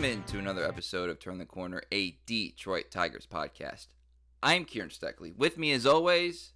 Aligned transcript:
Welcome 0.00 0.18
into 0.18 0.38
another 0.38 0.66
episode 0.66 1.10
of 1.10 1.18
Turn 1.18 1.36
the 1.36 1.44
Corner, 1.44 1.82
a 1.92 2.16
Detroit 2.24 2.90
Tigers 2.90 3.28
podcast. 3.30 3.88
I'm 4.42 4.64
Kieran 4.64 4.88
Steckley. 4.88 5.36
With 5.36 5.58
me, 5.58 5.72
as 5.72 5.84
always, 5.84 6.52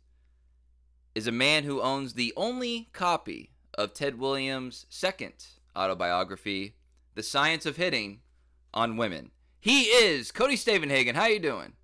is 1.14 1.26
a 1.26 1.32
man 1.32 1.64
who 1.64 1.82
owns 1.82 2.14
the 2.14 2.32
only 2.38 2.88
copy 2.94 3.50
of 3.74 3.92
Ted 3.92 4.18
Williams' 4.18 4.86
second 4.88 5.34
autobiography, 5.76 6.76
The 7.16 7.22
Science 7.22 7.66
of 7.66 7.76
Hitting 7.76 8.20
on 8.72 8.96
Women. 8.96 9.30
He 9.60 9.82
is 9.82 10.32
Cody 10.32 10.56
Stavenhagen. 10.56 11.14
How 11.14 11.26
you 11.26 11.38
doing? 11.38 11.74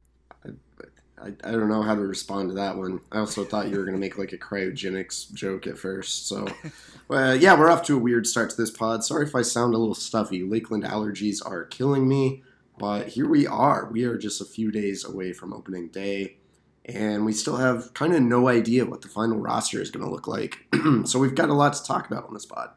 I, 1.22 1.28
I 1.44 1.52
don't 1.52 1.68
know 1.68 1.82
how 1.82 1.94
to 1.94 2.00
respond 2.00 2.48
to 2.48 2.54
that 2.54 2.76
one. 2.76 3.00
I 3.12 3.18
also 3.18 3.44
thought 3.44 3.68
you 3.68 3.76
were 3.76 3.84
going 3.84 3.94
to 3.94 4.00
make 4.00 4.18
like 4.18 4.32
a 4.32 4.38
cryogenics 4.38 5.32
joke 5.34 5.66
at 5.66 5.78
first. 5.78 6.28
So, 6.28 6.46
well, 7.08 7.30
uh, 7.30 7.34
yeah, 7.34 7.58
we're 7.58 7.70
off 7.70 7.82
to 7.84 7.96
a 7.96 8.00
weird 8.00 8.26
start 8.26 8.50
to 8.50 8.56
this 8.56 8.70
pod. 8.70 9.04
Sorry 9.04 9.26
if 9.26 9.34
I 9.34 9.42
sound 9.42 9.74
a 9.74 9.78
little 9.78 9.94
stuffy. 9.94 10.42
Lakeland 10.42 10.84
allergies 10.84 11.44
are 11.44 11.64
killing 11.64 12.08
me, 12.08 12.42
but 12.78 13.08
here 13.08 13.28
we 13.28 13.46
are. 13.46 13.88
We 13.90 14.04
are 14.04 14.16
just 14.16 14.40
a 14.40 14.46
few 14.46 14.70
days 14.70 15.04
away 15.04 15.32
from 15.32 15.52
opening 15.52 15.88
day, 15.88 16.38
and 16.86 17.26
we 17.26 17.32
still 17.32 17.56
have 17.56 17.92
kind 17.92 18.14
of 18.14 18.22
no 18.22 18.48
idea 18.48 18.86
what 18.86 19.02
the 19.02 19.08
final 19.08 19.38
roster 19.38 19.80
is 19.80 19.90
going 19.90 20.04
to 20.04 20.10
look 20.10 20.26
like. 20.26 20.66
so, 21.04 21.18
we've 21.18 21.34
got 21.34 21.50
a 21.50 21.54
lot 21.54 21.74
to 21.74 21.84
talk 21.84 22.06
about 22.10 22.26
on 22.26 22.34
this 22.34 22.46
pod. 22.46 22.70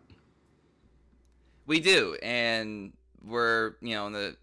We 1.66 1.80
do, 1.80 2.18
and 2.22 2.92
we're, 3.24 3.76
you 3.82 3.96
know, 3.96 4.08
in 4.08 4.14
the 4.14 4.36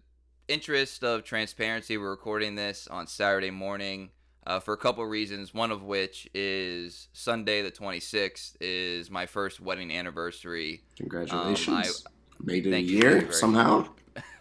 interest 0.51 1.01
of 1.05 1.23
transparency, 1.23 1.97
we're 1.97 2.09
recording 2.09 2.55
this 2.55 2.85
on 2.87 3.07
Saturday 3.07 3.51
morning 3.51 4.09
uh, 4.45 4.59
for 4.59 4.73
a 4.73 4.77
couple 4.77 5.01
of 5.01 5.09
reasons. 5.09 5.53
One 5.53 5.71
of 5.71 5.81
which 5.81 6.27
is 6.33 7.07
Sunday, 7.13 7.61
the 7.61 7.71
26th, 7.71 8.57
is 8.59 9.09
my 9.09 9.25
first 9.25 9.61
wedding 9.61 9.91
anniversary. 9.91 10.81
Congratulations! 10.97 12.03
Um, 12.05 12.11
I, 12.11 12.43
Made 12.43 12.67
it 12.67 12.73
a 12.73 12.81
year 12.81 13.31
somehow. 13.31 13.87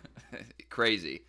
Crazy. 0.69 1.23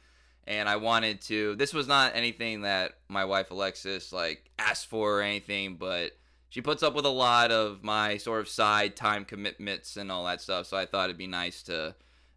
And 0.48 0.68
I 0.68 0.78
wanted 0.78 1.22
to. 1.24 1.56
This 1.58 1.76
was 1.76 1.88
not 1.88 2.16
anything 2.16 2.62
that 2.62 2.94
my 3.08 3.26
wife 3.26 3.52
Alexis 3.52 4.12
like 4.12 4.50
asked 4.58 4.88
for 4.88 5.20
or 5.20 5.22
anything, 5.22 5.76
but 5.76 6.14
she 6.50 6.60
puts 6.60 6.82
up 6.82 6.96
with 6.96 7.06
a 7.06 7.10
lot 7.10 7.52
of 7.52 7.84
my 7.84 8.18
sort 8.18 8.40
of 8.40 8.50
side 8.50 8.96
time 8.96 9.26
commitments 9.26 9.96
and 9.96 10.12
all 10.12 10.26
that 10.26 10.42
stuff. 10.42 10.66
So 10.66 10.76
I 10.76 10.88
thought 10.88 11.06
it'd 11.06 11.18
be 11.18 11.28
nice 11.28 11.62
to 11.64 11.94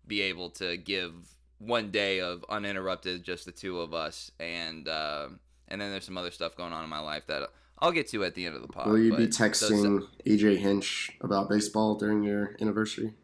be 0.06 0.20
able 0.20 0.50
to 0.50 0.76
give 0.76 1.14
one 1.66 1.90
day 1.90 2.20
of 2.20 2.44
uninterrupted, 2.48 3.24
just 3.24 3.44
the 3.44 3.52
two 3.52 3.80
of 3.80 3.94
us, 3.94 4.30
and 4.38 4.88
uh, 4.88 5.28
and 5.68 5.80
then 5.80 5.90
there's 5.90 6.04
some 6.04 6.18
other 6.18 6.30
stuff 6.30 6.56
going 6.56 6.72
on 6.72 6.84
in 6.84 6.90
my 6.90 7.00
life 7.00 7.26
that 7.26 7.50
I'll 7.78 7.92
get 7.92 8.08
to 8.10 8.24
at 8.24 8.34
the 8.34 8.46
end 8.46 8.56
of 8.56 8.62
the 8.62 8.68
pod. 8.68 8.86
Will 8.86 8.98
you 8.98 9.16
be 9.16 9.26
texting 9.26 9.82
those, 9.82 10.08
AJ 10.26 10.58
Hinch 10.58 11.10
about 11.20 11.48
baseball 11.48 11.96
during 11.96 12.22
your 12.22 12.56
anniversary? 12.60 13.14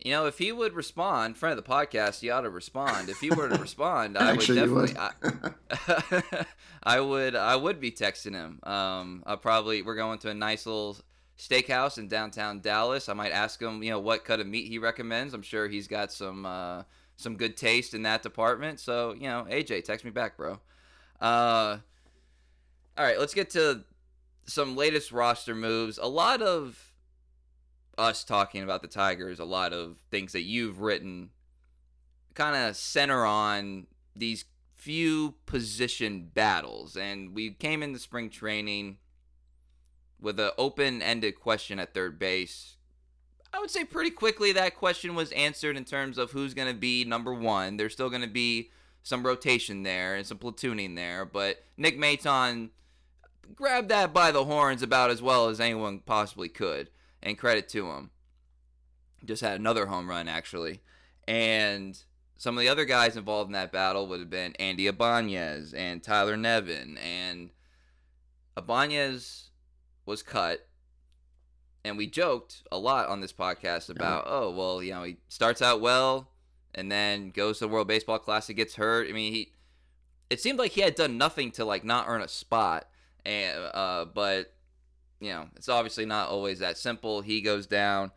You 0.00 0.10
know, 0.10 0.26
if 0.26 0.36
he 0.36 0.52
would 0.52 0.74
respond, 0.74 1.38
friend 1.38 1.58
of 1.58 1.64
the 1.64 1.70
podcast, 1.70 2.20
he 2.20 2.28
ought 2.28 2.42
to 2.42 2.50
respond. 2.50 3.08
If 3.08 3.20
he 3.20 3.30
were 3.30 3.48
to 3.48 3.58
respond, 3.60 4.18
I 4.18 4.32
would 4.32 4.40
definitely. 4.40 4.92
Would. 4.92 4.96
I, 4.98 6.46
I, 6.82 7.00
would. 7.00 7.34
I 7.34 7.56
would 7.56 7.80
be 7.80 7.90
texting 7.90 8.34
him. 8.34 8.60
Um, 8.64 9.22
I 9.24 9.36
probably 9.36 9.80
we're 9.80 9.94
going 9.94 10.18
to 10.20 10.28
a 10.28 10.34
nice 10.34 10.66
little 10.66 10.98
steakhouse 11.38 11.96
in 11.96 12.08
downtown 12.08 12.60
Dallas. 12.60 13.08
I 13.08 13.14
might 13.14 13.32
ask 13.32 13.60
him, 13.62 13.82
you 13.82 13.90
know, 13.90 13.98
what 13.98 14.26
cut 14.26 14.40
of 14.40 14.46
meat 14.46 14.68
he 14.68 14.78
recommends. 14.78 15.32
I'm 15.32 15.42
sure 15.42 15.68
he's 15.68 15.88
got 15.88 16.12
some. 16.12 16.44
Uh, 16.44 16.82
some 17.16 17.36
good 17.36 17.56
taste 17.56 17.94
in 17.94 18.02
that 18.02 18.22
department. 18.22 18.80
So, 18.80 19.14
you 19.14 19.28
know, 19.28 19.46
AJ, 19.48 19.84
text 19.84 20.04
me 20.04 20.10
back, 20.10 20.36
bro. 20.36 20.60
Uh, 21.20 21.78
all 22.96 23.04
right, 23.04 23.18
let's 23.18 23.34
get 23.34 23.50
to 23.50 23.84
some 24.46 24.76
latest 24.76 25.12
roster 25.12 25.54
moves. 25.54 25.98
A 25.98 26.06
lot 26.06 26.42
of 26.42 26.92
us 27.96 28.24
talking 28.24 28.62
about 28.62 28.82
the 28.82 28.88
Tigers, 28.88 29.38
a 29.38 29.44
lot 29.44 29.72
of 29.72 29.96
things 30.10 30.32
that 30.32 30.42
you've 30.42 30.80
written 30.80 31.30
kind 32.34 32.56
of 32.56 32.76
center 32.76 33.24
on 33.24 33.86
these 34.16 34.44
few 34.74 35.34
position 35.46 36.30
battles. 36.34 36.96
And 36.96 37.34
we 37.34 37.50
came 37.50 37.82
into 37.82 37.98
spring 37.98 38.28
training 38.28 38.98
with 40.20 40.38
an 40.40 40.50
open 40.58 41.00
ended 41.00 41.38
question 41.40 41.78
at 41.78 41.94
third 41.94 42.18
base 42.18 42.73
I 43.54 43.60
would 43.60 43.70
say 43.70 43.84
pretty 43.84 44.10
quickly 44.10 44.50
that 44.52 44.76
question 44.76 45.14
was 45.14 45.30
answered 45.30 45.76
in 45.76 45.84
terms 45.84 46.18
of 46.18 46.32
who's 46.32 46.54
going 46.54 46.66
to 46.66 46.74
be 46.74 47.04
number 47.04 47.32
one. 47.32 47.76
There's 47.76 47.92
still 47.92 48.10
going 48.10 48.22
to 48.22 48.28
be 48.28 48.72
some 49.04 49.24
rotation 49.24 49.84
there 49.84 50.16
and 50.16 50.26
some 50.26 50.38
platooning 50.38 50.96
there, 50.96 51.24
but 51.24 51.62
Nick 51.76 51.96
Maton 51.96 52.70
grabbed 53.54 53.90
that 53.90 54.12
by 54.12 54.32
the 54.32 54.44
horns 54.44 54.82
about 54.82 55.10
as 55.10 55.22
well 55.22 55.48
as 55.48 55.60
anyone 55.60 56.00
possibly 56.00 56.48
could, 56.48 56.90
and 57.22 57.38
credit 57.38 57.68
to 57.68 57.90
him. 57.90 58.10
Just 59.24 59.42
had 59.42 59.60
another 59.60 59.86
home 59.86 60.10
run 60.10 60.26
actually, 60.26 60.80
and 61.28 62.02
some 62.36 62.58
of 62.58 62.60
the 62.60 62.68
other 62.68 62.84
guys 62.84 63.16
involved 63.16 63.48
in 63.48 63.52
that 63.52 63.72
battle 63.72 64.08
would 64.08 64.18
have 64.18 64.30
been 64.30 64.54
Andy 64.58 64.88
Ibanez 64.88 65.72
and 65.74 66.02
Tyler 66.02 66.36
Nevin, 66.36 66.98
and 66.98 67.50
Ibanez 68.56 69.50
was 70.06 70.24
cut 70.24 70.66
and 71.84 71.96
we 71.98 72.06
joked 72.06 72.62
a 72.72 72.78
lot 72.78 73.08
on 73.08 73.20
this 73.20 73.32
podcast 73.32 73.90
about, 73.90 74.24
oh, 74.26 74.50
well, 74.50 74.82
you 74.82 74.92
know, 74.92 75.02
he 75.02 75.18
starts 75.28 75.60
out 75.60 75.80
well 75.80 76.30
and 76.74 76.90
then 76.90 77.30
goes 77.30 77.58
to 77.58 77.64
the 77.64 77.68
World 77.68 77.88
Baseball 77.88 78.18
Classic, 78.18 78.56
gets 78.56 78.76
hurt. 78.76 79.08
I 79.08 79.12
mean, 79.12 79.32
he 79.32 79.52
it 80.30 80.40
seemed 80.40 80.58
like 80.58 80.72
he 80.72 80.80
had 80.80 80.94
done 80.94 81.18
nothing 81.18 81.50
to 81.52 81.64
like 81.64 81.84
not 81.84 82.06
earn 82.08 82.22
a 82.22 82.28
spot, 82.28 82.88
and 83.24 83.58
uh, 83.72 84.06
but 84.06 84.52
you 85.20 85.30
know, 85.30 85.48
it's 85.56 85.68
obviously 85.68 86.06
not 86.06 86.28
always 86.28 86.58
that 86.58 86.78
simple. 86.78 87.20
He 87.20 87.40
goes 87.40 87.66
down. 87.66 88.10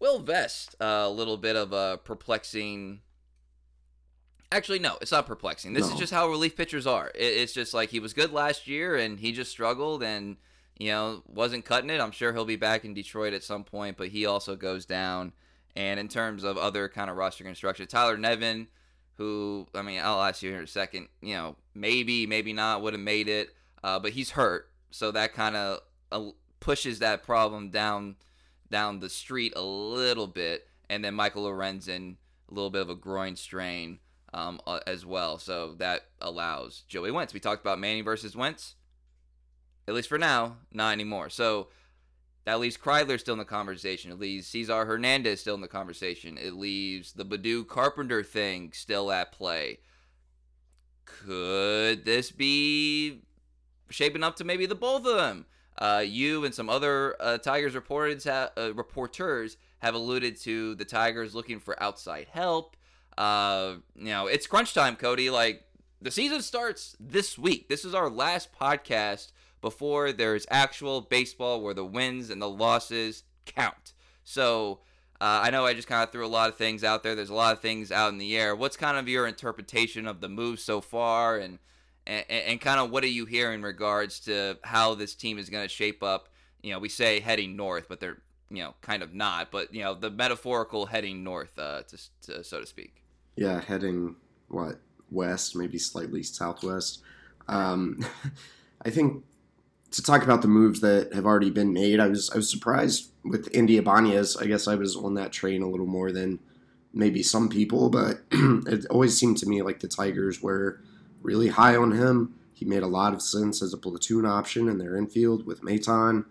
Will 0.00 0.18
Vest, 0.18 0.74
uh, 0.80 1.04
a 1.04 1.10
little 1.10 1.36
bit 1.36 1.56
of 1.56 1.72
a 1.72 1.98
perplexing. 2.02 3.00
Actually, 4.50 4.78
no, 4.78 4.96
it's 5.00 5.12
not 5.12 5.26
perplexing. 5.26 5.72
This 5.72 5.86
no. 5.88 5.94
is 5.94 5.98
just 5.98 6.12
how 6.12 6.28
relief 6.28 6.56
pitchers 6.56 6.86
are. 6.86 7.08
It, 7.14 7.22
it's 7.22 7.52
just 7.52 7.72
like 7.72 7.90
he 7.90 8.00
was 8.00 8.12
good 8.12 8.32
last 8.32 8.66
year 8.66 8.96
and 8.96 9.18
he 9.18 9.32
just 9.32 9.50
struggled 9.50 10.02
and 10.02 10.36
you 10.78 10.88
know, 10.88 11.22
wasn't 11.26 11.64
cutting 11.64 11.90
it. 11.90 12.00
I'm 12.00 12.10
sure 12.10 12.32
he'll 12.32 12.44
be 12.44 12.56
back 12.56 12.84
in 12.84 12.94
Detroit 12.94 13.32
at 13.32 13.44
some 13.44 13.64
point, 13.64 13.96
but 13.96 14.08
he 14.08 14.26
also 14.26 14.56
goes 14.56 14.84
down. 14.84 15.32
And 15.76 15.98
in 15.98 16.08
terms 16.08 16.44
of 16.44 16.56
other 16.56 16.88
kind 16.88 17.10
of 17.10 17.16
roster 17.16 17.44
construction, 17.44 17.86
Tyler 17.86 18.16
Nevin, 18.16 18.68
who 19.16 19.66
I 19.74 19.82
mean, 19.82 20.00
I'll 20.02 20.22
ask 20.22 20.42
you 20.42 20.50
here 20.50 20.58
in 20.58 20.64
a 20.64 20.68
second. 20.68 21.08
You 21.20 21.34
know, 21.34 21.56
maybe, 21.74 22.26
maybe 22.26 22.52
not 22.52 22.82
would 22.82 22.94
have 22.94 23.02
made 23.02 23.28
it, 23.28 23.50
uh, 23.82 23.98
but 23.98 24.12
he's 24.12 24.30
hurt, 24.30 24.70
so 24.90 25.10
that 25.12 25.34
kind 25.34 25.56
of 25.56 25.80
uh, 26.12 26.30
pushes 26.60 27.00
that 27.00 27.22
problem 27.22 27.70
down 27.70 28.16
down 28.70 29.00
the 29.00 29.10
street 29.10 29.52
a 29.56 29.62
little 29.62 30.26
bit. 30.26 30.68
And 30.90 31.04
then 31.04 31.14
Michael 31.14 31.44
Lorenzen, 31.44 32.16
a 32.50 32.54
little 32.54 32.70
bit 32.70 32.82
of 32.82 32.90
a 32.90 32.94
groin 32.94 33.36
strain 33.36 34.00
um, 34.32 34.60
uh, 34.66 34.80
as 34.86 35.06
well, 35.06 35.38
so 35.38 35.74
that 35.78 36.02
allows 36.20 36.82
Joey 36.88 37.10
Wentz. 37.10 37.32
We 37.32 37.40
talked 37.40 37.62
about 37.62 37.78
Manning 37.78 38.04
versus 38.04 38.36
Wentz 38.36 38.74
at 39.86 39.94
least 39.94 40.08
for 40.08 40.18
now, 40.18 40.56
not 40.72 40.92
anymore. 40.92 41.28
So 41.28 41.68
that 42.44 42.60
leaves 42.60 42.76
Kreidler 42.76 43.18
still 43.18 43.34
in 43.34 43.38
the 43.38 43.44
conversation. 43.44 44.10
It 44.10 44.18
leaves 44.18 44.46
Cesar 44.46 44.84
Hernandez 44.84 45.40
still 45.40 45.54
in 45.54 45.60
the 45.60 45.68
conversation. 45.68 46.38
It 46.38 46.54
leaves 46.54 47.12
the 47.12 47.24
Baddoo 47.24 47.66
Carpenter 47.66 48.22
thing 48.22 48.72
still 48.74 49.10
at 49.10 49.32
play. 49.32 49.78
Could 51.04 52.04
this 52.04 52.30
be 52.30 53.22
shaping 53.88 54.22
up 54.22 54.36
to 54.36 54.44
maybe 54.44 54.66
the 54.66 54.74
both 54.74 55.06
of 55.06 55.16
them? 55.16 55.46
Uh, 55.76 56.04
you 56.06 56.44
and 56.44 56.54
some 56.54 56.68
other 56.68 57.16
uh, 57.20 57.38
Tigers 57.38 57.74
reporters, 57.74 58.24
ha- 58.24 58.50
uh, 58.56 58.72
reporters 58.74 59.56
have 59.78 59.94
alluded 59.94 60.36
to 60.42 60.74
the 60.76 60.84
Tigers 60.84 61.34
looking 61.34 61.58
for 61.60 61.82
outside 61.82 62.28
help. 62.30 62.76
Uh, 63.18 63.76
you 63.96 64.06
know, 64.06 64.26
it's 64.26 64.46
crunch 64.46 64.74
time, 64.74 64.96
Cody. 64.96 65.30
Like 65.30 65.64
the 66.00 66.10
season 66.10 66.42
starts 66.42 66.96
this 67.00 67.38
week. 67.38 67.68
This 67.68 67.84
is 67.84 67.94
our 67.94 68.08
last 68.08 68.50
podcast 68.52 69.32
before 69.64 70.12
there's 70.12 70.44
actual 70.50 71.00
baseball 71.00 71.62
where 71.62 71.72
the 71.72 71.86
wins 71.86 72.28
and 72.28 72.42
the 72.42 72.48
losses 72.48 73.24
count. 73.46 73.94
So 74.22 74.80
uh, 75.22 75.40
I 75.42 75.48
know 75.48 75.64
I 75.64 75.72
just 75.72 75.88
kind 75.88 76.02
of 76.02 76.12
threw 76.12 76.26
a 76.26 76.28
lot 76.28 76.50
of 76.50 76.56
things 76.56 76.84
out 76.84 77.02
there. 77.02 77.14
There's 77.14 77.30
a 77.30 77.34
lot 77.34 77.54
of 77.54 77.62
things 77.62 77.90
out 77.90 78.12
in 78.12 78.18
the 78.18 78.36
air. 78.36 78.54
What's 78.54 78.76
kind 78.76 78.98
of 78.98 79.08
your 79.08 79.26
interpretation 79.26 80.06
of 80.06 80.20
the 80.20 80.28
move 80.28 80.60
so 80.60 80.82
far, 80.82 81.38
and 81.38 81.58
and, 82.06 82.26
and 82.28 82.60
kind 82.60 82.78
of 82.78 82.90
what 82.90 83.04
are 83.04 83.08
you 83.08 83.24
hearing 83.24 83.60
in 83.60 83.62
regards 83.62 84.20
to 84.20 84.58
how 84.64 84.94
this 84.94 85.14
team 85.14 85.38
is 85.38 85.48
going 85.48 85.64
to 85.64 85.74
shape 85.74 86.02
up? 86.02 86.28
You 86.62 86.74
know, 86.74 86.78
we 86.78 86.90
say 86.90 87.20
heading 87.20 87.56
north, 87.56 87.86
but 87.88 88.00
they're 88.00 88.18
you 88.50 88.62
know 88.62 88.74
kind 88.82 89.02
of 89.02 89.14
not. 89.14 89.50
But 89.50 89.72
you 89.72 89.82
know, 89.82 89.94
the 89.94 90.10
metaphorical 90.10 90.84
heading 90.84 91.24
north, 91.24 91.58
uh, 91.58 91.84
to, 91.84 91.98
to 92.26 92.44
so 92.44 92.60
to 92.60 92.66
speak. 92.66 93.02
Yeah, 93.34 93.62
heading 93.62 94.16
what 94.48 94.78
west, 95.10 95.56
maybe 95.56 95.78
slightly 95.78 96.22
southwest. 96.22 97.00
Um, 97.48 98.04
I 98.84 98.90
think 98.90 99.24
to 99.94 100.02
talk 100.02 100.24
about 100.24 100.42
the 100.42 100.48
moves 100.48 100.80
that 100.80 101.14
have 101.14 101.24
already 101.24 101.50
been 101.50 101.72
made, 101.72 102.00
I 102.00 102.08
was 102.08 102.28
I 102.30 102.36
was 102.36 102.50
surprised 102.50 103.10
with 103.24 103.48
Andy 103.54 103.76
Ibanez. 103.76 104.36
I 104.36 104.46
guess 104.46 104.66
I 104.66 104.74
was 104.74 104.96
on 104.96 105.14
that 105.14 105.30
train 105.30 105.62
a 105.62 105.68
little 105.68 105.86
more 105.86 106.10
than 106.10 106.40
maybe 106.92 107.22
some 107.22 107.48
people, 107.48 107.90
but 107.90 108.22
it 108.32 108.86
always 108.86 109.16
seemed 109.16 109.36
to 109.38 109.46
me 109.46 109.62
like 109.62 109.80
the 109.80 109.88
Tigers 109.88 110.42
were 110.42 110.80
really 111.22 111.48
high 111.48 111.76
on 111.76 111.92
him. 111.92 112.34
He 112.52 112.64
made 112.64 112.82
a 112.82 112.88
lot 112.88 113.14
of 113.14 113.22
sense 113.22 113.62
as 113.62 113.72
a 113.72 113.78
platoon 113.78 114.26
option 114.26 114.68
in 114.68 114.78
their 114.78 114.96
infield 114.96 115.46
with 115.46 115.62
Maton. 115.62 116.24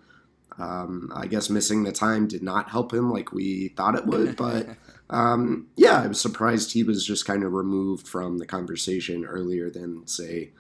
Um, 0.60 1.12
I 1.16 1.28
guess 1.28 1.50
missing 1.50 1.84
the 1.84 1.94
time 1.94 2.28
did 2.28 2.44
not 2.44 2.70
help 2.70 2.94
him 2.94 3.12
like 3.12 3.32
we 3.32 3.70
thought 3.70 3.96
it 3.96 4.06
would, 4.06 4.36
but 4.36 4.68
um, 5.10 5.68
yeah, 5.78 6.02
I 6.02 6.08
was 6.08 6.20
surprised 6.20 6.74
he 6.74 6.84
was 6.84 7.06
just 7.06 7.26
kind 7.26 7.44
of 7.46 7.54
removed 7.54 8.10
from 8.10 8.40
the 8.40 8.46
conversation 8.46 9.24
earlier 9.24 9.70
than, 9.70 10.06
say, 10.06 10.52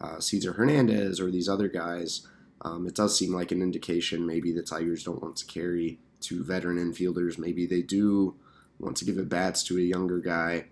uh, 0.00 0.18
Cesar 0.18 0.54
Hernandez 0.54 1.20
or 1.20 1.30
these 1.30 1.48
other 1.48 1.68
guys. 1.68 2.26
Um, 2.62 2.86
it 2.86 2.94
does 2.94 3.16
seem 3.16 3.32
like 3.32 3.52
an 3.52 3.62
indication 3.62 4.26
maybe 4.26 4.52
the 4.52 4.62
Tigers 4.62 5.04
don't 5.04 5.22
want 5.22 5.36
to 5.36 5.46
carry 5.46 5.98
two 6.20 6.42
veteran 6.42 6.76
infielders. 6.76 7.38
Maybe 7.38 7.66
they 7.66 7.82
do 7.82 8.34
want 8.78 8.96
to 8.98 9.04
give 9.04 9.18
at 9.18 9.28
bats 9.28 9.62
to 9.64 9.78
a 9.78 9.82
younger 9.82 10.18
guy. 10.18 10.66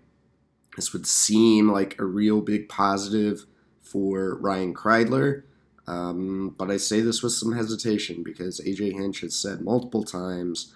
This 0.75 0.93
would 0.93 1.07
seem 1.07 1.71
like 1.71 1.99
a 1.99 2.05
real 2.05 2.41
big 2.41 2.69
positive 2.69 3.45
for 3.81 4.35
Ryan 4.37 4.73
Kreidler. 4.73 5.43
Um, 5.87 6.53
but 6.57 6.69
I 6.69 6.77
say 6.77 6.99
this 6.99 7.23
with 7.23 7.31
some 7.31 7.53
hesitation 7.53 8.21
because 8.23 8.59
AJ 8.59 8.93
Hinch 8.93 9.21
has 9.21 9.35
said 9.35 9.61
multiple 9.61 10.03
times, 10.03 10.73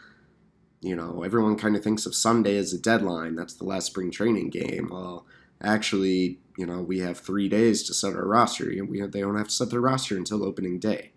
you 0.79 0.95
know, 0.95 1.23
everyone 1.23 1.57
kind 1.57 1.75
of 1.75 1.83
thinks 1.83 2.05
of 2.05 2.15
Sunday 2.15 2.57
as 2.57 2.73
a 2.73 2.79
deadline. 2.79 3.35
That's 3.35 3.53
the 3.53 3.65
last 3.65 3.87
spring 3.87 4.09
training 4.09 4.49
game. 4.49 4.89
Well, 4.91 5.25
actually, 5.61 6.39
you 6.57 6.65
know, 6.65 6.81
we 6.81 6.99
have 6.99 7.19
three 7.19 7.49
days 7.49 7.83
to 7.83 7.93
set 7.93 8.13
our 8.13 8.25
roster. 8.27 8.69
and 8.69 8.89
we 8.89 9.01
they 9.01 9.21
don't 9.21 9.37
have 9.37 9.47
to 9.47 9.53
set 9.53 9.69
their 9.69 9.81
roster 9.81 10.17
until 10.17 10.43
opening 10.43 10.79
day. 10.79 11.11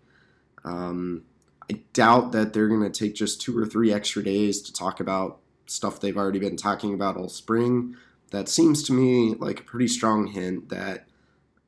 Um, 0.63 1.23
I 1.69 1.81
doubt 1.93 2.31
that 2.31 2.53
they're 2.53 2.67
going 2.67 2.89
to 2.89 2.89
take 2.89 3.15
just 3.15 3.41
two 3.41 3.57
or 3.57 3.65
three 3.65 3.91
extra 3.91 4.23
days 4.23 4.61
to 4.63 4.73
talk 4.73 4.99
about 4.99 5.39
stuff 5.65 5.99
they've 5.99 6.17
already 6.17 6.39
been 6.39 6.57
talking 6.57 6.93
about 6.93 7.17
all 7.17 7.29
spring. 7.29 7.95
That 8.31 8.49
seems 8.49 8.83
to 8.83 8.93
me 8.93 9.35
like 9.35 9.61
a 9.61 9.63
pretty 9.63 9.87
strong 9.87 10.27
hint 10.27 10.69
that 10.69 11.07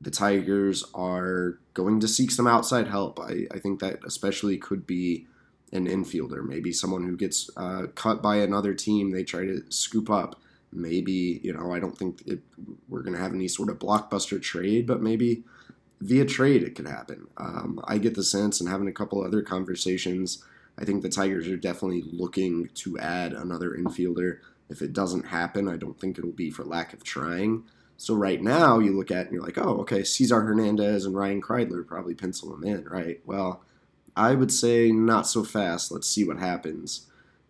the 0.00 0.10
Tigers 0.10 0.84
are 0.94 1.58
going 1.74 1.98
to 2.00 2.08
seek 2.08 2.30
some 2.30 2.46
outside 2.46 2.86
help. 2.88 3.18
I, 3.18 3.46
I 3.52 3.58
think 3.58 3.80
that 3.80 4.00
especially 4.04 4.56
could 4.56 4.86
be 4.86 5.26
an 5.72 5.86
infielder, 5.86 6.44
maybe 6.44 6.72
someone 6.72 7.04
who 7.04 7.16
gets 7.16 7.50
uh, 7.56 7.86
cut 7.94 8.22
by 8.22 8.36
another 8.36 8.74
team 8.74 9.10
they 9.10 9.24
try 9.24 9.44
to 9.44 9.62
scoop 9.68 10.08
up. 10.08 10.40
Maybe, 10.72 11.40
you 11.42 11.52
know, 11.52 11.72
I 11.72 11.80
don't 11.80 11.96
think 11.96 12.22
it, 12.26 12.40
we're 12.88 13.02
going 13.02 13.14
to 13.14 13.22
have 13.22 13.34
any 13.34 13.48
sort 13.48 13.70
of 13.70 13.78
blockbuster 13.78 14.40
trade, 14.40 14.86
but 14.86 15.00
maybe 15.00 15.44
via 16.00 16.24
trade 16.24 16.62
it 16.62 16.74
could 16.74 16.86
happen. 16.86 17.26
Um, 17.36 17.80
I 17.84 17.98
get 17.98 18.14
the 18.14 18.22
sense, 18.22 18.60
and 18.60 18.68
having 18.68 18.88
a 18.88 18.92
couple 18.92 19.22
other 19.22 19.42
conversations, 19.42 20.44
I 20.78 20.84
think 20.84 21.02
the 21.02 21.08
Tigers 21.08 21.48
are 21.48 21.56
definitely 21.56 22.04
looking 22.12 22.68
to 22.74 22.98
add 22.98 23.32
another 23.32 23.70
infielder. 23.70 24.38
If 24.68 24.82
it 24.82 24.92
doesn't 24.92 25.26
happen, 25.26 25.68
I 25.68 25.76
don't 25.76 25.98
think 25.98 26.18
it'll 26.18 26.30
be 26.30 26.50
for 26.50 26.64
lack 26.64 26.92
of 26.92 27.02
trying. 27.02 27.64
So 27.96 28.14
right 28.14 28.40
now, 28.40 28.78
you 28.78 28.96
look 28.96 29.10
at 29.10 29.26
and 29.26 29.32
you're 29.32 29.42
like, 29.42 29.58
oh, 29.58 29.78
okay, 29.80 30.04
Cesar 30.04 30.42
Hernandez 30.42 31.04
and 31.04 31.16
Ryan 31.16 31.42
Kreidler 31.42 31.84
probably 31.84 32.14
pencil 32.14 32.50
them 32.50 32.62
in, 32.62 32.84
right? 32.84 33.20
Well, 33.26 33.64
I 34.14 34.34
would 34.34 34.52
say 34.52 34.92
not 34.92 35.26
so 35.26 35.42
fast. 35.42 35.90
Let's 35.90 36.08
see 36.08 36.24
what 36.24 36.38
happens. 36.38 37.06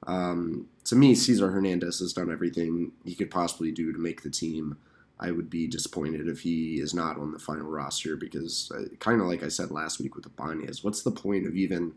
Um, 0.07 0.69
to 0.89 0.97
me, 0.97 1.15
Cesar 1.15 1.51
Hernandez 1.51 1.99
has 1.99 2.15
done 2.15 2.33
everything 2.33 2.93
he 3.05 3.15
could 3.15 3.31
possibly 3.31 3.71
do 3.71 3.93
to 3.93 3.99
make 3.99 4.23
the 4.23 4.31
team. 4.31 4.79
I 5.21 5.33
would 5.33 5.51
be 5.51 5.67
disappointed 5.67 6.29
if 6.29 6.41
he 6.41 6.81
is 6.81 6.95
not 6.95 7.19
on 7.19 7.33
the 7.33 7.39
final 7.39 7.69
roster 7.69 8.17
because, 8.17 8.73
uh, 8.75 8.97
kind 8.99 9.21
of 9.21 9.27
like 9.27 9.43
I 9.43 9.49
said 9.49 9.71
last 9.71 10.01
week 10.01 10.15
with 10.15 10.25
the 10.25 10.31
Ibanez, 10.31 10.83
what's 10.83 11.03
the 11.03 11.11
point 11.11 11.47
of 11.47 11.55
even 11.55 11.93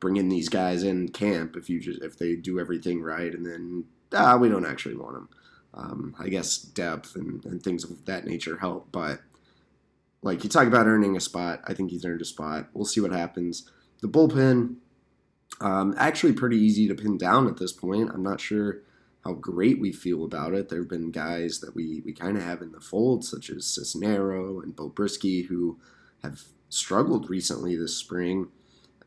bringing 0.00 0.28
these 0.28 0.50
guys 0.50 0.82
in 0.82 1.08
camp 1.08 1.56
if 1.56 1.70
you 1.70 1.80
just 1.80 2.02
if 2.02 2.18
they 2.18 2.36
do 2.36 2.60
everything 2.60 3.00
right 3.00 3.32
and 3.32 3.46
then 3.46 3.84
ah, 4.12 4.36
we 4.36 4.50
don't 4.50 4.66
actually 4.66 4.96
want 4.96 5.14
them. 5.14 5.28
Um, 5.72 6.14
I 6.18 6.28
guess 6.28 6.58
depth 6.58 7.16
and, 7.16 7.42
and 7.46 7.62
things 7.62 7.84
of 7.84 8.04
that 8.04 8.26
nature 8.26 8.58
help, 8.58 8.88
but 8.92 9.20
like 10.20 10.44
you 10.44 10.50
talk 10.50 10.66
about 10.66 10.86
earning 10.86 11.16
a 11.16 11.20
spot, 11.20 11.62
I 11.66 11.72
think 11.72 11.90
he's 11.90 12.04
earned 12.04 12.20
a 12.20 12.26
spot. 12.26 12.68
We'll 12.74 12.84
see 12.84 13.00
what 13.00 13.12
happens. 13.12 13.70
The 14.02 14.08
bullpen, 14.08 14.76
um, 15.60 15.94
actually 15.96 16.32
pretty 16.32 16.58
easy 16.58 16.88
to 16.88 16.94
pin 16.94 17.18
down 17.18 17.46
at 17.46 17.56
this 17.56 17.72
point. 17.72 18.10
I'm 18.12 18.22
not 18.22 18.40
sure 18.40 18.82
how 19.24 19.32
great 19.32 19.80
we 19.80 19.92
feel 19.92 20.24
about 20.24 20.54
it. 20.54 20.68
There 20.68 20.80
have 20.80 20.88
been 20.88 21.10
guys 21.10 21.60
that 21.60 21.74
we, 21.74 22.02
we 22.04 22.12
kind 22.12 22.36
of 22.36 22.42
have 22.42 22.62
in 22.62 22.72
the 22.72 22.80
fold, 22.80 23.24
such 23.24 23.50
as 23.50 23.64
Cisnero 23.64 24.62
and 24.62 24.74
Beau 24.74 24.90
Brieske, 24.90 25.46
who 25.46 25.78
have 26.22 26.42
struggled 26.68 27.28
recently 27.28 27.76
this 27.76 27.96
spring. 27.96 28.48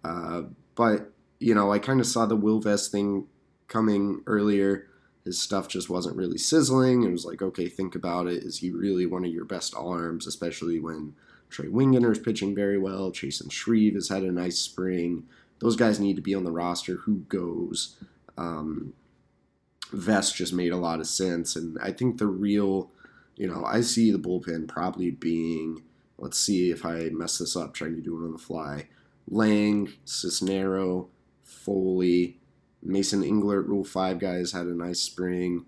Uh, 0.04 0.44
but, 0.76 1.12
you 1.40 1.56
know, 1.56 1.72
I 1.72 1.80
kind 1.80 2.00
of 2.00 2.08
saw 2.08 2.26
the 2.26 2.36
Will 2.36 2.60
Vest 2.60 2.92
thing 2.92 3.28
coming 3.68 4.22
earlier 4.26 4.90
his 5.30 5.40
stuff 5.40 5.68
just 5.68 5.90
wasn't 5.90 6.16
really 6.16 6.40
sizzling. 6.40 7.04
It 7.04 7.12
was 7.12 7.24
like, 7.24 7.42
okay, 7.42 7.68
think 7.68 7.94
about 7.94 8.26
it. 8.26 8.44
Is 8.44 8.58
he 8.58 8.72
really 8.72 9.06
one 9.06 9.26
of 9.26 9.32
your 9.32 9.46
best 9.46 9.76
arms, 9.76 10.26
especially 10.26 10.80
when 10.80 11.14
Trey 11.50 11.68
Wingenter 11.68 12.12
is 12.12 12.20
pitching 12.20 12.56
very 12.56 12.80
well? 12.80 13.12
Chasen 13.12 13.52
Shreve 13.52 13.94
has 13.94 14.10
had 14.10 14.24
a 14.24 14.32
nice 14.32 14.58
spring. 14.58 15.28
Those 15.60 15.76
guys 15.76 16.00
need 16.00 16.16
to 16.16 16.22
be 16.22 16.36
on 16.36 16.44
the 16.44 16.52
roster. 16.52 16.96
Who 16.98 17.18
goes? 17.28 17.98
Um, 18.38 18.94
Vest 19.92 20.36
just 20.36 20.54
made 20.54 20.72
a 20.72 20.78
lot 20.78 21.00
of 21.00 21.08
sense. 21.08 21.56
And 21.56 21.78
I 21.82 21.92
think 21.92 22.18
the 22.18 22.28
real, 22.28 22.92
you 23.36 23.48
know, 23.48 23.66
I 23.66 23.82
see 23.82 24.12
the 24.12 24.20
bullpen 24.20 24.68
probably 24.68 25.12
being, 25.12 25.84
let's 26.18 26.40
see 26.40 26.72
if 26.72 26.86
I 26.86 27.10
mess 27.12 27.38
this 27.38 27.56
up 27.56 27.74
trying 27.74 27.96
to 27.96 28.02
do 28.02 28.22
it 28.22 28.26
on 28.26 28.34
the 28.34 28.38
fly. 28.38 28.88
Lang, 29.28 29.92
Cisnero, 30.06 31.08
Foley, 31.44 32.38
Mason 32.82 33.24
Englert, 33.24 33.68
Rule 33.68 33.84
5 33.84 34.20
guys, 34.20 34.52
had 34.52 34.68
a 34.68 34.76
nice 34.76 35.00
spring. 35.00 35.66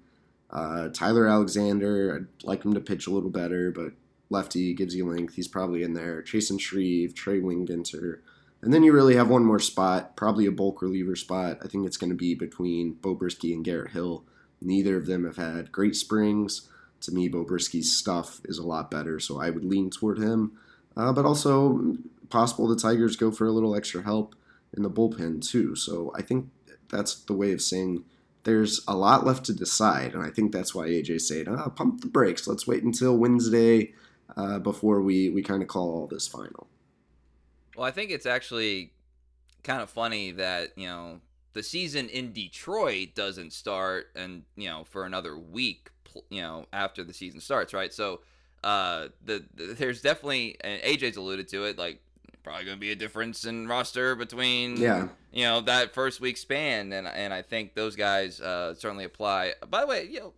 Uh, 0.50 0.90
Tyler 0.90 1.28
Alexander, 1.28 2.16
I'd 2.16 2.46
like 2.46 2.64
him 2.64 2.74
to 2.74 2.80
pitch 2.80 3.08
a 3.08 3.12
little 3.12 3.30
better, 3.30 3.72
but 3.72 3.94
lefty 4.30 4.74
gives 4.74 4.96
you 4.96 5.08
length. 5.08 5.36
He's 5.36 5.48
probably 5.48 5.84
in 5.84 5.94
there. 5.94 6.22
Chasen 6.22 6.60
Shreve, 6.60 7.14
Trey 7.14 7.40
Wingenter. 7.40 8.20
And 8.62 8.74
then 8.74 8.84
you 8.84 8.94
really 8.94 9.16
have 9.16 9.30
one 9.30 9.44
more 9.44 9.60
spot, 9.60 10.16
probably 10.16 10.46
a 10.46 10.52
bulk 10.52 10.82
reliever 10.82 11.16
spot. 11.16 11.58
I 11.64 11.68
think 11.68 11.86
it's 11.86 11.98
going 11.98 12.12
to 12.12 12.16
be 12.16 12.36
between 12.36 12.94
Beau 12.94 13.16
Brieske 13.16 13.54
and 13.54 13.66
Garrett 13.66 13.92
Hill. 13.92 14.24
Neither 14.62 14.98
of 14.98 15.08
them 15.08 15.26
have 15.26 15.38
had 15.38 15.72
great 15.72 15.96
springs. 15.96 16.70
To 17.02 17.12
me, 17.12 17.28
Beau 17.28 17.44
Brieske's 17.44 17.92
stuff 17.92 18.42
is 18.46 18.60
a 18.60 18.66
lot 18.66 18.92
better, 18.92 19.20
so 19.20 19.42
I 19.42 19.50
would 19.50 19.66
lean 19.66 19.90
toward 19.90 20.20
him. 20.20 20.52
Uh, 20.96 21.12
but 21.12 21.26
also, 21.26 21.96
possible 22.30 22.68
the 22.68 22.76
Tigers 22.76 23.16
go 23.16 23.32
for 23.32 23.48
a 23.48 23.52
little 23.52 23.76
extra 23.76 24.04
help 24.04 24.36
in 24.76 24.84
the 24.84 24.90
bullpen, 24.90 25.42
too. 25.42 25.76
So 25.76 26.14
I 26.16 26.22
think 26.22 26.50
that's 26.90 27.16
the 27.16 27.34
way 27.34 27.54
of 27.54 27.62
saying 27.62 28.04
there's 28.44 28.82
a 28.88 28.96
lot 28.96 29.26
left 29.26 29.46
to 29.46 29.54
decide, 29.54 30.14
and 30.14 30.24
I 30.24 30.30
think 30.30 30.52
that's 30.52 30.76
why 30.76 30.88
AJ 30.88 31.22
said, 31.22 31.48
ah, 31.48 31.70
"Pump 31.70 32.02
the 32.02 32.08
brakes. 32.08 32.48
Let's 32.48 32.68
wait 32.68 32.84
until 32.84 33.18
Wednesday 33.18 33.94
uh, 34.36 34.60
before 34.60 35.02
we 35.02 35.30
we 35.30 35.42
kind 35.42 35.62
of 35.62 35.68
call 35.68 35.90
all 35.92 36.08
this 36.08 36.28
final." 36.28 36.68
Well, 37.82 37.88
I 37.88 37.92
think 37.94 38.12
it's 38.12 38.28
actually 38.28 38.92
kind 39.64 39.82
of 39.82 39.90
funny 39.90 40.30
that 40.34 40.78
you 40.78 40.86
know 40.86 41.20
the 41.54 41.64
season 41.64 42.10
in 42.10 42.32
Detroit 42.32 43.16
doesn't 43.16 43.54
start 43.54 44.10
and 44.16 44.44
you 44.56 44.70
know 44.70 44.84
for 44.84 45.04
another 45.04 45.36
week, 45.36 45.90
you 46.30 46.44
know 46.44 46.68
after 46.72 47.04
the 47.04 47.12
season 47.12 47.40
starts, 47.40 47.74
right? 47.74 47.92
So 47.92 48.22
uh, 48.64 49.08
the, 49.26 49.44
the 49.56 49.74
there's 49.74 50.00
definitely 50.00 50.58
and 50.62 50.80
AJ's 50.84 51.18
alluded 51.18 51.48
to 51.48 51.64
it, 51.64 51.80
like 51.80 52.00
probably 52.44 52.66
going 52.66 52.78
to 52.78 52.80
be 52.80 52.92
a 52.92 52.96
difference 52.96 53.46
in 53.46 53.68
roster 53.68 54.16
between 54.16 54.78
yeah 54.78 55.08
you 55.34 55.46
know 55.46 55.62
that 55.62 55.96
first 55.96 56.22
week 56.22 56.38
span 56.38 56.94
and 56.94 57.08
and 57.08 57.34
I 57.34 57.42
think 57.42 57.74
those 57.74 57.96
guys 57.96 58.40
uh, 58.40 58.76
certainly 58.76 59.06
apply. 59.06 59.54
By 59.68 59.82
the 59.82 59.88
way, 59.88 60.08
you 60.08 60.20
know 60.20 60.34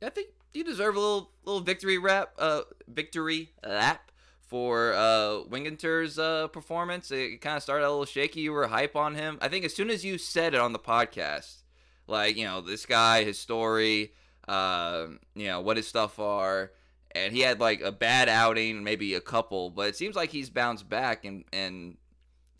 I 0.00 0.10
think 0.10 0.28
you 0.52 0.62
deserve 0.62 0.94
a 0.94 1.00
little 1.00 1.32
little 1.44 1.60
victory 1.60 1.98
rap 1.98 2.34
uh 2.38 2.60
victory 2.86 3.50
lap 3.66 4.12
for 4.46 4.92
uh 4.92 5.44
Wingenter's 5.48 6.18
uh 6.18 6.48
performance. 6.48 7.10
It 7.10 7.40
kind 7.40 7.56
of 7.56 7.62
started 7.62 7.86
a 7.86 7.90
little 7.90 8.04
shaky. 8.04 8.40
You 8.40 8.52
were 8.52 8.66
hype 8.66 8.96
on 8.96 9.14
him. 9.14 9.38
I 9.40 9.48
think 9.48 9.64
as 9.64 9.74
soon 9.74 9.90
as 9.90 10.04
you 10.04 10.18
said 10.18 10.54
it 10.54 10.60
on 10.60 10.72
the 10.72 10.78
podcast, 10.78 11.62
like 12.06 12.36
you 12.36 12.44
know 12.44 12.60
this 12.60 12.86
guy, 12.86 13.24
his 13.24 13.38
story, 13.38 14.12
uh, 14.48 15.06
you 15.34 15.46
know 15.46 15.60
what 15.60 15.76
his 15.76 15.86
stuff 15.86 16.18
are 16.18 16.70
and 17.14 17.32
he 17.32 17.40
had 17.40 17.60
like 17.60 17.80
a 17.80 17.92
bad 17.92 18.28
outing, 18.28 18.82
maybe 18.82 19.14
a 19.14 19.20
couple, 19.20 19.70
but 19.70 19.88
it 19.88 19.96
seems 19.96 20.16
like 20.16 20.30
he's 20.30 20.50
bounced 20.50 20.88
back 20.88 21.24
and 21.24 21.44
and 21.52 21.96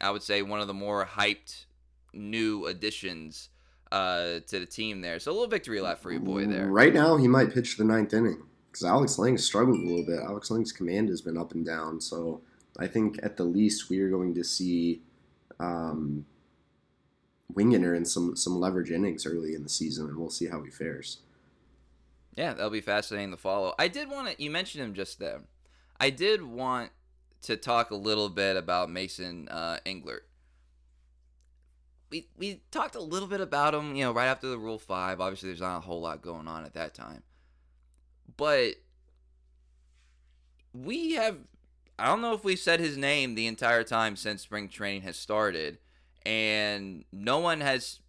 I 0.00 0.10
would 0.10 0.22
say 0.22 0.42
one 0.42 0.60
of 0.60 0.66
the 0.66 0.74
more 0.74 1.04
hyped 1.04 1.66
new 2.12 2.66
additions 2.66 3.48
uh, 3.90 4.40
to 4.46 4.58
the 4.58 4.66
team 4.66 5.00
there. 5.00 5.18
So 5.18 5.30
a 5.30 5.34
little 5.34 5.48
victory 5.48 5.80
lap 5.80 5.98
for 5.98 6.10
your 6.10 6.20
boy 6.20 6.46
there. 6.46 6.66
Right 6.66 6.92
now, 6.92 7.16
he 7.16 7.28
might 7.28 7.52
pitch 7.52 7.76
the 7.76 7.84
ninth 7.84 8.12
inning 8.12 8.42
because 8.74 8.84
Alex 8.84 9.20
Lang 9.20 9.38
struggled 9.38 9.78
a 9.78 9.86
little 9.86 10.04
bit. 10.04 10.18
Alex 10.18 10.50
Lang's 10.50 10.72
command 10.72 11.08
has 11.08 11.20
been 11.20 11.38
up 11.38 11.52
and 11.52 11.64
down, 11.64 12.00
so 12.00 12.40
I 12.76 12.88
think 12.88 13.20
at 13.22 13.36
the 13.36 13.44
least 13.44 13.88
we 13.88 14.00
are 14.00 14.10
going 14.10 14.34
to 14.34 14.42
see 14.42 15.00
um, 15.60 16.26
Wingenter 17.52 17.96
in 17.96 18.04
some 18.04 18.34
some 18.34 18.58
leverage 18.58 18.90
innings 18.90 19.26
early 19.26 19.54
in 19.54 19.62
the 19.62 19.68
season, 19.68 20.06
and 20.06 20.18
we'll 20.18 20.28
see 20.28 20.48
how 20.48 20.60
he 20.64 20.70
fares. 20.70 21.18
Yeah, 22.34 22.52
that'll 22.52 22.68
be 22.68 22.80
fascinating 22.80 23.30
to 23.30 23.36
follow. 23.36 23.74
I 23.78 23.86
did 23.86 24.10
want 24.10 24.36
to. 24.36 24.42
You 24.42 24.50
mentioned 24.50 24.82
him 24.82 24.94
just 24.94 25.20
there. 25.20 25.42
I 26.00 26.10
did 26.10 26.42
want 26.42 26.90
to 27.42 27.56
talk 27.56 27.92
a 27.92 27.96
little 27.96 28.28
bit 28.28 28.56
about 28.56 28.90
Mason 28.90 29.46
uh, 29.52 29.78
Englert. 29.86 30.22
We 32.10 32.26
we 32.36 32.62
talked 32.72 32.96
a 32.96 33.00
little 33.00 33.28
bit 33.28 33.40
about 33.40 33.72
him, 33.72 33.94
you 33.94 34.02
know, 34.02 34.10
right 34.10 34.26
after 34.26 34.48
the 34.48 34.58
Rule 34.58 34.80
Five. 34.80 35.20
Obviously, 35.20 35.50
there's 35.50 35.60
not 35.60 35.76
a 35.76 35.80
whole 35.80 36.00
lot 36.00 36.22
going 36.22 36.48
on 36.48 36.64
at 36.64 36.74
that 36.74 36.92
time, 36.92 37.22
but 38.36 38.74
we 40.74 41.12
have. 41.12 41.38
I 41.98 42.06
don't 42.06 42.20
know 42.20 42.34
if 42.34 42.42
we've 42.42 42.58
said 42.58 42.80
his 42.80 42.96
name 42.96 43.34
the 43.34 43.46
entire 43.46 43.84
time 43.84 44.16
since 44.16 44.42
spring 44.42 44.68
training 44.68 45.02
has 45.02 45.16
started, 45.16 45.78
and 46.26 47.04
no 47.12 47.38
one 47.38 47.60
has. 47.60 48.00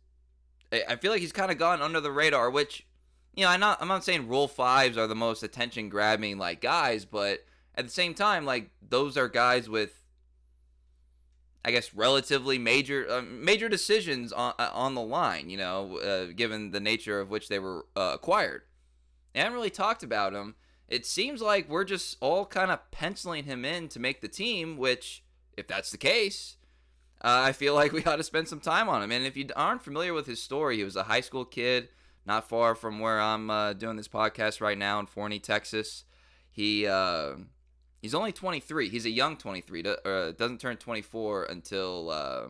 I 0.71 0.95
feel 0.95 1.11
like 1.11 1.21
he's 1.21 1.31
kind 1.31 1.51
of 1.51 1.57
gone 1.57 1.81
under 1.81 2.01
the 2.01 2.11
radar, 2.11 2.49
which, 2.49 2.85
you 3.35 3.43
know, 3.43 3.49
I'm 3.51 3.59
not. 3.59 3.81
I'm 3.81 3.87
not 3.87 4.03
saying 4.03 4.27
Rule 4.27 4.47
Fives 4.47 4.97
are 4.97 5.07
the 5.07 5.15
most 5.15 5.43
attention 5.43 5.89
grabbing 5.89 6.37
like 6.37 6.61
guys, 6.61 7.05
but 7.05 7.45
at 7.75 7.85
the 7.85 7.91
same 7.91 8.13
time, 8.13 8.45
like 8.45 8.71
those 8.87 9.15
are 9.17 9.29
guys 9.29 9.69
with, 9.69 10.03
I 11.63 11.71
guess, 11.71 11.93
relatively 11.93 12.57
major 12.57 13.05
uh, 13.09 13.21
major 13.21 13.69
decisions 13.69 14.33
on 14.33 14.53
uh, 14.57 14.71
on 14.73 14.95
the 14.95 15.01
line. 15.01 15.49
You 15.51 15.57
know, 15.57 15.97
uh, 15.99 16.33
given 16.35 16.71
the 16.71 16.79
nature 16.79 17.19
of 17.19 17.29
which 17.29 17.47
they 17.47 17.59
were 17.59 17.85
uh, 17.95 18.11
acquired. 18.15 18.63
I 19.35 19.43
haven't 19.43 19.57
really 19.57 19.69
talked 19.69 20.03
about 20.03 20.33
him. 20.33 20.55
It 20.87 21.05
seems 21.05 21.41
like 21.41 21.69
we're 21.69 21.83
just 21.83 22.17
all 22.21 22.45
kind 22.45 22.71
of 22.71 22.91
penciling 22.91 23.45
him 23.45 23.65
in 23.65 23.87
to 23.89 23.99
make 23.99 24.21
the 24.21 24.27
team, 24.27 24.77
which, 24.77 25.23
if 25.57 25.67
that's 25.67 25.91
the 25.91 25.97
case, 25.97 26.57
uh, 27.23 27.41
I 27.43 27.51
feel 27.51 27.73
like 27.73 27.91
we 27.91 28.03
ought 28.05 28.17
to 28.17 28.23
spend 28.23 28.47
some 28.47 28.59
time 28.59 28.87
on 28.87 29.01
him. 29.01 29.11
And 29.11 29.25
if 29.25 29.35
you 29.35 29.47
aren't 29.55 29.83
familiar 29.83 30.13
with 30.13 30.27
his 30.27 30.41
story, 30.41 30.77
he 30.77 30.83
was 30.83 30.95
a 30.95 31.03
high 31.03 31.21
school 31.21 31.45
kid, 31.45 31.89
not 32.25 32.47
far 32.47 32.75
from 32.75 32.99
where 32.99 33.19
I'm 33.19 33.49
uh, 33.49 33.73
doing 33.73 33.97
this 33.97 34.07
podcast 34.07 34.61
right 34.61 34.77
now 34.77 34.99
in 34.99 35.07
Forney, 35.07 35.39
Texas. 35.39 36.03
He 36.51 36.87
uh, 36.87 37.33
he's 38.01 38.15
only 38.15 38.31
23. 38.31 38.89
He's 38.89 39.05
a 39.05 39.09
young 39.09 39.37
23. 39.37 39.83
Uh, 39.83 40.31
doesn't 40.31 40.61
turn 40.61 40.77
24 40.77 41.45
until 41.45 42.09
uh, 42.09 42.47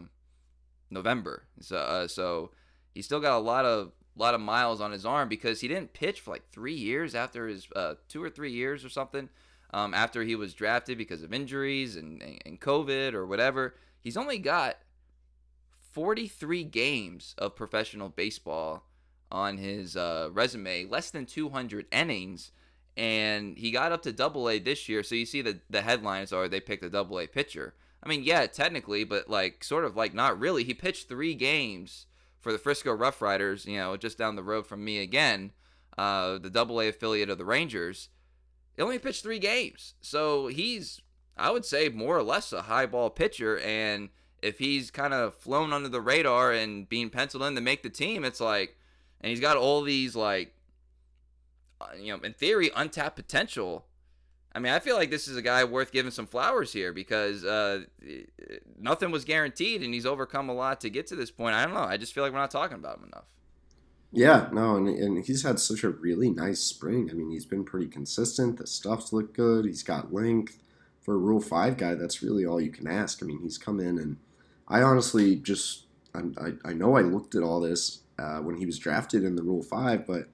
November. 0.91 1.43
So 1.61 1.77
uh, 1.77 2.07
so 2.07 2.51
he's 2.93 3.05
still 3.05 3.19
got 3.19 3.37
a 3.37 3.39
lot 3.39 3.65
of 3.65 3.91
lot 4.19 4.33
of 4.33 4.41
miles 4.41 4.81
on 4.81 4.91
his 4.91 5.05
arm 5.05 5.29
because 5.29 5.61
he 5.61 5.67
didn't 5.67 5.93
pitch 5.93 6.21
for 6.21 6.31
like 6.31 6.49
three 6.51 6.73
years 6.73 7.15
after 7.15 7.47
his 7.47 7.67
uh, 7.75 7.95
two 8.07 8.23
or 8.23 8.29
three 8.29 8.51
years 8.51 8.85
or 8.85 8.89
something 8.89 9.29
um, 9.73 9.93
after 9.93 10.23
he 10.23 10.35
was 10.35 10.53
drafted 10.53 10.97
because 10.97 11.21
of 11.21 11.33
injuries 11.33 11.95
and, 11.95 12.21
and 12.45 12.61
COVID 12.61 13.13
or 13.13 13.25
whatever. 13.25 13.75
He's 13.99 14.17
only 14.17 14.37
got 14.37 14.77
43 15.91 16.63
games 16.65 17.35
of 17.37 17.55
professional 17.55 18.09
baseball 18.09 18.83
on 19.31 19.57
his 19.57 19.97
uh, 19.97 20.29
resume, 20.31 20.85
less 20.85 21.11
than 21.11 21.25
200 21.25 21.87
innings, 21.91 22.51
and 22.95 23.57
he 23.57 23.71
got 23.71 23.91
up 23.91 24.01
to 24.03 24.13
Double 24.13 24.49
A 24.49 24.59
this 24.59 24.87
year. 24.87 25.03
So 25.03 25.15
you 25.15 25.25
see 25.25 25.41
the 25.41 25.59
the 25.69 25.81
headlines 25.81 26.31
are 26.31 26.47
they 26.47 26.59
picked 26.59 26.83
a 26.83 26.89
Double 26.89 27.19
A 27.19 27.27
pitcher. 27.27 27.73
I 28.03 28.07
mean, 28.07 28.23
yeah, 28.23 28.45
technically, 28.45 29.03
but 29.03 29.29
like 29.29 29.63
sort 29.63 29.83
of 29.83 29.95
like 29.95 30.13
not 30.13 30.39
really. 30.39 30.63
He 30.63 30.73
pitched 30.73 31.09
three 31.09 31.33
games 31.33 32.05
for 32.45 32.51
the 32.51 32.59
Frisco 32.59 32.93
Rough 32.93 33.23
Riders, 33.23 33.65
you 33.65 33.77
know, 33.77 33.97
just 33.97 34.19
down 34.19 34.35
the 34.35 34.43
road 34.43 34.67
from 34.67 34.85
me 34.85 34.99
again, 34.99 35.51
uh, 35.97 36.37
the 36.37 36.51
Double 36.51 36.79
A 36.79 36.89
affiliate 36.89 37.31
of 37.31 37.39
the 37.39 37.43
Rangers. 37.43 38.09
He 38.75 38.83
only 38.83 38.99
pitched 38.99 39.23
three 39.23 39.39
games, 39.39 39.95
so 39.99 40.45
he's 40.45 41.01
I 41.35 41.49
would 41.49 41.65
say 41.65 41.89
more 41.89 42.15
or 42.15 42.21
less 42.21 42.53
a 42.53 42.61
high 42.61 42.85
ball 42.85 43.09
pitcher, 43.09 43.57
and 43.61 44.09
if 44.43 44.59
he's 44.59 44.91
kind 44.91 45.11
of 45.11 45.33
flown 45.33 45.73
under 45.73 45.89
the 45.89 46.01
radar 46.01 46.51
and 46.51 46.87
being 46.87 47.09
penciled 47.09 47.41
in 47.41 47.55
to 47.55 47.61
make 47.61 47.81
the 47.81 47.89
team, 47.89 48.23
it's 48.23 48.39
like, 48.39 48.77
and 49.21 49.31
he's 49.31 49.39
got 49.39 49.57
all 49.57 49.81
these 49.81 50.15
like, 50.15 50.53
uh, 51.81 51.87
you 51.99 52.15
know, 52.15 52.23
in 52.23 52.33
theory, 52.33 52.69
untapped 52.75 53.15
potential. 53.15 53.87
I 54.55 54.59
mean, 54.59 54.71
I 54.71 54.79
feel 54.79 54.95
like 54.95 55.11
this 55.11 55.27
is 55.27 55.35
a 55.35 55.41
guy 55.41 55.65
worth 55.65 55.91
giving 55.91 56.11
some 56.11 56.27
flowers 56.27 56.71
here 56.71 56.93
because 56.93 57.43
uh, 57.43 57.83
nothing 58.79 59.11
was 59.11 59.25
guaranteed, 59.25 59.83
and 59.83 59.93
he's 59.93 60.05
overcome 60.05 60.47
a 60.47 60.53
lot 60.53 60.79
to 60.81 60.89
get 60.89 61.07
to 61.07 61.15
this 61.17 61.29
point. 61.29 61.53
I 61.55 61.65
don't 61.65 61.73
know. 61.73 61.81
I 61.81 61.97
just 61.97 62.13
feel 62.13 62.23
like 62.23 62.31
we're 62.31 62.39
not 62.39 62.51
talking 62.51 62.77
about 62.77 62.99
him 62.99 63.09
enough. 63.11 63.25
Yeah, 64.13 64.47
no, 64.53 64.77
and, 64.77 64.87
and 64.87 65.25
he's 65.25 65.43
had 65.43 65.59
such 65.59 65.83
a 65.83 65.89
really 65.89 66.29
nice 66.29 66.61
spring. 66.61 67.09
I 67.11 67.15
mean, 67.15 67.31
he's 67.31 67.45
been 67.45 67.65
pretty 67.65 67.87
consistent. 67.87 68.57
The 68.57 68.65
stuffs 68.65 69.11
look 69.11 69.33
good. 69.33 69.65
He's 69.65 69.83
got 69.83 70.13
length. 70.13 70.61
For 71.01 71.15
a 71.15 71.17
Rule 71.17 71.41
5 71.41 71.77
guy, 71.77 71.93
that's 71.93 72.23
really 72.23 72.45
all 72.45 72.59
you 72.59 72.71
can 72.71 72.87
ask. 72.87 73.21
I 73.21 73.27
mean, 73.27 73.41
he's 73.41 73.57
come 73.57 73.79
in, 73.81 73.99
and 73.99 74.17
I 74.69 74.81
honestly 74.81 75.35
just, 75.35 75.85
I, 76.15 76.53
I 76.63 76.73
know 76.73 76.95
I 76.95 77.01
looked 77.01 77.35
at 77.35 77.43
all 77.43 77.59
this 77.59 77.99
uh, 78.17 78.37
when 78.37 78.55
he 78.55 78.65
was 78.65 78.79
drafted 78.79 79.23
in 79.23 79.35
the 79.35 79.43
Rule 79.43 79.61
5, 79.61 80.07
but 80.07 80.29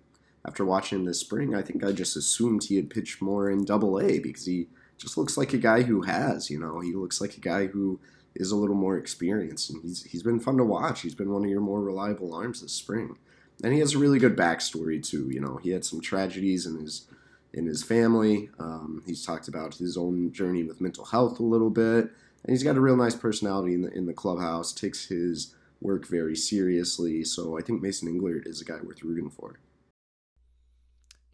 after 0.45 0.65
watching 0.65 0.99
him 0.99 1.05
this 1.05 1.19
spring, 1.19 1.53
I 1.53 1.61
think 1.61 1.83
I 1.83 1.91
just 1.91 2.15
assumed 2.15 2.63
he 2.63 2.75
had 2.75 2.89
pitched 2.89 3.21
more 3.21 3.49
in 3.49 3.65
Double 3.65 3.99
A 3.99 4.19
because 4.19 4.45
he 4.45 4.67
just 4.97 5.17
looks 5.17 5.37
like 5.37 5.53
a 5.53 5.57
guy 5.57 5.83
who 5.83 6.01
has. 6.01 6.49
You 6.49 6.59
know, 6.59 6.79
he 6.79 6.93
looks 6.93 7.21
like 7.21 7.37
a 7.37 7.41
guy 7.41 7.67
who 7.67 7.99
is 8.35 8.51
a 8.51 8.55
little 8.55 8.75
more 8.75 8.97
experienced, 8.97 9.69
and 9.69 9.81
he's 9.83 10.03
he's 10.05 10.23
been 10.23 10.39
fun 10.39 10.57
to 10.57 10.63
watch. 10.63 11.01
He's 11.01 11.15
been 11.15 11.31
one 11.31 11.43
of 11.43 11.49
your 11.49 11.61
more 11.61 11.81
reliable 11.81 12.33
arms 12.33 12.61
this 12.61 12.73
spring, 12.73 13.17
and 13.63 13.73
he 13.73 13.79
has 13.79 13.93
a 13.93 13.99
really 13.99 14.19
good 14.19 14.37
backstory 14.37 15.03
too. 15.03 15.29
You 15.29 15.41
know, 15.41 15.57
he 15.57 15.71
had 15.71 15.85
some 15.85 16.01
tragedies 16.01 16.65
in 16.65 16.79
his 16.79 17.07
in 17.53 17.65
his 17.65 17.83
family. 17.83 18.49
Um, 18.59 19.03
he's 19.05 19.25
talked 19.25 19.47
about 19.47 19.75
his 19.75 19.97
own 19.97 20.31
journey 20.31 20.63
with 20.63 20.81
mental 20.81 21.05
health 21.05 21.39
a 21.39 21.43
little 21.43 21.69
bit, 21.69 22.05
and 22.05 22.49
he's 22.49 22.63
got 22.63 22.77
a 22.77 22.81
real 22.81 22.95
nice 22.95 23.15
personality 23.15 23.73
in 23.73 23.81
the 23.81 23.91
in 23.91 24.05
the 24.05 24.13
clubhouse. 24.13 24.71
Takes 24.73 25.07
his 25.07 25.53
work 25.81 26.07
very 26.07 26.35
seriously, 26.35 27.23
so 27.23 27.57
I 27.57 27.61
think 27.61 27.81
Mason 27.81 28.07
Englert 28.07 28.47
is 28.47 28.61
a 28.61 28.65
guy 28.65 28.79
worth 28.83 29.03
rooting 29.03 29.29
for. 29.29 29.59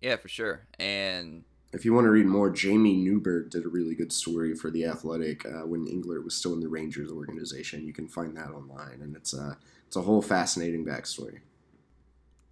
Yeah, 0.01 0.15
for 0.17 0.27
sure. 0.27 0.67
And 0.79 1.43
if 1.73 1.83
you 1.83 1.93
want 1.93 2.05
to 2.05 2.11
read 2.11 2.25
more, 2.25 2.49
Jamie 2.49 2.95
Newberg 2.95 3.49
did 3.49 3.65
a 3.65 3.69
really 3.69 3.95
good 3.95 4.11
story 4.11 4.55
for 4.55 4.69
the 4.71 4.85
Athletic 4.85 5.45
uh, 5.45 5.65
when 5.65 5.85
Englert 5.85 6.23
was 6.23 6.35
still 6.35 6.53
in 6.53 6.59
the 6.59 6.67
Rangers 6.67 7.11
organization. 7.11 7.85
You 7.85 7.93
can 7.93 8.07
find 8.07 8.35
that 8.37 8.51
online, 8.51 9.01
and 9.01 9.15
it's 9.15 9.33
a 9.33 9.57
it's 9.85 9.95
a 9.95 10.01
whole 10.01 10.21
fascinating 10.21 10.85
backstory. 10.85 11.39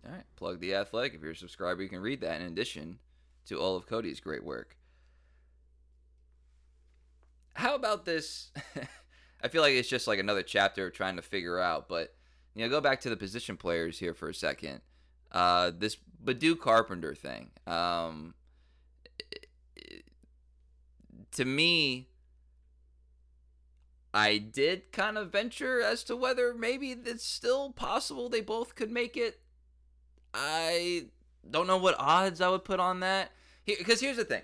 All 0.05 0.11
right, 0.11 0.23
plug 0.35 0.59
the 0.59 0.75
Athletic. 0.75 1.13
If 1.13 1.21
you're 1.21 1.31
a 1.31 1.35
subscriber, 1.35 1.81
you 1.81 1.89
can 1.89 2.01
read 2.01 2.21
that 2.21 2.41
in 2.41 2.47
addition 2.47 2.99
to 3.47 3.59
all 3.59 3.75
of 3.75 3.85
Cody's 3.85 4.19
great 4.19 4.43
work. 4.43 4.77
How 7.53 7.75
about 7.75 8.05
this? 8.05 8.51
I 9.41 9.47
feel 9.47 9.61
like 9.61 9.73
it's 9.73 9.89
just 9.89 10.07
like 10.07 10.19
another 10.19 10.43
chapter 10.43 10.87
of 10.87 10.93
trying 10.93 11.15
to 11.15 11.21
figure 11.21 11.59
out, 11.59 11.87
but 11.87 12.15
you 12.53 12.63
know, 12.63 12.69
go 12.69 12.81
back 12.81 13.01
to 13.01 13.09
the 13.09 13.17
position 13.17 13.57
players 13.57 13.99
here 13.99 14.13
for 14.13 14.29
a 14.29 14.33
second. 14.33 14.81
Uh, 15.31 15.71
this 15.77 15.97
Baddoo 16.25 16.59
Carpenter 16.59 17.13
thing. 17.13 17.51
Um, 17.67 18.33
to 21.31 21.45
me, 21.45 22.09
I 24.13 24.37
did 24.37 24.91
kind 24.91 25.17
of 25.17 25.31
venture 25.31 25.81
as 25.81 26.03
to 26.05 26.15
whether 26.15 26.53
maybe 26.53 26.91
it's 26.91 27.25
still 27.25 27.71
possible 27.71 28.29
they 28.29 28.41
both 28.41 28.75
could 28.75 28.91
make 28.91 29.17
it. 29.17 29.41
I 30.33 31.07
don't 31.49 31.67
know 31.67 31.77
what 31.77 31.95
odds 31.99 32.41
I 32.41 32.49
would 32.49 32.63
put 32.63 32.79
on 32.79 33.01
that. 33.01 33.31
Because 33.65 33.99
here's 33.99 34.17
the 34.17 34.25
thing. 34.25 34.43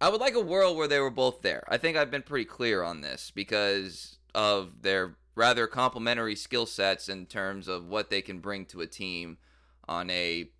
I 0.00 0.08
would 0.08 0.20
like 0.20 0.34
a 0.34 0.40
world 0.40 0.76
where 0.76 0.88
they 0.88 0.98
were 0.98 1.10
both 1.10 1.42
there. 1.42 1.64
I 1.68 1.76
think 1.76 1.96
I've 1.96 2.10
been 2.10 2.22
pretty 2.22 2.44
clear 2.44 2.82
on 2.82 3.00
this 3.00 3.30
because 3.30 4.18
of 4.34 4.82
their 4.82 5.16
rather 5.34 5.66
complementary 5.66 6.36
skill 6.36 6.66
sets 6.66 7.08
in 7.08 7.26
terms 7.26 7.68
of 7.68 7.86
what 7.86 8.10
they 8.10 8.20
can 8.20 8.40
bring 8.40 8.66
to 8.66 8.80
a 8.80 8.86
team 8.86 9.38
on 9.88 10.10
a 10.10 10.50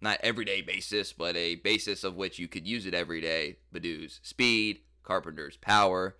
not 0.00 0.18
everyday 0.22 0.60
basis, 0.60 1.12
but 1.12 1.36
a 1.36 1.56
basis 1.56 2.04
of 2.04 2.14
which 2.14 2.38
you 2.38 2.46
could 2.46 2.66
use 2.66 2.86
it 2.86 2.94
every 2.94 3.20
day. 3.20 3.56
Baddoo's 3.72 4.20
speed, 4.22 4.80
Carpenter's 5.02 5.56
power. 5.56 6.16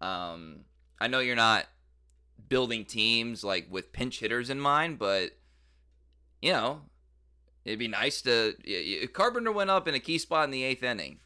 Um, 0.00 0.60
I 0.98 1.08
know 1.08 1.20
you're 1.20 1.36
not 1.36 1.66
building 2.48 2.84
teams 2.84 3.44
like 3.44 3.66
with 3.70 3.92
pinch 3.92 4.20
hitters 4.20 4.50
in 4.50 4.60
mind, 4.60 4.98
but 4.98 5.32
you 6.40 6.52
know, 6.52 6.82
it'd 7.64 7.78
be 7.78 7.88
nice 7.88 8.22
to. 8.22 8.54
If 8.64 9.12
Carpenter 9.12 9.52
went 9.52 9.70
up 9.70 9.88
in 9.88 9.94
a 9.94 10.00
key 10.00 10.18
spot 10.18 10.44
in 10.44 10.50
the 10.50 10.64
eighth 10.64 10.82
inning, 10.82 11.20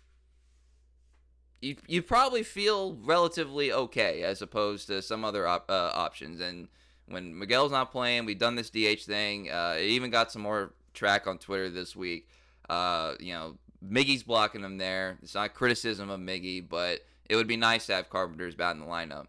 you 1.60 1.76
you 1.86 2.02
probably 2.02 2.42
feel 2.42 2.94
relatively 2.94 3.72
okay 3.72 4.22
as 4.22 4.42
opposed 4.42 4.86
to 4.88 5.02
some 5.02 5.24
other 5.24 5.46
op, 5.46 5.70
uh, 5.70 5.90
options. 5.94 6.40
And 6.40 6.68
when 7.10 7.38
Miguel's 7.38 7.72
not 7.72 7.90
playing, 7.90 8.24
we've 8.24 8.38
done 8.38 8.54
this 8.54 8.70
DH 8.70 9.04
thing. 9.04 9.50
Uh, 9.50 9.76
it 9.78 9.84
even 9.84 10.10
got 10.10 10.32
some 10.32 10.42
more 10.42 10.72
track 10.94 11.26
on 11.26 11.38
Twitter 11.38 11.68
this 11.68 11.94
week. 11.94 12.28
Uh, 12.68 13.14
you 13.18 13.34
know, 13.34 13.56
Miggy's 13.84 14.22
blocking 14.22 14.62
him 14.62 14.78
there. 14.78 15.18
It's 15.22 15.34
not 15.34 15.54
criticism 15.54 16.08
of 16.08 16.20
Miggy, 16.20 16.66
but 16.66 17.00
it 17.28 17.36
would 17.36 17.48
be 17.48 17.56
nice 17.56 17.86
to 17.86 17.94
have 17.94 18.10
Carpenter's 18.10 18.54
bat 18.54 18.74
in 18.74 18.80
the 18.80 18.86
lineup. 18.86 19.26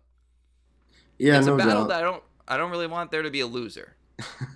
Yeah, 1.18 1.38
it's 1.38 1.48
no 1.48 1.56
a 1.56 1.58
battle 1.58 1.74
doubt. 1.82 1.90
that 1.90 2.00
I 2.00 2.02
don't 2.02 2.24
I 2.48 2.58
don't 2.58 2.72
really 2.72 2.88
want 2.88 3.12
there 3.12 3.22
to 3.22 3.30
be 3.30 3.42
a 3.42 3.48
loser. 3.48 3.96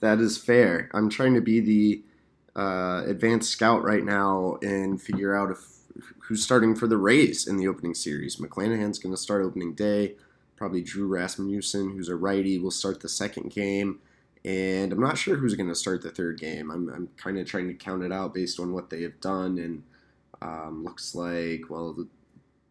that 0.00 0.18
is 0.20 0.38
fair. 0.38 0.90
I'm 0.94 1.08
trying 1.08 1.34
to 1.34 1.40
be 1.40 1.60
the 1.60 2.02
uh, 2.60 3.04
advanced 3.06 3.50
scout 3.50 3.82
right 3.84 4.04
now 4.04 4.58
and 4.62 5.00
figure 5.00 5.34
out 5.36 5.50
if 5.50 5.76
who's 6.20 6.42
starting 6.42 6.74
for 6.74 6.86
the 6.86 6.96
Rays 6.96 7.46
in 7.46 7.56
the 7.56 7.68
opening 7.68 7.94
series. 7.94 8.36
McClanahan's 8.36 8.98
going 8.98 9.14
to 9.14 9.20
start 9.20 9.44
opening 9.44 9.74
day. 9.74 10.16
Probably 10.56 10.82
Drew 10.82 11.06
Rasmussen, 11.06 11.90
who's 11.90 12.08
a 12.08 12.16
righty, 12.16 12.58
will 12.58 12.70
start 12.70 13.00
the 13.00 13.08
second 13.08 13.52
game. 13.52 14.00
And 14.44 14.92
I'm 14.92 15.00
not 15.00 15.18
sure 15.18 15.36
who's 15.36 15.54
going 15.54 15.68
to 15.68 15.74
start 15.74 16.02
the 16.02 16.10
third 16.10 16.38
game. 16.38 16.70
I'm, 16.70 16.88
I'm 16.88 17.08
kind 17.16 17.38
of 17.38 17.46
trying 17.46 17.68
to 17.68 17.74
count 17.74 18.04
it 18.04 18.12
out 18.12 18.32
based 18.32 18.60
on 18.60 18.72
what 18.72 18.90
they 18.90 19.02
have 19.02 19.20
done. 19.20 19.58
And 19.58 19.82
um, 20.40 20.84
looks 20.84 21.14
like, 21.14 21.68
well, 21.68 21.92
the, 21.92 22.06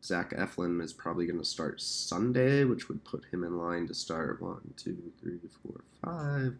Zach 0.03 0.31
Eflin 0.31 0.81
is 0.83 0.93
probably 0.93 1.25
going 1.25 1.39
to 1.39 1.45
start 1.45 1.81
Sunday, 1.81 2.63
which 2.63 2.87
would 2.87 3.03
put 3.03 3.25
him 3.31 3.43
in 3.43 3.57
line 3.57 3.87
to 3.87 3.93
start 3.93 4.41
one, 4.41 4.73
two, 4.77 5.11
three, 5.19 5.39
four, 5.63 5.81
five. 6.03 6.55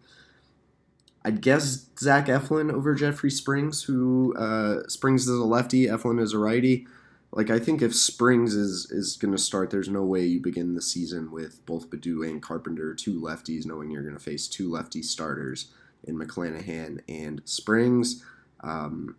I'd 1.24 1.42
guess 1.42 1.88
Zach 2.00 2.26
Eflin 2.26 2.72
over 2.72 2.94
Jeffrey 2.96 3.32
Springs, 3.32 3.84
who 3.84 4.36
uh, 4.36 4.88
Springs 4.88 5.28
is 5.28 5.40
a 5.40 5.44
lefty, 5.44 5.86
Eflin 5.86 6.20
is 6.20 6.34
a 6.34 6.40
righty. 6.40 6.88
Like 7.36 7.50
I 7.50 7.60
think 7.60 7.82
if 7.82 7.94
Springs 7.94 8.56
is 8.56 8.90
is 8.90 9.18
going 9.18 9.34
to 9.34 9.38
start, 9.38 9.70
there's 9.70 9.90
no 9.90 10.04
way 10.04 10.26
you 10.26 10.40
begin 10.40 10.74
the 10.74 10.82
season 10.82 11.32
with 11.32 11.64
both 11.66 11.90
Baddoo 11.90 12.28
and 12.28 12.42
Carpenter, 12.42 12.96
two 12.96 13.22
lefties, 13.22 13.66
knowing 13.66 13.92
you're 13.92 14.04
going 14.04 14.18
to 14.18 14.24
face 14.24 14.48
two 14.48 14.72
lefty 14.72 15.04
starters 15.04 15.68
in 16.06 16.18
McClanahan 16.18 17.02
and 17.10 17.42
Springs. 17.44 18.24
Um, 18.62 19.18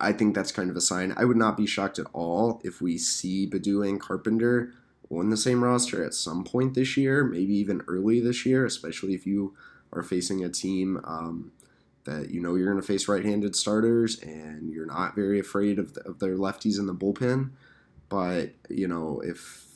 I 0.00 0.12
think 0.12 0.34
that's 0.34 0.50
kind 0.50 0.70
of 0.70 0.76
a 0.76 0.80
sign. 0.80 1.14
I 1.16 1.24
would 1.24 1.36
not 1.36 1.56
be 1.56 1.66
shocked 1.66 2.00
at 2.00 2.08
all 2.12 2.60
if 2.64 2.82
we 2.82 2.98
see 2.98 3.48
Baddoo 3.48 3.88
and 3.88 4.00
Carpenter 4.00 4.74
on 5.08 5.30
the 5.30 5.36
same 5.36 5.62
roster 5.62 6.04
at 6.04 6.14
some 6.14 6.42
point 6.42 6.74
this 6.74 6.96
year, 6.96 7.22
maybe 7.22 7.54
even 7.54 7.82
early 7.86 8.18
this 8.18 8.44
year, 8.44 8.66
especially 8.66 9.14
if 9.14 9.24
you 9.24 9.54
are 9.92 10.02
facing 10.02 10.42
a 10.42 10.48
team 10.48 11.00
um, 11.04 11.52
that 12.04 12.30
you 12.30 12.40
know 12.40 12.54
you're 12.54 12.70
going 12.70 12.80
to 12.80 12.86
face 12.86 13.08
right-handed 13.08 13.54
starters 13.54 14.20
and 14.20 14.72
you're 14.72 14.86
not 14.86 15.14
very 15.14 15.38
afraid 15.38 15.78
of, 15.78 15.94
the, 15.94 16.00
of 16.02 16.18
their 16.18 16.36
lefties 16.36 16.78
in 16.78 16.86
the 16.86 16.94
bullpen. 16.94 17.50
But 18.08 18.50
you 18.68 18.88
know 18.88 19.20
if 19.24 19.66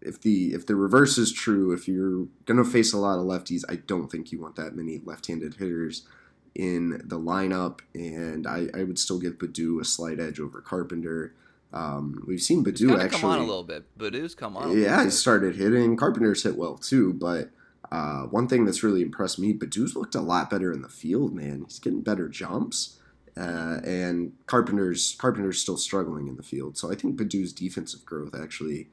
if 0.00 0.20
the 0.20 0.54
if 0.54 0.66
the 0.66 0.76
reverse 0.76 1.18
is 1.18 1.32
true, 1.32 1.72
if 1.72 1.88
you're 1.88 2.26
going 2.44 2.62
to 2.62 2.64
face 2.64 2.92
a 2.92 2.98
lot 2.98 3.18
of 3.18 3.24
lefties, 3.24 3.64
I 3.68 3.76
don't 3.76 4.10
think 4.10 4.32
you 4.32 4.40
want 4.40 4.56
that 4.56 4.76
many 4.76 5.00
left-handed 5.04 5.54
hitters 5.54 6.06
in 6.54 7.02
the 7.04 7.18
lineup, 7.18 7.80
and 7.94 8.46
I, 8.46 8.68
I 8.74 8.84
would 8.84 8.98
still 8.98 9.18
give 9.18 9.38
Baddoo 9.38 9.80
a 9.80 9.84
slight 9.84 10.18
edge 10.18 10.40
over 10.40 10.60
Carpenter. 10.60 11.34
Um, 11.72 12.24
we've 12.26 12.40
seen 12.40 12.64
Baddoo 12.64 12.98
actually 12.98 13.20
come 13.20 13.30
on 13.30 13.38
a 13.38 13.44
little 13.44 13.64
bit. 13.64 13.84
Baddoo's 13.98 14.34
come 14.34 14.56
on. 14.56 14.76
yeah, 14.76 15.04
he 15.04 15.10
started 15.10 15.56
hitting. 15.56 15.96
Carpenter's 15.96 16.42
hit 16.42 16.56
well 16.56 16.76
too, 16.76 17.12
but 17.12 17.50
uh, 17.90 18.22
one 18.24 18.48
thing 18.48 18.64
that's 18.64 18.82
really 18.82 19.02
impressed 19.02 19.38
me, 19.38 19.52
Baddoo's 19.52 19.96
looked 19.96 20.14
a 20.14 20.20
lot 20.20 20.50
better 20.50 20.72
in 20.72 20.82
the 20.82 20.88
field. 20.88 21.34
Man, 21.34 21.64
he's 21.66 21.78
getting 21.78 22.02
better 22.02 22.28
jumps, 22.28 22.98
uh, 23.36 23.80
and 23.84 24.32
Carpenter's 24.46 25.16
Carpenter's 25.18 25.60
still 25.60 25.78
struggling 25.78 26.28
in 26.28 26.36
the 26.36 26.42
field. 26.42 26.76
So 26.76 26.92
I 26.92 26.94
think 26.94 27.18
Baddoo's 27.18 27.52
defensive 27.52 28.04
growth 28.04 28.34
actually 28.38 28.88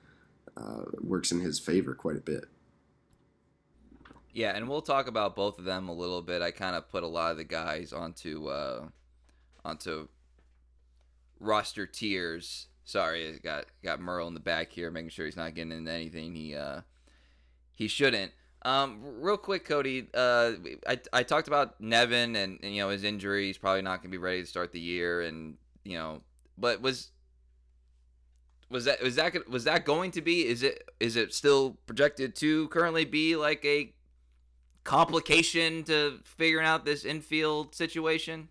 uh, 0.56 0.84
works 1.02 1.32
in 1.32 1.42
his 1.42 1.60
favor 1.60 1.94
quite 1.94 2.18
a 2.18 2.22
bit. 2.22 2.46
Yeah, 4.32 4.56
and 4.56 4.68
we'll 4.68 4.82
talk 4.82 5.08
about 5.08 5.36
both 5.36 5.60
of 5.60 5.66
them 5.66 5.88
a 5.88 5.94
little 5.94 6.22
bit. 6.22 6.42
I 6.42 6.52
kind 6.52 6.76
of 6.76 6.90
put 6.90 7.04
a 7.04 7.08
lot 7.08 7.32
of 7.32 7.38
the 7.38 7.46
guys 7.46 7.94
onto 7.94 8.48
uh, 8.48 8.88
onto 9.64 10.08
roster 11.40 11.86
tiers. 11.86 12.68
Sorry, 12.86 13.40
got 13.44 13.66
got 13.84 14.00
Merle 14.00 14.28
in 14.28 14.34
the 14.34 14.40
back 14.40 14.72
here, 14.72 14.92
making 14.92 15.10
sure 15.10 15.26
he's 15.26 15.38
not 15.38 15.54
getting 15.54 15.72
into 15.72 15.92
anything 15.92 16.36
he 16.36 16.56
uh, 16.56 16.82
he 17.74 17.88
shouldn't. 17.88 18.32
Um, 18.66 19.00
real 19.22 19.38
quick, 19.38 19.64
Cody. 19.64 20.08
Uh, 20.12 20.54
I, 20.88 21.00
I 21.14 21.24
talked 21.24 21.48
about 21.48 21.80
Nevin 21.80 22.36
and, 22.36 22.60
and 22.64 22.76
you 22.76 22.82
know 22.82 22.90
his 22.90 23.04
injury. 23.04 23.46
He's 23.46 23.60
probably 23.60 23.84
not 23.84 24.02
going 24.02 24.12
to 24.12 24.18
be 24.18 24.18
ready 24.18 24.42
to 24.42 24.48
start 24.48 24.72
the 24.72 24.80
year, 24.80 25.22
and 25.22 25.56
you 25.84 25.98
know, 25.98 26.22
but 26.58 26.82
was 26.82 27.12
was 28.70 28.86
that 28.86 29.02
was 29.04 29.16
that 29.16 29.48
was 29.48 29.66
that 29.66 29.86
going 29.86 30.10
to 30.12 30.22
be? 30.22 30.48
Is 30.48 30.64
it 30.64 30.90
is 31.00 31.16
it 31.16 31.32
still 31.34 31.78
projected 31.86 32.36
to 32.38 32.68
currently 32.70 33.06
be 33.06 33.36
like 33.36 33.64
a 33.64 33.94
complication 34.84 35.84
to 35.84 36.20
figuring 36.24 36.66
out 36.66 36.86
this 36.86 37.06
infield 37.06 37.76
situation? 37.76 38.50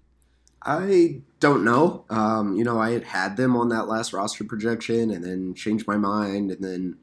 I 0.62 1.20
don't 1.40 1.64
know. 1.64 2.04
Um, 2.08 2.56
you 2.56 2.64
know, 2.64 2.80
I 2.80 2.92
had 2.92 3.04
had 3.04 3.36
them 3.36 3.56
on 3.56 3.68
that 3.70 3.88
last 3.88 4.12
roster 4.12 4.44
projection 4.44 5.10
and 5.10 5.22
then 5.22 5.54
changed 5.54 5.86
my 5.86 5.96
mind. 5.96 6.50
And 6.50 6.64
then 6.64 6.96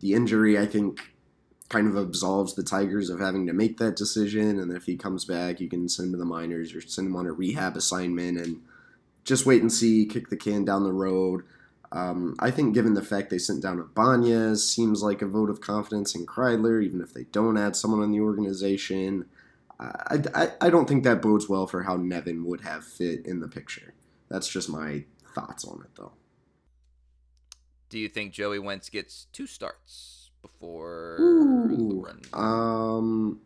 the 0.00 0.14
injury, 0.14 0.58
I 0.58 0.66
think, 0.66 1.11
kind 1.72 1.88
of 1.88 1.96
absolves 1.96 2.54
the 2.54 2.62
Tigers 2.62 3.08
of 3.08 3.18
having 3.18 3.46
to 3.46 3.52
make 3.52 3.78
that 3.78 3.96
decision. 3.96 4.60
And 4.60 4.70
if 4.76 4.84
he 4.84 4.96
comes 4.96 5.24
back, 5.24 5.58
you 5.58 5.68
can 5.68 5.88
send 5.88 6.08
him 6.08 6.12
to 6.12 6.18
the 6.18 6.24
minors 6.24 6.74
or 6.74 6.82
send 6.82 7.08
him 7.08 7.16
on 7.16 7.26
a 7.26 7.32
rehab 7.32 7.76
assignment 7.76 8.38
and 8.38 8.60
just 9.24 9.46
wait 9.46 9.62
and 9.62 9.72
see, 9.72 10.04
kick 10.04 10.28
the 10.28 10.36
can 10.36 10.64
down 10.64 10.84
the 10.84 10.92
road. 10.92 11.44
Um, 11.90 12.36
I 12.38 12.50
think, 12.50 12.74
given 12.74 12.94
the 12.94 13.02
fact 13.02 13.30
they 13.30 13.38
sent 13.38 13.62
down 13.62 13.78
Ibanez, 13.78 14.68
seems 14.68 15.02
like 15.02 15.22
a 15.22 15.26
vote 15.26 15.50
of 15.50 15.60
confidence 15.60 16.14
in 16.14 16.26
Kreidler, 16.26 16.82
even 16.82 17.00
if 17.00 17.12
they 17.12 17.24
don't 17.24 17.58
add 17.58 17.76
someone 17.76 18.02
in 18.02 18.12
the 18.12 18.20
organization. 18.20 19.26
I, 19.78 20.22
I, 20.34 20.48
I 20.60 20.70
don't 20.70 20.88
think 20.88 21.04
that 21.04 21.20
bodes 21.20 21.48
well 21.48 21.66
for 21.66 21.82
how 21.82 21.96
Nevin 21.96 22.44
would 22.44 22.60
have 22.62 22.84
fit 22.84 23.26
in 23.26 23.40
the 23.40 23.48
picture. 23.48 23.94
That's 24.28 24.48
just 24.48 24.68
my 24.68 25.04
thoughts 25.34 25.64
on 25.64 25.82
it, 25.84 25.90
though. 25.96 26.12
Do 27.88 27.98
you 27.98 28.08
think 28.08 28.32
Joey 28.32 28.58
Wentz 28.58 28.88
gets 28.88 29.26
two 29.32 29.46
starts 29.46 30.21
before 30.42 31.16
Ooh, 31.20 32.06
Um, 32.32 33.40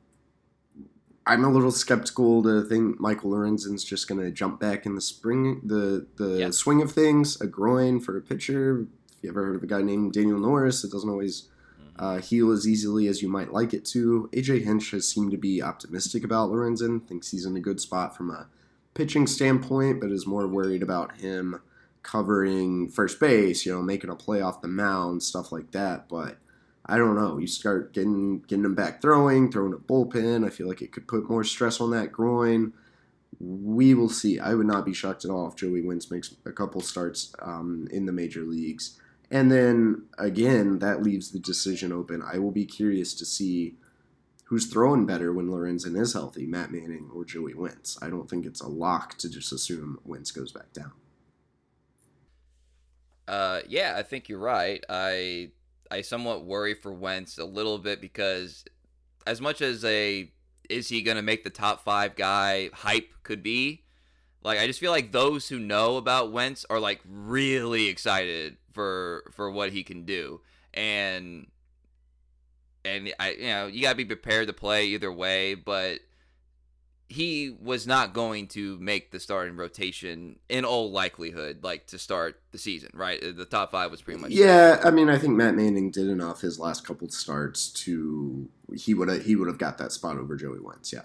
I'm 1.26 1.44
a 1.44 1.50
little 1.50 1.72
skeptical 1.72 2.42
to 2.44 2.62
think 2.62 3.00
Michael 3.00 3.32
Lorenzen's 3.32 3.82
just 3.82 4.06
going 4.06 4.20
to 4.20 4.30
jump 4.30 4.61
back 4.61 4.87
in 4.87 4.94
the 4.94 5.00
spring, 5.00 5.61
the 5.64 6.06
the 6.16 6.38
yep. 6.38 6.54
swing 6.54 6.80
of 6.82 6.92
things. 6.92 7.40
A 7.40 7.46
groin 7.46 8.00
for 8.00 8.16
a 8.16 8.20
pitcher. 8.20 8.87
If 9.11 9.22
you 9.22 9.30
ever 9.30 9.44
heard 9.44 9.56
of 9.56 9.62
a 9.62 9.66
guy 9.66 9.82
named 9.82 10.12
Daniel 10.12 10.38
Norris, 10.38 10.85
it 10.85 10.92
doesn't 10.92 11.11
always 11.11 11.48
mm-hmm. 11.80 12.04
uh, 12.04 12.20
heal 12.20 12.52
as 12.52 12.68
easily 12.68 13.09
as 13.09 13.22
you 13.22 13.28
might 13.28 13.52
like 13.52 13.74
it 13.74 13.85
to. 13.87 14.30
AJ 14.32 14.64
Hinch 14.64 14.92
has 14.92 15.09
seemed 15.09 15.32
to 15.32 15.37
be 15.37 15.61
optimistic 15.61 16.22
about 16.22 16.50
Lorenzen. 16.50 17.06
Thinks 17.09 17.32
he's 17.32 17.44
in 17.44 17.56
a 17.56 17.61
good 17.61 17.80
spot 17.80 18.16
from 18.16 18.30
a 18.30 18.46
pitching 18.94 19.26
standpoint, 19.26 20.00
but 20.00 20.12
is 20.12 20.28
more 20.28 20.46
worried 20.46 20.82
about 20.82 21.16
him 21.16 21.61
covering 22.04 22.88
first 22.88 23.18
base. 23.18 23.66
You 23.66 23.72
know, 23.72 23.82
making 23.82 24.11
a 24.11 24.14
play 24.14 24.40
off 24.40 24.62
the 24.62 24.68
mound, 24.68 25.24
stuff 25.24 25.50
like 25.50 25.72
that. 25.72 26.09
But 26.09 26.38
I 26.87 26.96
don't 26.96 27.16
know. 27.16 27.38
You 27.38 27.46
start 27.49 27.92
getting 27.92 28.40
getting 28.42 28.62
them 28.62 28.75
back 28.75 29.03
throwing, 29.03 29.51
throwing 29.51 29.72
a 29.72 29.77
bullpen. 29.77 30.46
I 30.46 30.51
feel 30.51 30.68
like 30.68 30.83
it 30.83 30.92
could 30.92 31.09
put 31.09 31.29
more 31.29 31.44
stress 31.44 31.81
on 31.81 31.90
that 31.90 32.12
groin. 32.12 32.72
We 33.40 33.92
will 33.94 34.09
see. 34.09 34.38
I 34.38 34.55
would 34.55 34.66
not 34.66 34.87
be 34.87 34.94
shocked 34.94 35.25
at 35.25 35.31
all 35.31 35.49
if 35.49 35.57
Joey 35.57 35.83
Wentz 35.83 36.11
makes 36.11 36.35
a 36.46 36.53
couple 36.53 36.81
starts 36.81 37.35
um, 37.42 37.88
in 37.90 38.07
the 38.07 38.12
major 38.12 38.42
leagues. 38.42 38.99
And 39.31 39.51
then 39.51 40.05
again, 40.16 40.79
that 40.79 41.03
leaves 41.03 41.33
the 41.33 41.40
decision 41.40 41.92
open. 41.92 42.22
I 42.22 42.38
will 42.38 42.53
be 42.53 42.64
curious 42.64 43.14
to 43.14 43.27
see 43.27 43.75
who's 44.44 44.66
throwing 44.66 45.07
better 45.07 45.33
when 45.33 45.49
Lorenzen 45.49 46.01
is 46.01 46.12
healthy, 46.12 46.46
Matt 46.46 46.70
Manning 46.70 47.11
or 47.12 47.25
Joey 47.25 47.55
Wentz. 47.55 47.99
I 48.01 48.09
don't 48.09 48.31
think 48.31 48.46
it's 48.46 48.61
a 48.61 48.68
lock 48.68 49.18
to 49.18 49.29
just 49.29 49.53
assume 49.53 49.99
Wentz 50.05 50.31
goes 50.31 50.53
back 50.53 50.72
down. 50.72 50.92
Uh, 53.27 53.61
yeah, 53.68 53.94
I 53.96 54.03
think 54.03 54.29
you're 54.29 54.38
right. 54.38 54.85
I 54.88 55.51
I 55.90 56.01
somewhat 56.03 56.44
worry 56.44 56.75
for 56.75 56.92
Wentz 56.92 57.38
a 57.38 57.44
little 57.44 57.79
bit 57.79 58.01
because 58.01 58.64
as 59.27 59.40
much 59.40 59.61
as 59.61 59.85
a 59.85 60.31
is 60.68 60.88
he 60.88 61.03
going 61.03 61.16
to 61.16 61.22
make 61.22 61.44
the 61.44 61.51
top 61.51 61.85
5 61.85 62.16
guy 62.16 62.70
hype 62.72 63.12
could 63.22 63.42
be, 63.42 63.85
like 64.42 64.59
I 64.59 64.66
just 64.66 64.81
feel 64.81 64.90
like 64.90 65.12
those 65.12 65.49
who 65.49 65.59
know 65.59 65.96
about 65.96 66.33
Wentz 66.33 66.64
are 66.70 66.81
like 66.81 67.01
really 67.05 67.88
excited 67.88 68.57
for 68.72 69.31
for 69.33 69.51
what 69.51 69.72
he 69.72 69.83
can 69.83 70.05
do. 70.05 70.40
And 70.75 71.46
and 72.85 73.12
I 73.18 73.31
you 73.33 73.49
know, 73.49 73.66
you 73.66 73.83
got 73.83 73.90
to 73.90 73.96
be 73.96 74.05
prepared 74.05 74.46
to 74.46 74.53
play 74.53 74.87
either 74.87 75.12
way, 75.12 75.55
but 75.55 76.01
he 77.09 77.57
was 77.61 77.87
not 77.87 78.12
going 78.12 78.49
to 78.49 78.79
make 78.79 79.12
the 79.12 79.21
starting 79.21 79.57
rotation 79.57 80.38
in 80.49 80.64
all 80.64 80.90
likelihood, 80.90 81.62
like 81.62 81.87
to 81.88 81.99
start 81.99 82.40
the 82.51 82.59
season, 82.59 82.90
right? 82.95 83.21
The 83.21 83.45
top 83.45 83.71
five 83.71 83.90
was 83.90 84.03
pretty 84.03 84.21
much. 84.21 84.33
Yeah. 84.33 84.81
I 84.85 84.90
mean, 84.90 85.09
I 85.09 85.19
think 85.19 85.35
Matt 85.35 85.55
Manning 85.55 85.90
did 85.90 86.09
enough 86.09 86.40
his 86.40 86.59
last 86.59 86.85
couple 86.85 87.09
starts 87.09 87.69
to 87.85 88.49
he 88.75 88.95
would 88.95 89.09
have 89.09 89.25
he 89.25 89.37
would 89.37 89.47
have 89.47 89.59
got 89.59 89.79
that 89.79 89.92
spot 89.92 90.19
over 90.19 90.37
Joey 90.37 90.59
Wentz. 90.61 90.92
Yeah. 90.92 91.03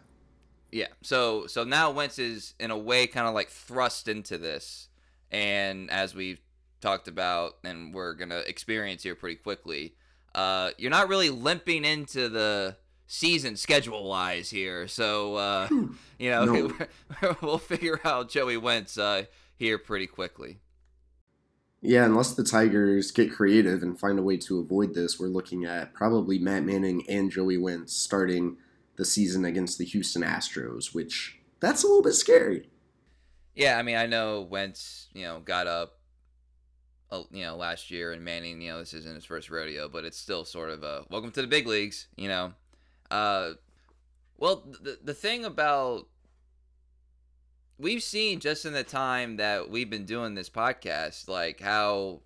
Yeah. 0.72 0.88
So 1.04 1.46
so 1.46 1.64
now 1.64 1.92
Wentz 1.92 2.18
is 2.18 2.56
in 2.60 2.72
a 2.72 2.78
way 2.78 3.06
kind 3.06 3.28
of 3.28 3.36
like 3.36 3.50
thrust 3.50 4.08
into 4.08 4.40
this, 4.40 4.88
and 5.30 5.92
as 5.92 6.16
we've 6.16 6.42
talked 6.80 7.08
about, 7.08 7.58
and 7.64 7.94
we're 7.94 8.16
gonna 8.16 8.40
experience 8.40 9.04
here 9.04 9.14
pretty 9.14 9.36
quickly, 9.36 9.94
uh, 10.34 10.72
you're 10.80 10.90
not 10.90 11.10
really 11.10 11.30
limping 11.30 11.86
into 11.86 12.28
the 12.28 12.76
season 13.12 13.58
schedule 13.58 14.08
wise 14.08 14.50
here. 14.50 14.88
So 14.88 15.36
uh, 15.36 15.68
you 16.18 16.32
know 16.32 16.46
no. 16.46 17.36
we'll 17.42 17.58
figure 17.58 18.00
out 18.06 18.30
Joey 18.30 18.58
Wentz 18.58 18.98
uh, 18.98 19.26
here 19.58 19.78
pretty 19.78 20.08
quickly. 20.08 20.60
Yeah, 21.84 22.06
unless 22.06 22.34
the 22.34 22.44
Tigers 22.44 23.12
get 23.12 23.34
creative 23.34 23.82
and 23.82 24.00
find 24.00 24.20
a 24.20 24.22
way 24.22 24.38
to 24.38 24.60
avoid 24.60 24.94
this, 24.94 25.20
we're 25.20 25.28
looking 25.28 25.66
at 25.66 25.94
probably 25.94 26.38
Matt 26.38 26.64
Manning 26.64 27.04
and 27.10 27.32
Joey 27.32 27.58
Wentz 27.58 27.94
starting 27.94 28.58
the 28.98 29.06
season 29.06 29.46
against 29.46 29.80
the 29.80 29.86
Houston 29.86 30.22
Astros, 30.22 30.94
which 30.94 31.40
that's 31.60 31.84
a 31.84 31.88
little 31.88 32.04
bit 32.04 32.14
scary. 32.14 32.70
Yeah, 33.56 33.80
I 33.80 33.82
mean, 33.82 33.98
I 33.98 34.06
know 34.06 34.42
Wentz, 34.42 35.08
you 35.14 35.24
know, 35.24 35.40
got 35.40 35.66
up, 35.66 35.98
uh, 37.10 37.24
you 37.32 37.44
know, 37.44 37.56
last 37.56 37.90
year, 37.90 38.12
and 38.12 38.24
Manning, 38.24 38.62
you 38.62 38.72
know, 38.72 38.80
this 38.80 38.94
isn't 38.94 39.16
his 39.16 39.26
first 39.26 39.50
rodeo, 39.50 39.90
but 39.90 40.06
it's 40.06 40.20
still 40.20 40.46
sort 40.46 40.70
of 40.70 40.84
a 40.84 41.04
welcome 41.10 41.32
to 41.32 41.42
the 41.42 41.48
big 41.48 41.66
leagues, 41.66 42.08
you 42.16 42.28
know. 42.28 42.54
Uh, 43.12 43.54
well, 44.38 44.64
the 44.82 44.98
the 45.04 45.14
thing 45.14 45.46
about 45.46 46.08
we've 47.78 48.04
seen 48.04 48.40
just 48.40 48.66
in 48.66 48.74
the 48.74 48.84
time 48.84 49.38
that 49.38 49.70
we've 49.70 49.90
been 49.90 50.06
doing 50.06 50.36
this 50.36 50.50
podcast, 50.50 51.28
like 51.28 51.60
how 51.60 52.22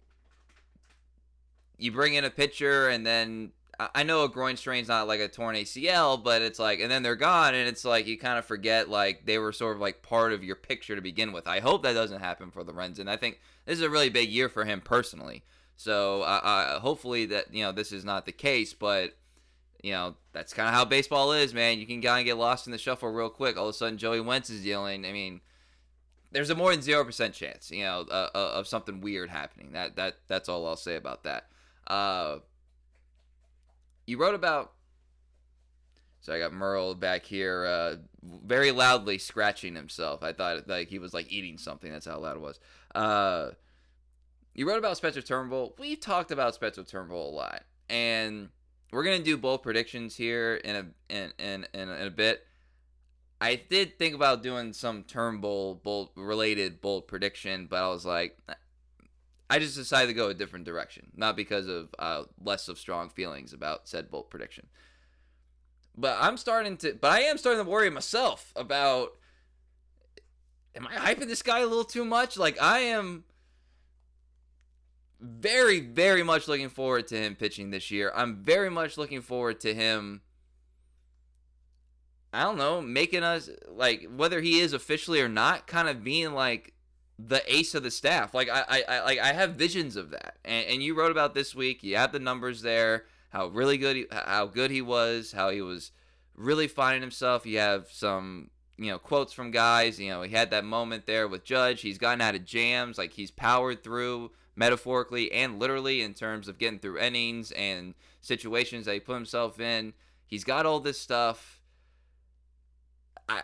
you 1.78 1.92
bring 1.92 2.14
in 2.14 2.24
a 2.24 2.30
pitcher 2.30 2.88
and 2.88 3.06
then 3.06 3.52
I 3.94 4.04
know 4.04 4.24
a 4.24 4.30
groin 4.30 4.56
strain's 4.56 4.88
not 4.88 5.08
like 5.08 5.20
a 5.20 5.28
torn 5.28 5.56
ACL, 5.56 6.24
but 6.24 6.42
it's 6.42 6.60
like, 6.60 6.80
and 6.80 6.90
then 6.90 7.04
they're 7.04 7.16
gone, 7.16 7.54
and 7.54 7.68
it's 7.68 7.84
like 7.84 8.08
you 8.08 8.18
kind 8.18 8.40
of 8.40 8.46
forget 8.46 8.90
like 8.90 9.26
they 9.26 9.38
were 9.38 9.52
sort 9.52 9.76
of 9.76 9.82
like 9.82 10.02
part 10.02 10.32
of 10.32 10.44
your 10.44 10.56
picture 10.56 10.96
to 10.96 11.02
begin 11.02 11.34
with. 11.34 11.48
I 11.48 11.60
hope 11.60 11.84
that 11.84 11.94
doesn't 11.94 12.22
happen 12.22 12.52
for 12.52 12.64
Lorenzen. 12.64 13.10
I 13.10 13.18
think 13.18 13.42
this 13.66 13.78
is 13.78 13.82
a 13.82 13.90
really 13.90 14.10
big 14.10 14.30
year 14.30 14.48
for 14.48 14.64
him 14.64 14.82
personally. 14.82 15.44
So 15.76 16.22
uh, 16.22 16.40
uh, 16.44 16.80
hopefully 16.80 17.26
that 17.28 17.54
you 17.54 17.64
know 17.64 17.72
this 17.72 17.92
is 17.92 18.06
not 18.06 18.26
the 18.26 18.32
case, 18.32 18.74
but 18.74 19.18
you 19.86 19.92
know 19.92 20.16
that's 20.34 20.52
kind 20.52 20.68
of 20.68 20.74
how 20.74 20.84
baseball 20.84 21.32
is, 21.32 21.54
man. 21.54 21.78
You 21.78 21.86
can 21.86 22.02
kind 22.02 22.20
of 22.20 22.26
get 22.26 22.38
lost 22.38 22.66
in 22.66 22.72
the 22.72 22.78
shuffle 22.80 23.12
real 23.12 23.30
quick. 23.30 23.56
All 23.56 23.66
of 23.66 23.70
a 23.70 23.74
sudden, 23.74 24.00
Joey 24.00 24.20
Wentz 24.20 24.50
is 24.50 24.64
dealing. 24.64 25.06
I 25.06 25.12
mean, 25.12 25.42
there's 26.32 26.50
a 26.50 26.56
more 26.56 26.72
than 26.72 26.82
zero 26.82 27.06
percent 27.06 27.36
chance, 27.36 27.70
you 27.70 27.84
know, 27.84 28.04
uh, 28.10 28.30
uh, 28.34 28.52
of 28.56 28.68
something 28.68 29.00
weird 29.00 29.30
happening. 29.30 29.74
That 29.74 29.96
that 29.98 30.16
that's 30.28 30.50
all 30.50 30.66
I'll 30.66 30.76
say 30.76 30.96
about 30.96 31.24
that. 31.26 31.50
Uh, 31.86 32.38
you 34.08 34.18
wrote 34.18 34.34
about. 34.34 34.72
So 36.22 36.34
I 36.34 36.40
got 36.40 36.52
Merle 36.52 36.96
back 36.96 37.24
here, 37.24 37.68
uh, 37.68 37.96
very 38.24 38.72
loudly 38.72 39.20
scratching 39.20 39.76
himself. 39.76 40.24
I 40.24 40.34
thought 40.34 40.68
like 40.68 40.88
he 40.88 40.98
was 40.98 41.14
like 41.14 41.32
eating 41.32 41.60
something. 41.60 41.92
That's 41.92 42.08
how 42.08 42.18
loud 42.18 42.38
it 42.38 42.42
was. 42.42 42.60
Uh, 42.96 43.52
you 44.56 44.68
wrote 44.68 44.80
about 44.80 44.98
Spencer 44.98 45.22
Turnbull. 45.22 45.76
We've 45.78 46.00
talked 46.00 46.32
about 46.32 46.56
Spencer 46.56 46.84
Turnbull 46.84 47.30
a 47.30 47.36
lot, 47.36 47.64
and 47.88 48.50
we're 48.96 49.04
gonna 49.04 49.20
do 49.20 49.36
both 49.36 49.62
predictions 49.62 50.16
here 50.16 50.56
in 50.56 50.76
a 50.76 50.86
in 51.14 51.34
in, 51.38 51.66
in, 51.74 51.90
a 51.90 52.10
bit. 52.10 52.46
I 53.42 53.56
did 53.56 54.00
think 54.00 54.16
about 54.16 54.42
doing 54.42 54.72
some 54.72 55.04
Turnbull 55.04 55.76
bold 55.76 56.12
related 56.16 56.80
bold 56.80 57.06
prediction, 57.06 57.68
but 57.70 57.84
I 57.84 57.90
was 57.90 58.06
like, 58.06 58.40
I 59.50 59.60
just 59.60 59.76
decided 59.76 60.08
to 60.08 60.14
go 60.14 60.30
a 60.30 60.34
different 60.34 60.64
direction, 60.64 61.12
not 61.14 61.36
because 61.36 61.68
of 61.68 61.94
uh, 62.00 62.24
less 62.42 62.70
of 62.70 62.80
strong 62.80 63.10
feelings 63.10 63.52
about 63.52 63.90
said 63.90 64.10
bold 64.10 64.30
prediction. 64.30 64.68
But 65.98 66.18
I'm 66.22 66.38
starting 66.38 66.78
to, 66.78 66.94
but 66.94 67.12
I 67.12 67.22
am 67.24 67.38
starting 67.38 67.66
to 67.66 67.70
worry 67.70 67.90
myself 67.90 68.54
about. 68.56 69.18
Am 70.74 70.88
I 70.88 71.14
hyping 71.14 71.28
this 71.28 71.42
guy 71.42 71.60
a 71.60 71.68
little 71.68 71.84
too 71.84 72.06
much? 72.06 72.38
Like 72.38 72.62
I 72.62 72.80
am 72.80 73.26
very, 75.26 75.80
very 75.80 76.24
much 76.24 76.48
looking 76.48 76.70
forward 76.70 77.08
to 77.08 77.18
him 77.18 77.36
pitching 77.36 77.72
this 77.72 77.92
year. 77.92 78.12
I'm 78.16 78.44
very 78.44 78.70
much 78.70 78.98
looking 78.98 79.22
forward 79.22 79.60
to 79.62 79.74
him. 79.74 80.22
I 82.34 82.44
don't 82.44 82.58
know, 82.58 82.82
making 82.82 83.24
us 83.24 83.50
like 83.68 84.08
whether 84.14 84.42
he 84.42 84.60
is 84.60 84.74
officially 84.74 85.22
or 85.22 85.30
not, 85.30 85.68
kind 85.68 85.88
of 85.88 86.04
being 86.04 86.34
like 86.34 86.74
the 87.18 87.42
ace 87.54 87.76
of 87.76 87.84
the 87.84 87.92
staff. 87.92 88.34
Like 88.34 88.50
I, 88.50 88.64
I, 88.68 88.84
I 88.88 89.04
like 89.04 89.20
I 89.20 89.34
have 89.34 89.52
visions 89.52 89.96
of 89.96 90.12
that. 90.12 90.38
And, 90.44 90.68
and 90.68 90.84
you 90.84 90.96
wrote 90.96 91.12
about 91.12 91.34
this 91.34 91.56
week. 91.56 91.84
You 91.84 91.96
have 91.96 92.12
the 92.12 92.20
numbers 92.20 92.62
there. 92.62 93.06
How 93.30 93.48
really 93.48 93.78
good, 93.78 93.96
he, 93.96 94.06
how 94.12 94.48
good 94.48 94.72
he 94.72 94.82
was. 94.82 95.32
How 95.32 95.50
he 95.50 95.62
was 95.62 95.92
really 96.36 96.68
finding 96.68 97.02
himself. 97.02 97.46
You 97.46 97.60
have 97.60 97.88
some, 97.90 98.50
you 98.78 98.92
know, 98.92 99.00
quotes 99.00 99.32
from 99.32 99.52
guys. 99.52 100.00
You 100.00 100.10
know, 100.10 100.22
he 100.22 100.34
had 100.34 100.52
that 100.52 100.66
moment 100.66 101.06
there 101.06 101.28
with 101.28 101.46
Judge. 101.46 101.82
He's 101.82 101.98
gotten 101.98 102.22
out 102.22 102.36
of 102.36 102.46
jams. 102.46 102.98
Like 102.98 103.14
he's 103.14 103.32
powered 103.32 103.84
through 103.84 104.32
metaphorically 104.56 105.32
and 105.32 105.60
literally 105.60 106.02
in 106.02 106.14
terms 106.14 106.48
of 106.48 106.58
getting 106.58 106.80
through 106.80 107.00
innings 107.00 107.52
and 107.52 107.94
situations 108.22 108.86
that 108.86 108.94
he 108.94 109.00
put 109.00 109.16
himself 109.16 109.60
in. 109.60 109.94
He's 110.26 110.44
got 110.44 110.66
all 110.66 110.80
this 110.80 111.00
stuff. 111.00 111.62
I, 113.28 113.42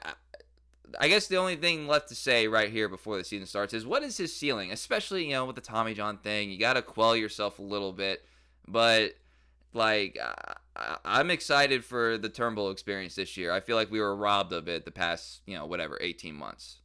I 0.99 1.07
guess 1.07 1.27
the 1.27 1.37
only 1.37 1.55
thing 1.55 1.87
left 1.87 2.09
to 2.09 2.15
say 2.15 2.47
right 2.47 2.69
here 2.69 2.89
before 2.89 3.17
the 3.17 3.23
season 3.23 3.47
starts 3.47 3.73
is 3.73 3.85
what 3.85 4.03
is 4.03 4.17
his 4.17 4.35
ceiling, 4.35 4.71
especially 4.71 5.25
you 5.25 5.31
know 5.31 5.45
with 5.45 5.55
the 5.55 5.61
Tommy 5.61 5.93
John 5.93 6.17
thing. 6.17 6.49
You 6.51 6.59
got 6.59 6.73
to 6.73 6.81
quell 6.81 7.15
yourself 7.15 7.59
a 7.59 7.63
little 7.63 7.93
bit, 7.93 8.25
but 8.67 9.13
like 9.73 10.17
I, 10.75 10.97
I'm 11.05 11.31
excited 11.31 11.85
for 11.85 12.17
the 12.17 12.29
Turnbull 12.29 12.71
experience 12.71 13.15
this 13.15 13.37
year. 13.37 13.51
I 13.51 13.59
feel 13.59 13.75
like 13.75 13.91
we 13.91 13.99
were 13.99 14.15
robbed 14.15 14.53
of 14.53 14.67
it 14.67 14.85
the 14.85 14.91
past 14.91 15.41
you 15.45 15.55
know 15.55 15.65
whatever 15.65 15.97
18 16.01 16.35
months. 16.35 16.80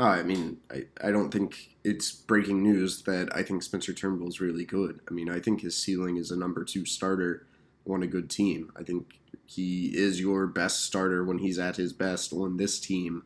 Oh, 0.00 0.06
I 0.06 0.22
mean, 0.22 0.56
I, 0.70 0.84
I 1.04 1.10
don't 1.10 1.30
think 1.30 1.76
it's 1.84 2.10
breaking 2.10 2.62
news 2.62 3.02
that 3.02 3.28
I 3.36 3.42
think 3.42 3.62
Spencer 3.62 3.92
Turnbull 3.92 4.28
is 4.28 4.40
really 4.40 4.64
good. 4.64 5.00
I 5.06 5.12
mean, 5.12 5.28
I 5.28 5.40
think 5.40 5.60
his 5.60 5.76
ceiling 5.76 6.16
is 6.16 6.30
a 6.30 6.38
number 6.38 6.64
two 6.64 6.86
starter 6.86 7.46
on 7.86 8.02
a 8.02 8.06
good 8.06 8.30
team. 8.30 8.72
I 8.74 8.82
think 8.82 9.20
he 9.44 9.88
is 9.94 10.18
your 10.18 10.46
best 10.46 10.84
starter 10.84 11.22
when 11.22 11.36
he's 11.36 11.58
at 11.58 11.76
his 11.76 11.92
best 11.92 12.32
on 12.32 12.56
this 12.56 12.80
team. 12.80 13.24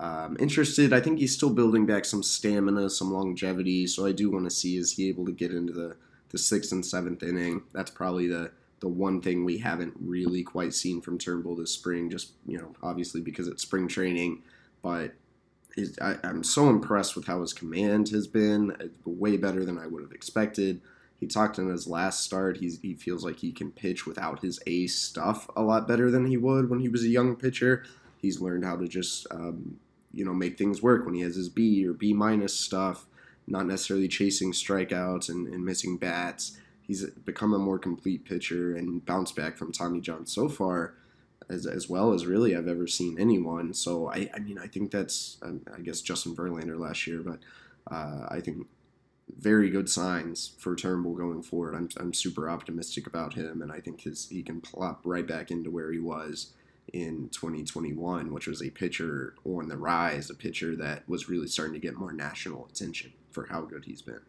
Um, 0.00 0.36
interested, 0.40 0.92
I 0.92 0.98
think 0.98 1.20
he's 1.20 1.34
still 1.34 1.50
building 1.50 1.86
back 1.86 2.04
some 2.04 2.24
stamina, 2.24 2.90
some 2.90 3.12
longevity. 3.12 3.86
So 3.86 4.04
I 4.04 4.10
do 4.10 4.28
want 4.28 4.44
to 4.44 4.50
see 4.50 4.76
is 4.76 4.94
he 4.94 5.08
able 5.08 5.24
to 5.26 5.32
get 5.32 5.54
into 5.54 5.72
the, 5.72 5.94
the 6.30 6.38
sixth 6.38 6.72
and 6.72 6.84
seventh 6.84 7.22
inning. 7.22 7.62
That's 7.72 7.92
probably 7.92 8.26
the 8.26 8.50
the 8.80 8.88
one 8.88 9.20
thing 9.20 9.44
we 9.44 9.58
haven't 9.58 9.94
really 10.00 10.42
quite 10.42 10.72
seen 10.74 11.00
from 11.00 11.16
Turnbull 11.16 11.54
this 11.54 11.72
spring. 11.72 12.10
Just 12.10 12.32
you 12.44 12.58
know, 12.58 12.74
obviously 12.82 13.20
because 13.20 13.46
it's 13.46 13.62
spring 13.62 13.86
training, 13.86 14.42
but 14.82 15.14
I, 16.00 16.16
am 16.24 16.44
so 16.44 16.68
impressed 16.68 17.16
with 17.16 17.26
how 17.26 17.40
his 17.40 17.52
command 17.52 18.08
has 18.10 18.26
been. 18.26 18.92
Way 19.04 19.36
better 19.36 19.64
than 19.64 19.78
I 19.78 19.86
would 19.86 20.02
have 20.02 20.12
expected. 20.12 20.80
He 21.18 21.26
talked 21.26 21.58
in 21.58 21.68
his 21.68 21.86
last 21.86 22.22
start. 22.22 22.58
He's, 22.58 22.80
he 22.80 22.94
feels 22.94 23.24
like 23.24 23.38
he 23.38 23.50
can 23.50 23.72
pitch 23.72 24.06
without 24.06 24.40
his 24.40 24.60
ace 24.66 24.96
stuff 24.96 25.48
a 25.56 25.62
lot 25.62 25.88
better 25.88 26.10
than 26.10 26.26
he 26.26 26.36
would 26.36 26.70
when 26.70 26.78
he 26.80 26.88
was 26.88 27.02
a 27.02 27.08
young 27.08 27.34
pitcher. 27.36 27.84
He's 28.20 28.40
learned 28.40 28.64
how 28.64 28.76
to 28.76 28.86
just 28.86 29.26
um, 29.30 29.78
you 30.12 30.24
know 30.24 30.34
make 30.34 30.56
things 30.56 30.82
work 30.82 31.04
when 31.04 31.14
he 31.14 31.22
has 31.22 31.36
his 31.36 31.48
B 31.48 31.86
or 31.86 31.92
B 31.92 32.12
minus 32.12 32.54
stuff, 32.54 33.06
not 33.46 33.66
necessarily 33.66 34.08
chasing 34.08 34.52
strikeouts 34.52 35.28
and, 35.28 35.48
and 35.48 35.64
missing 35.64 35.96
bats. 35.96 36.58
He's 36.80 37.04
become 37.10 37.52
a 37.52 37.58
more 37.58 37.78
complete 37.78 38.24
pitcher 38.24 38.74
and 38.74 39.04
bounced 39.04 39.36
back 39.36 39.56
from 39.58 39.72
Tommy 39.72 40.00
John 40.00 40.24
so 40.24 40.48
far 40.48 40.94
as, 41.48 41.66
as 41.66 41.88
well 41.88 42.12
as 42.12 42.26
really 42.26 42.54
I've 42.54 42.68
ever 42.68 42.86
seen 42.86 43.18
anyone. 43.18 43.74
So 43.74 44.10
I, 44.10 44.30
I 44.34 44.38
mean 44.38 44.58
I 44.58 44.66
think 44.66 44.90
that's 44.90 45.38
um, 45.42 45.62
I 45.76 45.80
guess 45.80 46.00
Justin 46.00 46.34
Verlander 46.34 46.78
last 46.78 47.06
year, 47.06 47.22
but 47.22 47.38
uh, 47.90 48.26
I 48.28 48.40
think 48.40 48.66
very 49.36 49.70
good 49.70 49.88
signs 49.88 50.52
for 50.58 50.74
Turnbull 50.74 51.14
going 51.14 51.42
forward. 51.42 51.74
I'm, 51.74 51.88
I'm 51.98 52.14
super 52.14 52.48
optimistic 52.48 53.06
about 53.06 53.34
him, 53.34 53.62
and 53.62 53.70
I 53.70 53.80
think 53.80 54.02
his 54.02 54.28
he 54.28 54.42
can 54.42 54.60
plop 54.60 55.00
right 55.04 55.26
back 55.26 55.50
into 55.50 55.70
where 55.70 55.92
he 55.92 55.98
was 55.98 56.52
in 56.92 57.28
2021, 57.30 58.32
which 58.32 58.46
was 58.46 58.62
a 58.62 58.70
pitcher 58.70 59.34
on 59.44 59.68
the 59.68 59.76
rise, 59.76 60.30
a 60.30 60.34
pitcher 60.34 60.74
that 60.76 61.06
was 61.08 61.28
really 61.28 61.46
starting 61.46 61.74
to 61.74 61.80
get 61.80 61.94
more 61.94 62.12
national 62.12 62.66
attention 62.66 63.12
for 63.30 63.46
how 63.46 63.62
good 63.62 63.84
he's 63.84 64.02
been. 64.02 64.20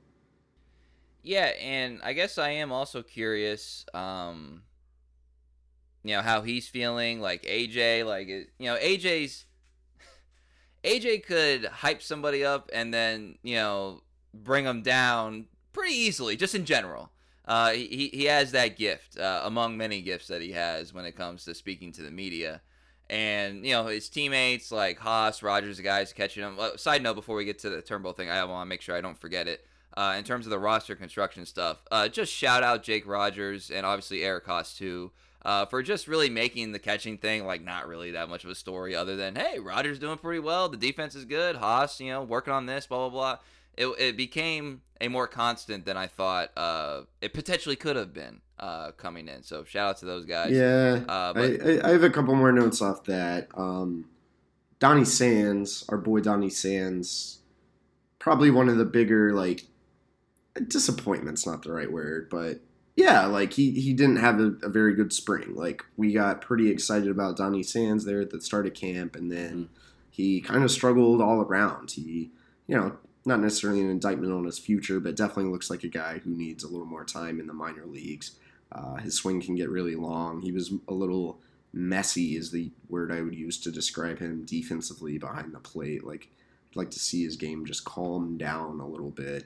Yeah, 1.24 1.52
and 1.62 2.00
I 2.04 2.14
guess 2.14 2.38
I 2.38 2.50
am 2.52 2.72
also 2.72 3.02
curious. 3.02 3.86
Um, 3.94 4.64
you 6.04 6.16
know 6.16 6.22
how 6.22 6.42
he's 6.42 6.68
feeling, 6.68 7.20
like 7.20 7.44
AJ, 7.44 8.06
like 8.06 8.28
you 8.28 8.48
know 8.60 8.78
AJ's 8.78 9.46
AJ 10.84 11.24
could 11.26 11.66
hype 11.66 12.02
somebody 12.02 12.44
up 12.44 12.70
and 12.74 12.94
then 12.94 13.38
you 13.44 13.56
know 13.56 14.02
bring 14.34 14.66
them 14.66 14.82
down 14.82 15.46
pretty 15.74 15.94
easily, 15.94 16.36
just 16.36 16.56
in 16.56 16.66
general. 16.66 17.12
Uh, 17.46 17.72
he 17.72 18.10
he 18.14 18.26
has 18.26 18.52
that 18.52 18.78
gift 18.78 19.18
uh, 19.18 19.42
among 19.44 19.76
many 19.76 20.02
gifts 20.02 20.28
that 20.28 20.42
he 20.42 20.52
has 20.52 20.94
when 20.94 21.06
it 21.06 21.16
comes 21.16 21.44
to 21.46 21.56
speaking 21.56 21.92
to 21.92 22.04
the 22.04 22.12
media, 22.12 22.62
and 23.10 23.66
you 23.66 23.74
know 23.74 23.88
his 23.88 24.08
teammates 24.08 24.72
like 24.72 25.00
Haase, 25.00 25.42
Rogers, 25.42 25.78
the 25.78 25.84
guys 25.84 26.14
catching 26.14 26.44
him. 26.44 26.58
Side 26.78 27.02
note: 27.02 27.16
before 27.16 27.36
we 27.36 27.46
get 27.46 27.60
to 27.60 27.70
the 27.70 27.82
Turnbull 27.82 28.14
thing, 28.14 28.30
I 28.30 28.44
want 28.46 28.68
to 28.68 28.70
make 28.70 28.82
sure 28.82 28.96
I 28.96 29.02
don't 29.02 29.20
forget 29.20 29.48
it. 29.48 29.66
Uh, 29.98 30.16
in 30.18 30.24
terms 30.24 30.46
of 30.46 30.52
the 30.52 30.60
roster 30.60 30.96
construction 30.96 31.46
stuff, 31.46 31.84
uh, 31.92 32.08
just 32.08 32.32
shout 32.32 32.62
out 32.62 32.84
Jake 32.84 33.08
Rogers 33.08 33.72
and 33.72 33.86
obviously 33.86 34.24
Eric 34.24 34.46
Haase 34.46 34.78
too 34.78 35.12
uh, 35.44 35.66
for 35.66 35.82
just 35.82 36.08
really 36.08 36.30
making 36.30 36.72
the 36.72 36.80
catching 36.80 37.18
thing 37.18 37.46
like 37.46 37.64
not 37.64 37.88
really 37.88 38.12
that 38.12 38.30
much 38.30 38.44
of 38.44 38.50
a 38.50 38.56
story 38.56 38.96
other 38.96 39.16
than 39.16 39.36
hey 39.36 39.60
Rogers 39.60 40.00
doing 40.00 40.18
pretty 40.18 40.40
well 40.40 40.70
the 40.70 40.78
defense 40.78 41.16
is 41.16 41.26
good 41.26 41.56
Haase 41.56 42.00
you 42.00 42.12
know 42.12 42.24
working 42.24 42.54
on 42.54 42.66
this 42.66 42.86
blah 42.86 43.10
blah 43.10 43.10
blah. 43.10 43.38
It, 43.78 43.88
it 43.98 44.18
became 44.18 44.82
a 45.00 45.08
more 45.08 45.28
constant 45.28 45.86
than 45.86 45.96
I 45.96 46.08
thought 46.08 46.50
uh, 46.58 47.04
it 47.22 47.34
potentially 47.34 47.78
could 47.78 47.96
have 47.96 48.14
been 48.14 48.42
uh, 48.60 48.92
coming 48.92 49.30
in. 49.30 49.42
So 49.44 49.64
shout 49.64 49.90
out 49.92 49.98
to 50.00 50.06
those 50.06 50.26
guys. 50.26 50.52
Yeah. 50.52 51.00
Uh, 51.08 51.32
but, 51.32 51.66
I, 51.66 51.88
I, 51.88 51.92
have 51.92 52.04
a 52.04 52.10
couple 52.10 52.36
more 52.36 52.52
notes 52.52 52.82
off 52.82 53.06
that. 53.06 53.48
Um, 53.54 54.10
Donnie 54.80 55.06
Sands 55.06 55.86
our 55.90 55.98
boy 55.98 56.22
Donnie 56.22 56.50
Sands 56.50 57.40
probably 58.18 58.50
one 58.50 58.70
of 58.70 58.78
the 58.78 58.86
bigger 58.86 59.34
like 59.34 59.66
disappointments 60.68 61.46
not 61.46 61.64
the 61.64 61.72
right 61.72 61.92
word 61.92 62.28
but 62.30 62.60
yeah, 63.00 63.28
like 63.28 63.54
he, 63.54 63.72
he 63.72 63.94
didn't 63.94 64.18
have 64.18 64.42
a, 64.42 64.56
a, 64.62 64.68
very 64.68 64.94
good 64.94 65.14
spring. 65.14 65.56
Like 65.56 65.86
we 65.96 66.12
got 66.12 66.42
pretty 66.42 66.70
excited 66.70 67.08
about 67.08 67.38
Donnie 67.38 67.64
Sands 67.64 68.04
there 68.04 68.20
at 68.20 68.30
the 68.30 68.42
start 68.42 68.68
of 68.68 68.74
camp, 68.74 69.16
and 69.16 69.32
then 69.32 69.52
mm-hmm. 69.52 69.74
he 70.12 70.42
kind 70.42 70.66
of 70.66 70.72
struggled 70.72 71.22
all 71.22 71.42
around. 71.42 71.92
He, 71.92 72.32
you 72.68 72.76
know, 72.76 72.98
not 73.26 73.40
necessarily 73.40 73.80
an 73.80 73.90
indictment 73.90 74.34
on 74.34 74.44
his 74.44 74.60
future, 74.60 75.00
but 75.00 75.16
definitely 75.16 75.50
looks 75.50 75.70
like 75.70 75.86
a 75.86 75.88
guy 75.88 76.18
who 76.18 76.32
needs 76.32 76.66
a 76.66 76.68
little 76.68 76.86
more 76.86 77.06
time 77.06 77.40
in 77.40 77.48
the 77.48 77.54
minor 77.54 77.86
leagues. 77.86 78.36
Uh, 78.70 78.98
his 78.98 79.16
swing 79.16 79.42
can 79.42 79.56
get 79.56 79.70
really 79.70 79.96
long. 79.96 80.42
He 80.42 80.52
was 80.52 80.74
a 80.90 80.94
little 80.94 81.40
messy, 81.72 82.36
is 82.36 82.52
the 82.52 82.70
word 82.90 83.14
I 83.14 83.22
would 83.22 83.34
use 83.34 83.58
to 83.62 83.72
describe 83.72 84.20
him 84.20 84.44
defensively 84.44 85.18
behind 85.18 85.54
the 85.54 85.60
plate. 85.60 86.04
Like, 86.04 86.30
I'd 86.70 86.76
like 86.76 86.92
to 86.92 87.00
see 87.00 87.24
his 87.24 87.38
game 87.38 87.66
just 87.66 87.86
calm 87.86 88.38
down 88.38 88.82
a 88.82 88.88
little 88.88 89.12
bit. 89.12 89.46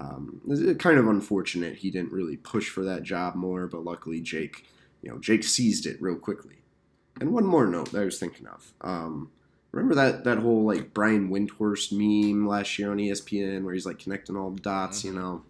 Um, 0.00 0.40
it's 0.48 0.82
kind 0.82 0.98
of 0.98 1.06
unfortunate 1.06 1.76
he 1.76 1.90
didn't 1.90 2.12
really 2.12 2.38
push 2.38 2.70
for 2.70 2.82
that 2.84 3.02
job 3.02 3.34
more, 3.34 3.66
but 3.66 3.84
luckily 3.84 4.20
Jake, 4.20 4.64
you 5.02 5.10
know, 5.10 5.18
Jake 5.18 5.44
seized 5.44 5.84
it 5.84 6.00
real 6.00 6.16
quickly. 6.16 6.62
And 7.20 7.34
one 7.34 7.44
more 7.44 7.66
note 7.66 7.92
that 7.92 8.00
I 8.00 8.06
was 8.06 8.18
thinking 8.18 8.46
of. 8.46 8.72
Um, 8.80 9.30
remember 9.72 9.94
that 9.94 10.24
that 10.24 10.38
whole 10.38 10.64
like 10.64 10.94
Brian 10.94 11.28
Windhorst 11.28 11.92
meme 11.92 12.48
last 12.48 12.78
year 12.78 12.90
on 12.90 12.96
ESPN 12.96 13.62
where 13.62 13.74
he's 13.74 13.84
like 13.84 13.98
connecting 13.98 14.36
all 14.36 14.50
the 14.50 14.60
dots, 14.60 15.00
mm-hmm. 15.00 15.08
you 15.08 15.14
know? 15.20 15.42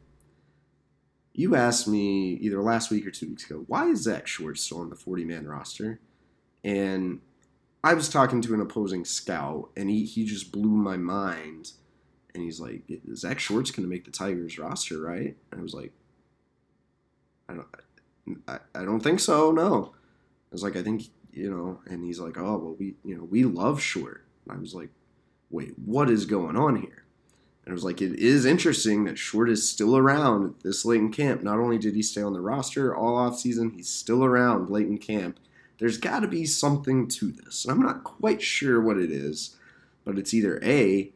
You 1.33 1.55
asked 1.55 1.87
me 1.87 2.33
either 2.41 2.61
last 2.61 2.91
week 2.91 3.07
or 3.07 3.13
two 3.13 3.29
weeks 3.29 3.49
ago, 3.49 3.65
why 3.69 3.87
is 3.87 4.03
Zack 4.03 4.27
Short 4.27 4.59
still 4.59 4.81
on 4.81 4.91
the 4.91 4.97
40 4.97 5.25
man 5.25 5.47
roster? 5.47 6.01
And 6.65 7.21
I 7.85 7.95
was 7.95 8.09
talking 8.09 8.43
to 8.43 8.55
an 8.55 8.61
opposing 8.61 9.05
scout, 9.05 9.71
and 9.77 9.89
he, 9.89 10.05
he 10.05 10.25
just 10.25 10.53
blew 10.53 10.71
my 10.71 10.97
mind. 10.97 11.73
And 12.35 12.43
he's 12.45 12.61
like, 12.61 12.83
Zack 13.15 13.39
Short 13.39 13.67
going 13.73 13.83
to 13.83 13.91
make 13.91 14.05
the 14.05 14.11
Tigers 14.11 14.59
roster, 14.59 15.01
right? 15.01 15.37
And 15.51 15.61
I 15.61 15.63
was 15.63 15.75
like, 15.75 15.93
I 17.49 17.55
don't, 17.55 17.67
I, 18.47 18.59
I 18.75 18.85
don't 18.85 19.01
think 19.01 19.21
so. 19.21 19.51
No, 19.51 19.93
I 19.95 20.53
was 20.53 20.63
like, 20.63 20.77
I 20.77 20.83
think 20.83 21.05
you 21.33 21.51
know. 21.51 21.81
And 21.87 22.05
he's 22.05 22.21
like, 22.21 22.39
oh 22.39 22.57
well, 22.59 22.77
we 22.79 22.95
you 23.05 23.17
know 23.17 23.25
we 23.25 23.45
love 23.45 23.81
Short. 23.81 24.25
And 24.45 24.57
I 24.57 24.61
was 24.61 24.75
like, 24.75 24.91
wait, 25.51 25.73
what 25.85 26.09
is 26.09 26.27
going 26.27 26.57
on 26.57 26.77
here? 26.77 27.05
And 27.65 27.73
I 27.73 27.75
was 27.75 27.85
like, 27.85 28.01
it 28.01 28.19
is 28.19 28.45
interesting 28.45 29.05
that 29.05 29.19
Short 29.19 29.51
is 29.51 29.69
still 29.69 29.97
around 29.97 30.55
this 30.63 30.85
late 30.85 31.01
in 31.01 31.13
camp. 31.13 31.43
Not 31.43 31.59
only 31.59 31.79
did 31.79 31.95
he 31.95 32.03
stay 32.03 32.23
on 32.23 32.33
the 32.33 32.41
roster 32.41 32.95
all 32.95 33.17
off 33.17 33.39
season, 33.39 33.71
he's 33.71 33.89
still 33.89 34.25
around 34.25 34.71
late 34.71 34.87
in 34.87 34.99
camp 34.99 35.39
there's 35.81 35.97
got 35.97 36.21
to 36.21 36.29
be 36.29 36.45
something 36.45 37.09
to 37.09 37.33
this. 37.33 37.65
And 37.65 37.73
I'm 37.73 37.83
not 37.83 38.05
quite 38.05 38.43
sure 38.43 38.81
what 38.81 38.99
it 38.99 39.11
is, 39.11 39.57
but 40.05 40.19
it's 40.19 40.35
either 40.35 40.61
A, 40.63 41.11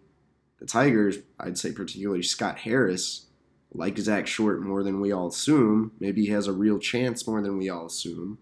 the 0.64 0.70
Tigers, 0.70 1.18
I'd 1.38 1.58
say 1.58 1.72
particularly 1.72 2.22
Scott 2.22 2.60
Harris, 2.60 3.26
like 3.74 3.98
Zack 3.98 4.26
Short 4.26 4.62
more 4.62 4.82
than 4.82 5.00
we 5.00 5.12
all 5.12 5.28
assume. 5.28 5.92
Maybe 6.00 6.24
he 6.24 6.32
has 6.32 6.46
a 6.46 6.52
real 6.52 6.78
chance 6.78 7.26
more 7.26 7.42
than 7.42 7.58
we 7.58 7.68
all 7.68 7.86
assume. 7.86 8.38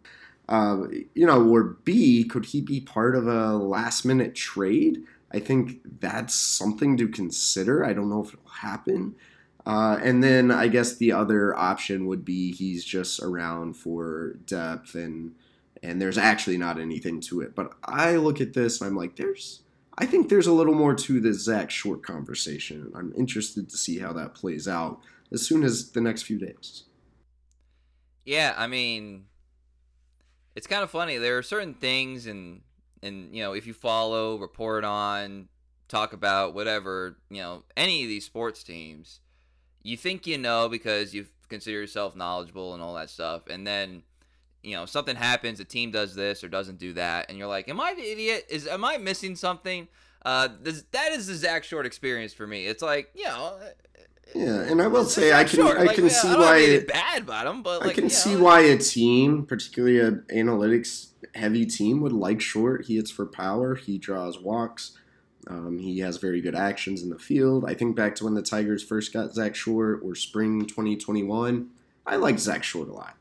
Uh, 0.48 0.85
you 1.14 1.26
know, 1.26 1.48
or 1.48 1.64
B, 1.64 2.24
could 2.24 2.46
he 2.46 2.61
be 2.61 2.80
part 2.80 3.16
of 3.16 3.26
a 3.26 3.56
last 3.56 4.04
minute 4.04 4.35
trade? 4.37 5.02
I 5.32 5.40
think 5.40 5.80
that's 6.00 6.35
something 6.35 6.96
to 6.98 7.08
consider. 7.08 7.85
I 7.85 7.92
don't 7.92 8.11
know 8.11 8.22
if 8.22 8.35
it'll 8.35 8.50
happen. 8.50 9.16
Uh, 9.64 9.98
and 10.02 10.22
then 10.22 10.50
I 10.50 10.68
guess 10.68 10.96
the 10.96 11.12
other 11.12 11.56
option 11.56 12.06
would 12.06 12.24
be 12.24 12.52
he's 12.52 12.85
just 12.85 13.20
around 13.20 13.76
for 13.76 14.35
depth 14.46 14.94
and 14.94 15.35
and 15.82 16.00
there's 16.00 16.18
actually 16.18 16.58
not 16.58 16.78
anything 16.78 17.20
to 17.22 17.40
it. 17.40 17.56
But 17.56 17.72
I 17.85 18.14
look 18.14 18.40
at 18.40 18.52
this 18.52 18.80
and 18.80 18.88
I'm 18.88 18.96
like, 18.96 19.16
there's, 19.16 19.62
I 19.98 20.07
think 20.07 20.28
there's 20.28 20.46
a 20.46 20.52
little 20.52 20.74
more 20.74 20.94
to 20.94 21.20
this 21.20 21.44
Zack 21.44 21.70
Short 21.70 22.02
conversation. 22.02 22.90
I'm 22.94 23.12
interested 23.16 23.68
to 23.68 23.76
see 23.76 23.98
how 23.98 24.12
that 24.14 24.35
plays 24.35 24.66
out 24.66 25.00
as 25.31 25.46
soon 25.46 25.62
as 25.62 25.90
the 25.90 26.00
next 26.00 26.22
few 26.22 26.38
days. 26.38 26.85
Yeah, 28.24 28.55
I 28.57 28.66
mean, 28.66 29.26
it's 30.55 30.66
kind 30.66 30.83
of 30.83 30.90
funny. 30.90 31.18
There 31.18 31.37
are 31.37 31.42
certain 31.42 31.74
things, 31.74 32.26
and 32.26 32.62
and 33.02 33.35
you 33.35 33.42
know, 33.42 33.52
if 33.52 33.66
you 33.66 33.74
follow, 33.74 34.38
report 34.38 34.85
on, 34.85 35.48
talk 35.88 36.12
about 36.12 36.55
whatever, 36.55 37.18
you 37.28 37.42
know, 37.42 37.64
any 37.76 38.02
of 38.02 38.09
these 38.09 38.24
sports 38.24 38.62
teams, 38.62 39.20
you 39.83 39.96
think 39.96 40.26
you 40.26 40.38
know 40.38 40.68
because 40.68 41.12
you 41.12 41.26
consider 41.48 41.81
yourself 41.81 42.16
knowledgeable 42.16 42.72
and 42.74 42.83
all 42.83 42.94
that 42.94 43.11
stuff, 43.11 43.42
and 43.48 43.66
then 43.66 44.05
you 44.62 44.77
know 44.77 44.87
something 44.87 45.16
happens 45.16 45.61
a 45.61 45.64
team 45.64 45.90
does 45.90 46.14
this 46.14 46.42
or 46.42 46.48
doesn't 46.48 46.79
do 46.79 46.92
that 46.92 47.29
and 47.29 47.38
you're 47.38 47.48
like 47.48 47.68
am 47.68 47.81
i 47.81 47.94
the 47.94 48.03
idiot 48.03 48.46
is 48.48 48.66
am 48.66 48.85
i 48.85 48.96
missing 48.96 49.35
something 49.35 49.88
uh 50.25 50.48
this, 50.62 50.85
that 50.92 51.12
is 51.12 51.27
the 51.27 51.35
zach 51.35 51.64
short 51.64 51.87
experience 51.87 52.33
for 52.33 52.46
me 52.46 52.66
it's 52.66 52.83
like 52.83 53.11
you 53.14 53.25
know 53.25 53.59
yeah 54.35 54.61
and 54.62 54.81
i 54.81 54.87
will 54.87 55.05
say 55.05 55.33
i 55.33 55.44
can 55.44 55.57
short. 55.57 55.79
i 55.79 55.92
can 55.94 56.05
like, 56.05 56.12
see 56.12 56.29
I 56.29 56.37
why 56.37 56.59
it, 56.59 56.88
bad 56.88 57.22
about 57.22 57.46
him 57.46 57.62
but 57.62 57.81
like, 57.81 57.90
i 57.90 57.94
can 57.94 58.11
see 58.11 58.35
know. 58.35 58.44
why 58.44 58.61
a 58.61 58.79
team 58.79 59.44
particularly 59.44 60.01
an 60.01 60.25
analytics 60.33 61.09
heavy 61.35 61.66
team 61.66 62.01
would 62.01 62.12
like 62.12 62.40
short 62.40 62.87
he 62.87 62.96
hits 62.96 63.11
for 63.11 63.27
power 63.27 63.75
he 63.75 63.98
draws 63.98 64.38
walks 64.38 64.96
um, 65.48 65.79
he 65.79 65.98
has 66.01 66.18
very 66.18 66.40
good 66.40 66.55
actions 66.55 67.03
in 67.03 67.11
the 67.11 67.18
field. 67.18 67.64
I 67.66 67.75
think 67.75 67.96
back 67.96 68.14
to 68.16 68.25
when 68.25 68.35
the 68.35 68.42
Tigers 68.42 68.83
first 68.83 69.12
got 69.12 69.35
Zack 69.35 69.55
Short 69.55 70.01
or 70.05 70.14
spring 70.14 70.66
2021. 70.66 71.68
I 72.07 72.16
liked 72.16 72.38
Zack 72.38 72.62
Short 72.62 72.88
a 72.88 72.92
lot. 72.92 73.16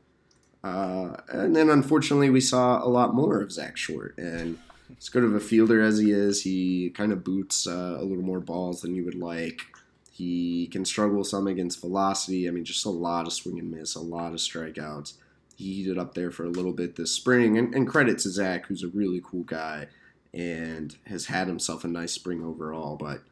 Uh, 0.64 1.16
and 1.28 1.56
then 1.56 1.68
unfortunately, 1.70 2.30
we 2.30 2.40
saw 2.40 2.84
a 2.84 2.88
lot 2.88 3.14
more 3.14 3.40
of 3.40 3.52
Zack 3.52 3.76
Short. 3.76 4.16
And 4.16 4.58
as 4.96 5.08
good 5.08 5.24
of 5.24 5.34
a 5.34 5.40
fielder 5.40 5.80
as 5.80 5.98
he 5.98 6.12
is, 6.12 6.42
he 6.42 6.90
kind 6.90 7.12
of 7.12 7.24
boots 7.24 7.66
uh, 7.66 7.96
a 7.98 8.04
little 8.04 8.24
more 8.24 8.40
balls 8.40 8.82
than 8.82 8.94
you 8.94 9.04
would 9.04 9.16
like. 9.16 9.62
He 10.10 10.68
can 10.68 10.84
struggle 10.84 11.24
some 11.24 11.46
against 11.46 11.80
velocity. 11.80 12.46
I 12.46 12.52
mean, 12.52 12.64
just 12.64 12.84
a 12.84 12.90
lot 12.90 13.26
of 13.26 13.32
swing 13.32 13.58
and 13.58 13.70
miss, 13.70 13.94
a 13.94 14.00
lot 14.00 14.32
of 14.32 14.38
strikeouts. 14.38 15.14
He 15.56 15.74
heated 15.74 15.98
up 15.98 16.14
there 16.14 16.30
for 16.30 16.44
a 16.44 16.50
little 16.50 16.72
bit 16.72 16.96
this 16.96 17.12
spring. 17.12 17.58
And, 17.58 17.74
and 17.74 17.88
credit 17.88 18.18
to 18.20 18.30
Zach, 18.30 18.66
who's 18.66 18.82
a 18.82 18.88
really 18.88 19.20
cool 19.24 19.44
guy 19.44 19.88
and 20.32 20.96
has 21.06 21.26
had 21.26 21.46
himself 21.46 21.84
a 21.84 21.88
nice 21.88 22.12
spring 22.12 22.44
overall. 22.44 22.96
But 22.96 23.22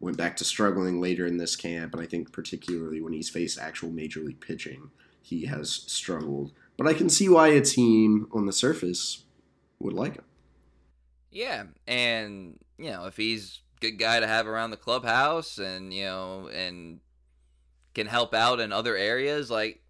went 0.00 0.16
back 0.16 0.36
to 0.36 0.44
struggling 0.44 1.00
later 1.00 1.26
in 1.26 1.36
this 1.36 1.56
camp. 1.56 1.94
And 1.94 2.02
I 2.02 2.06
think 2.06 2.32
particularly 2.32 3.00
when 3.00 3.12
he's 3.12 3.30
faced 3.30 3.58
actual 3.58 3.90
major 3.90 4.20
league 4.20 4.40
pitching 4.40 4.90
he 5.24 5.46
has 5.46 5.72
struggled. 5.86 6.52
But 6.76 6.86
I 6.86 6.92
can 6.92 7.08
see 7.08 7.28
why 7.28 7.48
a 7.48 7.62
team 7.62 8.28
on 8.32 8.44
the 8.44 8.52
surface 8.52 9.24
would 9.78 9.94
like 9.94 10.16
him. 10.16 10.24
Yeah, 11.30 11.64
and 11.86 12.58
you 12.78 12.90
know, 12.90 13.06
if 13.06 13.16
he's 13.16 13.60
good 13.80 13.98
guy 13.98 14.20
to 14.20 14.26
have 14.26 14.46
around 14.46 14.70
the 14.70 14.76
clubhouse 14.76 15.58
and, 15.58 15.92
you 15.92 16.04
know, 16.04 16.48
and 16.52 17.00
can 17.94 18.06
help 18.06 18.34
out 18.34 18.60
in 18.60 18.72
other 18.72 18.96
areas, 18.96 19.50
like 19.50 19.82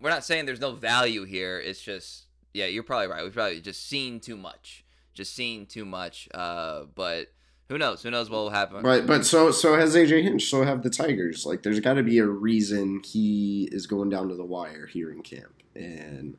we're 0.00 0.10
not 0.10 0.24
saying 0.24 0.46
there's 0.46 0.60
no 0.60 0.72
value 0.72 1.24
here. 1.24 1.58
It's 1.58 1.80
just 1.80 2.26
yeah, 2.52 2.66
you're 2.66 2.82
probably 2.82 3.08
right. 3.08 3.22
We've 3.22 3.34
probably 3.34 3.60
just 3.60 3.88
seen 3.88 4.20
too 4.20 4.36
much. 4.36 4.84
Just 5.14 5.34
seen 5.34 5.66
too 5.66 5.84
much. 5.84 6.28
Uh, 6.34 6.84
but 6.94 7.32
who 7.68 7.78
knows? 7.78 8.02
Who 8.02 8.10
knows 8.10 8.30
what 8.30 8.38
will 8.38 8.50
happen? 8.50 8.82
Right, 8.82 9.06
but 9.06 9.26
so 9.26 9.50
so 9.50 9.76
has 9.76 9.94
AJ 9.96 10.22
Hinch. 10.22 10.48
So 10.48 10.62
have 10.62 10.82
the 10.82 10.90
Tigers. 10.90 11.44
Like, 11.44 11.62
there's 11.62 11.80
got 11.80 11.94
to 11.94 12.02
be 12.02 12.18
a 12.18 12.26
reason 12.26 13.02
he 13.04 13.68
is 13.72 13.86
going 13.86 14.08
down 14.08 14.28
to 14.28 14.36
the 14.36 14.44
wire 14.44 14.86
here 14.86 15.10
in 15.10 15.22
camp, 15.22 15.62
and 15.74 16.36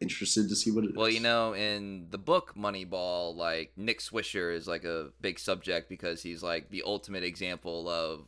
interested 0.00 0.48
to 0.48 0.56
see 0.56 0.70
what 0.70 0.84
it 0.84 0.96
well, 0.96 1.06
is. 1.06 1.14
you 1.14 1.20
know, 1.20 1.54
in 1.54 2.06
the 2.10 2.18
book 2.18 2.54
Moneyball, 2.56 3.36
like 3.36 3.72
Nick 3.76 4.00
Swisher 4.00 4.54
is 4.54 4.66
like 4.66 4.84
a 4.84 5.10
big 5.20 5.38
subject 5.38 5.88
because 5.88 6.22
he's 6.22 6.42
like 6.42 6.70
the 6.70 6.82
ultimate 6.86 7.22
example 7.22 7.88
of 7.88 8.26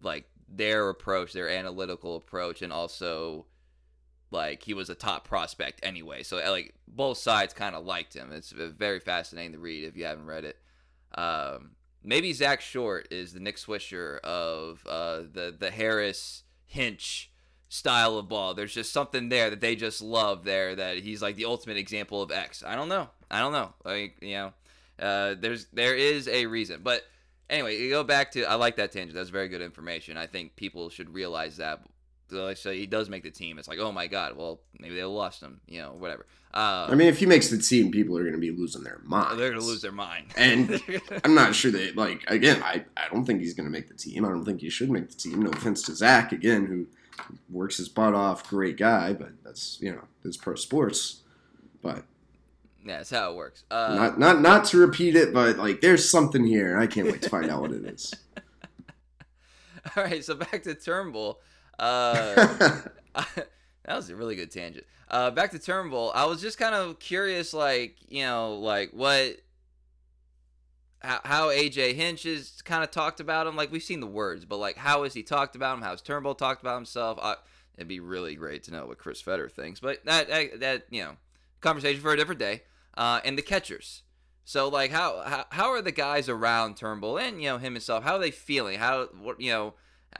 like 0.00 0.28
their 0.48 0.88
approach, 0.88 1.32
their 1.32 1.48
analytical 1.48 2.16
approach, 2.16 2.62
and 2.62 2.72
also 2.72 3.46
like 4.30 4.62
he 4.62 4.74
was 4.74 4.88
a 4.90 4.94
top 4.94 5.26
prospect 5.26 5.80
anyway. 5.82 6.22
So 6.22 6.36
like 6.36 6.74
both 6.86 7.18
sides 7.18 7.52
kind 7.52 7.74
of 7.74 7.84
liked 7.84 8.14
him. 8.14 8.30
It's 8.32 8.52
uh, 8.52 8.70
very 8.76 9.00
fascinating 9.00 9.52
to 9.52 9.58
read 9.58 9.84
if 9.84 9.96
you 9.96 10.04
haven't 10.04 10.26
read 10.26 10.44
it. 10.44 10.58
Um, 11.14 11.72
maybe 12.02 12.32
Zack 12.32 12.60
Short 12.60 13.08
is 13.10 13.32
the 13.32 13.40
Nick 13.40 13.56
Swisher 13.56 14.20
of 14.20 14.84
uh, 14.88 15.22
the 15.32 15.54
the 15.58 15.70
Harris 15.70 16.42
Hinch 16.66 17.30
style 17.68 18.18
of 18.18 18.28
ball. 18.28 18.54
There's 18.54 18.74
just 18.74 18.92
something 18.92 19.28
there 19.28 19.50
that 19.50 19.60
they 19.60 19.76
just 19.76 20.00
love 20.00 20.44
there. 20.44 20.76
That 20.76 20.98
he's 20.98 21.22
like 21.22 21.36
the 21.36 21.46
ultimate 21.46 21.76
example 21.76 22.22
of 22.22 22.30
X. 22.30 22.62
I 22.64 22.76
don't 22.76 22.88
know. 22.88 23.08
I 23.30 23.40
don't 23.40 23.52
know. 23.52 23.72
Like 23.84 24.16
you 24.20 24.34
know, 24.34 24.52
uh, 24.98 25.34
there's 25.38 25.66
there 25.72 25.94
is 25.94 26.28
a 26.28 26.46
reason, 26.46 26.80
but 26.82 27.02
anyway, 27.50 27.78
you 27.78 27.90
go 27.90 28.04
back 28.04 28.32
to 28.32 28.44
I 28.44 28.54
like 28.54 28.76
that 28.76 28.92
tangent. 28.92 29.14
That's 29.14 29.30
very 29.30 29.48
good 29.48 29.62
information. 29.62 30.16
I 30.16 30.26
think 30.26 30.56
people 30.56 30.90
should 30.90 31.12
realize 31.12 31.56
that 31.56 31.80
let's 32.30 32.60
say 32.60 32.78
he 32.78 32.86
does 32.86 33.08
make 33.08 33.22
the 33.22 33.30
team, 33.30 33.58
it's 33.58 33.68
like, 33.68 33.78
oh 33.78 33.92
my 33.92 34.06
god, 34.06 34.36
well 34.36 34.60
maybe 34.78 34.94
they 34.96 35.04
lost 35.04 35.42
him, 35.42 35.60
you 35.66 35.80
know, 35.80 35.92
whatever. 35.92 36.26
Um, 36.54 36.92
I 36.92 36.94
mean, 36.94 37.08
if 37.08 37.18
he 37.18 37.26
makes 37.26 37.48
the 37.48 37.58
team, 37.58 37.90
people 37.90 38.16
are 38.16 38.22
going 38.22 38.34
to 38.34 38.38
be 38.38 38.52
losing 38.52 38.84
their 38.84 39.00
mind. 39.02 39.40
They're 39.40 39.50
going 39.50 39.60
to 39.60 39.66
lose 39.66 39.82
their 39.82 39.90
mind, 39.90 40.26
and 40.36 40.80
I'm 41.24 41.34
not 41.34 41.52
sure 41.52 41.72
they 41.72 41.90
like. 41.92 42.22
Again, 42.28 42.62
I 42.62 42.84
I 42.96 43.08
don't 43.10 43.24
think 43.24 43.40
he's 43.40 43.54
going 43.54 43.66
to 43.66 43.72
make 43.72 43.88
the 43.88 43.94
team. 43.94 44.24
I 44.24 44.28
don't 44.28 44.44
think 44.44 44.60
he 44.60 44.70
should 44.70 44.88
make 44.88 45.08
the 45.08 45.16
team. 45.16 45.42
No 45.42 45.50
offense 45.50 45.82
to 45.82 45.96
Zach, 45.96 46.30
again, 46.30 46.66
who 46.66 46.86
works 47.50 47.78
his 47.78 47.88
butt 47.88 48.14
off, 48.14 48.48
great 48.48 48.76
guy, 48.76 49.14
but 49.14 49.30
that's 49.42 49.78
you 49.80 49.90
know, 49.90 50.04
it's 50.24 50.36
pro 50.36 50.54
sports, 50.54 51.22
but. 51.82 52.04
Yeah, 52.86 52.98
that's 52.98 53.10
how 53.10 53.32
it 53.32 53.36
works. 53.36 53.64
Uh, 53.70 53.94
not 53.96 54.18
not 54.18 54.40
not 54.42 54.64
to 54.66 54.76
repeat 54.76 55.16
it, 55.16 55.32
but 55.32 55.56
like 55.56 55.80
there's 55.80 56.08
something 56.08 56.44
here. 56.44 56.78
I 56.78 56.86
can't 56.86 57.06
wait 57.06 57.22
to 57.22 57.30
find 57.30 57.50
out 57.50 57.62
what 57.62 57.72
it 57.72 57.84
is. 57.84 58.14
All 59.96 60.04
right, 60.04 60.24
so 60.24 60.34
back 60.34 60.62
to 60.64 60.74
Turnbull. 60.74 61.40
Uh, 61.78 62.80
that 63.14 63.96
was 63.96 64.10
a 64.10 64.16
really 64.16 64.36
good 64.36 64.50
tangent. 64.50 64.86
Uh, 65.08 65.30
back 65.30 65.50
to 65.52 65.58
Turnbull. 65.58 66.12
I 66.14 66.24
was 66.24 66.40
just 66.40 66.58
kind 66.58 66.74
of 66.74 66.98
curious, 66.98 67.54
like 67.54 67.96
you 68.08 68.22
know, 68.22 68.54
like 68.54 68.90
what, 68.92 69.36
how, 71.00 71.20
how 71.24 71.48
AJ 71.48 71.94
Hinch 71.94 72.26
is 72.26 72.62
kind 72.62 72.82
of 72.82 72.90
talked 72.90 73.20
about 73.20 73.46
him. 73.46 73.56
Like 73.56 73.70
we've 73.70 73.82
seen 73.82 74.00
the 74.00 74.06
words, 74.06 74.44
but 74.44 74.56
like 74.56 74.76
how 74.76 75.04
has 75.04 75.14
he 75.14 75.22
talked 75.22 75.54
about 75.56 75.76
him? 75.76 75.82
How's 75.82 76.02
Turnbull 76.02 76.34
talked 76.34 76.62
about 76.62 76.76
himself? 76.76 77.18
I, 77.22 77.36
it'd 77.76 77.88
be 77.88 78.00
really 78.00 78.34
great 78.34 78.62
to 78.64 78.72
know 78.72 78.86
what 78.86 78.98
Chris 78.98 79.20
Fetter 79.20 79.48
thinks, 79.48 79.80
but 79.80 80.04
that 80.04 80.28
that, 80.28 80.60
that 80.60 80.86
you 80.90 81.02
know, 81.02 81.16
conversation 81.60 82.00
for 82.00 82.12
a 82.12 82.16
different 82.16 82.40
day. 82.40 82.62
Uh, 82.96 83.20
and 83.24 83.36
the 83.36 83.42
catchers. 83.42 84.02
So 84.44 84.68
like 84.68 84.90
how, 84.90 85.22
how 85.22 85.44
how 85.50 85.70
are 85.70 85.82
the 85.82 85.92
guys 85.92 86.28
around 86.28 86.76
Turnbull 86.76 87.18
and 87.18 87.42
you 87.42 87.48
know 87.48 87.58
him 87.58 87.74
himself? 87.74 88.04
How 88.04 88.14
are 88.14 88.18
they 88.18 88.30
feeling? 88.30 88.78
How 88.78 89.06
what 89.20 89.40
you 89.40 89.50
know? 89.50 89.74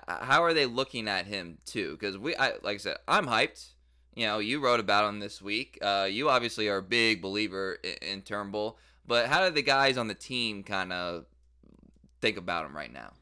How 0.07 0.43
are 0.43 0.55
they 0.55 0.67
looking 0.67 1.09
at 1.09 1.27
him 1.27 1.59
too? 1.65 1.97
Because 1.99 2.19
we, 2.19 2.37
I, 2.37 2.53
like 2.63 2.75
I 2.75 2.77
said, 2.79 2.97
I'm 3.07 3.27
hyped. 3.27 3.71
You 4.15 4.27
know, 4.27 4.39
you 4.39 4.61
wrote 4.61 4.81
about 4.81 5.09
him 5.09 5.19
this 5.19 5.43
week. 5.43 5.79
Uh, 5.83 6.07
you 6.11 6.29
obviously 6.29 6.69
are 6.69 6.77
a 6.77 6.83
big 6.83 7.21
believer 7.21 7.79
in, 7.83 8.09
in 8.09 8.23
Turnbull, 8.23 8.79
but 9.07 9.27
how 9.27 9.47
do 9.47 9.53
the 9.53 9.63
guys 9.63 9.99
on 9.99 10.09
the 10.09 10.15
team 10.15 10.63
kind 10.63 10.93
of 10.93 11.25
think 12.21 12.37
about 12.37 12.67
him 12.67 12.77
right 12.77 12.93
now? 12.93 13.13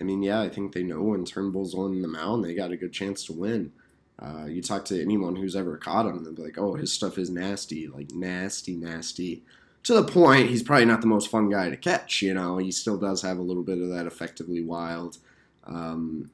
I 0.00 0.04
mean, 0.04 0.22
yeah, 0.22 0.40
I 0.40 0.48
think 0.48 0.72
they 0.72 0.82
know 0.82 1.02
when 1.02 1.24
Turnbull's 1.24 1.74
on 1.74 2.02
the 2.02 2.08
mound, 2.08 2.44
they 2.44 2.54
got 2.54 2.72
a 2.72 2.76
good 2.76 2.92
chance 2.92 3.24
to 3.26 3.32
win. 3.32 3.72
Uh, 4.18 4.46
you 4.46 4.62
talk 4.62 4.84
to 4.86 5.00
anyone 5.00 5.36
who's 5.36 5.56
ever 5.56 5.76
caught 5.76 6.06
him, 6.06 6.22
they'll 6.22 6.34
be 6.34 6.42
like, 6.42 6.58
"Oh, 6.58 6.74
his 6.74 6.92
stuff 6.92 7.18
is 7.18 7.30
nasty, 7.30 7.88
like 7.88 8.12
nasty, 8.12 8.76
nasty." 8.76 9.42
To 9.84 9.94
the 9.94 10.04
point, 10.04 10.48
he's 10.48 10.62
probably 10.62 10.84
not 10.84 11.00
the 11.00 11.08
most 11.08 11.28
fun 11.28 11.50
guy 11.50 11.70
to 11.70 11.76
catch. 11.76 12.22
You 12.22 12.34
know, 12.34 12.58
he 12.58 12.70
still 12.70 12.96
does 12.96 13.22
have 13.22 13.38
a 13.38 13.42
little 13.42 13.64
bit 13.64 13.78
of 13.78 13.88
that 13.88 14.06
effectively 14.06 14.62
wild. 14.62 15.18
Um, 15.64 16.30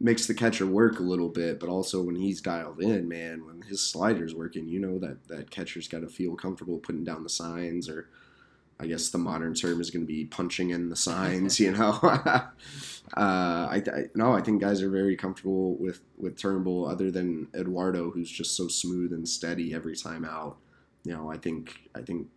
makes 0.00 0.26
the 0.26 0.34
catcher 0.34 0.66
work 0.66 0.98
a 0.98 1.02
little 1.02 1.28
bit, 1.28 1.60
but 1.60 1.68
also 1.68 2.02
when 2.02 2.16
he's 2.16 2.40
dialed 2.40 2.80
in, 2.80 3.06
man, 3.06 3.44
when 3.44 3.62
his 3.62 3.82
slider's 3.82 4.34
working, 4.34 4.66
you 4.66 4.80
know 4.80 4.98
that 4.98 5.28
that 5.28 5.50
catcher's 5.50 5.88
got 5.88 6.00
to 6.00 6.08
feel 6.08 6.34
comfortable 6.34 6.78
putting 6.78 7.04
down 7.04 7.22
the 7.22 7.28
signs, 7.28 7.88
or 7.88 8.08
I 8.80 8.86
guess 8.86 9.10
the 9.10 9.18
modern 9.18 9.52
term 9.52 9.80
is 9.80 9.90
going 9.90 10.06
to 10.06 10.12
be 10.12 10.24
punching 10.24 10.70
in 10.70 10.88
the 10.88 10.96
signs. 10.96 11.60
you 11.60 11.72
know, 11.72 11.98
uh, 12.02 12.42
I, 13.14 13.82
I 13.86 14.04
no, 14.14 14.32
I 14.32 14.40
think 14.40 14.62
guys 14.62 14.80
are 14.82 14.90
very 14.90 15.16
comfortable 15.16 15.76
with 15.76 16.00
with 16.16 16.38
Turnbull, 16.38 16.88
other 16.88 17.10
than 17.10 17.48
Eduardo, 17.54 18.10
who's 18.10 18.30
just 18.30 18.56
so 18.56 18.68
smooth 18.68 19.12
and 19.12 19.28
steady 19.28 19.74
every 19.74 19.96
time 19.96 20.24
out. 20.24 20.56
You 21.04 21.12
know, 21.12 21.30
I 21.30 21.36
think 21.36 21.90
I 21.94 22.00
think 22.00 22.28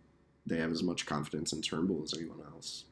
they 0.46 0.58
have 0.58 0.70
as 0.70 0.82
much 0.82 1.06
confidence 1.06 1.54
in 1.54 1.62
Turnbull 1.62 2.02
as 2.02 2.12
anyone 2.14 2.40
else. 2.52 2.84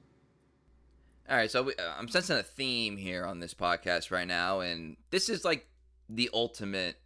All 1.33 1.39
right, 1.39 1.51
so 1.51 1.63
we, 1.63 1.73
uh, 1.77 1.95
I'm 1.99 2.09
sensing 2.09 2.37
a 2.37 2.43
theme 2.43 2.99
here 2.99 3.25
on 3.25 3.41
this 3.41 3.55
podcast 3.55 4.11
right 4.11 4.29
now, 4.29 4.61
and 4.61 4.99
this 5.09 5.31
is 5.31 5.47
like 5.47 5.67
the 6.11 6.29
ultimate. 6.35 6.97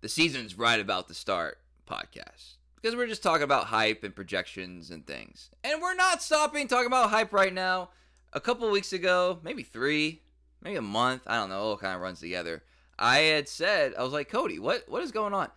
The 0.00 0.08
season's 0.08 0.56
right 0.56 0.80
about 0.80 1.06
to 1.08 1.14
start 1.14 1.58
podcast 1.86 2.54
because 2.76 2.96
we're 2.96 3.06
just 3.06 3.22
talking 3.22 3.42
about 3.42 3.66
hype 3.66 4.04
and 4.04 4.16
projections 4.16 4.90
and 4.90 5.06
things, 5.06 5.50
and 5.62 5.82
we're 5.82 5.96
not 5.96 6.22
stopping 6.22 6.66
talking 6.66 6.86
about 6.86 7.10
hype 7.10 7.34
right 7.34 7.52
now. 7.52 7.90
A 8.32 8.40
couple 8.40 8.70
weeks 8.70 8.94
ago, 8.94 9.38
maybe 9.42 9.64
three, 9.64 10.22
maybe 10.62 10.76
a 10.76 10.80
month, 10.80 11.24
I 11.26 11.36
don't 11.36 11.50
know, 11.50 11.56
it 11.56 11.64
all 11.64 11.76
kind 11.76 11.94
of 11.94 12.00
runs 12.00 12.20
together. 12.20 12.62
I 12.98 13.18
had 13.18 13.50
said 13.50 13.92
I 13.98 14.02
was 14.02 14.14
like, 14.14 14.30
Cody, 14.30 14.58
what 14.58 14.84
what 14.88 15.02
is 15.02 15.12
going 15.12 15.34
on? 15.34 15.50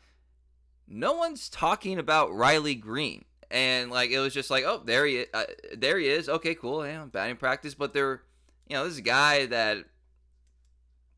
No 0.85 1.13
one's 1.13 1.47
talking 1.47 1.97
about 1.97 2.35
Riley 2.35 2.75
Greene 2.75 3.23
and 3.51 3.91
like 3.91 4.11
it 4.11 4.19
was 4.19 4.33
just 4.33 4.49
like, 4.49 4.63
oh, 4.65 4.81
there 4.83 5.05
he. 5.05 5.25
Uh, 5.33 5.43
there 5.77 5.99
he 5.99 6.07
is. 6.07 6.29
Okay, 6.29 6.55
cool. 6.55 6.85
Yeah, 6.85 7.05
batting 7.05 7.35
practice, 7.35 7.75
but 7.75 7.93
there, 7.93 8.21
you 8.67 8.75
know, 8.75 8.85
this 8.85 8.93
is 8.93 8.99
a 8.99 9.03
guy 9.03 9.45
that 9.47 9.85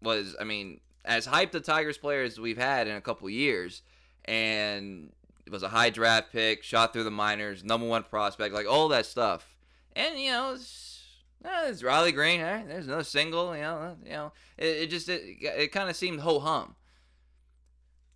was, 0.02 0.36
I 0.40 0.44
mean, 0.44 0.80
as 1.06 1.28
hyped 1.28 1.52
the 1.52 1.60
Tigers 1.60 1.98
player 1.98 2.24
as 2.24 2.40
we've 2.40 2.58
had 2.58 2.88
in 2.88 2.96
a 2.96 3.02
couple 3.02 3.30
years, 3.30 3.84
and 4.26 5.12
it 5.46 5.52
was 5.52 5.64
a 5.64 5.70
high 5.70 5.92
draft 5.92 6.32
pick, 6.32 6.64
shot 6.64 6.92
through 6.92 7.04
the 7.04 7.12
minors, 7.12 7.64
number 7.64 7.88
one 7.88 8.04
prospect, 8.04 8.54
like 8.54 8.68
all 8.68 8.88
that 8.90 9.06
stuff, 9.06 9.56
and 9.96 10.20
you 10.20 10.32
know. 10.32 10.54
It's, 10.54 10.90
eh, 11.46 11.70
it's 11.70 11.84
Riley 11.84 12.12
Greene. 12.12 12.42
Eh? 12.42 12.64
There's 12.68 12.88
another 12.88 13.04
single. 13.04 13.56
You 13.56 13.62
know, 13.62 13.98
you 14.04 14.12
know. 14.12 14.32
It, 14.58 14.66
it 14.66 14.90
just 14.90 15.08
it, 15.08 15.22
it 15.42 15.72
kind 15.72 15.90
of 15.90 15.96
seemed 15.96 16.22
ho 16.22 16.40
hum. 16.40 16.76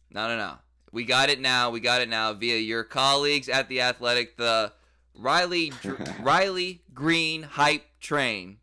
No, 0.09 0.27
no, 0.27 0.37
no. 0.37 0.53
We 0.97 1.05
got 1.05 1.29
it 1.29 1.39
now. 1.39 1.69
We 1.69 1.79
got 1.79 2.01
it 2.01 2.09
now 2.09 2.33
via 2.33 2.57
your 2.57 2.83
colleagues 2.83 3.49
at 3.49 3.69
the 3.69 3.81
Athletic. 3.81 4.35
The 4.35 4.73
Riley 5.13 5.71
Riley 6.19 6.81
Greene 6.91 7.43
hype 7.43 7.85
train 7.99 8.57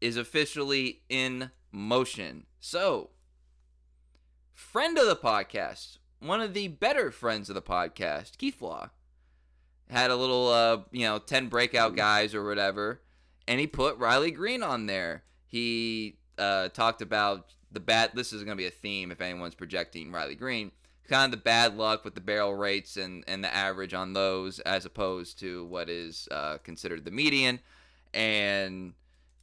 is 0.00 0.16
officially 0.16 1.00
in 1.08 1.50
motion. 1.72 2.46
So, 2.60 3.10
friend 4.54 4.96
of 4.96 5.08
the 5.08 5.16
podcast, 5.16 5.98
one 6.20 6.40
of 6.40 6.54
the 6.54 6.68
better 6.68 7.10
friends 7.10 7.48
of 7.48 7.56
the 7.56 7.62
podcast, 7.62 8.38
Keith 8.38 8.62
Law, 8.62 8.90
had 9.90 10.12
a 10.12 10.16
little, 10.16 10.46
uh, 10.46 10.82
you 10.92 11.02
know, 11.02 11.18
ten 11.18 11.48
breakout 11.48 11.96
guys 11.96 12.32
or 12.32 12.44
whatever, 12.44 13.02
and 13.48 13.58
he 13.58 13.66
put 13.66 13.98
Riley 13.98 14.30
Greene 14.30 14.62
on 14.62 14.86
there. 14.86 15.24
He 15.48 16.20
uh, 16.38 16.68
talked 16.68 17.02
about 17.02 17.52
the 17.72 17.80
bat 17.80 18.14
This 18.14 18.32
is 18.32 18.44
going 18.44 18.56
to 18.56 18.62
be 18.62 18.68
a 18.68 18.70
theme 18.70 19.10
if 19.10 19.20
anyone's 19.20 19.56
projecting 19.56 20.12
Riley 20.12 20.36
Greene 20.36 20.70
kind 21.08 21.32
of 21.32 21.38
the 21.38 21.42
bad 21.42 21.76
luck 21.76 22.04
with 22.04 22.14
the 22.14 22.20
barrel 22.20 22.54
rates 22.54 22.96
and, 22.96 23.24
and 23.26 23.42
the 23.42 23.54
average 23.54 23.94
on 23.94 24.12
those 24.12 24.58
as 24.60 24.84
opposed 24.84 25.38
to 25.40 25.64
what 25.66 25.88
is 25.88 26.28
uh, 26.30 26.58
considered 26.58 27.04
the 27.04 27.10
median. 27.10 27.60
And 28.12 28.94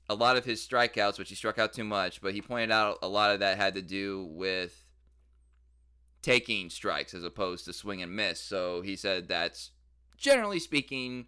a 0.10 0.16
lot 0.16 0.38
of 0.38 0.46
his 0.46 0.66
strikeouts, 0.66 1.18
which 1.18 1.30
he 1.30 1.36
struck 1.36 1.60
out 1.60 1.74
too 1.74 1.84
much, 1.84 2.22
but 2.22 2.34
he 2.34 2.42
pointed 2.42 2.72
out 2.72 3.00
a 3.02 3.08
lot 3.08 3.32
of 3.32 3.40
that 3.40 3.58
had 3.58 3.76
to 3.76 3.82
do 3.82 4.28
with 4.32 4.84
taking 6.22 6.70
strikes 6.70 7.14
as 7.14 7.24
opposed 7.24 7.66
to 7.66 7.74
swing 7.74 8.02
and 8.02 8.16
miss. 8.16 8.40
So 8.40 8.82
he 8.82 8.96
said 8.96 9.28
that's 9.28 9.72
generally 10.18 10.60
speaking 10.60 11.28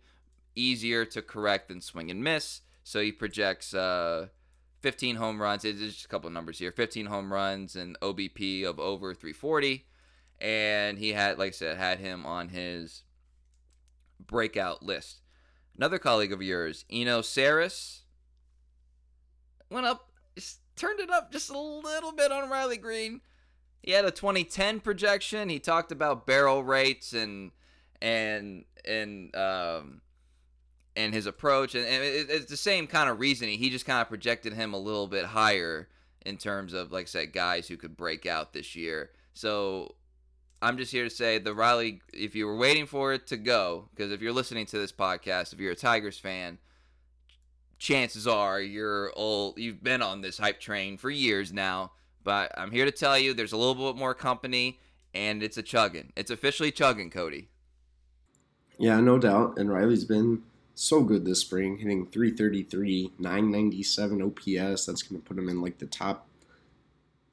easier 0.55 1.05
to 1.05 1.21
correct 1.21 1.67
than 1.67 1.81
swing 1.81 2.09
and 2.09 2.23
miss. 2.23 2.61
So 2.83 3.01
he 3.01 3.11
projects 3.11 3.73
uh, 3.73 4.27
15 4.81 5.15
home 5.15 5.41
runs. 5.41 5.65
It's 5.65 5.79
just 5.79 6.05
a 6.05 6.07
couple 6.07 6.29
numbers 6.29 6.59
here 6.59 6.71
15 6.71 7.07
home 7.07 7.31
runs 7.31 7.75
and 7.75 7.99
OBP 7.99 8.63
of 8.65 8.79
over 8.79 9.13
340 9.13 9.85
and 10.39 10.97
he 10.97 11.13
had, 11.13 11.37
like 11.37 11.49
I 11.49 11.51
said, 11.51 11.77
had 11.77 11.99
him 11.99 12.25
on 12.25 12.49
his 12.49 13.03
breakout 14.25 14.83
list. 14.83 15.21
Another 15.77 15.99
colleague 15.99 16.31
of 16.31 16.41
yours, 16.41 16.85
Eno 16.89 17.21
Sarris, 17.21 18.01
went 19.69 19.85
up, 19.85 20.09
turned 20.75 20.99
it 20.99 21.09
up 21.09 21.31
just 21.31 21.49
a 21.49 21.59
little 21.59 22.11
bit 22.11 22.31
on 22.31 22.49
Riley 22.49 22.77
Greene. 22.77 23.21
He 23.81 23.91
had 23.91 24.05
a 24.05 24.11
2010 24.11 24.79
projection. 24.79 25.49
He 25.49 25.59
talked 25.59 25.91
about 25.91 26.25
barrel 26.25 26.63
rates 26.63 27.13
and 27.13 27.51
and 28.01 28.65
and 28.83 29.35
um 29.35 30.01
and 30.95 31.13
his 31.13 31.25
approach, 31.25 31.75
and, 31.75 31.85
and 31.85 32.03
it's 32.03 32.49
the 32.49 32.57
same 32.57 32.87
kind 32.87 33.09
of 33.09 33.19
reasoning. 33.19 33.59
He 33.59 33.69
just 33.69 33.85
kind 33.85 34.01
of 34.01 34.07
projected 34.07 34.53
him 34.53 34.73
a 34.73 34.79
little 34.79 35.07
bit 35.07 35.25
higher 35.25 35.89
in 36.25 36.37
terms 36.37 36.73
of, 36.73 36.91
like 36.91 37.03
I 37.03 37.05
said, 37.05 37.33
guys 37.33 37.67
who 37.67 37.77
could 37.77 37.97
break 37.97 38.25
out 38.25 38.53
this 38.53 38.75
year. 38.75 39.11
So 39.33 39.95
I'm 40.61 40.77
just 40.77 40.91
here 40.91 41.03
to 41.03 41.09
say 41.09 41.37
the 41.37 41.53
Riley, 41.53 42.01
if 42.13 42.35
you 42.35 42.47
were 42.47 42.57
waiting 42.57 42.85
for 42.85 43.13
it 43.13 43.27
to 43.27 43.37
go, 43.37 43.89
because 43.93 44.11
if 44.11 44.21
you're 44.21 44.33
listening 44.33 44.65
to 44.67 44.77
this 44.77 44.91
podcast, 44.91 45.53
if 45.53 45.59
you're 45.59 45.73
a 45.73 45.75
Tigers 45.75 46.17
fan, 46.17 46.57
chances 47.77 48.27
are 48.27 48.61
you're 48.61 49.11
old, 49.15 49.57
you've 49.57 49.83
been 49.83 50.01
on 50.01 50.21
this 50.21 50.37
hype 50.37 50.59
train 50.59 50.97
for 50.97 51.09
years 51.09 51.53
now. 51.53 51.91
But 52.23 52.51
I'm 52.57 52.71
here 52.71 52.85
to 52.85 52.91
tell 52.91 53.19
you 53.19 53.33
there's 53.33 53.51
a 53.53 53.57
little 53.57 53.91
bit 53.91 53.99
more 53.99 54.15
company 54.15 54.79
and 55.13 55.43
it's 55.43 55.57
a 55.57 55.63
chugging. 55.63 56.11
It's 56.15 56.31
officially 56.31 56.71
chugging, 56.71 57.09
Cody. 57.09 57.49
Yeah, 58.77 58.99
no 58.99 59.17
doubt. 59.17 59.57
And 59.57 59.71
Riley's 59.71 60.03
been 60.03 60.43
so 60.73 61.01
good 61.01 61.23
this 61.25 61.41
spring, 61.41 61.77
hitting 61.77 62.07
333, 62.07 63.11
997 63.19 64.21
OPS. 64.21 64.85
That's 64.85 65.03
going 65.03 65.21
to 65.21 65.27
put 65.27 65.37
him 65.37 65.49
in 65.49 65.61
like 65.61 65.77
the 65.77 65.85
top 65.85 66.27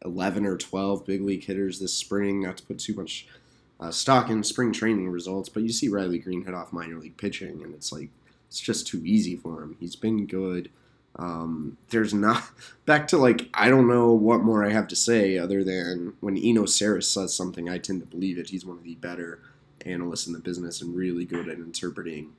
11 0.04 0.46
or 0.46 0.56
12 0.56 1.06
big 1.06 1.22
league 1.22 1.44
hitters 1.44 1.78
this 1.78 1.94
spring. 1.94 2.42
Not 2.42 2.56
to 2.58 2.62
put 2.64 2.78
too 2.78 2.94
much 2.94 3.26
uh, 3.80 3.90
stock 3.90 4.30
in 4.30 4.44
spring 4.44 4.72
training 4.72 5.10
results, 5.10 5.48
but 5.48 5.62
you 5.62 5.70
see 5.70 5.88
Riley 5.88 6.18
Greene 6.18 6.44
hit 6.44 6.54
off 6.54 6.72
minor 6.72 6.96
league 6.96 7.16
pitching, 7.16 7.62
and 7.62 7.74
it's 7.74 7.92
like 7.92 8.10
it's 8.48 8.60
just 8.60 8.86
too 8.86 9.02
easy 9.04 9.36
for 9.36 9.62
him. 9.62 9.76
He's 9.80 9.96
been 9.96 10.26
good. 10.26 10.70
Um, 11.16 11.76
there's 11.90 12.14
not 12.14 12.42
back 12.86 13.08
to 13.08 13.16
like 13.16 13.48
I 13.54 13.68
don't 13.68 13.88
know 13.88 14.12
what 14.12 14.42
more 14.42 14.64
I 14.64 14.70
have 14.70 14.88
to 14.88 14.96
say 14.96 15.38
other 15.38 15.64
than 15.64 16.14
when 16.20 16.36
Eno 16.36 16.62
Sarris 16.62 17.04
says 17.04 17.34
something, 17.34 17.68
I 17.68 17.78
tend 17.78 18.00
to 18.00 18.06
believe 18.06 18.38
it. 18.38 18.50
He's 18.50 18.64
one 18.64 18.78
of 18.78 18.84
the 18.84 18.94
better 18.96 19.40
analysts 19.84 20.26
in 20.26 20.32
the 20.32 20.38
business 20.38 20.80
and 20.80 20.94
really 20.94 21.24
good 21.24 21.48
at 21.48 21.58
interpreting 21.58 22.32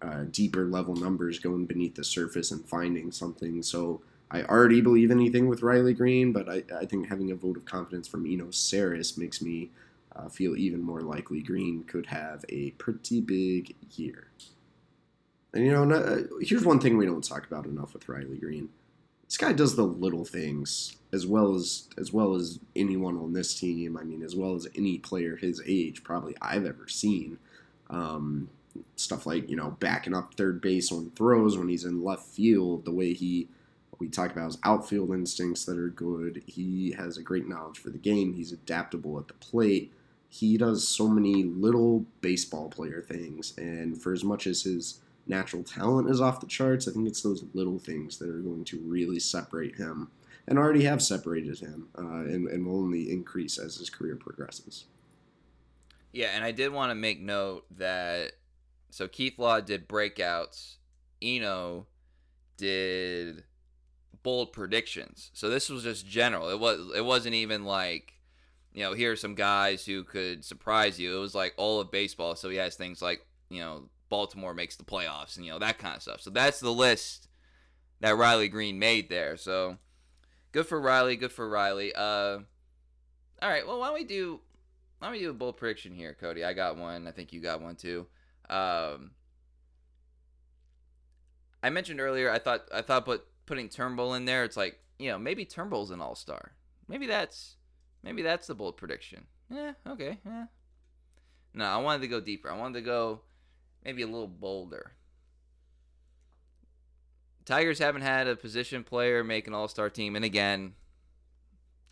uh, 0.00 0.24
deeper 0.30 0.64
level 0.64 0.94
numbers, 0.94 1.38
going 1.38 1.66
beneath 1.66 1.94
the 1.94 2.04
surface 2.04 2.50
and 2.50 2.64
finding 2.64 3.10
something. 3.12 3.62
So 3.62 4.00
I 4.30 4.42
already 4.42 4.80
believe 4.80 5.10
anything 5.10 5.48
with 5.48 5.62
Riley 5.62 5.94
Greene, 5.94 6.32
but 6.32 6.48
I, 6.48 6.62
I 6.76 6.84
think 6.84 7.08
having 7.08 7.30
a 7.30 7.34
vote 7.34 7.56
of 7.56 7.64
confidence 7.64 8.06
from 8.06 8.26
Eno 8.26 8.46
Sarris 8.46 9.16
makes 9.16 9.40
me 9.40 9.70
uh, 10.14 10.28
feel 10.28 10.56
even 10.56 10.82
more 10.82 11.00
likely 11.00 11.40
Greene 11.40 11.84
could 11.84 12.06
have 12.06 12.44
a 12.48 12.72
pretty 12.72 13.20
big 13.20 13.74
year. 13.92 14.28
And 15.54 15.64
you 15.64 15.72
know, 15.72 15.84
not, 15.84 16.02
uh, 16.02 16.22
here's 16.40 16.64
one 16.64 16.78
thing 16.78 16.98
we 16.98 17.06
don't 17.06 17.24
talk 17.24 17.46
about 17.46 17.64
enough 17.64 17.94
with 17.94 18.08
Riley 18.08 18.36
Greene. 18.36 18.68
This 19.26 19.36
guy 19.36 19.52
does 19.52 19.76
the 19.76 19.84
little 19.84 20.24
things 20.24 20.96
as 21.12 21.26
well 21.26 21.54
as 21.54 21.88
as 21.96 22.12
well 22.12 22.34
as 22.34 22.58
anyone 22.76 23.16
on 23.16 23.32
this 23.32 23.58
team. 23.58 23.96
I 23.96 24.02
mean, 24.02 24.22
as 24.22 24.34
well 24.34 24.54
as 24.54 24.66
any 24.74 24.98
player 24.98 25.36
his 25.36 25.62
age 25.66 26.02
probably 26.02 26.34
I've 26.40 26.66
ever 26.66 26.88
seen. 26.88 27.38
Um, 27.90 28.50
stuff 28.96 29.26
like 29.26 29.48
you 29.48 29.56
know 29.56 29.76
backing 29.80 30.14
up 30.14 30.34
third 30.34 30.60
base 30.60 30.92
on 30.92 31.10
throws 31.10 31.56
when 31.56 31.68
he's 31.68 31.84
in 31.84 32.04
left 32.04 32.26
field, 32.26 32.84
the 32.84 32.92
way 32.92 33.12
he 33.12 33.48
we 33.98 34.08
talk 34.08 34.32
about 34.32 34.46
his 34.46 34.58
outfield 34.64 35.10
instincts 35.10 35.64
that 35.64 35.78
are 35.78 35.88
good. 35.88 36.42
He 36.46 36.92
has 36.92 37.16
a 37.16 37.22
great 37.22 37.48
knowledge 37.48 37.78
for 37.78 37.90
the 37.90 37.98
game. 37.98 38.34
He's 38.34 38.52
adaptable 38.52 39.18
at 39.18 39.28
the 39.28 39.34
plate. 39.34 39.92
He 40.28 40.56
does 40.56 40.86
so 40.86 41.08
many 41.08 41.44
little 41.44 42.04
baseball 42.20 42.68
player 42.68 43.02
things. 43.02 43.54
And 43.56 44.00
for 44.00 44.12
as 44.12 44.22
much 44.22 44.46
as 44.46 44.62
his 44.62 45.00
natural 45.26 45.62
talent 45.62 46.10
is 46.10 46.20
off 46.20 46.40
the 46.40 46.46
charts, 46.46 46.86
I 46.86 46.92
think 46.92 47.08
it's 47.08 47.22
those 47.22 47.44
little 47.54 47.78
things 47.78 48.18
that 48.18 48.28
are 48.28 48.40
going 48.40 48.64
to 48.64 48.78
really 48.80 49.18
separate 49.18 49.76
him 49.76 50.10
and 50.46 50.58
already 50.58 50.84
have 50.84 51.02
separated 51.02 51.58
him, 51.58 51.88
uh, 51.98 52.24
and, 52.24 52.48
and 52.48 52.66
will 52.66 52.78
only 52.78 53.10
increase 53.10 53.58
as 53.58 53.76
his 53.76 53.90
career 53.90 54.16
progresses. 54.16 54.86
Yeah, 56.10 56.28
and 56.34 56.42
I 56.42 56.52
did 56.52 56.72
want 56.72 56.90
to 56.90 56.94
make 56.94 57.20
note 57.20 57.66
that 57.76 58.32
so 58.90 59.06
Keith 59.08 59.38
Law 59.38 59.60
did 59.60 59.86
breakouts, 59.86 60.76
Eno 61.20 61.86
did 62.56 63.44
bold 64.22 64.52
predictions. 64.52 65.30
So 65.34 65.48
this 65.48 65.68
was 65.68 65.84
just 65.84 66.06
general. 66.06 66.48
It 66.48 66.58
was 66.58 66.92
it 66.94 67.04
wasn't 67.04 67.34
even 67.34 67.64
like 67.64 68.18
you 68.72 68.84
know, 68.84 68.92
here 68.92 69.10
are 69.12 69.16
some 69.16 69.34
guys 69.34 69.84
who 69.84 70.04
could 70.04 70.44
surprise 70.44 71.00
you. 71.00 71.16
It 71.16 71.20
was 71.20 71.34
like 71.34 71.54
all 71.56 71.80
of 71.80 71.90
baseball. 71.90 72.36
So 72.36 72.48
he 72.48 72.58
has 72.58 72.76
things 72.76 73.02
like, 73.02 73.26
you 73.48 73.60
know, 73.60 73.88
Baltimore 74.08 74.54
makes 74.54 74.76
the 74.76 74.84
playoffs 74.84 75.36
and, 75.36 75.44
you 75.44 75.50
know, 75.50 75.58
that 75.58 75.78
kind 75.78 75.96
of 75.96 76.02
stuff. 76.02 76.20
So 76.20 76.30
that's 76.30 76.60
the 76.60 76.72
list 76.72 77.28
that 78.00 78.16
Riley 78.16 78.48
Greene 78.48 78.78
made 78.78 79.08
there. 79.08 79.36
So 79.36 79.78
good 80.52 80.66
for 80.66 80.80
Riley. 80.80 81.16
Good 81.16 81.32
for 81.32 81.48
Riley. 81.48 81.92
Uh, 81.92 82.38
all 83.42 83.50
right. 83.50 83.66
Well, 83.66 83.80
why 83.80 83.86
don't 83.86 83.94
we 83.94 84.04
do, 84.04 84.40
why 84.98 85.08
don't 85.08 85.16
we 85.16 85.20
do 85.20 85.30
a 85.30 85.34
bold 85.34 85.56
prediction 85.56 85.92
here, 85.92 86.16
Cody? 86.18 86.44
I 86.44 86.52
got 86.52 86.76
one. 86.76 87.08
I 87.08 87.10
think 87.10 87.32
you 87.32 87.40
got 87.40 87.60
one 87.60 87.74
too. 87.74 88.06
Um, 88.48 89.10
I 91.62 91.70
mentioned 91.70 92.00
earlier, 92.00 92.30
I 92.30 92.38
thought, 92.38 92.68
I 92.72 92.82
thought 92.82 93.04
put, 93.04 93.24
putting 93.48 93.68
Turnbull 93.68 94.14
in 94.14 94.24
there, 94.24 94.44
it's 94.44 94.56
like, 94.56 94.78
you 94.98 95.10
know, 95.10 95.18
maybe 95.18 95.44
Turnbull's 95.44 95.90
an 95.90 96.00
all 96.00 96.14
star. 96.14 96.52
Maybe 96.86 97.06
that's, 97.06 97.56
Maybe 98.02 98.22
that's 98.22 98.46
the 98.46 98.54
bold 98.54 98.76
prediction. 98.76 99.26
Yeah, 99.50 99.72
okay, 99.86 100.18
yeah. 100.24 100.46
No, 101.54 101.64
I 101.64 101.78
wanted 101.78 102.02
to 102.02 102.08
go 102.08 102.20
deeper. 102.20 102.50
I 102.50 102.56
wanted 102.56 102.78
to 102.78 102.84
go 102.84 103.22
maybe 103.84 104.02
a 104.02 104.06
little 104.06 104.28
bolder. 104.28 104.92
Tigers 107.44 107.78
haven't 107.78 108.02
had 108.02 108.28
a 108.28 108.36
position 108.36 108.84
player 108.84 109.24
make 109.24 109.46
an 109.46 109.54
all 109.54 109.68
star 109.68 109.88
team, 109.88 110.16
and 110.16 110.24
again, 110.24 110.74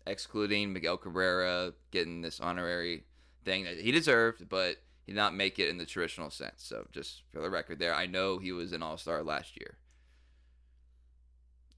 excluding 0.05 0.71
Miguel 0.71 0.97
Cabrera 0.97 1.73
getting 1.91 2.21
this 2.21 2.39
honorary 2.39 3.03
thing 3.43 3.63
that 3.63 3.79
he 3.79 3.91
deserved, 3.91 4.47
but 4.47 4.77
he 5.05 5.13
did 5.13 5.17
not 5.17 5.33
make 5.33 5.57
it 5.57 5.69
in 5.69 5.77
the 5.77 5.85
traditional 5.85 6.29
sense. 6.29 6.63
So, 6.63 6.87
just 6.91 7.23
for 7.33 7.41
the 7.41 7.49
record, 7.49 7.79
there, 7.79 7.95
I 7.95 8.05
know 8.05 8.37
he 8.37 8.51
was 8.51 8.71
an 8.71 8.83
all 8.83 8.97
star 8.97 9.23
last 9.23 9.59
year. 9.59 9.77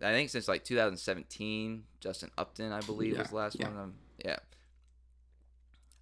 I 0.01 0.11
think 0.11 0.29
since 0.29 0.47
like 0.47 0.63
2017, 0.63 1.83
Justin 1.99 2.29
Upton, 2.37 2.71
I 2.71 2.79
believe, 2.81 3.13
yeah, 3.13 3.19
was 3.19 3.29
the 3.29 3.35
last 3.35 3.57
yeah. 3.59 3.67
one. 3.67 3.77
Um, 3.77 3.93
yeah. 4.23 4.37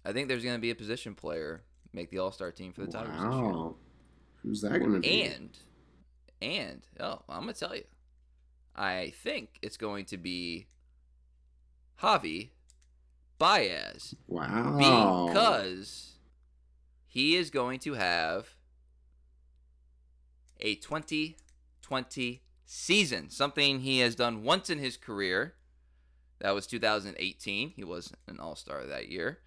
I 0.04 0.12
think 0.12 0.28
there's 0.28 0.44
going 0.44 0.56
to 0.56 0.60
be 0.60 0.70
a 0.70 0.74
position 0.74 1.14
player 1.14 1.62
make 1.92 2.10
the 2.10 2.18
All 2.18 2.32
Star 2.32 2.52
team 2.52 2.72
for 2.72 2.82
the 2.82 2.92
Tigers 2.92 3.18
wow. 3.18 3.30
this 3.30 3.40
year. 3.40 3.72
Who's 4.42 4.60
that 4.62 4.78
going 4.78 4.92
to 4.94 5.00
be? 5.00 5.22
And, 5.22 5.58
and 6.40 6.82
oh, 7.00 7.22
I'm 7.28 7.42
going 7.42 7.54
to 7.54 7.60
tell 7.60 7.74
you, 7.74 7.84
I 8.76 9.12
think 9.22 9.58
it's 9.62 9.76
going 9.76 10.04
to 10.06 10.16
be 10.16 10.68
Javi 12.00 12.50
Baez. 13.38 14.14
Wow. 14.28 15.26
Because 15.28 16.18
he 17.06 17.34
is 17.36 17.50
going 17.50 17.80
to 17.80 17.94
have 17.94 18.50
a 20.60 20.76
2020 20.76 22.42
season, 22.70 23.30
something 23.30 23.80
he 23.80 24.00
has 24.00 24.14
done 24.14 24.42
once 24.44 24.68
in 24.68 24.78
his 24.78 24.98
career. 24.98 25.54
That 26.40 26.54
was 26.54 26.66
2018. 26.66 27.70
He 27.70 27.82
was 27.82 28.12
an 28.28 28.38
All 28.38 28.54
Star 28.54 28.84
that 28.84 29.08
year, 29.08 29.38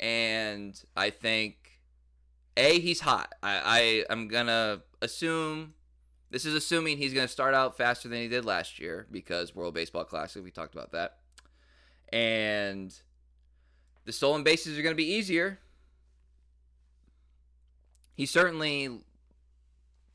and 0.00 0.82
I 0.96 1.10
think 1.10 1.82
a 2.56 2.80
he's 2.80 3.00
hot. 3.00 3.32
I, 3.42 4.04
I 4.08 4.12
am 4.12 4.26
gonna 4.26 4.80
assume 5.00 5.74
this 6.30 6.44
is 6.44 6.54
assuming 6.54 6.96
he's 6.96 7.14
gonna 7.14 7.28
start 7.28 7.54
out 7.54 7.76
faster 7.76 8.08
than 8.08 8.20
he 8.20 8.28
did 8.28 8.44
last 8.44 8.80
year 8.80 9.06
because 9.10 9.54
World 9.54 9.74
Baseball 9.74 10.04
Classic. 10.04 10.42
We 10.42 10.50
talked 10.50 10.74
about 10.74 10.92
that, 10.92 11.18
and 12.12 12.92
the 14.06 14.12
stolen 14.12 14.42
bases 14.42 14.78
are 14.78 14.82
gonna 14.82 14.96
be 14.96 15.12
easier. 15.12 15.58
He 18.16 18.24
certainly 18.24 19.02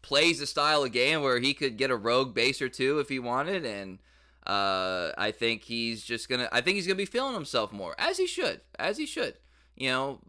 plays 0.02 0.42
a 0.42 0.48
style 0.48 0.84
of 0.84 0.92
game 0.92 1.22
where 1.22 1.40
he 1.40 1.54
could 1.54 1.78
get 1.78 1.92
a 1.92 1.96
rogue 1.96 2.34
base 2.34 2.62
or 2.62 2.70
two 2.70 3.00
if 3.00 3.10
he 3.10 3.20
wanted, 3.20 3.66
and 3.66 4.00
uh, 4.46 5.12
I 5.18 5.32
think 5.32 5.64
he's 5.64 6.04
just 6.04 6.30
gonna. 6.30 6.50
I 6.52 6.62
think 6.62 6.76
he's 6.76 6.88
gonna 6.88 6.96
be 6.96 7.06
feeling 7.06 7.34
himself 7.34 7.72
more, 7.72 7.96
as 7.98 8.18
he 8.18 8.28
should, 8.28 8.62
as 8.80 8.98
he 8.98 9.06
should. 9.06 9.36
You 9.76 9.90
know, 9.90 10.20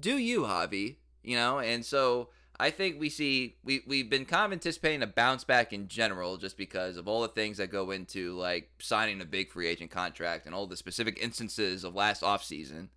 do 0.00 0.16
you, 0.16 0.42
Javi? 0.42 0.96
You 1.22 1.36
know, 1.36 1.58
and 1.58 1.84
so 1.84 2.30
I 2.60 2.70
think 2.70 2.98
we 2.98 3.08
see 3.08 3.56
we 3.62 3.82
we've 3.86 4.10
been 4.10 4.24
kind 4.24 4.46
of 4.46 4.52
anticipating 4.52 5.02
a 5.02 5.06
bounce 5.06 5.44
back 5.44 5.72
in 5.72 5.88
general, 5.88 6.38
just 6.38 6.56
because 6.56 6.96
of 6.96 7.06
all 7.06 7.22
the 7.22 7.28
things 7.28 7.58
that 7.58 7.70
go 7.70 7.90
into 7.90 8.36
like 8.36 8.70
signing 8.80 9.20
a 9.20 9.24
big 9.24 9.50
free 9.50 9.68
agent 9.68 9.90
contract 9.90 10.46
and 10.46 10.54
all 10.54 10.66
the 10.66 10.76
specific 10.76 11.18
instances 11.22 11.84
of 11.84 11.94
last 11.94 12.22
offseason. 12.22 12.88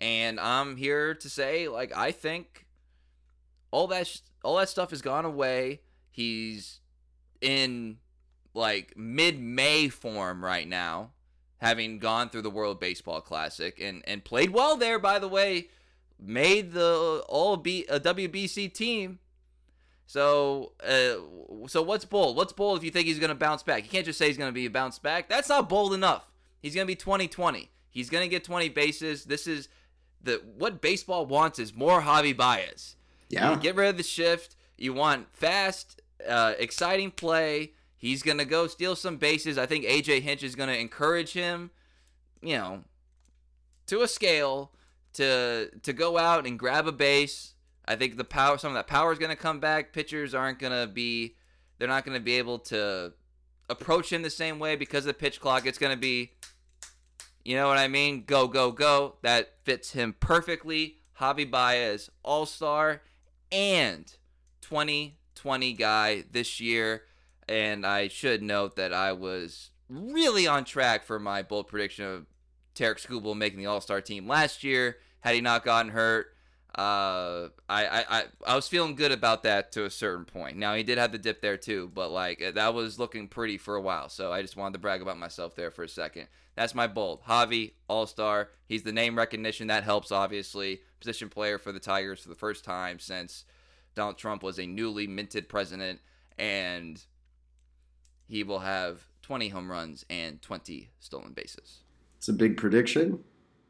And 0.00 0.40
I'm 0.40 0.76
here 0.76 1.14
to 1.14 1.30
say, 1.30 1.68
like, 1.68 1.96
I 1.96 2.10
think 2.10 2.66
all 3.70 3.86
that 3.86 4.20
all 4.42 4.56
that 4.56 4.68
stuff 4.68 4.90
has 4.90 5.02
gone 5.02 5.24
away. 5.24 5.80
He's 6.10 6.80
in 7.40 7.98
like 8.54 8.96
mid 8.96 9.40
May 9.40 9.88
form 9.88 10.44
right 10.44 10.68
now, 10.68 11.10
having 11.58 11.98
gone 11.98 12.28
through 12.28 12.42
the 12.42 12.50
World 12.50 12.80
Baseball 12.80 13.20
Classic 13.20 13.78
and 13.80 14.02
and 14.06 14.24
played 14.24 14.50
well 14.50 14.76
there. 14.76 14.98
By 14.98 15.18
the 15.18 15.28
way, 15.28 15.68
made 16.18 16.72
the 16.72 17.24
All 17.28 17.56
B 17.56 17.86
a 17.88 17.98
WBC 18.00 18.72
team. 18.72 19.18
So, 20.06 20.72
uh, 20.86 21.68
so 21.68 21.80
what's 21.80 22.04
bold? 22.04 22.36
What's 22.36 22.52
bold 22.52 22.76
if 22.76 22.84
you 22.84 22.90
think 22.90 23.06
he's 23.06 23.18
going 23.18 23.30
to 23.30 23.34
bounce 23.34 23.62
back? 23.62 23.84
You 23.84 23.88
can't 23.88 24.04
just 24.04 24.18
say 24.18 24.26
he's 24.26 24.36
going 24.36 24.50
to 24.50 24.54
be 24.54 24.66
a 24.66 24.70
bounce 24.70 24.98
back. 24.98 25.28
That's 25.28 25.48
not 25.48 25.70
bold 25.70 25.94
enough. 25.94 26.28
He's 26.60 26.74
going 26.74 26.86
to 26.86 26.90
be 26.90 26.96
2020. 26.96 27.70
He's 27.88 28.10
going 28.10 28.22
to 28.22 28.28
get 28.28 28.44
20 28.44 28.68
bases. 28.70 29.24
This 29.24 29.46
is 29.46 29.68
the 30.22 30.42
what 30.56 30.82
baseball 30.82 31.24
wants 31.24 31.58
is 31.58 31.74
more 31.74 32.02
Javi 32.02 32.36
Baez. 32.36 32.96
Yeah. 33.32 33.56
Get 33.56 33.74
rid 33.74 33.88
of 33.88 33.96
the 33.96 34.02
shift. 34.02 34.54
You 34.76 34.92
want 34.92 35.34
fast, 35.34 36.02
uh, 36.28 36.54
exciting 36.58 37.10
play. 37.10 37.72
He's 37.96 38.22
going 38.22 38.38
to 38.38 38.44
go 38.44 38.66
steal 38.66 38.94
some 38.94 39.16
bases. 39.16 39.56
I 39.56 39.66
think 39.66 39.84
AJ 39.84 40.20
Hinch 40.20 40.42
is 40.42 40.54
going 40.54 40.68
to 40.68 40.78
encourage 40.78 41.32
him, 41.32 41.70
you 42.42 42.56
know, 42.56 42.84
to 43.86 44.02
a 44.02 44.08
scale 44.08 44.72
to 45.14 45.70
to 45.82 45.92
go 45.92 46.18
out 46.18 46.46
and 46.46 46.58
grab 46.58 46.86
a 46.86 46.92
base. 46.92 47.54
I 47.86 47.96
think 47.96 48.16
the 48.16 48.24
power 48.24 48.58
some 48.58 48.72
of 48.72 48.74
that 48.74 48.86
power 48.86 49.12
is 49.12 49.18
going 49.18 49.30
to 49.30 49.36
come 49.36 49.60
back. 49.60 49.92
Pitchers 49.92 50.34
aren't 50.34 50.58
going 50.58 50.72
to 50.72 50.92
be 50.92 51.36
they're 51.78 51.88
not 51.88 52.04
going 52.04 52.16
to 52.16 52.22
be 52.22 52.34
able 52.34 52.58
to 52.58 53.12
approach 53.70 54.12
him 54.12 54.22
the 54.22 54.30
same 54.30 54.58
way 54.58 54.76
because 54.76 55.04
of 55.04 55.08
the 55.08 55.14
pitch 55.14 55.40
clock. 55.40 55.64
It's 55.66 55.78
going 55.78 55.94
to 55.94 56.00
be 56.00 56.32
you 57.44 57.56
know 57.56 57.68
what 57.68 57.78
I 57.78 57.88
mean? 57.88 58.24
Go 58.26 58.46
go 58.46 58.72
go. 58.72 59.14
That 59.22 59.54
fits 59.64 59.92
him 59.92 60.14
perfectly. 60.20 60.98
Javi 61.20 61.48
Baez, 61.48 62.10
All-Star 62.24 63.02
and 63.52 64.12
2020 64.62 65.72
guy 65.74 66.24
this 66.30 66.60
year. 66.60 67.02
And 67.48 67.84
I 67.86 68.08
should 68.08 68.42
note 68.42 68.76
that 68.76 68.92
I 68.92 69.12
was 69.12 69.70
really 69.88 70.46
on 70.46 70.64
track 70.64 71.04
for 71.04 71.18
my 71.18 71.42
bold 71.42 71.68
prediction 71.68 72.04
of 72.04 72.26
Tarik 72.74 72.98
Skubal 72.98 73.36
making 73.36 73.58
the 73.58 73.66
All 73.66 73.80
Star 73.80 74.00
team 74.00 74.26
last 74.26 74.64
year. 74.64 74.96
Had 75.20 75.34
he 75.34 75.40
not 75.40 75.64
gotten 75.64 75.92
hurt, 75.92 76.34
uh, 76.74 77.48
I, 77.68 78.04
I, 78.08 78.24
I 78.46 78.56
was 78.56 78.66
feeling 78.66 78.94
good 78.94 79.12
about 79.12 79.42
that 79.42 79.72
to 79.72 79.84
a 79.84 79.90
certain 79.90 80.24
point. 80.24 80.56
Now 80.56 80.74
he 80.74 80.82
did 80.82 80.98
have 80.98 81.12
the 81.12 81.18
dip 81.18 81.42
there 81.42 81.58
too, 81.58 81.90
but 81.94 82.10
like 82.10 82.42
that 82.54 82.74
was 82.74 82.98
looking 82.98 83.28
pretty 83.28 83.58
for 83.58 83.76
a 83.76 83.80
while. 83.80 84.08
So 84.08 84.32
I 84.32 84.42
just 84.42 84.56
wanted 84.56 84.74
to 84.74 84.78
brag 84.78 85.02
about 85.02 85.18
myself 85.18 85.54
there 85.54 85.70
for 85.70 85.82
a 85.82 85.88
second. 85.88 86.28
That's 86.54 86.74
my 86.74 86.86
bold. 86.86 87.22
Javi, 87.24 87.72
All 87.88 88.06
Star. 88.06 88.50
He's 88.66 88.82
the 88.82 88.92
name 88.92 89.16
recognition 89.16 89.68
that 89.68 89.84
helps 89.84 90.12
obviously. 90.12 90.80
Position 91.00 91.28
player 91.28 91.58
for 91.58 91.72
the 91.72 91.80
Tigers 91.80 92.20
for 92.20 92.28
the 92.28 92.34
first 92.34 92.64
time 92.64 92.98
since 92.98 93.44
Donald 93.94 94.18
Trump 94.18 94.42
was 94.42 94.58
a 94.58 94.66
newly 94.66 95.06
minted 95.06 95.48
president, 95.48 96.00
and 96.38 97.02
he 98.28 98.42
will 98.42 98.60
have 98.60 99.06
20 99.22 99.48
home 99.48 99.70
runs 99.70 100.04
and 100.08 100.40
20 100.40 100.90
stolen 101.00 101.32
bases. 101.32 101.80
It's 102.18 102.28
a 102.28 102.32
big 102.32 102.56
prediction. 102.56 103.24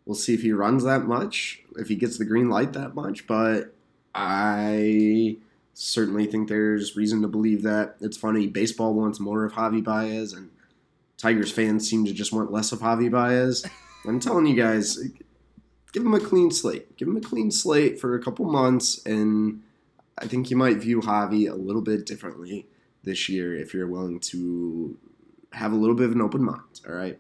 We'll 0.04 0.14
see 0.14 0.34
if 0.34 0.42
he 0.42 0.52
runs 0.52 0.84
that 0.84 1.04
much, 1.04 1.62
if 1.76 1.88
he 1.88 1.94
gets 1.94 2.18
the 2.18 2.24
green 2.24 2.50
light 2.50 2.72
that 2.74 2.94
much, 2.94 3.26
but 3.26 3.74
I 4.14 5.38
certainly 5.74 6.26
think 6.26 6.48
there's 6.48 6.96
reason 6.96 7.22
to 7.22 7.28
believe 7.28 7.62
that. 7.62 7.96
It's 8.00 8.16
funny, 8.16 8.46
baseball 8.46 8.94
wants 8.94 9.20
more 9.20 9.44
of 9.44 9.52
Javi 9.52 9.82
Baez, 9.82 10.32
and 10.32 10.50
Tigers 11.22 11.50
fans 11.50 11.88
seem 11.88 12.04
to 12.04 12.12
just 12.12 12.32
want 12.32 12.52
less 12.52 12.72
of 12.72 12.80
Javi 12.80 13.10
Baez. 13.10 13.64
I'm 14.06 14.20
telling 14.20 14.46
you 14.46 14.56
guys, 14.56 14.98
give 15.92 16.04
him 16.04 16.14
a 16.14 16.20
clean 16.20 16.50
slate. 16.50 16.96
Give 16.96 17.08
him 17.08 17.16
a 17.16 17.20
clean 17.20 17.50
slate 17.50 18.00
for 18.00 18.14
a 18.14 18.22
couple 18.22 18.44
months, 18.44 19.04
and 19.06 19.62
I 20.18 20.26
think 20.26 20.50
you 20.50 20.56
might 20.56 20.78
view 20.78 21.00
Javi 21.00 21.50
a 21.50 21.54
little 21.54 21.82
bit 21.82 22.04
differently 22.04 22.66
this 23.04 23.28
year 23.28 23.54
if 23.54 23.72
you're 23.72 23.86
willing 23.86 24.20
to 24.20 24.98
have 25.52 25.72
a 25.72 25.76
little 25.76 25.94
bit 25.94 26.06
of 26.06 26.12
an 26.12 26.20
open 26.20 26.42
mind. 26.42 26.80
All 26.86 26.94
right. 26.94 27.18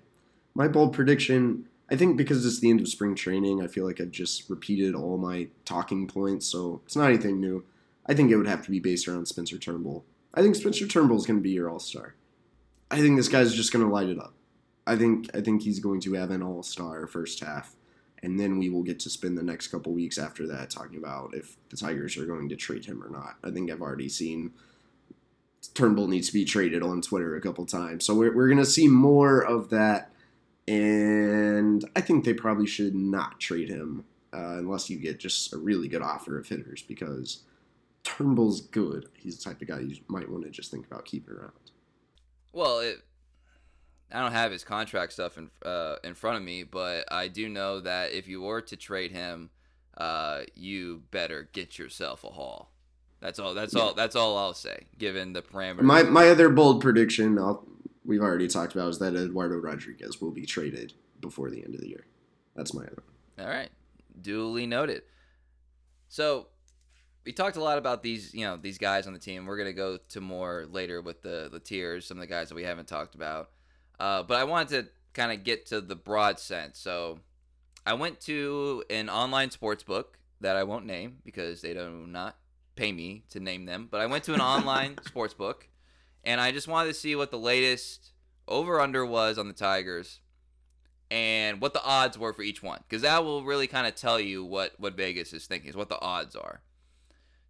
My 0.54 0.68
bold 0.68 0.92
prediction 0.92 1.68
I 1.92 1.96
think 1.96 2.16
because 2.16 2.46
it's 2.46 2.58
the 2.58 2.70
end 2.70 2.80
of 2.80 2.88
spring 2.88 3.14
training, 3.14 3.60
I 3.60 3.66
feel 3.66 3.84
like 3.84 4.00
I've 4.00 4.10
just 4.10 4.48
repeated 4.48 4.94
all 4.94 5.18
my 5.18 5.48
talking 5.66 6.08
points, 6.08 6.46
so 6.46 6.80
it's 6.86 6.96
not 6.96 7.10
anything 7.10 7.38
new. 7.38 7.64
I 8.06 8.14
think 8.14 8.30
it 8.30 8.36
would 8.38 8.46
have 8.46 8.64
to 8.64 8.70
be 8.70 8.80
based 8.80 9.06
around 9.06 9.28
Spencer 9.28 9.58
Turnbull. 9.58 10.02
I 10.32 10.40
think 10.40 10.56
Spencer 10.56 10.86
Turnbull 10.86 11.18
is 11.18 11.26
going 11.26 11.38
to 11.38 11.42
be 11.42 11.50
your 11.50 11.68
all 11.68 11.78
star. 11.78 12.14
I 12.92 13.00
think 13.00 13.16
this 13.16 13.28
guy's 13.28 13.54
just 13.54 13.72
going 13.72 13.84
to 13.84 13.90
light 13.90 14.10
it 14.10 14.18
up. 14.18 14.34
I 14.86 14.96
think 14.96 15.34
I 15.34 15.40
think 15.40 15.62
he's 15.62 15.80
going 15.80 16.00
to 16.02 16.12
have 16.14 16.30
an 16.30 16.42
all 16.42 16.62
star 16.62 17.06
first 17.06 17.40
half, 17.40 17.74
and 18.22 18.38
then 18.38 18.58
we 18.58 18.68
will 18.68 18.82
get 18.82 19.00
to 19.00 19.10
spend 19.10 19.38
the 19.38 19.42
next 19.42 19.68
couple 19.68 19.92
weeks 19.92 20.18
after 20.18 20.46
that 20.48 20.70
talking 20.70 20.98
about 20.98 21.34
if 21.34 21.56
the 21.70 21.76
Tigers 21.76 22.18
are 22.18 22.26
going 22.26 22.50
to 22.50 22.56
trade 22.56 22.84
him 22.84 23.02
or 23.02 23.08
not. 23.08 23.36
I 23.42 23.50
think 23.50 23.70
I've 23.70 23.80
already 23.80 24.10
seen 24.10 24.52
Turnbull 25.74 26.08
needs 26.08 26.28
to 26.28 26.34
be 26.34 26.44
traded 26.44 26.82
on 26.82 27.00
Twitter 27.00 27.34
a 27.34 27.40
couple 27.40 27.64
times, 27.64 28.04
so 28.04 28.14
we're 28.14 28.34
we're 28.34 28.48
gonna 28.48 28.66
see 28.66 28.88
more 28.88 29.40
of 29.40 29.70
that, 29.70 30.12
and 30.68 31.88
I 31.96 32.02
think 32.02 32.24
they 32.24 32.34
probably 32.34 32.66
should 32.66 32.94
not 32.94 33.40
trade 33.40 33.70
him 33.70 34.04
uh, 34.34 34.56
unless 34.58 34.90
you 34.90 34.98
get 34.98 35.18
just 35.18 35.54
a 35.54 35.56
really 35.56 35.88
good 35.88 36.02
offer 36.02 36.38
of 36.38 36.48
hitters 36.48 36.82
because 36.82 37.44
Turnbull's 38.04 38.60
good. 38.60 39.08
He's 39.14 39.38
the 39.38 39.44
type 39.44 39.62
of 39.62 39.68
guy 39.68 39.80
you 39.80 39.96
might 40.08 40.28
want 40.28 40.44
to 40.44 40.50
just 40.50 40.70
think 40.70 40.86
about 40.86 41.06
keeping 41.06 41.34
around. 41.34 41.52
Well, 42.52 42.80
it, 42.80 43.02
I 44.12 44.20
don't 44.20 44.32
have 44.32 44.52
his 44.52 44.64
contract 44.64 45.12
stuff 45.12 45.38
in 45.38 45.50
uh, 45.64 45.96
in 46.04 46.14
front 46.14 46.36
of 46.36 46.42
me, 46.42 46.62
but 46.62 47.10
I 47.10 47.28
do 47.28 47.48
know 47.48 47.80
that 47.80 48.12
if 48.12 48.28
you 48.28 48.42
were 48.42 48.60
to 48.62 48.76
trade 48.76 49.10
him, 49.12 49.50
uh, 49.96 50.42
you 50.54 51.02
better 51.10 51.48
get 51.52 51.78
yourself 51.78 52.24
a 52.24 52.28
haul. 52.28 52.70
That's 53.20 53.38
all. 53.38 53.54
That's 53.54 53.74
all. 53.74 53.94
That's 53.94 54.16
all 54.16 54.36
I'll 54.36 54.54
say. 54.54 54.86
Given 54.98 55.32
the 55.32 55.42
parameters. 55.42 55.82
My 55.82 56.02
my 56.02 56.28
other 56.28 56.48
bold 56.48 56.82
prediction, 56.82 57.38
I'll, 57.38 57.66
we've 58.04 58.20
already 58.20 58.48
talked 58.48 58.74
about, 58.74 58.88
is 58.88 58.98
that 58.98 59.14
Eduardo 59.14 59.56
Rodriguez 59.56 60.20
will 60.20 60.32
be 60.32 60.44
traded 60.44 60.92
before 61.20 61.48
the 61.48 61.64
end 61.64 61.74
of 61.74 61.80
the 61.80 61.88
year. 61.88 62.06
That's 62.54 62.74
my 62.74 62.82
other. 62.82 63.02
All 63.38 63.46
right, 63.46 63.70
duly 64.20 64.66
noted. 64.66 65.02
So 66.08 66.48
we 67.24 67.32
talked 67.32 67.56
a 67.56 67.62
lot 67.62 67.78
about 67.78 68.02
these, 68.02 68.34
you 68.34 68.44
know, 68.44 68.56
these 68.56 68.78
guys 68.78 69.06
on 69.06 69.12
the 69.12 69.18
team. 69.18 69.46
We're 69.46 69.56
gonna 69.56 69.72
go 69.72 69.96
to 69.96 70.20
more 70.20 70.66
later 70.70 71.00
with 71.00 71.22
the 71.22 71.48
the 71.50 71.60
tiers, 71.60 72.06
some 72.06 72.18
of 72.18 72.20
the 72.20 72.26
guys 72.26 72.48
that 72.48 72.54
we 72.54 72.64
haven't 72.64 72.88
talked 72.88 73.14
about. 73.14 73.50
Uh, 74.00 74.22
but 74.22 74.38
I 74.38 74.44
wanted 74.44 74.68
to 74.84 74.90
kind 75.14 75.32
of 75.32 75.44
get 75.44 75.66
to 75.66 75.80
the 75.80 75.94
broad 75.94 76.38
sense. 76.38 76.78
So 76.78 77.20
I 77.86 77.94
went 77.94 78.20
to 78.22 78.84
an 78.90 79.08
online 79.08 79.50
sports 79.50 79.82
book 79.82 80.18
that 80.40 80.56
I 80.56 80.64
won't 80.64 80.86
name 80.86 81.18
because 81.24 81.60
they 81.60 81.74
do 81.74 82.06
not 82.08 82.36
pay 82.74 82.90
me 82.92 83.24
to 83.30 83.40
name 83.40 83.66
them. 83.66 83.88
But 83.90 84.00
I 84.00 84.06
went 84.06 84.24
to 84.24 84.34
an 84.34 84.40
online 84.40 84.96
sports 85.06 85.34
book, 85.34 85.68
and 86.24 86.40
I 86.40 86.50
just 86.50 86.68
wanted 86.68 86.88
to 86.88 86.94
see 86.94 87.14
what 87.14 87.30
the 87.30 87.38
latest 87.38 88.12
over 88.48 88.80
under 88.80 89.06
was 89.06 89.38
on 89.38 89.46
the 89.46 89.54
Tigers 89.54 90.20
and 91.10 91.60
what 91.60 91.74
the 91.74 91.84
odds 91.84 92.18
were 92.18 92.32
for 92.32 92.42
each 92.42 92.62
one 92.62 92.80
because 92.88 93.02
that 93.02 93.22
will 93.22 93.44
really 93.44 93.66
kind 93.66 93.86
of 93.86 93.94
tell 93.94 94.18
you 94.18 94.42
what 94.44 94.72
what 94.78 94.96
Vegas 94.96 95.32
is 95.32 95.46
thinking 95.46 95.68
is 95.68 95.76
what 95.76 95.88
the 95.88 96.00
odds 96.00 96.34
are. 96.34 96.62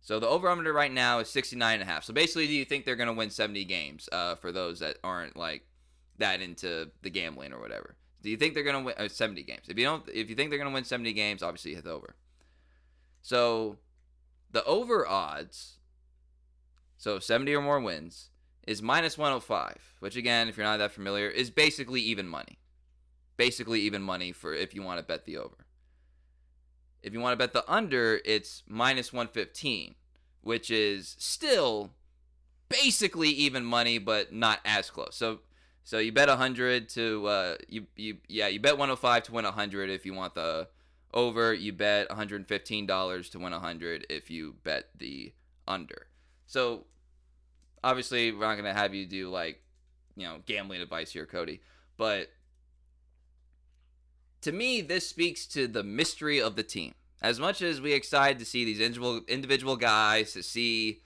So 0.03 0.19
the 0.19 0.29
over 0.29 0.49
under 0.49 0.73
right 0.73 0.93
now 0.93 1.21
is 1.21 1.31
69 1.31 1.81
and 1.81 1.83
a 1.89 1.93
half. 1.93 2.05
So 2.05 2.13
basically, 2.13 2.49
do 2.49 2.53
you 2.53 2.65
think 2.65 2.85
they're 2.85 2.97
going 2.97 3.09
to 3.09 3.15
win 3.15 3.31
70 3.31 3.65
games 3.65 4.09
uh, 4.11 4.35
for 4.35 4.51
those 4.51 4.81
that 4.81 4.99
aren't 5.05 5.37
like 5.37 5.65
that 6.19 6.43
into 6.43 6.91
the 7.03 7.11
gambling 7.11 7.53
or 7.53 7.61
whatever? 7.61 7.95
Do 8.21 8.29
you 8.29 8.37
think 8.37 8.55
they're 8.55 8.65
going 8.65 8.85
to 8.85 8.85
win 8.85 8.95
uh, 8.99 9.09
70 9.09 9.45
games? 9.45 9.69
If 9.69 9.79
you 9.79 9.85
don't 9.85 10.07
if 10.09 10.29
you 10.29 10.35
think 10.35 10.51
they're 10.51 10.59
going 10.59 10.71
to 10.71 10.75
win 10.75 10.85
70 10.85 11.13
games, 11.13 11.43
obviously 11.43 11.75
hit 11.75 11.85
the 11.85 11.91
over. 11.91 12.17
So 13.23 13.79
the 14.51 14.65
over 14.65 15.07
odds 15.07 15.79
so 17.03 17.19
70 17.19 17.55
or 17.55 17.61
more 17.61 17.81
wins 17.81 18.31
is 18.65 18.81
minus 18.81 19.19
105, 19.19 19.95
which 19.99 20.15
again, 20.15 20.49
if 20.49 20.57
you're 20.57 20.67
not 20.67 20.77
that 20.77 20.93
familiar, 20.93 21.29
is 21.29 21.51
basically 21.51 22.01
even 22.01 22.29
money. 22.29 22.59
Basically 23.37 23.81
even 23.81 24.03
money 24.03 24.31
for 24.31 24.55
if 24.55 24.73
you 24.73 24.83
want 24.83 24.99
to 24.99 25.05
bet 25.05 25.25
the 25.25 25.37
over. 25.37 25.67
If 27.03 27.13
you 27.13 27.21
want 27.21 27.33
to 27.33 27.37
bet 27.37 27.53
the 27.53 27.71
under, 27.71 28.21
it's 28.25 28.63
minus 28.69 29.13
115, 29.13 29.95
which 30.43 30.71
is 30.71 31.17
still 31.19 31.91
basically 32.69 33.29
even 33.31 33.65
money, 33.65 33.99
but 33.99 34.33
not 34.33 34.61
as 34.65 34.91
close. 34.91 35.15
So 35.17 35.41
so 35.85 35.99
you 35.99 36.13
bet 36.13 36.29
100 36.29 36.89
to 36.91 37.27
uh, 37.27 37.57
you 37.69 37.87
you 37.97 38.19
yeah 38.29 38.47
you 38.47 38.61
bet 38.61 38.79
105 38.79 39.25
to 39.25 39.33
win 39.33 39.45
100 39.45 39.91
if 39.91 40.07
you 40.07 40.15
want 40.15 40.35
the 40.35 40.69
over. 41.13 41.53
You 41.53 41.73
bet 41.73 42.09
115 42.09 42.87
dollars 42.87 43.29
to 43.31 43.39
win 43.39 43.53
100 43.53 44.07
if 44.09 44.31
you 44.31 44.55
bet 44.63 44.91
the 44.97 45.33
under. 45.67 46.07
So 46.47 46.87
obviously 47.83 48.33
we're 48.33 48.47
not 48.47 48.57
gonna 48.57 48.75
have 48.75 48.95
you 48.95 49.07
do 49.07 49.29
like 49.29 49.61
you 50.17 50.27
know 50.27 50.39
gambling 50.47 50.81
advice 50.81 51.13
here, 51.13 51.27
Cody, 51.27 51.61
but 51.97 52.29
to 54.43 54.53
me, 54.53 54.81
this 54.81 55.09
speaks 55.09 55.47
to 55.47 55.67
the 55.67 55.83
mystery 55.83 56.41
of 56.41 56.57
the 56.57 56.63
team. 56.63 56.93
As 57.23 57.39
much 57.39 57.63
as 57.63 57.81
we 57.81 57.93
excited 57.93 58.41
to 58.41 58.45
see 58.45 58.65
these 58.65 58.81
individual 58.81 59.21
individual 59.29 59.77
guys, 59.77 60.33
to 60.33 60.43
see 60.43 61.01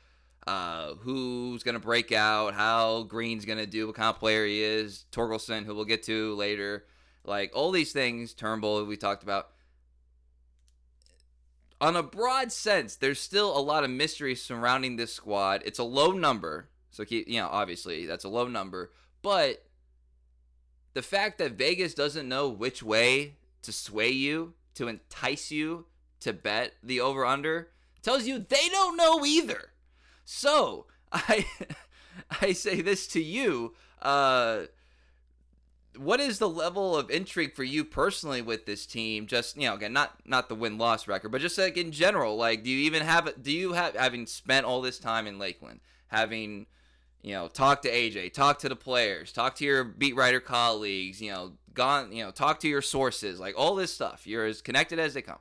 uh, 0.46 0.94
who's 1.00 1.62
to 1.74 1.80
break 1.80 2.12
out, 2.12 2.54
how 2.54 3.02
Greene's 3.02 3.44
to 3.58 3.66
do, 3.66 3.86
what 3.86 3.96
kind 3.96 4.08
of 4.08 4.18
player 4.18 4.46
he 4.46 4.62
is, 4.62 5.04
Torkelson, 5.12 5.64
who 5.64 5.74
we'll 5.74 5.84
get 5.84 6.04
to 6.04 6.34
later, 6.36 6.86
like 7.24 7.50
all 7.54 7.70
these 7.70 7.92
things, 7.92 8.32
Turnbull, 8.32 8.84
we 8.84 8.96
talked 8.96 9.22
about. 9.22 9.48
On 11.78 11.94
a 11.94 12.02
broad 12.02 12.52
sense, 12.52 12.96
there's 12.96 13.20
still 13.20 13.56
a 13.56 13.60
lot 13.60 13.84
of 13.84 13.90
mystery 13.90 14.34
surrounding 14.34 14.96
this 14.96 15.12
squad. 15.12 15.62
It's 15.66 15.78
a 15.78 15.84
low 15.84 16.12
number, 16.12 16.70
so 16.90 17.04
keep, 17.04 17.28
you 17.28 17.38
know, 17.38 17.48
obviously 17.50 18.06
that's 18.06 18.24
a 18.24 18.30
low 18.30 18.48
number, 18.48 18.92
but 19.20 19.65
the 20.96 21.02
fact 21.02 21.36
that 21.36 21.52
Vegas 21.52 21.92
doesn't 21.92 22.26
know 22.26 22.48
which 22.48 22.82
way 22.82 23.34
to 23.60 23.70
sway 23.70 24.08
you, 24.08 24.54
to 24.72 24.88
entice 24.88 25.50
you 25.50 25.84
to 26.20 26.32
bet 26.32 26.72
the 26.82 27.02
over 27.02 27.26
under, 27.26 27.68
tells 28.00 28.26
you 28.26 28.38
they 28.38 28.70
don't 28.70 28.96
know 28.96 29.22
either. 29.22 29.72
So, 30.24 30.86
I 31.12 31.44
I 32.40 32.52
say 32.54 32.80
this 32.80 33.06
to 33.08 33.22
you, 33.22 33.74
uh 34.00 34.62
what 35.98 36.18
is 36.18 36.38
the 36.38 36.48
level 36.48 36.96
of 36.96 37.10
intrigue 37.10 37.54
for 37.54 37.64
you 37.64 37.84
personally 37.84 38.40
with 38.40 38.64
this 38.64 38.86
team? 38.86 39.26
Just 39.26 39.54
you 39.58 39.68
know, 39.68 39.74
again, 39.74 39.92
not 39.92 40.16
not 40.24 40.48
the 40.48 40.54
win 40.54 40.78
loss 40.78 41.06
record, 41.06 41.30
but 41.30 41.42
just 41.42 41.58
like 41.58 41.76
in 41.76 41.92
general. 41.92 42.36
Like, 42.36 42.64
do 42.64 42.70
you 42.70 42.78
even 42.86 43.02
have? 43.02 43.30
Do 43.42 43.52
you 43.52 43.74
have 43.74 43.94
having 43.96 44.24
spent 44.24 44.64
all 44.64 44.80
this 44.80 44.98
time 44.98 45.26
in 45.26 45.38
Lakeland, 45.38 45.80
having 46.06 46.64
you 47.26 47.32
know, 47.32 47.48
talk 47.48 47.82
to 47.82 47.90
AJ, 47.90 48.34
talk 48.34 48.60
to 48.60 48.68
the 48.68 48.76
players, 48.76 49.32
talk 49.32 49.56
to 49.56 49.64
your 49.64 49.82
beat 49.82 50.14
writer 50.14 50.38
colleagues, 50.38 51.20
you 51.20 51.32
know, 51.32 51.54
gone, 51.74 52.12
you 52.12 52.22
know, 52.22 52.30
talk 52.30 52.60
to 52.60 52.68
your 52.68 52.80
sources, 52.80 53.40
like 53.40 53.58
all 53.58 53.74
this 53.74 53.92
stuff. 53.92 54.28
You're 54.28 54.46
as 54.46 54.62
connected 54.62 55.00
as 55.00 55.14
they 55.14 55.22
come. 55.22 55.40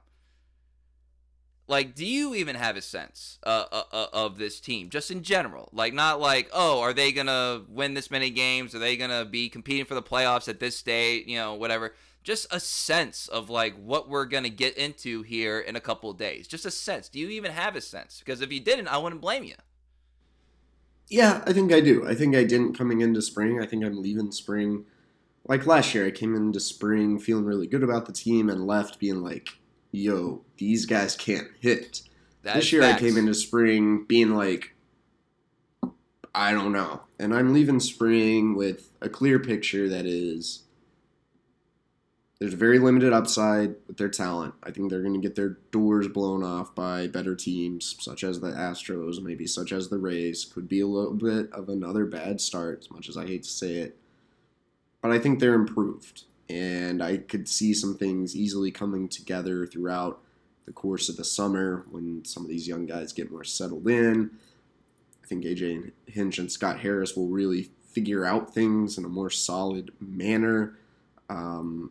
Like, 1.67 1.93
do 1.93 2.03
you 2.03 2.33
even 2.33 2.55
have 2.55 2.75
a 2.75 2.81
sense 2.81 3.37
uh, 3.45 3.65
uh, 3.71 3.83
uh, 3.91 4.07
of 4.13 4.39
this 4.39 4.59
team, 4.59 4.89
just 4.89 5.11
in 5.11 5.21
general? 5.21 5.69
Like, 5.73 5.93
not 5.93 6.19
like, 6.19 6.49
oh, 6.53 6.81
are 6.81 6.91
they 6.91 7.11
gonna 7.11 7.61
win 7.69 7.93
this 7.93 8.09
many 8.09 8.31
games? 8.31 8.73
Are 8.73 8.79
they 8.79 8.97
gonna 8.97 9.23
be 9.23 9.47
competing 9.47 9.85
for 9.85 9.93
the 9.93 10.01
playoffs 10.01 10.49
at 10.49 10.59
this 10.59 10.75
state? 10.75 11.27
You 11.27 11.37
know, 11.37 11.53
whatever. 11.53 11.93
Just 12.23 12.47
a 12.49 12.59
sense 12.59 13.27
of 13.27 13.51
like 13.51 13.75
what 13.75 14.09
we're 14.09 14.25
gonna 14.25 14.49
get 14.49 14.75
into 14.75 15.21
here 15.21 15.59
in 15.59 15.75
a 15.75 15.81
couple 15.81 16.09
of 16.09 16.17
days. 16.17 16.47
Just 16.47 16.65
a 16.65 16.71
sense. 16.71 17.09
Do 17.09 17.19
you 17.19 17.29
even 17.29 17.51
have 17.51 17.75
a 17.75 17.81
sense? 17.81 18.23
Because 18.25 18.41
if 18.41 18.51
you 18.51 18.59
didn't, 18.59 18.87
I 18.87 18.97
wouldn't 18.97 19.21
blame 19.21 19.43
you. 19.43 19.53
Yeah, 21.09 21.43
I 21.45 21.53
think 21.53 21.71
I 21.71 21.81
do. 21.81 22.07
I 22.07 22.15
think 22.15 22.35
I 22.35 22.43
didn't 22.43 22.77
coming 22.77 23.01
into 23.01 23.21
spring. 23.21 23.61
I 23.61 23.65
think 23.65 23.83
I'm 23.83 24.01
leaving 24.01 24.31
spring. 24.31 24.85
Like 25.47 25.67
last 25.67 25.93
year, 25.93 26.07
I 26.07 26.11
came 26.11 26.35
into 26.35 26.59
spring 26.59 27.19
feeling 27.19 27.45
really 27.45 27.67
good 27.67 27.83
about 27.83 28.07
the 28.07 28.13
team 28.13 28.49
and 28.49 28.65
left 28.65 28.99
being 28.99 29.21
like, 29.21 29.49
yo, 29.91 30.41
these 30.57 30.85
guys 30.85 31.15
can't 31.15 31.47
hit. 31.59 32.01
That 32.41 32.55
this 32.55 32.71
year, 32.71 32.81
facts. 32.81 33.01
I 33.01 33.05
came 33.05 33.17
into 33.17 33.33
spring 33.33 34.05
being 34.07 34.33
like, 34.35 34.75
I 36.33 36.51
don't 36.51 36.73
know. 36.73 37.01
And 37.19 37.33
I'm 37.33 37.53
leaving 37.53 37.79
spring 37.79 38.55
with 38.55 38.89
a 39.01 39.07
clear 39.07 39.39
picture 39.39 39.87
that 39.87 40.05
is 40.05 40.63
there's 42.45 42.53
very 42.53 42.77
limited 42.77 43.11
upside 43.11 43.73
with 43.87 43.97
their 43.97 44.07
talent. 44.07 44.53
I 44.61 44.69
think 44.69 44.91
they're 44.91 45.01
going 45.01 45.19
to 45.19 45.19
get 45.19 45.33
their 45.33 45.57
doors 45.71 46.07
blown 46.07 46.43
off 46.43 46.75
by 46.75 47.07
better 47.07 47.35
teams, 47.35 47.95
such 47.99 48.23
as 48.23 48.39
the 48.39 48.51
Astros, 48.51 49.19
maybe 49.19 49.47
such 49.47 49.71
as 49.71 49.89
the 49.89 49.97
Rays. 49.97 50.45
Could 50.45 50.69
be 50.69 50.79
a 50.79 50.85
little 50.85 51.15
bit 51.15 51.51
of 51.51 51.69
another 51.69 52.05
bad 52.05 52.39
start, 52.39 52.81
as 52.81 52.91
much 52.91 53.09
as 53.09 53.17
I 53.17 53.25
hate 53.25 53.41
to 53.41 53.49
say 53.49 53.77
it. 53.77 53.97
But 55.01 55.09
I 55.09 55.17
think 55.17 55.39
they're 55.39 55.55
improved, 55.55 56.25
and 56.47 57.01
I 57.01 57.17
could 57.17 57.49
see 57.49 57.73
some 57.73 57.97
things 57.97 58.35
easily 58.35 58.69
coming 58.69 59.09
together 59.09 59.65
throughout 59.65 60.21
the 60.67 60.71
course 60.71 61.09
of 61.09 61.17
the 61.17 61.23
summer 61.23 61.87
when 61.89 62.25
some 62.25 62.43
of 62.43 62.49
these 62.49 62.67
young 62.67 62.85
guys 62.85 63.11
get 63.11 63.31
more 63.31 63.43
settled 63.43 63.87
in. 63.87 64.29
I 65.23 65.25
think 65.25 65.45
AJ 65.45 65.93
Hinch 66.05 66.37
and 66.37 66.51
Scott 66.51 66.81
Harris 66.81 67.15
will 67.15 67.29
really 67.29 67.71
figure 67.91 68.23
out 68.23 68.53
things 68.53 68.99
in 68.99 69.03
a 69.03 69.09
more 69.09 69.31
solid 69.31 69.89
manner. 69.99 70.77
Um, 71.27 71.89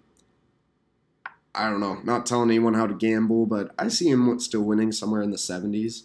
I 1.54 1.70
don't 1.70 1.80
know, 1.80 2.00
not 2.04 2.26
telling 2.26 2.50
anyone 2.50 2.74
how 2.74 2.86
to 2.86 2.94
gamble, 2.94 3.46
but 3.46 3.74
I 3.78 3.88
see 3.88 4.08
him 4.08 4.38
still 4.40 4.62
winning 4.62 4.92
somewhere 4.92 5.22
in 5.22 5.30
the 5.30 5.36
70s. 5.36 6.04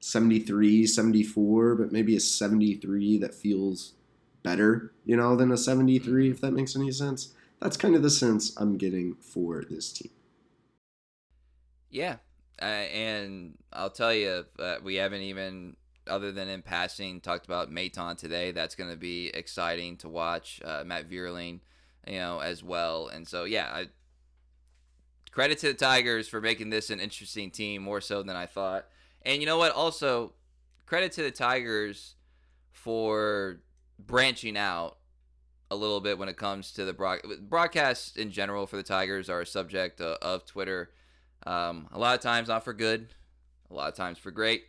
73, 0.00 0.86
74, 0.86 1.76
but 1.76 1.90
maybe 1.90 2.14
a 2.14 2.20
73 2.20 3.16
that 3.18 3.34
feels 3.34 3.94
better, 4.42 4.92
you 5.06 5.16
know, 5.16 5.34
than 5.34 5.50
a 5.50 5.56
73, 5.56 6.30
if 6.30 6.42
that 6.42 6.52
makes 6.52 6.76
any 6.76 6.92
sense. 6.92 7.32
That's 7.58 7.78
kind 7.78 7.94
of 7.94 8.02
the 8.02 8.10
sense 8.10 8.54
I'm 8.58 8.76
getting 8.76 9.14
for 9.14 9.64
this 9.68 9.90
team. 9.92 10.10
Yeah. 11.88 12.16
Uh, 12.60 12.64
and 12.64 13.54
I'll 13.72 13.88
tell 13.88 14.12
you, 14.12 14.44
uh, 14.58 14.76
we 14.82 14.96
haven't 14.96 15.22
even 15.22 15.76
other 16.06 16.32
than 16.32 16.48
in 16.48 16.62
passing, 16.62 17.20
talked 17.20 17.46
about 17.46 17.70
Maton 17.70 18.16
today. 18.16 18.52
That's 18.52 18.74
going 18.74 18.90
to 18.90 18.96
be 18.96 19.28
exciting 19.28 19.96
to 19.98 20.08
watch. 20.08 20.60
Uh, 20.62 20.84
Matt 20.84 21.08
Vierling, 21.08 21.60
you 22.06 22.18
know, 22.18 22.40
as 22.40 22.62
well. 22.62 23.08
And 23.08 23.26
so, 23.26 23.44
yeah, 23.44 23.70
I, 23.72 23.86
credit 25.34 25.58
to 25.58 25.66
the 25.66 25.74
Tigers 25.74 26.28
for 26.28 26.40
making 26.40 26.70
this 26.70 26.90
an 26.90 27.00
interesting 27.00 27.50
team 27.50 27.82
more 27.82 28.00
so 28.00 28.22
than 28.22 28.36
I 28.36 28.46
thought. 28.46 28.86
And 29.22 29.40
you 29.42 29.46
know 29.46 29.58
what? 29.58 29.72
Also, 29.72 30.32
credit 30.86 31.10
to 31.12 31.22
the 31.22 31.32
Tigers 31.32 32.14
for 32.70 33.60
branching 33.98 34.56
out 34.56 34.98
a 35.72 35.74
little 35.74 36.00
bit 36.00 36.18
when 36.18 36.28
it 36.28 36.36
comes 36.36 36.70
to 36.74 36.84
the 36.84 36.92
broad- 36.92 37.22
broadcasts 37.40 38.16
in 38.16 38.30
general 38.30 38.64
for 38.68 38.76
the 38.76 38.84
Tigers 38.84 39.28
are 39.28 39.40
a 39.40 39.46
subject 39.46 40.00
of, 40.00 40.18
of 40.22 40.46
Twitter. 40.46 40.92
Um, 41.44 41.88
a 41.90 41.98
lot 41.98 42.14
of 42.14 42.20
times 42.20 42.46
not 42.46 42.62
for 42.62 42.72
good, 42.72 43.08
a 43.72 43.74
lot 43.74 43.88
of 43.88 43.96
times 43.96 44.18
for 44.18 44.30
great. 44.30 44.66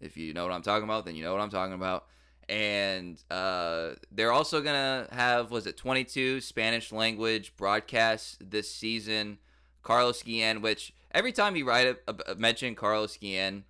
If 0.00 0.16
you 0.16 0.32
know 0.32 0.44
what 0.44 0.52
I'm 0.52 0.62
talking 0.62 0.84
about, 0.84 1.06
then 1.06 1.16
you 1.16 1.24
know 1.24 1.32
what 1.32 1.42
I'm 1.42 1.50
talking 1.50 1.74
about. 1.74 2.06
And 2.48 3.20
uh, 3.32 3.94
they're 4.12 4.32
also 4.32 4.60
gonna 4.60 5.08
have 5.10 5.50
was 5.50 5.66
it 5.66 5.76
22 5.76 6.40
Spanish 6.40 6.92
language 6.92 7.56
broadcasts 7.56 8.38
this 8.40 8.72
season. 8.72 9.38
Carlos 9.82 10.22
Guillen, 10.22 10.62
which 10.62 10.92
every 11.12 11.32
time 11.32 11.56
you 11.56 11.64
write 11.64 11.96
a, 12.06 12.14
a, 12.30 12.34
mention 12.34 12.74
Carlos 12.74 13.16
Guillen, 13.16 13.64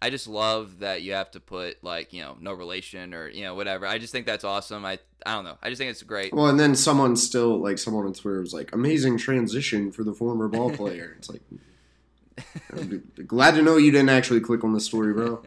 I 0.00 0.10
just 0.10 0.28
love 0.28 0.80
that 0.80 1.02
you 1.02 1.14
have 1.14 1.30
to 1.30 1.40
put 1.40 1.82
like 1.82 2.12
you 2.12 2.20
know 2.20 2.36
no 2.40 2.52
relation 2.52 3.14
or 3.14 3.28
you 3.28 3.42
know 3.44 3.54
whatever. 3.54 3.86
I 3.86 3.98
just 3.98 4.12
think 4.12 4.26
that's 4.26 4.44
awesome. 4.44 4.84
I 4.84 4.98
I 5.24 5.34
don't 5.34 5.44
know. 5.44 5.56
I 5.62 5.70
just 5.70 5.78
think 5.78 5.90
it's 5.90 6.02
great. 6.02 6.34
Well, 6.34 6.48
and 6.48 6.60
then 6.60 6.74
someone 6.74 7.16
still 7.16 7.58
like 7.58 7.78
someone 7.78 8.06
on 8.06 8.12
Twitter 8.12 8.40
was 8.40 8.52
like, 8.52 8.74
"Amazing 8.74 9.18
transition 9.18 9.90
for 9.90 10.04
the 10.04 10.12
former 10.12 10.48
ball 10.48 10.70
player." 10.70 11.16
it's 11.18 11.30
like, 11.30 11.42
glad 13.26 13.54
to 13.54 13.62
know 13.62 13.76
you 13.76 13.90
didn't 13.90 14.10
actually 14.10 14.40
click 14.40 14.62
on 14.62 14.74
the 14.74 14.80
story, 14.80 15.14
bro. 15.14 15.42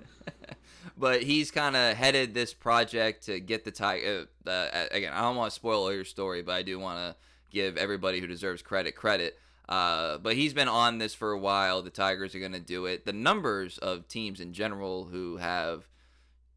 but 0.98 1.22
he's 1.22 1.52
kind 1.52 1.76
of 1.76 1.96
headed 1.96 2.34
this 2.34 2.54
project 2.54 3.26
to 3.26 3.40
get 3.40 3.64
the 3.64 3.72
tiger. 3.72 4.28
Uh, 4.46 4.50
uh, 4.50 4.86
again, 4.90 5.14
I 5.14 5.22
don't 5.22 5.36
want 5.36 5.52
to 5.52 5.56
spoil 5.56 5.84
all 5.84 5.94
your 5.94 6.06
story, 6.06 6.42
but 6.42 6.56
I 6.56 6.64
do 6.64 6.80
want 6.80 6.98
to 6.98 7.16
give 7.52 7.78
everybody 7.78 8.20
who 8.20 8.28
deserves 8.28 8.62
credit 8.62 8.96
credit. 8.96 9.38
Uh, 9.68 10.18
but 10.18 10.36
he's 10.36 10.54
been 10.54 10.70
on 10.70 10.98
this 10.98 11.14
for 11.14 11.32
a 11.32 11.38
while. 11.38 11.82
The 11.82 11.90
Tigers 11.90 12.34
are 12.34 12.40
going 12.40 12.54
to 12.54 12.60
do 12.60 12.86
it. 12.86 13.06
The 13.06 13.14
numbers 13.14 13.78
of 13.78 14.08
teams 14.08 14.40
in 14.40 14.54
general 14.54 15.06
who 15.06 15.38
have 15.38 15.88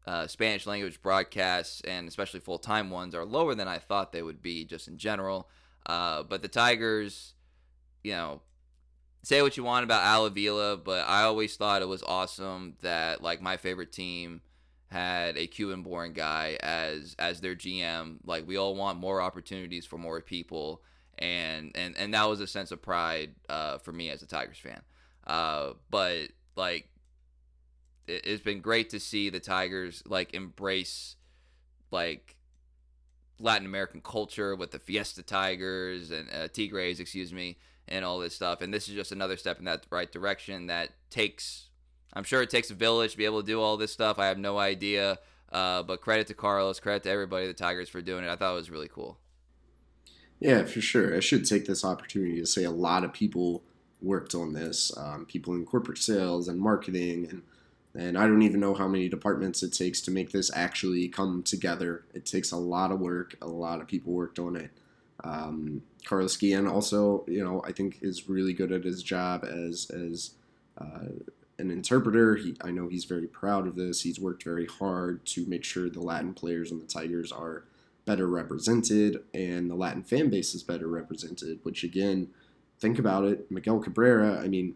uh, 0.07 0.27
Spanish 0.27 0.65
language 0.65 1.01
broadcasts 1.01 1.81
and 1.81 2.07
especially 2.07 2.39
full 2.39 2.57
time 2.57 2.89
ones 2.89 3.13
are 3.13 3.25
lower 3.25 3.53
than 3.53 3.67
I 3.67 3.77
thought 3.79 4.11
they 4.11 4.23
would 4.23 4.41
be 4.41 4.65
just 4.65 4.87
in 4.87 4.97
general. 4.97 5.49
Uh, 5.85 6.23
but 6.23 6.41
the 6.41 6.47
Tigers, 6.47 7.33
you 8.03 8.13
know, 8.13 8.41
say 9.23 9.41
what 9.41 9.57
you 9.57 9.63
want 9.63 9.83
about 9.83 10.03
Al 10.03 10.25
Avila, 10.25 10.77
but 10.77 11.07
I 11.07 11.23
always 11.23 11.55
thought 11.55 11.81
it 11.81 11.87
was 11.87 12.03
awesome 12.03 12.75
that 12.81 13.21
like 13.21 13.41
my 13.41 13.57
favorite 13.57 13.91
team 13.91 14.41
had 14.87 15.37
a 15.37 15.47
Cuban 15.47 15.83
born 15.83 16.13
guy 16.13 16.57
as 16.61 17.15
as 17.19 17.41
their 17.41 17.55
GM. 17.55 18.17
Like 18.25 18.47
we 18.47 18.57
all 18.57 18.75
want 18.75 18.99
more 18.99 19.21
opportunities 19.21 19.85
for 19.85 19.97
more 19.97 20.21
people 20.21 20.81
and 21.21 21.71
and 21.75 21.95
and 21.97 22.13
that 22.13 22.27
was 22.27 22.41
a 22.41 22.47
sense 22.47 22.71
of 22.71 22.81
pride 22.81 23.35
uh, 23.47 23.77
for 23.77 23.91
me 23.91 24.09
as 24.09 24.21
a 24.21 24.27
Tigers 24.27 24.57
fan. 24.57 24.81
Uh, 25.25 25.73
but 25.89 26.29
like, 26.55 26.89
it, 28.07 28.25
it's 28.25 28.43
been 28.43 28.59
great 28.59 28.89
to 28.89 28.99
see 28.99 29.29
the 29.29 29.39
Tigers 29.39 30.03
like 30.05 30.33
embrace 30.33 31.15
like 31.91 32.37
Latin 33.39 33.65
American 33.65 34.01
culture 34.01 34.55
with 34.55 34.71
the 34.71 34.79
Fiesta 34.79 35.23
Tigers 35.23 36.11
and 36.11 36.29
uh, 36.33 36.47
Tigres, 36.47 36.99
excuse 36.99 37.31
me, 37.31 37.57
and 37.87 38.03
all 38.03 38.19
this 38.19 38.35
stuff. 38.35 38.61
And 38.61 38.73
this 38.73 38.89
is 38.89 38.95
just 38.95 39.11
another 39.11 39.37
step 39.37 39.59
in 39.59 39.65
that 39.65 39.85
right 39.89 40.11
direction 40.11 40.67
that 40.67 40.89
takes. 41.09 41.69
I'm 42.13 42.23
sure 42.23 42.41
it 42.41 42.49
takes 42.49 42.71
a 42.71 42.75
village 42.75 43.11
to 43.11 43.17
be 43.17 43.25
able 43.25 43.41
to 43.41 43.47
do 43.47 43.61
all 43.61 43.77
this 43.77 43.93
stuff. 43.93 44.19
I 44.19 44.27
have 44.27 44.37
no 44.37 44.57
idea. 44.57 45.19
Uh, 45.51 45.83
but 45.83 45.99
credit 46.01 46.27
to 46.27 46.33
Carlos, 46.33 46.79
credit 46.79 47.03
to 47.03 47.09
everybody, 47.09 47.45
the 47.45 47.53
Tigers, 47.53 47.89
for 47.89 48.01
doing 48.01 48.23
it. 48.23 48.29
I 48.29 48.37
thought 48.37 48.53
it 48.53 48.55
was 48.55 48.69
really 48.69 48.87
cool. 48.87 49.17
Yeah, 50.41 50.63
for 50.65 50.81
sure. 50.81 51.15
I 51.15 51.19
should 51.19 51.45
take 51.45 51.67
this 51.67 51.85
opportunity 51.85 52.39
to 52.39 52.47
say 52.47 52.63
a 52.63 52.71
lot 52.71 53.03
of 53.03 53.13
people 53.13 53.61
worked 54.01 54.33
on 54.33 54.53
this. 54.53 54.91
Um, 54.97 55.25
people 55.25 55.53
in 55.53 55.65
corporate 55.65 55.99
sales 55.99 56.47
and 56.47 56.59
marketing, 56.59 57.27
and 57.29 57.41
and 57.93 58.17
I 58.17 58.25
don't 58.25 58.41
even 58.41 58.59
know 58.59 58.73
how 58.73 58.87
many 58.87 59.07
departments 59.07 59.63
it 59.63 59.73
takes 59.73 60.01
to 60.01 60.11
make 60.11 60.31
this 60.31 60.49
actually 60.55 61.07
come 61.09 61.43
together. 61.43 62.05
It 62.13 62.25
takes 62.25 62.51
a 62.51 62.57
lot 62.57 62.91
of 62.91 62.99
work. 62.99 63.35
A 63.41 63.47
lot 63.47 63.81
of 63.81 63.87
people 63.87 64.13
worked 64.13 64.39
on 64.39 64.55
it. 64.55 64.71
Um, 65.23 65.83
Carlos 66.05 66.37
Guillen 66.37 66.67
also, 66.67 67.23
you 67.27 67.43
know, 67.43 67.61
I 67.65 67.71
think 67.71 67.99
is 68.01 68.27
really 68.27 68.53
good 68.53 68.71
at 68.71 68.83
his 68.83 69.03
job 69.03 69.43
as 69.43 69.91
as 69.91 70.31
uh, 70.79 71.09
an 71.59 71.69
interpreter. 71.69 72.35
He, 72.37 72.55
I 72.61 72.71
know 72.71 72.87
he's 72.87 73.05
very 73.05 73.27
proud 73.27 73.67
of 73.67 73.75
this. 73.75 74.01
He's 74.01 74.19
worked 74.19 74.43
very 74.43 74.65
hard 74.65 75.23
to 75.27 75.45
make 75.45 75.63
sure 75.63 75.87
the 75.87 76.01
Latin 76.01 76.33
players 76.33 76.71
and 76.71 76.81
the 76.81 76.87
Tigers 76.87 77.31
are 77.31 77.65
better 78.11 78.27
represented 78.27 79.23
and 79.33 79.71
the 79.71 79.75
Latin 79.75 80.03
fan 80.03 80.29
base 80.29 80.53
is 80.53 80.63
better 80.63 80.87
represented, 80.87 81.59
which 81.63 81.81
again, 81.81 82.27
think 82.77 82.99
about 82.99 83.23
it. 83.23 83.49
Miguel 83.49 83.79
Cabrera, 83.79 84.41
I 84.41 84.49
mean, 84.49 84.75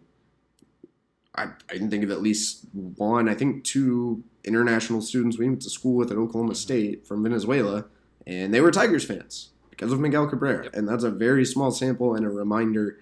I, 1.36 1.49
I 1.69 1.73
can 1.75 1.89
think 1.89 2.05
of 2.05 2.11
at 2.11 2.21
least 2.21 2.65
one, 2.71 3.27
I 3.27 3.33
think 3.33 3.65
two 3.65 4.23
international 4.45 5.01
students 5.01 5.38
we 5.38 5.49
went 5.49 5.61
to 5.63 5.69
school 5.69 5.95
with 5.95 6.11
at 6.11 6.17
Oklahoma 6.17 6.51
mm-hmm. 6.51 6.55
State 6.55 7.05
from 7.05 7.23
Venezuela, 7.23 7.88
and 8.25 8.53
they 8.53 8.61
were 8.61 8.71
Tigers 8.71 9.03
fans 9.03 9.49
because 9.69 9.91
of 9.91 9.99
Miguel 9.99 10.27
Cabrera. 10.27 10.63
Yep. 10.63 10.75
And 10.75 10.88
that's 10.88 11.03
a 11.03 11.11
very 11.11 11.43
small 11.43 11.71
sample 11.71 12.15
and 12.15 12.25
a 12.25 12.29
reminder 12.29 12.99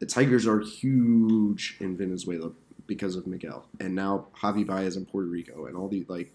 the 0.00 0.06
Tigers 0.06 0.48
are 0.48 0.58
huge 0.58 1.76
in 1.78 1.96
Venezuela 1.96 2.50
because 2.88 3.14
of 3.14 3.28
Miguel. 3.28 3.68
And 3.78 3.94
now 3.94 4.26
Javi 4.42 4.66
Baez 4.66 4.96
in 4.96 5.06
Puerto 5.06 5.28
Rico 5.28 5.66
and 5.66 5.76
all 5.76 5.86
the 5.86 6.04
like 6.08 6.34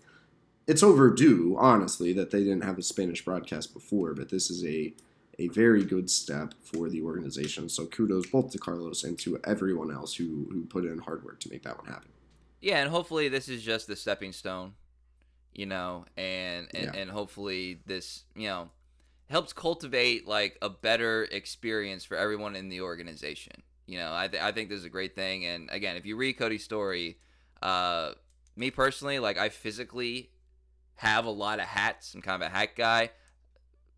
it's 0.70 0.84
overdue, 0.84 1.56
honestly, 1.58 2.14
that 2.14 2.30
they 2.30 2.44
didn't 2.44 2.62
have 2.62 2.78
a 2.78 2.84
Spanish 2.84 3.26
broadcast 3.26 3.74
before, 3.74 4.14
but 4.14 4.30
this 4.30 4.52
is 4.52 4.64
a 4.64 4.94
a 5.40 5.48
very 5.48 5.84
good 5.84 6.10
step 6.12 6.54
for 6.62 6.90
the 6.90 7.02
organization. 7.02 7.70
So 7.70 7.86
kudos 7.86 8.28
both 8.28 8.52
to 8.52 8.58
Carlos 8.60 9.06
and 9.06 9.18
to 9.20 9.40
everyone 9.46 9.92
else 9.92 10.14
who 10.14 10.48
who 10.52 10.66
put 10.66 10.86
in 10.86 11.00
hard 11.00 11.26
work 11.26 11.40
to 11.40 11.50
make 11.50 11.64
that 11.64 11.76
one 11.78 11.88
happen. 11.88 12.10
Yeah, 12.62 12.82
and 12.82 12.90
hopefully 12.92 13.30
this 13.30 13.50
is 13.50 13.64
just 13.64 13.88
the 13.88 13.96
stepping 13.96 14.32
stone, 14.32 14.74
you 15.56 15.66
know, 15.66 16.06
and 16.16 16.68
and, 16.76 16.92
yeah. 16.94 17.02
and 17.02 17.10
hopefully 17.10 17.80
this, 17.88 18.26
you 18.36 18.48
know, 18.48 18.70
helps 19.32 19.54
cultivate 19.54 20.28
like 20.28 20.56
a 20.62 20.70
better 20.70 21.24
experience 21.32 22.06
for 22.06 22.16
everyone 22.16 22.56
in 22.56 22.70
the 22.70 22.82
organization. 22.82 23.64
You 23.88 23.98
know, 23.98 24.14
I 24.14 24.28
th- 24.28 24.44
I 24.44 24.52
think 24.52 24.70
this 24.70 24.78
is 24.80 24.86
a 24.86 24.90
great 24.90 25.16
thing. 25.16 25.48
And 25.48 25.68
again, 25.72 25.96
if 25.96 26.06
you 26.06 26.16
read 26.16 26.34
Cody's 26.34 26.64
story, 26.64 27.18
uh, 27.64 28.12
me 28.56 28.70
personally, 28.70 29.18
like 29.18 29.40
I 29.40 29.50
physically 29.50 30.30
have 31.00 31.26
a 31.26 31.32
lot 31.32 31.60
of 31.60 31.66
hats. 31.66 32.14
I'm 32.14 32.22
kind 32.22 32.42
of 32.42 32.48
a 32.48 32.52
hat 32.52 32.76
guy. 32.76 33.12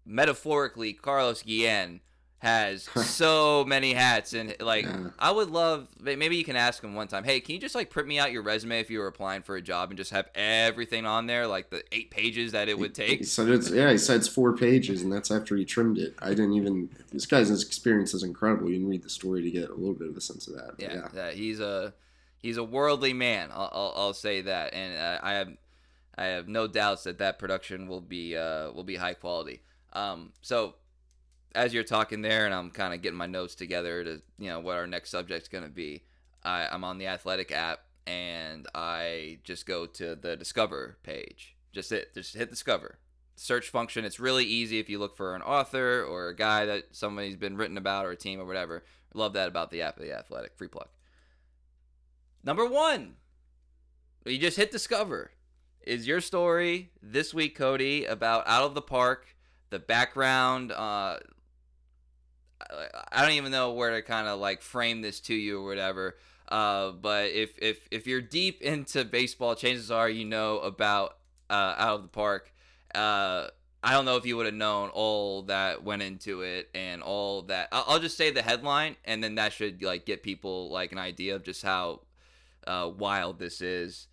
Metaphorically, 0.05 0.93
Carlos 0.93 1.43
Guillen 1.43 2.01
has 2.37 2.83
so 3.05 3.63
many 3.65 3.93
hats 3.93 4.33
and 4.33 4.55
like 4.59 4.85
yeah. 4.85 5.09
I 5.19 5.29
would 5.29 5.51
love 5.51 5.87
maybe 5.99 6.37
you 6.37 6.43
can 6.43 6.55
ask 6.55 6.83
him 6.83 6.95
one 6.95 7.07
time 7.07 7.23
hey 7.23 7.39
can 7.39 7.53
you 7.53 7.61
just 7.61 7.75
like 7.75 7.91
print 7.91 8.07
me 8.07 8.17
out 8.17 8.31
your 8.31 8.41
resume 8.41 8.79
if 8.79 8.89
you 8.89 8.97
were 8.97 9.05
applying 9.05 9.43
for 9.43 9.55
a 9.55 9.61
job 9.61 9.91
and 9.91 9.97
just 9.97 10.09
have 10.09 10.27
everything 10.33 11.05
on 11.05 11.27
there 11.27 11.45
like 11.45 11.69
the 11.69 11.83
eight 11.91 12.09
pages 12.09 12.53
that 12.53 12.67
it 12.67 12.79
would 12.79 12.95
take 12.95 13.19
he 13.19 13.23
said 13.23 13.47
it's 13.47 13.69
yeah 13.69 13.91
he 13.91 13.97
said 13.97 14.15
it's 14.15 14.27
four 14.27 14.57
pages 14.57 15.03
and 15.03 15.13
that's 15.13 15.29
after 15.29 15.55
he 15.55 15.63
trimmed 15.63 15.99
it 15.99 16.15
I 16.17 16.29
didn't 16.29 16.53
even 16.53 16.89
this 17.11 17.27
guy's 17.27 17.51
experience 17.51 18.15
is 18.15 18.23
incredible 18.23 18.71
you 18.71 18.79
can 18.79 18.87
read 18.87 19.03
the 19.03 19.09
story 19.09 19.43
to 19.43 19.51
get 19.51 19.69
a 19.69 19.75
little 19.75 19.93
bit 19.93 20.09
of 20.09 20.17
a 20.17 20.21
sense 20.21 20.47
of 20.47 20.55
that 20.55 20.71
yeah, 20.79 21.09
yeah. 21.13 21.29
he's 21.29 21.59
a 21.59 21.93
he's 22.39 22.57
a 22.57 22.63
worldly 22.63 23.13
man 23.13 23.49
I'll, 23.53 23.69
I'll, 23.71 23.93
I'll 23.95 24.13
say 24.13 24.41
that 24.41 24.73
and 24.73 24.97
uh, 24.97 25.19
I 25.21 25.33
have 25.33 25.49
I 26.17 26.25
have 26.25 26.47
no 26.47 26.67
doubts 26.67 27.03
that 27.03 27.19
that 27.19 27.39
production 27.39 27.87
will 27.87 28.01
be 28.01 28.35
uh, 28.35 28.71
will 28.71 28.83
be 28.83 28.95
high 28.95 29.13
quality. 29.13 29.61
Um, 29.93 30.33
so 30.41 30.75
as 31.53 31.73
you're 31.73 31.83
talking 31.83 32.21
there, 32.21 32.45
and 32.45 32.53
I'm 32.53 32.71
kind 32.71 32.93
of 32.93 33.01
getting 33.01 33.17
my 33.17 33.27
notes 33.27 33.55
together 33.55 34.03
to 34.03 34.21
you 34.37 34.49
know 34.49 34.59
what 34.59 34.77
our 34.77 34.87
next 34.87 35.09
subject's 35.09 35.47
going 35.47 35.63
to 35.63 35.69
be. 35.69 36.03
I, 36.43 36.67
I'm 36.71 36.83
on 36.83 36.97
the 36.97 37.07
Athletic 37.07 37.51
app 37.51 37.81
and 38.07 38.67
I 38.73 39.39
just 39.43 39.65
go 39.65 39.85
to 39.85 40.15
the 40.15 40.35
Discover 40.35 40.97
page. 41.03 41.55
Just 41.71 41.89
hit 41.89 42.13
just 42.13 42.35
hit 42.35 42.49
Discover. 42.49 42.97
Search 43.35 43.69
function. 43.69 44.05
It's 44.05 44.19
really 44.19 44.45
easy 44.45 44.79
if 44.79 44.89
you 44.89 44.99
look 44.99 45.15
for 45.15 45.35
an 45.35 45.41
author 45.41 46.03
or 46.03 46.29
a 46.29 46.35
guy 46.35 46.65
that 46.65 46.87
somebody's 46.91 47.37
been 47.37 47.57
written 47.57 47.77
about 47.77 48.05
or 48.05 48.11
a 48.11 48.17
team 48.17 48.39
or 48.39 48.45
whatever. 48.45 48.83
Love 49.13 49.33
that 49.33 49.47
about 49.47 49.71
the 49.71 49.81
app 49.81 49.97
of 49.97 50.03
the 50.03 50.13
Athletic. 50.13 50.55
Free 50.55 50.67
plug. 50.67 50.89
Number 52.43 52.65
one, 52.65 53.15
you 54.25 54.37
just 54.37 54.57
hit 54.57 54.71
Discover 54.71 55.31
is 55.83 56.07
your 56.07 56.21
story 56.21 56.91
this 57.01 57.33
week, 57.33 57.57
Cody, 57.57 58.05
about 58.05 58.47
Out 58.47 58.63
of 58.63 58.73
the 58.75 58.81
Park, 58.81 59.35
the 59.69 59.79
background. 59.79 60.71
Uh, 60.71 61.17
I 63.11 63.21
don't 63.21 63.31
even 63.31 63.51
know 63.51 63.73
where 63.73 63.91
to 63.91 64.01
kind 64.01 64.27
of 64.27 64.39
like 64.39 64.61
frame 64.61 65.01
this 65.01 65.19
to 65.21 65.33
you 65.33 65.61
or 65.61 65.65
whatever. 65.65 66.17
Uh, 66.47 66.91
but 66.91 67.31
if, 67.31 67.57
if 67.59 67.87
if 67.91 68.07
you're 68.07 68.21
deep 68.21 68.61
into 68.61 69.05
baseball, 69.05 69.55
chances 69.55 69.89
are 69.89 70.09
you 70.09 70.25
know 70.25 70.59
about 70.59 71.17
uh, 71.49 71.75
Out 71.77 71.95
of 71.95 72.01
the 72.03 72.09
Park. 72.09 72.53
Uh, 72.93 73.47
I 73.83 73.93
don't 73.93 74.05
know 74.05 74.17
if 74.17 74.25
you 74.25 74.37
would 74.37 74.45
have 74.45 74.53
known 74.55 74.89
all 74.89 75.43
that 75.43 75.83
went 75.83 76.03
into 76.03 76.41
it 76.41 76.69
and 76.75 77.01
all 77.01 77.43
that. 77.43 77.69
I'll, 77.71 77.99
just 77.99 78.15
say 78.15 78.29
the 78.29 78.43
headline, 78.43 78.95
and 79.05 79.23
then 79.23 79.35
that 79.35 79.53
should 79.53 79.81
like 79.81 80.05
get 80.05 80.21
people 80.21 80.69
like 80.69 80.91
an 80.91 80.99
idea 80.99 81.35
of 81.35 81.43
just 81.43 81.63
how 81.63 82.01
uh, 82.67 82.91
wild 82.95 83.39
this 83.39 83.59
is. 83.61 84.07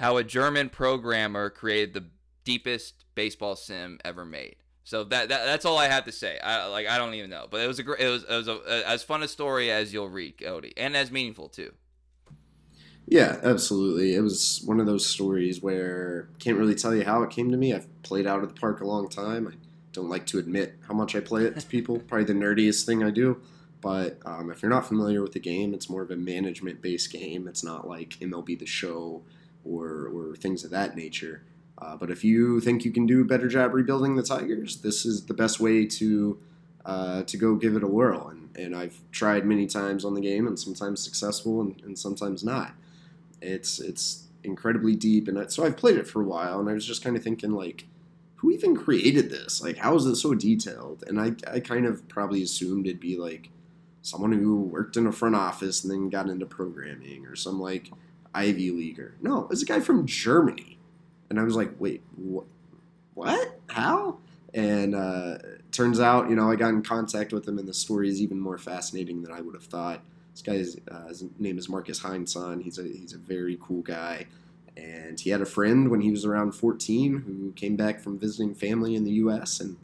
How 0.00 0.16
a 0.16 0.24
German 0.24 0.70
programmer 0.70 1.50
created 1.50 1.92
the 1.92 2.06
deepest 2.42 3.04
baseball 3.14 3.54
sim 3.54 3.98
ever 4.02 4.24
made. 4.24 4.56
So 4.82 5.04
that, 5.04 5.28
that 5.28 5.44
that's 5.44 5.66
all 5.66 5.76
I 5.76 5.88
have 5.88 6.06
to 6.06 6.12
say. 6.12 6.38
I 6.42 6.66
like 6.66 6.88
I 6.88 6.96
don't 6.96 7.12
even 7.12 7.28
know, 7.28 7.46
but 7.48 7.60
it 7.60 7.68
was 7.68 7.78
a 7.78 7.82
great, 7.82 8.00
it 8.00 8.08
was 8.08 8.24
it 8.24 8.34
was 8.34 8.48
a, 8.48 8.60
a, 8.66 8.88
as 8.88 9.02
fun 9.02 9.22
a 9.22 9.28
story 9.28 9.70
as 9.70 9.92
you'll 9.92 10.08
read, 10.08 10.38
Cody, 10.42 10.72
and 10.76 10.96
as 10.96 11.10
meaningful 11.10 11.50
too. 11.50 11.72
Yeah, 13.06 13.40
absolutely. 13.42 14.14
It 14.14 14.20
was 14.20 14.62
one 14.64 14.80
of 14.80 14.86
those 14.86 15.04
stories 15.04 15.60
where 15.60 16.30
can't 16.38 16.56
really 16.56 16.74
tell 16.74 16.94
you 16.94 17.04
how 17.04 17.22
it 17.22 17.30
came 17.30 17.50
to 17.50 17.56
me. 17.58 17.74
I've 17.74 18.02
played 18.02 18.26
out 18.26 18.42
of 18.42 18.54
the 18.54 18.58
park 18.58 18.80
a 18.80 18.86
long 18.86 19.06
time. 19.08 19.48
I 19.48 19.56
don't 19.92 20.08
like 20.08 20.24
to 20.26 20.38
admit 20.38 20.76
how 20.88 20.94
much 20.94 21.14
I 21.14 21.20
play 21.20 21.44
it 21.44 21.58
to 21.60 21.66
people. 21.66 21.98
Probably 22.08 22.24
the 22.24 22.32
nerdiest 22.32 22.86
thing 22.86 23.04
I 23.04 23.10
do. 23.10 23.42
But 23.82 24.18
um, 24.24 24.50
if 24.50 24.62
you're 24.62 24.70
not 24.70 24.86
familiar 24.86 25.22
with 25.22 25.32
the 25.32 25.40
game, 25.40 25.74
it's 25.74 25.90
more 25.90 26.02
of 26.02 26.10
a 26.10 26.16
management 26.16 26.80
based 26.80 27.12
game. 27.12 27.46
It's 27.48 27.62
not 27.62 27.86
like 27.86 28.10
MLB 28.20 28.58
The 28.58 28.66
Show 28.66 29.22
or, 29.64 30.08
or 30.08 30.36
things 30.36 30.64
of 30.64 30.70
that 30.70 30.96
nature. 30.96 31.42
Uh, 31.78 31.96
but 31.96 32.10
if 32.10 32.22
you 32.22 32.60
think 32.60 32.84
you 32.84 32.90
can 32.90 33.06
do 33.06 33.22
a 33.22 33.24
better 33.24 33.48
job 33.48 33.72
rebuilding 33.72 34.16
the 34.16 34.22
Tigers, 34.22 34.78
this 34.82 35.06
is 35.06 35.26
the 35.26 35.34
best 35.34 35.60
way 35.60 35.86
to 35.86 36.38
uh, 36.84 37.22
to 37.24 37.36
go 37.36 37.56
give 37.56 37.76
it 37.76 37.82
a 37.82 37.86
whirl. 37.86 38.28
And, 38.28 38.56
and 38.56 38.74
I've 38.74 38.98
tried 39.12 39.44
many 39.44 39.66
times 39.66 40.04
on 40.04 40.14
the 40.14 40.20
game, 40.20 40.46
and 40.46 40.58
sometimes 40.58 41.02
successful, 41.02 41.60
and, 41.60 41.80
and 41.82 41.98
sometimes 41.98 42.44
not. 42.44 42.72
It's 43.40 43.80
it's 43.80 44.26
incredibly 44.42 44.94
deep, 44.96 45.28
and 45.28 45.38
I, 45.38 45.46
so 45.46 45.64
I've 45.64 45.76
played 45.76 45.96
it 45.96 46.06
for 46.06 46.20
a 46.22 46.26
while, 46.26 46.60
and 46.60 46.68
I 46.68 46.74
was 46.74 46.86
just 46.86 47.04
kind 47.04 47.16
of 47.16 47.22
thinking 47.22 47.52
like, 47.52 47.86
who 48.36 48.50
even 48.50 48.76
created 48.76 49.30
this? 49.30 49.62
Like, 49.62 49.78
how 49.78 49.94
is 49.96 50.06
it 50.06 50.16
so 50.16 50.34
detailed? 50.34 51.04
And 51.06 51.20
I 51.20 51.34
I 51.50 51.60
kind 51.60 51.86
of 51.86 52.06
probably 52.08 52.42
assumed 52.42 52.86
it'd 52.86 53.00
be 53.00 53.16
like 53.16 53.50
someone 54.02 54.32
who 54.32 54.60
worked 54.62 54.96
in 54.96 55.06
a 55.06 55.12
front 55.12 55.34
office 55.34 55.84
and 55.84 55.90
then 55.90 56.08
got 56.08 56.28
into 56.28 56.46
programming 56.46 57.26
or 57.26 57.36
some 57.36 57.60
like 57.60 57.90
Ivy 58.34 58.70
Leaguer. 58.70 59.16
No, 59.20 59.48
it's 59.50 59.62
a 59.62 59.66
guy 59.66 59.80
from 59.80 60.06
Germany. 60.06 60.78
And 61.28 61.38
I 61.38 61.42
was 61.42 61.56
like, 61.56 61.72
wait, 61.78 62.02
what? 62.16 62.46
What? 63.14 63.60
How? 63.68 64.18
And 64.54 64.94
uh, 64.94 65.38
turns 65.70 66.00
out, 66.00 66.28
you 66.28 66.36
know, 66.36 66.50
I 66.50 66.56
got 66.56 66.70
in 66.70 66.82
contact 66.82 67.32
with 67.32 67.46
him, 67.46 67.58
and 67.58 67.68
the 67.68 67.74
story 67.74 68.08
is 68.08 68.20
even 68.20 68.40
more 68.40 68.58
fascinating 68.58 69.22
than 69.22 69.32
I 69.32 69.40
would 69.40 69.54
have 69.54 69.64
thought. 69.64 70.02
This 70.32 70.42
guy's 70.42 70.76
uh, 70.90 71.08
his 71.08 71.24
name 71.38 71.58
is 71.58 71.68
Markus 71.68 72.00
Heinsohn. 72.00 72.62
He's 72.62 72.78
a 72.78 72.84
he's 72.84 73.12
a 73.12 73.18
very 73.18 73.58
cool 73.60 73.82
guy, 73.82 74.26
and 74.76 75.20
he 75.20 75.30
had 75.30 75.40
a 75.40 75.46
friend 75.46 75.90
when 75.90 76.00
he 76.00 76.10
was 76.10 76.24
around 76.24 76.52
14 76.52 77.22
who 77.26 77.52
came 77.52 77.76
back 77.76 78.00
from 78.00 78.18
visiting 78.18 78.54
family 78.54 78.94
in 78.94 79.04
the 79.04 79.12
U.S. 79.12 79.60
and 79.60 79.76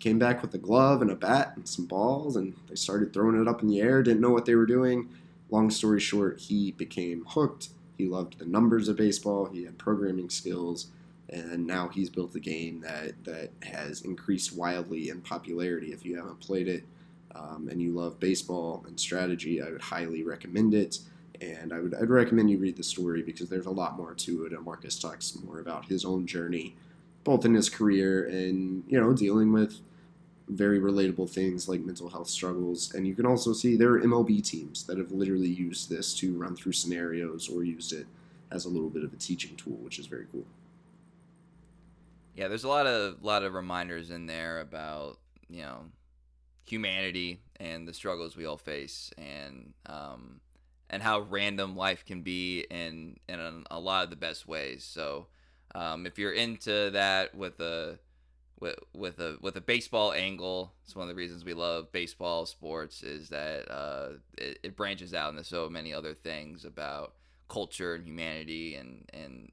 came 0.00 0.18
back 0.18 0.42
with 0.42 0.54
a 0.54 0.58
glove 0.58 1.02
and 1.02 1.10
a 1.10 1.16
bat 1.16 1.52
and 1.56 1.68
some 1.68 1.86
balls, 1.86 2.36
and 2.36 2.54
they 2.68 2.76
started 2.76 3.12
throwing 3.12 3.40
it 3.40 3.48
up 3.48 3.62
in 3.62 3.68
the 3.68 3.80
air. 3.80 4.02
Didn't 4.02 4.20
know 4.20 4.30
what 4.30 4.46
they 4.46 4.54
were 4.54 4.66
doing. 4.66 5.08
Long 5.50 5.70
story 5.70 6.00
short, 6.00 6.40
he 6.40 6.72
became 6.72 7.24
hooked. 7.26 7.70
He 7.98 8.06
loved 8.06 8.38
the 8.38 8.46
numbers 8.46 8.88
of 8.88 8.96
baseball. 8.96 9.46
He 9.46 9.64
had 9.64 9.76
programming 9.76 10.30
skills, 10.30 10.86
and 11.28 11.66
now 11.66 11.88
he's 11.88 12.08
built 12.08 12.34
a 12.36 12.40
game 12.40 12.80
that 12.80 13.24
that 13.24 13.50
has 13.64 14.02
increased 14.02 14.56
wildly 14.56 15.08
in 15.08 15.20
popularity. 15.20 15.92
If 15.92 16.04
you 16.06 16.16
haven't 16.16 16.38
played 16.38 16.68
it 16.68 16.84
um, 17.34 17.68
and 17.68 17.82
you 17.82 17.92
love 17.92 18.20
baseball 18.20 18.84
and 18.86 18.98
strategy, 18.98 19.60
I 19.60 19.70
would 19.70 19.82
highly 19.82 20.22
recommend 20.22 20.74
it. 20.74 21.00
And 21.40 21.72
I 21.72 21.80
would 21.80 21.94
I'd 21.94 22.08
recommend 22.08 22.50
you 22.50 22.58
read 22.58 22.76
the 22.76 22.84
story 22.84 23.22
because 23.22 23.48
there's 23.48 23.66
a 23.66 23.70
lot 23.70 23.96
more 23.96 24.14
to 24.14 24.46
it. 24.46 24.52
And 24.52 24.64
Markus 24.64 24.98
talks 24.98 25.36
more 25.44 25.58
about 25.58 25.86
his 25.86 26.04
own 26.04 26.26
journey, 26.26 26.76
both 27.24 27.44
in 27.44 27.54
his 27.54 27.68
career 27.68 28.26
and 28.26 28.84
you 28.86 29.00
know 29.00 29.12
dealing 29.12 29.52
with 29.52 29.80
very 30.48 30.80
relatable 30.80 31.28
things 31.28 31.68
like 31.68 31.80
mental 31.80 32.08
health 32.08 32.28
struggles. 32.28 32.94
And 32.94 33.06
you 33.06 33.14
can 33.14 33.26
also 33.26 33.52
see 33.52 33.76
there 33.76 33.92
are 33.92 34.00
MLB 34.00 34.42
teams 34.42 34.84
that 34.84 34.98
have 34.98 35.12
literally 35.12 35.48
used 35.48 35.90
this 35.90 36.14
to 36.14 36.36
run 36.36 36.56
through 36.56 36.72
scenarios 36.72 37.48
or 37.48 37.64
used 37.64 37.92
it 37.92 38.06
as 38.50 38.64
a 38.64 38.68
little 38.68 38.88
bit 38.88 39.04
of 39.04 39.12
a 39.12 39.16
teaching 39.16 39.56
tool, 39.56 39.76
which 39.76 39.98
is 39.98 40.06
very 40.06 40.26
cool. 40.32 40.46
Yeah, 42.34 42.48
there's 42.48 42.64
a 42.64 42.68
lot 42.68 42.86
of 42.86 43.22
lot 43.22 43.42
of 43.42 43.52
reminders 43.52 44.10
in 44.10 44.26
there 44.26 44.60
about 44.60 45.18
you 45.48 45.62
know 45.62 45.86
humanity 46.64 47.40
and 47.58 47.88
the 47.88 47.92
struggles 47.92 48.36
we 48.36 48.46
all 48.46 48.56
face, 48.56 49.10
and 49.18 49.74
um, 49.86 50.40
and 50.88 51.02
how 51.02 51.20
random 51.20 51.76
life 51.76 52.04
can 52.04 52.22
be 52.22 52.64
in 52.70 53.18
in 53.28 53.40
a, 53.40 53.52
a 53.72 53.80
lot 53.80 54.04
of 54.04 54.10
the 54.10 54.16
best 54.16 54.46
ways. 54.46 54.84
So 54.84 55.26
um, 55.74 56.06
if 56.06 56.18
you're 56.18 56.32
into 56.32 56.90
that 56.90 57.34
with 57.34 57.58
a 57.60 57.98
with 58.60 58.76
with 58.92 59.18
a 59.20 59.36
with 59.40 59.56
a 59.56 59.60
baseball 59.60 60.12
angle. 60.12 60.74
It's 60.84 60.96
one 60.96 61.04
of 61.04 61.08
the 61.08 61.14
reasons 61.14 61.44
we 61.44 61.54
love 61.54 61.92
baseball 61.92 62.46
sports 62.46 63.02
is 63.02 63.28
that 63.28 63.70
uh, 63.70 64.08
it, 64.36 64.58
it, 64.62 64.76
branches 64.76 65.14
out 65.14 65.30
into 65.30 65.44
so 65.44 65.68
many 65.68 65.92
other 65.92 66.14
things 66.14 66.64
about 66.64 67.14
culture 67.48 67.94
and 67.94 68.06
humanity 68.06 68.74
and 68.74 69.08
and 69.12 69.52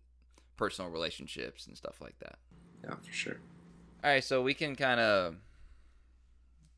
personal 0.58 0.91
relationships 0.91 1.68
and 1.68 1.78
stuff 1.78 2.01
like 2.01 2.18
that. 2.20 2.38
Yeah, 2.84 2.95
for 2.95 3.14
sure. 3.14 3.39
All 4.03 4.12
right, 4.12 4.24
so 4.24 4.41
we 4.41 4.53
can 4.53 4.76
kind 4.76 4.99
of 4.99 5.36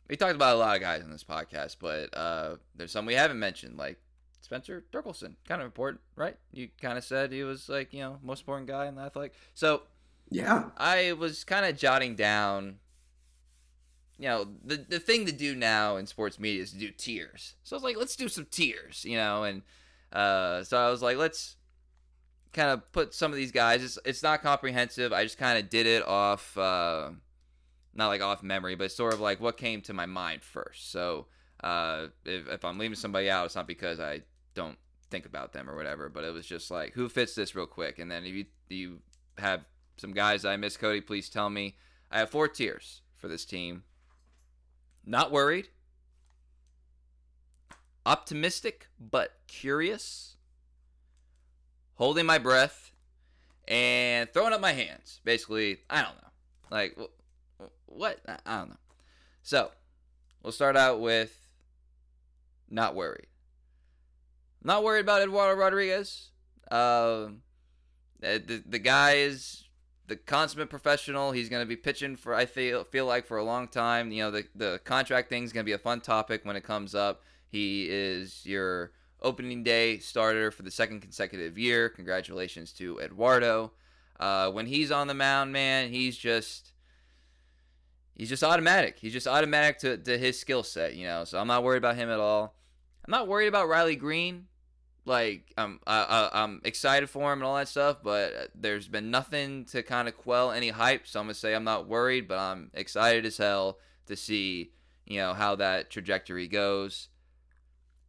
we 0.10 0.16
talked 0.16 0.36
about 0.36 0.56
a 0.56 0.60
lot 0.60 0.76
of 0.76 0.82
guys 0.82 1.04
in 1.04 1.12
this 1.12 1.24
podcast, 1.24 1.78
but 1.80 2.16
uh, 2.16 2.56
there's 2.76 2.92
some 2.92 3.06
we 3.06 3.14
haven't 3.14 3.40
mentioned, 3.40 3.78
like 3.78 4.00
Spencer 4.42 4.86
Torkelson, 4.92 5.36
kind 5.48 5.62
of 5.62 5.66
important, 5.66 6.02
right? 6.16 6.38
You 6.52 6.70
kind 6.82 6.98
of 6.98 7.04
said 7.04 7.32
he 7.32 7.44
was 7.44 7.70
like 7.70 7.94
you 7.94 8.02
know 8.02 8.20
most 8.22 8.42
important 8.42 8.68
guy 8.68 8.88
in 8.88 8.96
the 8.96 9.02
athletic. 9.02 9.34
So 9.54 9.84
yeah. 10.30 10.70
I 10.78 11.14
was 11.14 11.44
kind 11.44 11.66
of 11.66 11.78
jotting 11.78 12.16
down, 12.16 12.78
you 14.18 14.28
know, 14.28 14.48
the, 14.64 14.78
the 14.78 15.00
thing 15.00 15.26
to 15.26 15.32
do 15.32 15.56
now 15.56 15.98
in 15.98 16.08
sports 16.08 16.40
media 16.40 16.64
is 16.64 16.72
to 16.72 16.78
do 16.78 16.92
tiers. 16.92 17.56
So 17.64 17.76
I 17.76 17.78
was 17.78 17.84
like, 17.84 17.98
let's 17.98 18.16
do 18.16 18.28
some 18.28 18.46
tiers, 18.50 19.06
you 19.06 19.18
know, 19.18 19.44
and 19.44 19.62
uh, 20.12 20.64
so 20.64 20.78
I 20.78 20.90
was 20.90 21.02
like, 21.02 21.18
let's 21.18 21.56
kind 22.54 22.70
of 22.70 22.92
put 22.92 23.14
some 23.14 23.32
of 23.32 23.38
these 23.38 23.52
guys. 23.52 23.84
It's, 23.84 24.00
it's 24.06 24.24
not 24.24 24.42
comprehensive. 24.42 25.14
I 25.14 25.24
just 25.24 25.38
kind 25.38 25.60
of 25.60 25.70
did 25.70 25.86
it 25.86 26.06
off, 26.08 26.58
uh, 26.58 27.12
not 27.94 28.08
like 28.08 28.22
off 28.22 28.44
memory, 28.44 28.76
but 28.76 28.92
sort 28.92 29.14
of 29.14 29.20
like 29.20 29.40
what 29.40 29.58
came 29.58 29.82
to 29.82 29.94
my 29.94 30.06
mind 30.06 30.44
first. 30.44 30.92
So 30.92 31.28
uh, 31.64 32.08
if, 32.26 32.48
if 32.48 32.66
I'm 32.66 32.78
leaving 32.78 32.96
somebody 32.96 33.30
out, 33.30 33.46
it's 33.46 33.56
not 33.56 33.68
because 33.68 34.00
I 34.00 34.22
don't 34.56 34.78
think 35.10 35.26
about 35.26 35.54
them 35.54 35.70
or 35.70 35.76
whatever, 35.76 36.10
but 36.10 36.24
it 36.24 36.34
was 36.34 36.46
just 36.46 36.72
like, 36.72 36.94
who 36.94 37.10
fits 37.10 37.36
this 37.36 37.56
real 37.56 37.66
quick? 37.66 38.00
And 38.00 38.12
then 38.12 38.26
if 38.26 38.34
you, 38.34 38.46
you 38.70 39.00
have 39.38 39.62
some 39.98 40.14
guys 40.14 40.46
I 40.46 40.58
miss, 40.58 40.78
Cody, 40.78 41.02
please 41.02 41.30
tell 41.30 41.50
me. 41.50 41.76
I 42.12 42.20
have 42.20 42.30
four 42.30 42.48
tiers 42.48 43.02
for 43.18 43.28
this 43.28 43.46
team. 43.46 43.84
Not 45.06 45.32
worried. 45.32 45.70
Optimistic 48.06 48.88
but 49.00 49.34
curious. 49.48 50.36
Holding 51.96 52.26
my 52.26 52.38
breath. 52.38 52.92
And 53.68 54.32
throwing 54.32 54.54
up 54.54 54.62
my 54.62 54.72
hands. 54.72 55.20
Basically, 55.26 55.80
I 55.90 56.04
don't 56.04 56.16
know. 56.16 56.30
Like, 56.72 56.98
what? 57.86 58.20
I 58.28 58.60
don't 58.60 58.70
know. 58.70 58.78
So, 59.44 59.72
we'll 60.42 60.54
start 60.54 60.78
out 60.78 61.02
with 61.02 61.48
not 62.70 62.96
worried. 62.96 63.28
Not 64.64 64.84
worried 64.84 65.02
about 65.02 65.22
Eduardo 65.22 65.60
Rodriguez. 65.60 66.30
Uh, 66.70 67.28
the, 68.20 68.64
the 68.66 68.80
guy 68.80 69.16
is 69.16 69.67
the 70.08 70.16
consummate 70.16 70.70
professional. 70.70 71.32
He's 71.32 71.50
going 71.50 71.62
to 71.62 71.68
be 71.68 71.76
pitching 71.76 72.16
for 72.16 72.34
I 72.34 72.46
feel 72.46 72.84
feel 72.86 73.06
like 73.06 73.26
for 73.26 73.38
a 73.38 73.44
long 73.44 73.68
time. 73.68 74.12
You 74.12 74.24
know, 74.24 74.32
the 74.32 74.46
the 74.56 74.80
contract 74.84 75.30
thing 75.30 75.44
is 75.44 75.54
going 75.54 75.66
to 75.66 75.70
be 75.70 75.74
a 75.74 75.78
fun 75.78 76.02
topic 76.02 76.46
when 76.46 76.56
it 76.56 76.64
comes 76.64 76.96
up. 76.96 77.24
He 77.50 77.88
is 77.90 78.46
your 78.46 78.92
opening 79.22 79.64
day 79.64 80.00
starter 80.00 80.52
for 80.52 80.64
the 80.64 80.72
second 80.72 81.02
consecutive 81.02 81.58
year. 81.58 81.90
Congratulations 81.90 82.72
to 82.74 83.00
Eduardo. 83.00 83.72
Uh, 84.20 84.50
when 84.52 84.66
he's 84.66 84.92
on 84.92 85.08
the 85.08 85.14
mound, 85.14 85.52
man, 85.52 85.90
he's 85.90 86.18
just 86.18 86.74
he's 88.16 88.30
just 88.30 88.44
automatic. 88.44 88.98
He's 89.00 89.14
just 89.14 89.28
automatic 89.28 89.80
to, 89.80 89.98
to 89.98 90.18
his 90.18 90.40
skill 90.40 90.64
set, 90.64 90.96
you 90.96 91.06
know. 91.06 91.24
So 91.24 91.40
I'm 91.40 91.48
not 91.48 91.64
worried 91.64 91.78
about 91.78 91.96
him 91.96 92.10
at 92.10 92.20
all. 92.20 92.56
I'm 93.06 93.12
not 93.12 93.28
worried 93.28 93.48
about 93.48 93.70
Riley 93.70 93.96
Greene. 93.96 94.46
Like 95.08 95.54
I'm 95.58 95.80
I, 95.88 96.30
I'm 96.34 96.60
excited 96.66 97.10
for 97.10 97.32
him 97.32 97.40
and 97.40 97.46
all 97.46 97.56
that 97.56 97.70
stuff, 97.70 98.00
but 98.04 98.52
there's 98.54 98.90
been 98.90 99.10
nothing 99.10 99.64
to 99.66 99.82
kind 99.82 100.10
of 100.10 100.18
quell 100.18 100.52
any 100.52 100.68
hype. 100.68 101.08
So 101.08 101.22
I'm 101.22 101.28
gonna 101.28 101.34
say 101.34 101.56
I'm 101.56 101.64
not 101.64 101.88
worried, 101.88 102.28
but 102.28 102.38
I'm 102.38 102.72
excited 102.74 103.26
as 103.26 103.38
hell 103.38 103.78
to 104.08 104.18
see 104.18 104.72
you 105.06 105.20
know 105.20 105.34
how 105.34 105.56
that 105.56 105.90
trajectory 105.90 106.50
goes. 106.50 107.08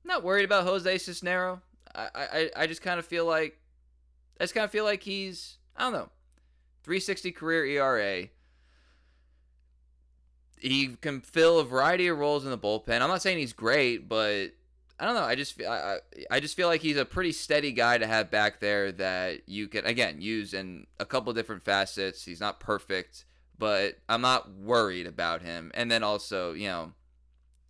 Not 0.02 0.24
worried 0.24 0.44
about 0.44 0.64
Jose 0.64 0.92
Cisnero. 0.96 1.60
I 1.94 2.08
I, 2.14 2.50
I 2.56 2.66
just 2.66 2.82
kind 2.82 2.98
of 2.98 3.06
feel 3.06 3.24
like 3.24 3.60
I 4.40 4.44
just 4.44 4.54
kind 4.54 4.64
of 4.64 4.72
feel 4.72 4.84
like 4.84 5.04
he's 5.04 5.58
I 5.76 5.84
don't 5.84 5.92
know 5.92 6.10
360 6.82 7.30
career 7.30 7.64
ERA. 7.64 8.28
He 10.58 10.96
can 11.00 11.20
fill 11.20 11.60
a 11.60 11.64
variety 11.64 12.08
of 12.08 12.18
roles 12.18 12.44
in 12.44 12.50
the 12.50 12.58
bullpen. 12.58 13.00
I'm 13.00 13.08
not 13.08 13.22
saying 13.22 13.38
he's 13.38 13.52
great, 13.52 14.08
but 14.08 14.48
I 15.00 15.04
don't 15.04 15.14
know. 15.14 15.22
I 15.22 15.36
just 15.36 15.62
I, 15.62 15.98
I 16.30 16.40
just 16.40 16.56
feel 16.56 16.66
like 16.66 16.80
he's 16.80 16.96
a 16.96 17.04
pretty 17.04 17.32
steady 17.32 17.70
guy 17.72 17.98
to 17.98 18.06
have 18.06 18.30
back 18.30 18.58
there 18.58 18.90
that 18.92 19.48
you 19.48 19.68
can 19.68 19.86
again 19.86 20.20
use 20.20 20.54
in 20.54 20.86
a 20.98 21.04
couple 21.04 21.32
different 21.32 21.64
facets. 21.64 22.24
He's 22.24 22.40
not 22.40 22.58
perfect, 22.58 23.24
but 23.58 23.98
I'm 24.08 24.22
not 24.22 24.52
worried 24.52 25.06
about 25.06 25.42
him. 25.42 25.70
And 25.74 25.90
then 25.90 26.02
also, 26.02 26.52
you 26.52 26.66
know, 26.66 26.92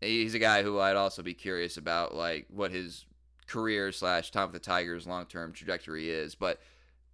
he's 0.00 0.34
a 0.34 0.38
guy 0.38 0.62
who 0.62 0.78
I'd 0.78 0.96
also 0.96 1.22
be 1.22 1.34
curious 1.34 1.76
about, 1.76 2.14
like 2.14 2.46
what 2.48 2.70
his 2.70 3.04
career 3.46 3.92
slash 3.92 4.30
time 4.30 4.50
with 4.50 4.54
the 4.54 4.66
Tigers 4.66 5.06
long 5.06 5.26
term 5.26 5.52
trajectory 5.52 6.08
is. 6.08 6.34
But 6.34 6.60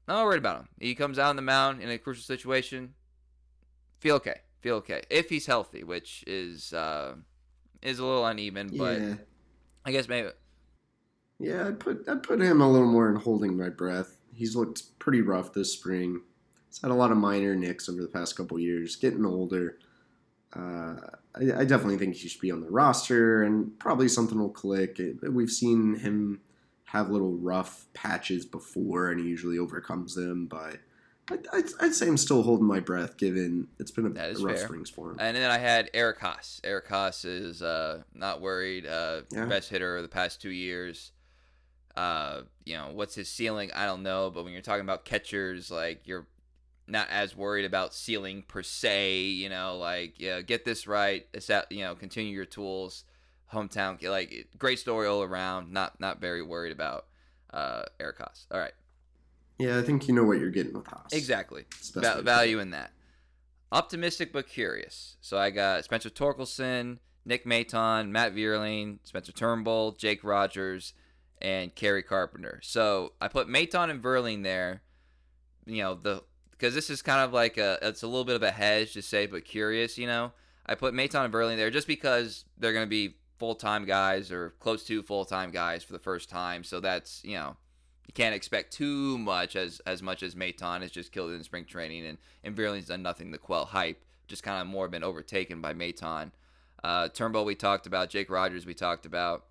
I'm 0.06 0.14
not 0.14 0.24
worried 0.26 0.38
about 0.38 0.60
him. 0.60 0.68
He 0.78 0.94
comes 0.94 1.18
out 1.18 1.30
on 1.30 1.36
the 1.36 1.42
mound 1.42 1.82
in 1.82 1.90
a 1.90 1.98
crucial 1.98 2.22
situation. 2.22 2.94
Feel 3.98 4.16
okay. 4.16 4.40
Feel 4.60 4.76
okay 4.76 5.02
if 5.10 5.28
he's 5.28 5.46
healthy, 5.46 5.82
which 5.82 6.22
is 6.26 6.72
uh, 6.72 7.14
is 7.82 7.98
a 7.98 8.04
little 8.04 8.24
uneven, 8.26 8.70
but 8.76 9.00
yeah. 9.00 9.14
I 9.84 9.92
guess 9.92 10.08
maybe. 10.08 10.30
Yeah, 11.38 11.68
I'd 11.68 11.80
put 11.80 12.08
I'd 12.08 12.22
put 12.22 12.40
him 12.40 12.60
a 12.60 12.70
little 12.70 12.88
more 12.88 13.08
in 13.08 13.16
holding 13.16 13.56
my 13.56 13.68
breath. 13.68 14.16
He's 14.32 14.56
looked 14.56 14.98
pretty 14.98 15.20
rough 15.20 15.52
this 15.52 15.72
spring. 15.72 16.22
He's 16.68 16.80
had 16.80 16.90
a 16.90 16.94
lot 16.94 17.12
of 17.12 17.16
minor 17.16 17.54
nicks 17.54 17.88
over 17.88 18.00
the 18.00 18.08
past 18.08 18.36
couple 18.36 18.58
years, 18.58 18.96
getting 18.96 19.24
older. 19.24 19.78
Uh, 20.54 20.96
I, 21.34 21.60
I, 21.60 21.64
definitely 21.64 21.98
think 21.98 22.14
he 22.14 22.28
should 22.28 22.40
be 22.40 22.52
on 22.52 22.60
the 22.60 22.70
roster, 22.70 23.42
and 23.42 23.76
probably 23.80 24.08
something 24.08 24.38
will 24.38 24.50
click. 24.50 25.00
It, 25.00 25.16
we've 25.32 25.50
seen 25.50 25.96
him 25.96 26.40
have 26.84 27.10
little 27.10 27.36
rough 27.36 27.86
patches 27.92 28.46
before, 28.46 29.10
and 29.10 29.20
he 29.20 29.26
usually 29.26 29.58
overcomes 29.58 30.14
them. 30.14 30.46
But 30.46 30.78
I'd, 31.30 31.46
I'd, 31.52 31.64
I'd 31.80 31.94
say 31.94 32.06
I'm 32.06 32.16
still 32.16 32.42
holding 32.42 32.66
my 32.66 32.80
breath, 32.80 33.16
given 33.16 33.68
it's 33.78 33.90
been 33.90 34.06
a, 34.06 34.20
a 34.20 34.34
rough 34.34 34.56
fair. 34.56 34.66
springs 34.66 34.90
for 34.90 35.10
him. 35.10 35.16
And 35.18 35.36
then 35.36 35.50
I 35.50 35.58
had 35.58 35.90
Eric 35.94 36.20
Haase. 36.20 36.60
Eric 36.62 36.88
Haase 36.88 37.24
is 37.24 37.62
uh, 37.62 38.02
not 38.14 38.40
worried. 38.40 38.86
Uh, 38.86 39.22
yeah. 39.30 39.46
Best 39.46 39.70
hitter 39.70 39.96
of 39.96 40.02
the 40.02 40.08
past 40.08 40.42
two 40.42 40.50
years. 40.50 41.12
Uh, 41.96 42.42
you 42.64 42.76
know, 42.76 42.90
what's 42.92 43.14
his 43.14 43.28
ceiling? 43.28 43.70
I 43.74 43.86
don't 43.86 44.02
know. 44.02 44.30
But 44.30 44.44
when 44.44 44.52
you're 44.52 44.62
talking 44.62 44.82
about 44.82 45.04
catchers, 45.04 45.70
like 45.70 46.02
you're 46.06 46.26
not 46.86 47.08
as 47.10 47.34
worried 47.34 47.64
about 47.64 47.94
ceiling 47.94 48.44
per 48.46 48.62
se. 48.62 49.20
You 49.20 49.48
know, 49.48 49.78
like 49.78 50.20
yeah, 50.20 50.42
get 50.42 50.64
this 50.64 50.86
right. 50.86 51.26
You 51.70 51.84
know, 51.84 51.94
continue 51.94 52.34
your 52.34 52.44
tools. 52.44 53.04
Hometown, 53.52 54.02
like 54.02 54.48
great 54.58 54.80
story 54.80 55.06
all 55.06 55.22
around. 55.22 55.72
Not 55.72 56.00
not 56.00 56.20
very 56.20 56.42
worried 56.42 56.72
about 56.72 57.06
uh, 57.52 57.84
Eric 58.00 58.18
Haase. 58.18 58.46
All 58.50 58.58
right. 58.58 58.72
Yeah, 59.64 59.78
I 59.78 59.82
think 59.82 60.08
you 60.08 60.14
know 60.14 60.24
what 60.24 60.38
you're 60.38 60.50
getting 60.50 60.74
with 60.74 60.84
Haase. 60.84 61.14
Exactly. 61.14 61.64
Va- 61.94 62.20
value 62.22 62.58
in 62.58 62.70
that. 62.70 62.92
Optimistic 63.72 64.32
but 64.32 64.46
curious. 64.46 65.16
So 65.20 65.38
I 65.38 65.50
got 65.50 65.84
Spencer 65.84 66.10
Torkelson, 66.10 66.98
Nick 67.24 67.46
Maton, 67.46 68.10
Matt 68.10 68.34
Vierling, 68.34 68.98
Spencer 69.04 69.32
Turnbull, 69.32 69.92
Jake 69.92 70.22
Rogers, 70.22 70.92
and 71.40 71.74
Kerry 71.74 72.02
Carpenter. 72.02 72.60
So 72.62 73.14
I 73.20 73.28
put 73.28 73.48
Maton 73.48 73.90
and 73.90 74.02
Vierling 74.02 74.42
there. 74.42 74.82
You 75.66 75.82
know 75.82 75.94
the 75.94 76.22
because 76.50 76.74
this 76.74 76.90
is 76.90 77.00
kind 77.00 77.22
of 77.22 77.32
like 77.32 77.56
a 77.56 77.78
it's 77.80 78.02
a 78.02 78.06
little 78.06 78.24
bit 78.24 78.36
of 78.36 78.42
a 78.42 78.50
hedge 78.50 78.92
to 78.92 79.02
say, 79.02 79.24
but 79.26 79.46
curious. 79.46 79.96
You 79.96 80.06
know, 80.06 80.32
I 80.66 80.74
put 80.74 80.92
Maton 80.92 81.24
and 81.24 81.32
Vierling 81.32 81.56
there 81.56 81.70
just 81.70 81.86
because 81.86 82.44
they're 82.58 82.74
going 82.74 82.86
to 82.86 82.90
be 82.90 83.16
full 83.38 83.54
time 83.54 83.86
guys 83.86 84.30
or 84.30 84.50
close 84.60 84.84
to 84.84 85.02
full 85.02 85.24
time 85.24 85.50
guys 85.50 85.82
for 85.82 85.94
the 85.94 85.98
first 85.98 86.28
time. 86.28 86.64
So 86.64 86.80
that's 86.80 87.24
you 87.24 87.36
know 87.36 87.56
you 88.06 88.12
can't 88.14 88.34
expect 88.34 88.72
too 88.72 89.18
much 89.18 89.56
as 89.56 89.80
as 89.86 90.02
much 90.02 90.22
as 90.22 90.34
Maton 90.34 90.82
has 90.82 90.90
just 90.90 91.12
killed 91.12 91.32
in 91.32 91.42
spring 91.42 91.64
training 91.64 92.06
and 92.06 92.18
and 92.42 92.56
Vierling's 92.56 92.86
done 92.86 93.02
nothing 93.02 93.32
to 93.32 93.38
quell 93.38 93.64
hype. 93.64 94.04
Just 94.26 94.42
kind 94.42 94.60
of 94.60 94.66
more 94.66 94.88
been 94.88 95.04
overtaken 95.04 95.60
by 95.60 95.74
Maton. 95.74 96.32
Uh, 96.82 97.08
Turnbull 97.08 97.44
we 97.44 97.54
talked 97.54 97.86
about, 97.86 98.10
Jake 98.10 98.30
Rogers 98.30 98.66
we 98.66 98.74
talked 98.74 99.06
about, 99.06 99.46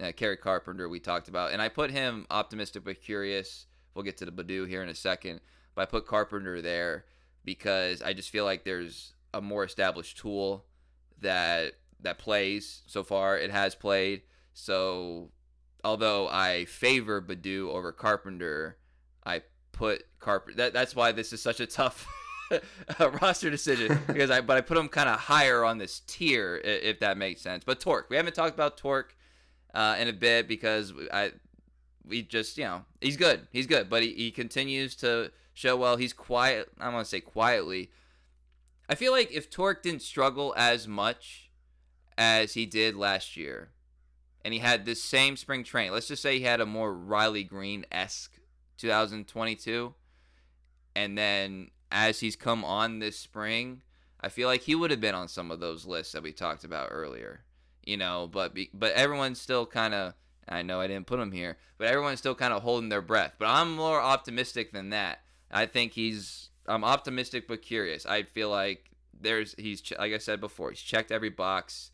uh, 0.00 0.12
Kerry 0.12 0.36
Carpenter 0.36 0.88
we 0.88 1.00
talked 1.00 1.28
about, 1.28 1.52
and 1.52 1.60
I 1.60 1.68
put 1.68 1.90
him 1.90 2.26
optimistic 2.30 2.84
but 2.84 3.00
curious. 3.02 3.66
We'll 3.94 4.04
get 4.04 4.16
to 4.18 4.24
the 4.24 4.32
Baddoo 4.32 4.68
here 4.68 4.82
in 4.82 4.88
a 4.88 4.94
second, 4.94 5.40
but 5.74 5.82
I 5.82 5.84
put 5.86 6.06
Carpenter 6.06 6.62
there 6.62 7.04
because 7.44 8.00
I 8.00 8.12
just 8.12 8.30
feel 8.30 8.44
like 8.44 8.64
there's 8.64 9.12
a 9.34 9.40
more 9.40 9.64
established 9.64 10.18
tool 10.18 10.64
that 11.20 11.74
that 12.00 12.18
plays 12.18 12.82
so 12.86 13.02
far. 13.02 13.36
It 13.36 13.50
has 13.50 13.74
played, 13.74 14.22
so 14.54 15.30
although 15.84 16.28
I 16.28 16.64
favor 16.66 17.20
Baddoo 17.20 17.70
over 17.70 17.92
Carpenter, 17.92 18.78
I 19.24 19.42
put 19.72 20.04
Carpenter. 20.18 20.56
That, 20.56 20.72
that's 20.72 20.94
why 20.94 21.12
this 21.12 21.32
is 21.32 21.40
such 21.40 21.60
a 21.60 21.66
tough 21.66 22.06
roster 23.20 23.50
decision 23.50 23.98
because 24.06 24.30
I 24.30 24.40
but 24.40 24.56
I 24.56 24.60
put 24.60 24.76
him 24.76 24.88
kind 24.88 25.08
of 25.08 25.18
higher 25.18 25.64
on 25.64 25.78
this 25.78 26.00
tier 26.06 26.60
if 26.62 27.00
that 27.00 27.18
makes 27.18 27.40
sense. 27.40 27.64
But 27.64 27.80
Torque, 27.80 28.10
we 28.10 28.16
haven't 28.16 28.34
talked 28.34 28.54
about 28.54 28.76
Torque 28.76 29.16
uh, 29.74 29.96
in 29.98 30.08
a 30.08 30.12
bit 30.12 30.48
because 30.48 30.92
I 31.12 31.32
we 32.04 32.22
just 32.22 32.56
you 32.58 32.64
know 32.64 32.84
he's 33.00 33.16
good, 33.16 33.46
he's 33.52 33.66
good, 33.66 33.88
but 33.90 34.02
he, 34.02 34.12
he 34.14 34.30
continues 34.30 34.94
to 34.96 35.30
show 35.54 35.76
well. 35.76 35.96
He's 35.96 36.12
quiet. 36.12 36.68
I 36.80 36.88
want 36.88 37.04
to 37.04 37.08
say 37.08 37.20
quietly. 37.20 37.90
I 38.88 38.94
feel 38.94 39.12
like 39.12 39.30
if 39.30 39.50
Torque 39.50 39.82
didn't 39.82 40.02
struggle 40.02 40.54
as 40.56 40.88
much 40.88 41.50
as 42.16 42.54
he 42.54 42.64
did 42.64 42.96
last 42.96 43.36
year, 43.36 43.70
and 44.44 44.54
he 44.54 44.60
had 44.60 44.84
this 44.84 45.02
same 45.02 45.36
spring 45.36 45.64
training. 45.64 45.92
Let's 45.92 46.08
just 46.08 46.22
say 46.22 46.38
he 46.38 46.44
had 46.44 46.60
a 46.60 46.66
more 46.66 46.92
Riley 46.92 47.44
Greene 47.44 47.84
esque 47.90 48.38
2022, 48.78 49.94
and 50.94 51.18
then 51.18 51.70
as 51.90 52.20
he's 52.20 52.36
come 52.36 52.64
on 52.64 52.98
this 52.98 53.18
spring, 53.18 53.82
I 54.20 54.28
feel 54.28 54.48
like 54.48 54.62
he 54.62 54.74
would 54.74 54.90
have 54.90 55.00
been 55.00 55.14
on 55.14 55.28
some 55.28 55.50
of 55.50 55.60
those 55.60 55.86
lists 55.86 56.12
that 56.12 56.22
we 56.22 56.32
talked 56.32 56.64
about 56.64 56.88
earlier. 56.90 57.44
You 57.84 57.96
know, 57.96 58.28
but 58.30 58.54
be, 58.54 58.70
but 58.74 58.92
everyone's 58.92 59.40
still 59.40 59.64
kind 59.66 59.94
of. 59.94 60.14
I 60.48 60.62
know 60.62 60.80
I 60.80 60.86
didn't 60.86 61.06
put 61.06 61.20
him 61.20 61.32
here, 61.32 61.58
but 61.76 61.88
everyone's 61.88 62.18
still 62.18 62.34
kind 62.34 62.54
of 62.54 62.62
holding 62.62 62.88
their 62.88 63.02
breath. 63.02 63.34
But 63.38 63.48
I'm 63.48 63.76
more 63.76 64.00
optimistic 64.00 64.72
than 64.72 64.90
that. 64.90 65.20
I 65.50 65.66
think 65.66 65.92
he's. 65.92 66.50
I'm 66.66 66.84
optimistic 66.84 67.48
but 67.48 67.62
curious. 67.62 68.04
I 68.04 68.24
feel 68.24 68.50
like 68.50 68.90
there's 69.18 69.54
he's 69.58 69.82
like 69.98 70.12
I 70.12 70.18
said 70.18 70.40
before. 70.40 70.70
He's 70.70 70.80
checked 70.80 71.10
every 71.10 71.30
box. 71.30 71.90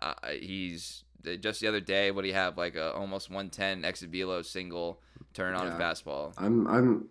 Uh, 0.00 0.14
he's 0.40 1.04
just 1.40 1.60
the 1.60 1.68
other 1.68 1.80
day, 1.80 2.10
what 2.10 2.22
do 2.22 2.28
you 2.28 2.34
have? 2.34 2.56
Like 2.56 2.76
a 2.76 2.92
almost 2.92 3.30
110 3.30 3.84
exit 3.84 4.10
velo 4.10 4.42
single 4.42 5.00
turn 5.34 5.54
on 5.54 5.66
yeah. 5.66 5.76
a 5.76 5.80
fastball. 5.80 6.32
I'm 6.38 6.66
I'm 6.66 7.08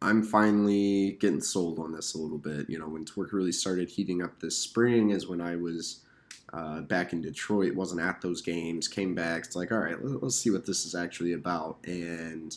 I'm 0.00 0.22
finally 0.22 1.16
getting 1.20 1.40
sold 1.40 1.78
on 1.78 1.92
this 1.92 2.14
a 2.14 2.18
little 2.18 2.38
bit. 2.38 2.70
You 2.70 2.78
know, 2.78 2.88
when 2.88 3.04
Torque 3.04 3.32
really 3.32 3.52
started 3.52 3.90
heating 3.90 4.22
up 4.22 4.40
this 4.40 4.56
spring 4.56 5.10
is 5.10 5.26
when 5.26 5.40
I 5.40 5.56
was 5.56 6.04
uh, 6.52 6.82
back 6.82 7.12
in 7.12 7.20
Detroit, 7.20 7.74
wasn't 7.74 8.00
at 8.00 8.20
those 8.20 8.40
games, 8.40 8.88
came 8.88 9.14
back. 9.14 9.44
It's 9.44 9.56
like, 9.56 9.72
all 9.72 9.78
right, 9.78 9.96
let's 10.00 10.36
see 10.36 10.50
what 10.50 10.66
this 10.66 10.84
is 10.84 10.94
actually 10.94 11.32
about. 11.32 11.78
And 11.84 12.56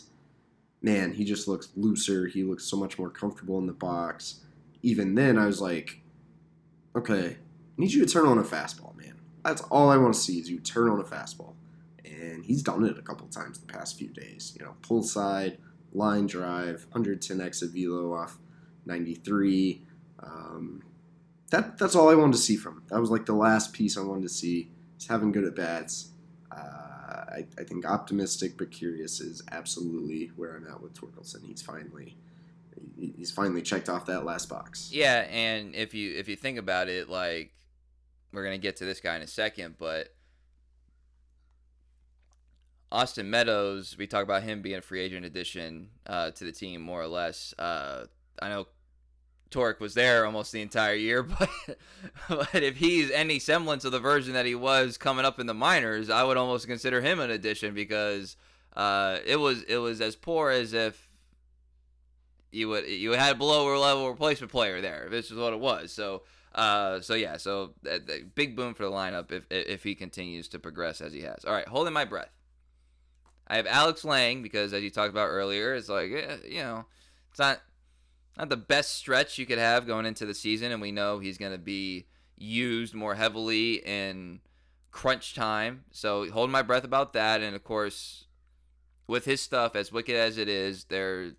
man, 0.82 1.14
he 1.14 1.24
just 1.24 1.48
looks 1.48 1.70
looser. 1.76 2.28
He 2.28 2.44
looks 2.44 2.66
so 2.66 2.78
much 2.78 3.00
more 3.00 3.10
comfortable 3.10 3.58
in 3.58 3.66
the 3.66 3.74
box. 3.74 4.42
Even 4.84 5.16
then, 5.16 5.38
I 5.38 5.46
was 5.46 5.62
like, 5.62 6.00
okay, 6.96 7.38
I 7.38 7.38
need 7.78 7.92
you 7.92 8.06
to 8.06 8.12
turn 8.12 8.26
on 8.26 8.38
a 8.38 8.44
fastball. 8.44 8.91
That's 9.44 9.62
all 9.64 9.90
I 9.90 9.98
want 9.98 10.14
to 10.14 10.20
see 10.20 10.40
is 10.40 10.50
you 10.50 10.60
turn 10.60 10.90
on 10.90 11.00
a 11.00 11.04
fastball. 11.04 11.54
And 12.06 12.44
he's 12.44 12.62
done 12.62 12.84
it 12.84 12.98
a 12.98 13.02
couple 13.02 13.28
times 13.28 13.60
the 13.60 13.72
past 13.72 13.98
few 13.98 14.10
days. 14.10 14.56
You 14.58 14.66
know, 14.66 14.76
pull 14.82 15.04
side, 15.04 15.58
line 15.94 16.28
drive, 16.28 16.86
110 16.92 17.42
exit 17.42 17.72
velo 17.72 18.14
off 18.14 18.38
93. 18.86 19.84
Um, 20.22 20.84
that 21.52 21.78
that's 21.78 21.96
all 21.96 22.10
I 22.10 22.16
wanted 22.16 22.34
to 22.34 22.40
see 22.40 22.56
from 22.56 22.78
him. 22.78 22.84
That 22.90 23.00
was 23.00 23.12
like 23.12 23.26
the 23.26 23.34
last 23.34 23.74
piece 23.74 23.98
I 23.98 24.02
wanted 24.02 24.24
to 24.24 24.30
see. 24.30 24.72
He's 24.98 25.08
having 25.08 25.32
good 25.32 25.44
at 25.44 25.56
bats. 25.56 26.12
Uh, 26.52 26.58
I, 26.58 27.46
I, 27.58 27.64
think 27.64 27.86
optimistic 27.86 28.58
but 28.58 28.72
curious 28.72 29.22
is 29.22 29.42
absolutely 29.54 30.32
where 30.36 30.56
I'm 30.56 30.68
at 30.68 30.82
with 30.82 30.94
Torkelson. 30.94 31.46
He's 31.46 31.62
finally 31.62 32.18
he's 33.00 33.32
finally 33.32 33.62
checked 33.62 33.90
off 33.90 34.06
that 34.08 34.26
last 34.26 34.50
box. 34.50 34.90
Yeah, 34.92 35.28
and 35.30 35.76
if 35.76 35.94
you 35.94 36.16
if 36.18 36.28
you 36.28 36.36
think 36.36 36.58
about 36.58 36.88
it, 36.90 37.10
like 37.10 37.52
we're 38.32 38.44
gonna 38.44 38.58
get 38.58 38.78
to 38.78 38.86
this 38.86 39.00
guy 39.00 39.16
in 39.16 39.22
a 39.22 39.28
second, 39.28 39.76
but 39.78 40.14
Austin 42.92 43.30
Meadows, 43.30 43.96
we 43.98 44.06
talk 44.06 44.24
about 44.24 44.44
him 44.44 44.62
being 44.62 44.78
a 44.78 44.82
free 44.82 45.02
agent 45.02 45.26
addition 45.26 45.90
uh, 46.08 46.32
to 46.32 46.44
the 46.44 46.52
team, 46.52 46.82
more 46.82 47.02
or 47.02 47.08
less. 47.08 47.54
Uh, 47.58 48.06
I 48.42 48.50
know 48.50 48.68
Torque 49.50 49.80
was 49.80 49.94
there 49.94 50.26
almost 50.26 50.52
the 50.52 50.62
entire 50.62 50.96
year, 50.96 51.24
but 51.24 51.50
but 52.28 52.56
if 52.56 52.78
he's 52.78 53.10
any 53.12 53.40
semblance 53.40 53.86
of 53.86 53.92
the 53.92 54.00
version 54.00 54.34
that 54.34 54.46
he 54.46 54.56
was 54.56 54.98
coming 54.98 55.26
up 55.26 55.40
in 55.40 55.46
the 55.46 55.54
minors, 55.54 56.10
I 56.10 56.24
would 56.24 56.38
almost 56.38 56.68
consider 56.68 57.02
him 57.02 57.20
an 57.20 57.32
addition 57.32 57.74
because 57.74 58.36
uh, 58.76 59.20
it 59.26 59.40
was 59.40 59.64
it 59.64 59.78
was 59.78 60.02
as 60.02 60.16
poor 60.16 60.50
as 60.50 60.74
if 60.74 61.10
you 62.52 62.68
would 62.70 62.88
you 62.88 63.12
had 63.12 63.36
a 63.36 63.38
below 63.38 63.80
level 63.80 64.10
replacement 64.10 64.52
player 64.52 64.82
there. 64.82 65.08
This 65.10 65.32
is 65.32 65.38
what 65.38 65.54
it 65.54 65.60
was. 65.60 65.92
So 65.94 66.24
uh, 66.54 67.00
so 67.00 67.14
yeah, 67.14 67.38
so 67.38 67.74
uh, 67.90 68.00
big 68.36 68.56
boom 68.56 68.74
for 68.74 68.84
the 68.84 68.92
lineup 68.92 69.32
if 69.32 69.46
if 69.50 69.84
he 69.84 69.96
continues 69.96 70.48
to 70.50 70.60
progress 70.60 71.00
as 71.00 71.14
he 71.14 71.22
has. 71.22 71.46
All 71.46 71.54
right, 71.54 71.68
holding 71.68 71.94
my 71.94 72.06
breath. 72.06 72.32
I 73.48 73.56
have 73.56 73.68
Alex 73.68 74.04
Lange 74.04 74.42
because, 74.42 74.74
as 74.74 74.84
you 74.84 74.90
talked 74.90 75.10
about 75.10 75.28
earlier, 75.28 75.74
it's 75.74 75.90
like 75.90 76.12
eh, 76.12 76.38
you 76.48 76.60
know, 76.60 76.86
it's 77.30 77.40
not 77.40 77.62
not 78.38 78.50
the 78.50 78.58
best 78.58 78.96
stretch 78.96 79.38
you 79.38 79.46
could 79.46 79.60
have 79.60 79.88
going 79.88 80.06
into 80.06 80.26
the 80.26 80.34
season, 80.34 80.72
and 80.72 80.82
we 80.82 80.92
know 80.92 81.20
he's 81.20 81.38
going 81.38 81.52
to 81.54 81.58
be 81.58 82.08
used 82.38 82.94
more 82.94 83.16
heavily 83.16 83.76
in 83.86 84.42
crunch 84.92 85.34
time. 85.34 85.86
So 85.92 86.30
holding 86.32 86.52
my 86.52 86.64
breath 86.64 86.84
about 86.84 87.14
that, 87.14 87.42
and 87.42 87.56
of 87.56 87.64
course, 87.64 88.26
with 89.08 89.24
his 89.24 89.40
stuff, 89.40 89.76
as 89.76 89.92
wicked 89.92 90.16
as 90.16 90.38
it 90.38 90.50
is, 90.50 90.86
there 90.86 91.32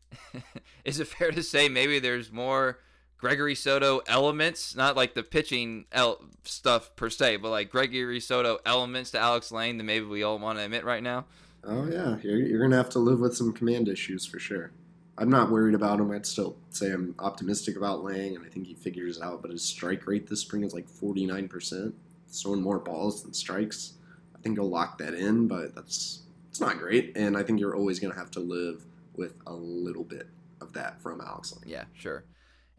is 0.84 1.00
it 1.00 1.06
fair 1.06 1.30
to 1.30 1.42
say 1.42 1.70
maybe 1.70 1.98
there's 1.98 2.30
more 2.30 2.78
Gregory 3.18 3.56
Soto 3.56 4.00
elements, 4.06 4.74
not 4.76 4.96
like 4.96 5.14
the 5.14 5.22
pitching 5.22 5.84
el- 5.92 6.24
stuff 6.44 6.94
per 6.96 7.10
se, 7.10 7.36
but 7.36 7.50
like 7.50 7.70
Gregory 7.70 8.20
Soto 8.20 8.58
elements 8.64 9.10
to 9.10 9.18
Alex 9.18 9.50
Lange 9.50 9.76
that 9.78 9.84
maybe 9.84 10.06
we 10.06 10.22
all 10.22 10.38
want 10.38 10.58
to 10.58 10.64
admit 10.64 10.84
right 10.84 11.02
now. 11.02 11.26
Oh 11.64 11.88
yeah, 11.88 12.16
you're, 12.22 12.38
you're 12.38 12.62
gonna 12.62 12.76
have 12.76 12.90
to 12.90 13.00
live 13.00 13.18
with 13.18 13.36
some 13.36 13.52
command 13.52 13.88
issues 13.88 14.24
for 14.24 14.38
sure. 14.38 14.70
I'm 15.18 15.30
not 15.30 15.50
worried 15.50 15.74
about 15.74 15.98
him. 15.98 16.12
I'd 16.12 16.24
still 16.24 16.56
say 16.70 16.92
I'm 16.92 17.16
optimistic 17.18 17.76
about 17.76 18.04
Lange, 18.04 18.36
and 18.36 18.46
I 18.46 18.48
think 18.48 18.68
he 18.68 18.74
figures 18.74 19.16
it 19.16 19.22
out. 19.24 19.42
But 19.42 19.50
his 19.50 19.64
strike 19.64 20.06
rate 20.06 20.28
this 20.28 20.40
spring 20.42 20.62
is 20.62 20.72
like 20.72 20.88
49%, 20.88 21.92
throwing 22.28 22.62
more 22.62 22.78
balls 22.78 23.24
than 23.24 23.34
strikes. 23.34 23.94
I 24.36 24.40
think 24.40 24.56
he'll 24.56 24.70
lock 24.70 24.98
that 24.98 25.14
in, 25.14 25.48
but 25.48 25.74
that's 25.74 26.20
it's 26.50 26.60
not 26.60 26.78
great. 26.78 27.16
And 27.16 27.36
I 27.36 27.42
think 27.42 27.58
you're 27.58 27.74
always 27.74 27.98
going 27.98 28.12
to 28.12 28.18
have 28.18 28.30
to 28.32 28.40
live 28.40 28.84
with 29.16 29.34
a 29.48 29.52
little 29.52 30.04
bit 30.04 30.28
of 30.60 30.72
that 30.74 31.02
from 31.02 31.20
Alex 31.20 31.52
Lange. 31.52 31.68
Yeah, 31.68 31.84
sure. 31.94 32.22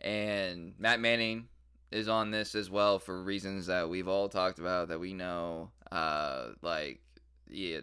And 0.01 0.73
Matt 0.79 0.99
Manning 0.99 1.47
is 1.91 2.07
on 2.07 2.31
this 2.31 2.55
as 2.55 2.69
well 2.69 2.99
for 2.99 3.21
reasons 3.21 3.65
that 3.67 3.89
we've 3.89 4.07
all 4.07 4.29
talked 4.29 4.59
about 4.59 4.89
that 4.89 4.99
we 4.99 5.13
know. 5.13 5.71
Uh, 5.91 6.49
like, 6.61 7.01
yeah, 7.49 7.79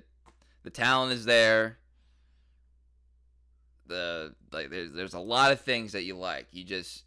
the 0.62 0.70
talent 0.70 1.12
is 1.12 1.24
there 1.24 1.78
the 3.88 4.34
like 4.52 4.70
there's 4.70 4.92
there's 4.92 5.14
a 5.14 5.20
lot 5.20 5.52
of 5.52 5.60
things 5.60 5.92
that 5.92 6.02
you 6.02 6.16
like. 6.16 6.46
You 6.52 6.64
just 6.64 7.04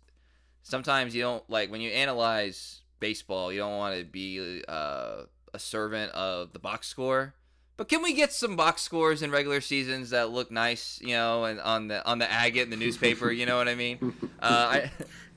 sometimes 0.64 1.16
you 1.16 1.22
don't 1.22 1.47
like 1.49 1.72
when 1.72 1.82
you 1.82 1.91
analyze 1.91 2.82
baseball. 2.99 3.51
You 3.51 3.60
don't 3.60 3.78
want 3.78 3.97
to 3.97 4.05
be 4.05 4.64
uh, 4.68 5.24
a 5.53 5.60
servant 5.60 6.12
of 6.14 6.53
the 6.53 6.60
box 6.60 6.88
score. 6.88 7.34
But 7.80 7.88
can 7.88 8.01
we 8.03 8.11
get 8.11 8.34
some 8.34 8.57
box 8.57 8.82
scores 8.82 9.21
in 9.21 9.32
regular 9.32 9.61
seasons 9.61 10.09
that 10.09 10.32
look 10.32 10.51
nice, 10.51 10.99
you 11.01 11.13
know, 11.13 11.45
and 11.45 11.61
on 11.61 11.88
the 11.88 12.05
on 12.05 12.19
the 12.19 12.30
agate 12.30 12.63
in 12.63 12.71
the 12.71 12.75
newspaper, 12.75 13.32
you 13.32 13.45
know 13.45 13.55
what 13.55 13.69
I 13.69 13.75
mean? 13.75 14.13
Uh, 14.41 14.80
I, 14.82 14.91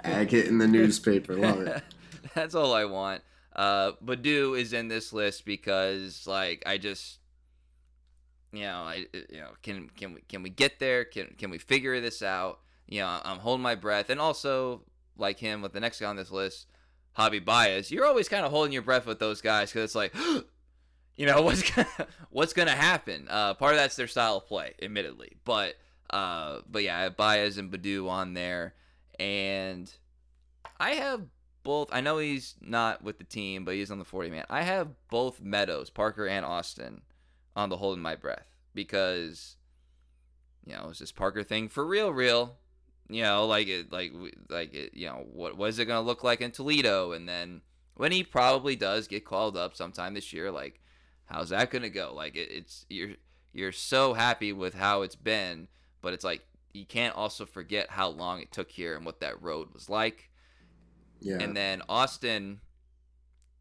agate 0.04 0.46
in 0.46 0.58
the 0.58 0.66
newspaper, 0.78 1.36
love 1.36 1.60
it. 1.60 1.82
That's 2.34 2.54
all 2.54 2.72
I 2.72 2.84
want. 2.84 3.22
Uh, 3.54 3.92
Baddoo 4.04 4.56
is 4.56 4.72
in 4.72 4.86
this 4.86 5.12
list 5.12 5.44
because, 5.44 6.24
like, 6.24 6.62
I 6.66 6.78
just 6.78 7.18
you 8.52 8.62
know, 8.62 8.82
I, 8.82 9.06
you 9.12 9.40
know, 9.40 9.50
can 9.62 9.88
can 9.96 10.14
we 10.14 10.20
can 10.28 10.42
we 10.42 10.50
get 10.50 10.78
there? 10.78 11.04
Can 11.04 11.34
can 11.38 11.50
we 11.50 11.58
figure 11.58 12.00
this 12.00 12.22
out? 12.22 12.60
You 12.88 13.00
know, 13.00 13.20
I'm 13.24 13.38
holding 13.38 13.62
my 13.62 13.74
breath, 13.76 14.10
and 14.10 14.20
also 14.20 14.82
like 15.16 15.38
him 15.38 15.62
with 15.62 15.72
the 15.72 15.80
next 15.80 16.00
guy 16.00 16.06
on 16.06 16.16
this 16.16 16.30
list, 16.30 16.66
Javy 17.16 17.44
Baez. 17.44 17.90
You're 17.90 18.06
always 18.06 18.28
kind 18.28 18.44
of 18.44 18.50
holding 18.50 18.72
your 18.72 18.82
breath 18.82 19.06
with 19.06 19.18
those 19.18 19.40
guys 19.40 19.70
because 19.70 19.84
it's 19.84 19.94
like, 19.94 20.14
you 21.16 21.26
know, 21.26 21.42
what's 21.42 21.70
gonna, 21.70 21.88
what's 22.30 22.52
gonna 22.52 22.70
happen? 22.70 23.26
Uh, 23.28 23.54
part 23.54 23.72
of 23.74 23.78
that's 23.78 23.96
their 23.96 24.06
style 24.06 24.38
of 24.38 24.46
play, 24.46 24.74
admittedly, 24.82 25.36
but 25.44 25.74
uh, 26.10 26.60
but 26.70 26.82
yeah, 26.82 26.98
I 26.98 27.02
have 27.02 27.16
Baez 27.16 27.58
and 27.58 27.70
Baddoo 27.70 28.08
on 28.08 28.34
there, 28.34 28.74
and 29.18 29.90
I 30.78 30.92
have 30.92 31.22
both. 31.62 31.88
I 31.92 32.00
know 32.00 32.18
he's 32.18 32.54
not 32.60 33.02
with 33.02 33.18
the 33.18 33.24
team, 33.24 33.64
but 33.64 33.74
he's 33.74 33.90
on 33.90 33.98
the 33.98 34.04
40 34.04 34.30
man. 34.30 34.44
I 34.50 34.62
have 34.62 34.88
both 35.10 35.40
Meadows, 35.40 35.90
Parker, 35.90 36.26
and 36.26 36.44
Austin 36.44 37.02
on 37.54 37.68
the 37.68 37.76
holding 37.76 38.02
my 38.02 38.16
breath 38.16 38.46
because 38.74 39.56
you 40.66 40.74
know, 40.74 40.88
it's 40.90 40.98
this 40.98 41.12
Parker 41.12 41.42
thing 41.42 41.68
for 41.68 41.84
real 41.84 42.12
real? 42.12 42.56
You 43.08 43.22
know, 43.22 43.46
like 43.46 43.68
it 43.68 43.92
like 43.92 44.12
like 44.48 44.74
it, 44.74 44.94
you 44.94 45.06
know, 45.06 45.26
what 45.32 45.56
what 45.56 45.68
is 45.68 45.78
it 45.78 45.86
going 45.86 46.02
to 46.02 46.06
look 46.06 46.24
like 46.24 46.40
in 46.40 46.50
Toledo 46.50 47.12
and 47.12 47.28
then 47.28 47.62
when 47.94 48.12
he 48.12 48.22
probably 48.22 48.76
does 48.76 49.08
get 49.08 49.24
called 49.24 49.56
up 49.56 49.76
sometime 49.76 50.14
this 50.14 50.32
year 50.32 50.50
like 50.50 50.80
how's 51.32 51.50
that 51.50 51.70
going 51.70 51.82
to 51.82 51.90
go? 51.90 52.12
Like 52.14 52.36
it, 52.36 52.48
it's 52.50 52.86
you're 52.88 53.10
you're 53.52 53.72
so 53.72 54.14
happy 54.14 54.52
with 54.52 54.74
how 54.74 55.02
it's 55.02 55.16
been, 55.16 55.68
but 56.00 56.12
it's 56.12 56.24
like 56.24 56.42
you 56.72 56.86
can't 56.86 57.14
also 57.14 57.44
forget 57.44 57.90
how 57.90 58.08
long 58.08 58.40
it 58.40 58.52
took 58.52 58.70
here 58.70 58.96
and 58.96 59.04
what 59.04 59.20
that 59.20 59.42
road 59.42 59.68
was 59.72 59.88
like. 59.88 60.30
Yeah. 61.20 61.38
And 61.40 61.56
then 61.56 61.82
Austin 61.88 62.60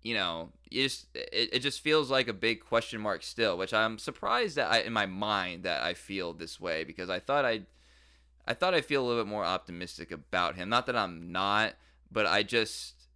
you 0.03 0.15
know, 0.15 0.49
it 0.69 0.81
just 0.81 1.07
it, 1.13 1.49
it 1.53 1.59
just 1.59 1.81
feels 1.81 2.09
like 2.09 2.27
a 2.27 2.33
big 2.33 2.61
question 2.61 3.01
mark 3.01 3.23
still, 3.23 3.57
which 3.57 3.73
I'm 3.73 3.97
surprised 3.97 4.55
that 4.55 4.71
I 4.71 4.79
in 4.79 4.93
my 4.93 5.05
mind 5.05 5.63
that 5.63 5.83
I 5.83 5.93
feel 5.93 6.33
this 6.33 6.59
way 6.59 6.83
because 6.83 7.09
I 7.09 7.19
thought 7.19 7.45
I 7.45 7.61
I 8.47 8.53
thought 8.53 8.73
I 8.73 8.81
feel 8.81 9.03
a 9.03 9.07
little 9.07 9.23
bit 9.23 9.29
more 9.29 9.45
optimistic 9.45 10.11
about 10.11 10.55
him. 10.55 10.69
Not 10.69 10.87
that 10.87 10.95
I'm 10.95 11.31
not, 11.31 11.73
but 12.11 12.25
I 12.25 12.43
just 12.43 13.07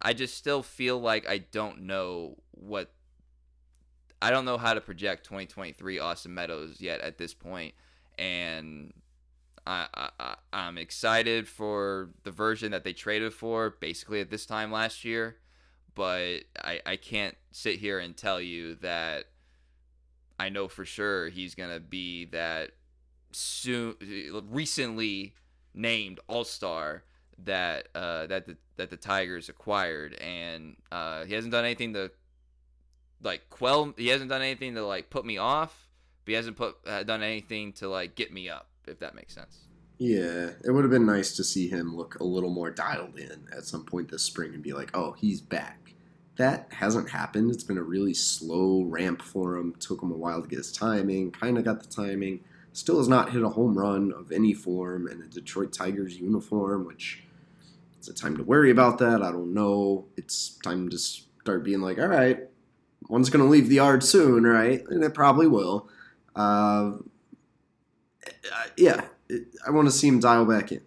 I 0.00 0.12
just 0.12 0.36
still 0.36 0.62
feel 0.62 1.00
like 1.00 1.28
I 1.28 1.38
don't 1.38 1.82
know 1.82 2.36
what 2.52 2.92
I 4.26 4.30
don't 4.30 4.44
know 4.44 4.58
how 4.58 4.74
to 4.74 4.80
project 4.80 5.24
2023 5.24 5.98
Austin 5.98 6.34
Meadows 6.34 6.80
yet 6.80 7.00
at 7.00 7.16
this 7.16 7.32
point, 7.32 7.74
and 8.18 8.92
I, 9.66 9.86
I 9.94 10.34
I'm 10.52 10.78
excited 10.78 11.46
for 11.46 12.10
the 12.24 12.30
version 12.30 12.72
that 12.72 12.84
they 12.84 12.92
traded 12.92 13.32
for 13.32 13.76
basically 13.80 14.20
at 14.20 14.30
this 14.30 14.46
time 14.46 14.72
last 14.72 15.04
year 15.04 15.36
but 15.96 16.42
I, 16.62 16.80
I 16.86 16.96
can't 16.96 17.34
sit 17.50 17.80
here 17.80 17.98
and 17.98 18.16
tell 18.16 18.40
you 18.40 18.76
that 18.76 19.24
I 20.38 20.50
know 20.50 20.68
for 20.68 20.84
sure 20.84 21.30
he's 21.30 21.56
gonna 21.56 21.80
be 21.80 22.26
that 22.26 22.72
soon 23.32 23.94
recently 24.50 25.34
named 25.74 26.20
All 26.28 26.44
Star 26.44 27.02
that 27.44 27.88
uh, 27.94 28.26
that 28.26 28.46
the 28.46 28.56
that 28.76 28.90
the 28.90 28.96
Tigers 28.98 29.48
acquired, 29.48 30.14
and 30.14 30.76
uh, 30.92 31.24
he 31.24 31.32
hasn't 31.32 31.52
done 31.52 31.64
anything 31.64 31.94
to 31.94 32.10
like 33.22 33.48
quell. 33.50 33.94
He 33.96 34.08
hasn't 34.08 34.30
done 34.30 34.42
anything 34.42 34.74
to 34.74 34.86
like 34.86 35.10
put 35.10 35.24
me 35.24 35.38
off, 35.38 35.88
but 36.24 36.32
he 36.32 36.36
hasn't 36.36 36.56
put 36.56 36.76
uh, 36.86 37.02
done 37.02 37.22
anything 37.22 37.72
to 37.74 37.88
like 37.88 38.14
get 38.14 38.32
me 38.32 38.48
up. 38.48 38.68
If 38.86 39.00
that 39.00 39.14
makes 39.14 39.34
sense. 39.34 39.64
Yeah, 39.98 40.50
it 40.64 40.70
would 40.70 40.84
have 40.84 40.90
been 40.90 41.06
nice 41.06 41.34
to 41.36 41.44
see 41.44 41.68
him 41.68 41.96
look 41.96 42.20
a 42.20 42.24
little 42.24 42.50
more 42.50 42.70
dialed 42.70 43.18
in 43.18 43.48
at 43.56 43.64
some 43.64 43.84
point 43.84 44.10
this 44.10 44.22
spring 44.22 44.54
and 44.54 44.62
be 44.62 44.72
like, 44.72 44.90
"Oh, 44.94 45.12
he's 45.12 45.40
back." 45.40 45.86
that 46.36 46.68
hasn't 46.70 47.10
happened. 47.10 47.50
It's 47.50 47.64
been 47.64 47.78
a 47.78 47.82
really 47.82 48.14
slow 48.14 48.82
ramp 48.84 49.22
for 49.22 49.56
him. 49.56 49.74
Took 49.80 50.02
him 50.02 50.12
a 50.12 50.16
while 50.16 50.42
to 50.42 50.48
get 50.48 50.58
his 50.58 50.72
timing. 50.72 51.30
Kind 51.30 51.58
of 51.58 51.64
got 51.64 51.82
the 51.82 51.88
timing. 51.88 52.40
Still 52.72 52.98
has 52.98 53.08
not 53.08 53.32
hit 53.32 53.42
a 53.42 53.48
home 53.48 53.76
run 53.76 54.12
of 54.12 54.30
any 54.30 54.52
form 54.52 55.08
in 55.08 55.22
a 55.22 55.26
Detroit 55.26 55.72
Tigers 55.72 56.18
uniform, 56.18 56.86
which 56.86 57.24
it's 57.96 58.08
a 58.08 58.14
time 58.14 58.36
to 58.36 58.42
worry 58.42 58.70
about 58.70 58.98
that. 58.98 59.22
I 59.22 59.32
don't 59.32 59.54
know. 59.54 60.06
It's 60.16 60.58
time 60.62 60.90
to 60.90 60.98
start 60.98 61.64
being 61.64 61.80
like, 61.80 61.98
all 61.98 62.08
right, 62.08 62.40
one's 63.08 63.30
going 63.30 63.44
to 63.44 63.50
leave 63.50 63.68
the 63.68 63.76
yard 63.76 64.02
soon, 64.04 64.44
right? 64.44 64.82
And 64.88 65.02
it 65.04 65.14
probably 65.14 65.46
will. 65.46 65.88
Uh, 66.34 66.92
yeah, 68.76 69.06
I 69.66 69.70
want 69.70 69.88
to 69.88 69.92
see 69.92 70.08
him 70.08 70.20
dial 70.20 70.44
back 70.44 70.72
in. 70.72 70.82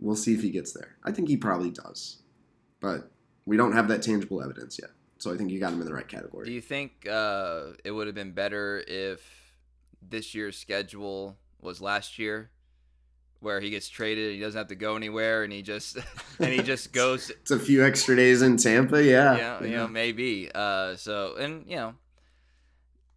We'll 0.00 0.16
see 0.16 0.34
if 0.34 0.42
he 0.42 0.50
gets 0.50 0.72
there. 0.72 0.96
I 1.04 1.12
think 1.12 1.28
he 1.28 1.36
probably 1.36 1.70
does. 1.70 2.22
But 2.80 3.10
we 3.46 3.56
don't 3.56 3.72
have 3.72 3.88
that 3.88 4.02
tangible 4.02 4.42
evidence 4.42 4.78
yet. 4.80 4.90
So 5.18 5.32
I 5.32 5.36
think 5.36 5.50
you 5.50 5.60
got 5.60 5.72
him 5.72 5.80
in 5.80 5.86
the 5.86 5.94
right 5.94 6.08
category. 6.08 6.46
Do 6.46 6.52
you 6.52 6.60
think 6.60 7.06
uh, 7.08 7.66
it 7.84 7.92
would 7.92 8.08
have 8.08 8.16
been 8.16 8.32
better 8.32 8.82
if 8.88 9.54
this 10.06 10.34
year's 10.34 10.58
schedule 10.58 11.38
was 11.60 11.80
last 11.80 12.18
year, 12.18 12.50
where 13.42 13.60
he 13.60 13.70
gets 13.70 13.88
traded, 13.88 14.34
he 14.34 14.40
doesn't 14.40 14.58
have 14.58 14.68
to 14.68 14.74
go 14.74 14.96
anywhere, 14.96 15.44
and 15.44 15.52
he 15.52 15.62
just 15.62 15.98
and 16.38 16.48
he 16.48 16.62
just 16.62 16.92
goes. 16.92 17.30
it's 17.30 17.50
a 17.50 17.58
few 17.58 17.84
extra 17.84 18.16
days 18.16 18.42
in 18.42 18.56
Tampa, 18.56 19.02
yeah. 19.02 19.36
Yeah, 19.36 19.64
you 19.64 19.76
know, 19.76 19.88
maybe. 19.88 20.50
Uh, 20.54 20.96
so 20.96 21.36
and 21.36 21.64
you 21.68 21.76
know, 21.76 21.94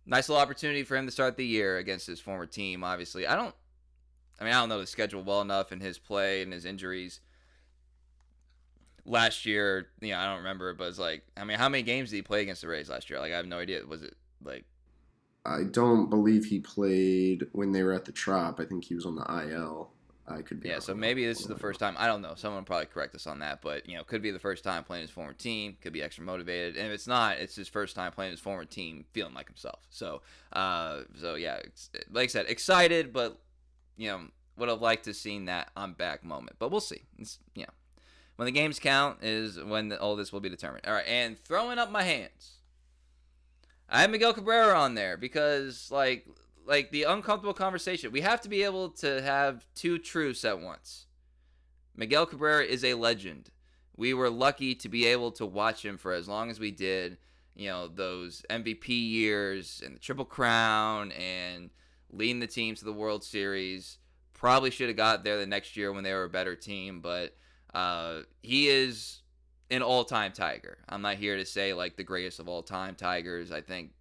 nice 0.05 0.27
little 0.27 0.41
opportunity 0.41 0.83
for 0.83 0.97
him 0.97 1.05
to 1.05 1.11
start 1.11 1.37
the 1.37 1.45
year 1.45 1.77
against 1.77 2.07
his 2.07 2.19
former 2.19 2.45
team. 2.45 2.83
Obviously, 2.83 3.27
I 3.27 3.35
don't. 3.35 3.55
I 4.39 4.43
mean, 4.43 4.53
I 4.53 4.59
don't 4.59 4.69
know 4.69 4.81
the 4.81 4.87
schedule 4.87 5.23
well 5.23 5.39
enough 5.39 5.71
and 5.71 5.81
his 5.81 5.97
play 5.97 6.41
and 6.41 6.51
his 6.51 6.65
injuries 6.65 7.21
last 9.05 9.45
year, 9.45 9.87
you 10.01 10.09
know, 10.09 10.19
I 10.19 10.25
don't 10.25 10.37
remember, 10.37 10.73
but 10.73 10.85
it's 10.85 10.99
like, 10.99 11.23
I 11.37 11.43
mean, 11.43 11.57
how 11.57 11.69
many 11.69 11.83
games 11.83 12.09
did 12.09 12.17
he 12.17 12.21
play 12.21 12.41
against 12.41 12.61
the 12.61 12.67
Rays 12.67 12.89
last 12.89 13.09
year? 13.09 13.19
Like, 13.19 13.31
I 13.31 13.37
have 13.37 13.45
no 13.45 13.59
idea. 13.59 13.85
Was 13.85 14.03
it 14.03 14.15
like? 14.43 14.65
I 15.45 15.63
don't 15.63 16.09
believe 16.09 16.45
he 16.45 16.59
played 16.59 17.45
when 17.51 17.71
they 17.71 17.83
were 17.83 17.93
at 17.93 18.05
the 18.05 18.11
Trop. 18.11 18.59
I 18.59 18.65
think 18.65 18.83
he 18.83 18.95
was 18.95 19.05
on 19.05 19.15
the 19.15 19.49
IL. 19.51 19.91
I 20.27 20.41
could 20.41 20.59
be. 20.59 20.69
Yeah, 20.69 20.79
so 20.79 20.95
maybe 20.95 21.25
this 21.25 21.39
is 21.39 21.45
the 21.45 21.57
first 21.57 21.79
time. 21.79 21.95
I 21.99 22.07
don't 22.07 22.21
know. 22.21 22.33
Someone 22.35 22.61
will 22.61 22.65
probably 22.65 22.87
correct 22.87 23.13
us 23.13 23.27
on 23.27 23.39
that, 23.39 23.61
but 23.61 23.87
you 23.87 23.95
know, 23.95 24.03
could 24.03 24.23
be 24.23 24.31
the 24.31 24.39
first 24.39 24.63
time 24.63 24.83
playing 24.83 25.03
his 25.03 25.11
former 25.11 25.33
team. 25.33 25.77
Could 25.81 25.93
be 25.93 26.01
extra 26.01 26.23
motivated, 26.23 26.77
and 26.77 26.87
if 26.87 26.93
it's 26.93 27.07
not, 27.07 27.37
it's 27.37 27.55
his 27.55 27.67
first 27.67 27.95
time 27.95 28.11
playing 28.11 28.31
his 28.31 28.39
former 28.39 28.65
team, 28.65 29.05
feeling 29.13 29.35
like 29.35 29.47
himself. 29.47 29.79
So, 29.89 30.21
uh, 30.53 31.01
so 31.19 31.35
yeah, 31.35 31.59
like 32.11 32.23
I 32.23 32.27
said, 32.27 32.47
excited, 32.47 33.13
but 33.13 33.39
you 33.97 34.07
know, 34.09 34.21
would 34.57 34.69
have 34.69 34.81
liked 34.81 35.05
to 35.05 35.13
seen 35.13 35.45
that 35.45 35.69
I'm 35.77 35.93
back 35.93 36.23
moment. 36.23 36.57
But 36.57 36.71
we'll 36.71 36.81
see. 36.81 37.03
It's 37.19 37.37
you 37.53 37.63
know, 37.63 37.73
when 38.37 38.47
the 38.47 38.51
games 38.51 38.79
count 38.79 39.19
is 39.21 39.61
when 39.61 39.89
the, 39.89 40.01
all 40.01 40.15
this 40.15 40.33
will 40.33 40.39
be 40.39 40.49
determined. 40.49 40.87
All 40.87 40.93
right, 40.93 41.07
and 41.07 41.37
throwing 41.39 41.77
up 41.77 41.91
my 41.91 42.03
hands. 42.03 42.53
I 43.87 44.01
have 44.01 44.09
Miguel 44.09 44.33
Cabrera 44.33 44.79
on 44.79 44.95
there 44.95 45.17
because 45.17 45.91
like 45.91 46.25
like 46.65 46.91
the 46.91 47.03
uncomfortable 47.03 47.53
conversation. 47.53 48.11
We 48.11 48.21
have 48.21 48.41
to 48.41 48.49
be 48.49 48.63
able 48.63 48.89
to 48.89 49.21
have 49.21 49.65
two 49.75 49.97
truths 49.97 50.43
at 50.45 50.59
once. 50.59 51.05
Miguel 51.95 52.25
Cabrera 52.25 52.63
is 52.63 52.83
a 52.83 52.95
legend. 52.95 53.49
We 53.95 54.13
were 54.13 54.29
lucky 54.29 54.75
to 54.75 54.89
be 54.89 55.05
able 55.05 55.31
to 55.33 55.45
watch 55.45 55.85
him 55.85 55.97
for 55.97 56.11
as 56.11 56.27
long 56.27 56.49
as 56.49 56.59
we 56.59 56.71
did. 56.71 57.17
You 57.55 57.69
know, 57.69 57.87
those 57.87 58.45
MVP 58.49 58.89
years 58.89 59.81
and 59.85 59.95
the 59.95 59.99
Triple 59.99 60.25
Crown 60.25 61.13
and 61.13 61.69
leading 62.11 62.39
the 62.39 62.47
team 62.47 62.75
to 62.75 62.85
the 62.85 62.91
World 62.91 63.23
Series. 63.23 63.97
Probably 64.33 64.69
should 64.69 64.89
have 64.89 64.97
got 64.97 65.23
there 65.23 65.39
the 65.39 65.45
next 65.45 65.77
year 65.77 65.93
when 65.93 66.03
they 66.03 66.13
were 66.13 66.25
a 66.25 66.29
better 66.29 66.55
team, 66.55 66.99
but 66.99 67.35
uh, 67.73 68.21
he 68.41 68.67
is 68.67 69.21
an 69.71 69.81
all-time 69.81 70.33
Tiger. 70.33 70.77
I'm 70.89 71.01
not 71.01 71.15
here 71.15 71.37
to 71.37 71.45
say 71.45 71.73
like 71.73 71.95
the 71.95 72.03
greatest 72.03 72.39
of 72.39 72.49
all 72.49 72.61
time 72.61 72.95
Tigers. 72.95 73.51
I 73.51 73.61
think 73.61 73.91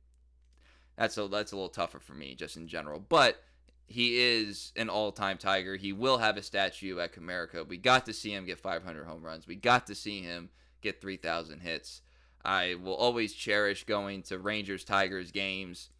that's 0.96 1.16
a 1.18 1.28
that's 1.28 1.52
a 1.52 1.56
little 1.56 1.68
tougher 1.68 1.98
for 1.98 2.14
me 2.14 2.34
just 2.34 2.56
in 2.56 2.68
general. 2.68 3.00
But 3.00 3.42
he 3.86 4.18
is 4.18 4.72
an 4.76 4.88
all-time 4.88 5.36
Tiger. 5.36 5.76
He 5.76 5.92
will 5.92 6.18
have 6.18 6.36
a 6.36 6.42
statue 6.42 6.98
at 7.00 7.12
Comerica. 7.12 7.66
We 7.66 7.76
got 7.76 8.06
to 8.06 8.12
see 8.12 8.30
him 8.30 8.46
get 8.46 8.58
500 8.58 9.04
home 9.04 9.22
runs. 9.22 9.46
We 9.46 9.56
got 9.56 9.86
to 9.88 9.94
see 9.94 10.22
him 10.22 10.48
get 10.80 11.02
3,000 11.02 11.60
hits. 11.60 12.00
I 12.44 12.76
will 12.82 12.94
always 12.94 13.32
cherish 13.32 13.84
going 13.84 14.22
to 14.24 14.38
Rangers 14.38 14.84
Tigers 14.84 15.30
games 15.30 15.90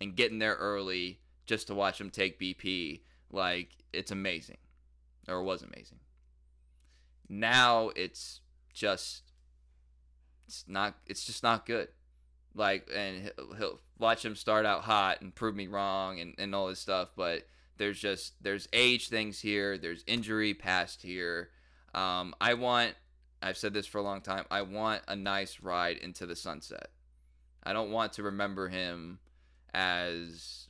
and 0.00 0.16
getting 0.16 0.38
there 0.38 0.54
early 0.54 1.20
just 1.46 1.66
to 1.68 1.74
watch 1.74 2.00
him 2.00 2.10
take 2.10 2.40
BP. 2.40 3.00
Like 3.30 3.70
it's 3.92 4.10
amazing, 4.10 4.58
or 5.28 5.40
it 5.40 5.44
was 5.44 5.62
amazing. 5.62 5.98
Now 7.28 7.90
it's 7.96 8.40
just 8.72 9.22
it's 10.46 10.64
not 10.68 10.94
it's 11.06 11.24
just 11.24 11.42
not 11.42 11.66
good. 11.66 11.88
Like 12.54 12.88
and 12.94 13.32
he'll, 13.58 13.80
watch 13.98 14.24
him 14.24 14.34
start 14.34 14.66
out 14.66 14.82
hot 14.82 15.20
and 15.20 15.34
prove 15.34 15.54
me 15.54 15.66
wrong 15.66 16.20
and, 16.20 16.34
and 16.38 16.54
all 16.54 16.68
this 16.68 16.80
stuff, 16.80 17.10
but 17.16 17.46
there's 17.76 17.98
just 17.98 18.34
there's 18.42 18.68
age 18.72 19.08
things 19.08 19.40
here, 19.40 19.78
there's 19.78 20.04
injury 20.06 20.54
past 20.54 21.02
here. 21.02 21.50
Um, 21.94 22.34
I 22.40 22.54
want 22.54 22.94
I've 23.42 23.58
said 23.58 23.74
this 23.74 23.86
for 23.86 23.98
a 23.98 24.02
long 24.02 24.20
time. 24.20 24.44
I 24.50 24.62
want 24.62 25.02
a 25.06 25.16
nice 25.16 25.60
ride 25.60 25.98
into 25.98 26.26
the 26.26 26.36
sunset. 26.36 26.88
I 27.62 27.72
don't 27.72 27.90
want 27.90 28.14
to 28.14 28.22
remember 28.22 28.68
him 28.68 29.18
as 29.72 30.68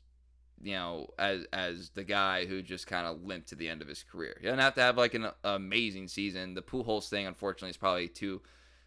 you 0.62 0.72
know 0.72 1.08
as 1.18 1.46
as 1.52 1.90
the 1.90 2.04
guy 2.04 2.46
who 2.46 2.62
just 2.62 2.86
kind 2.86 3.06
of 3.06 3.22
limped 3.22 3.48
to 3.48 3.54
the 3.54 3.68
end 3.68 3.82
of 3.82 3.88
his 3.88 4.02
career. 4.02 4.36
He 4.40 4.46
doesn't 4.46 4.60
have 4.60 4.74
to 4.74 4.80
have 4.80 4.96
like 4.96 5.14
an 5.14 5.28
amazing 5.44 6.08
season. 6.08 6.54
The 6.54 6.62
Pujols 6.62 7.08
thing, 7.08 7.26
unfortunately, 7.26 7.70
is 7.70 7.76
probably 7.76 8.08
too 8.08 8.42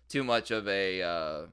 too 0.09 0.23
much 0.23 0.51
of 0.51 0.67
a 0.67 1.01
uh, 1.01 1.45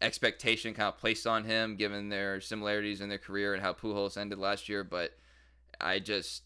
expectation 0.00 0.74
kind 0.74 0.88
of 0.88 0.98
placed 0.98 1.26
on 1.26 1.44
him, 1.44 1.76
given 1.76 2.08
their 2.08 2.40
similarities 2.40 3.00
in 3.00 3.08
their 3.08 3.18
career 3.18 3.54
and 3.54 3.62
how 3.62 3.72
Pujols 3.72 4.16
ended 4.16 4.38
last 4.38 4.68
year. 4.68 4.84
But 4.84 5.12
I 5.80 5.98
just 5.98 6.42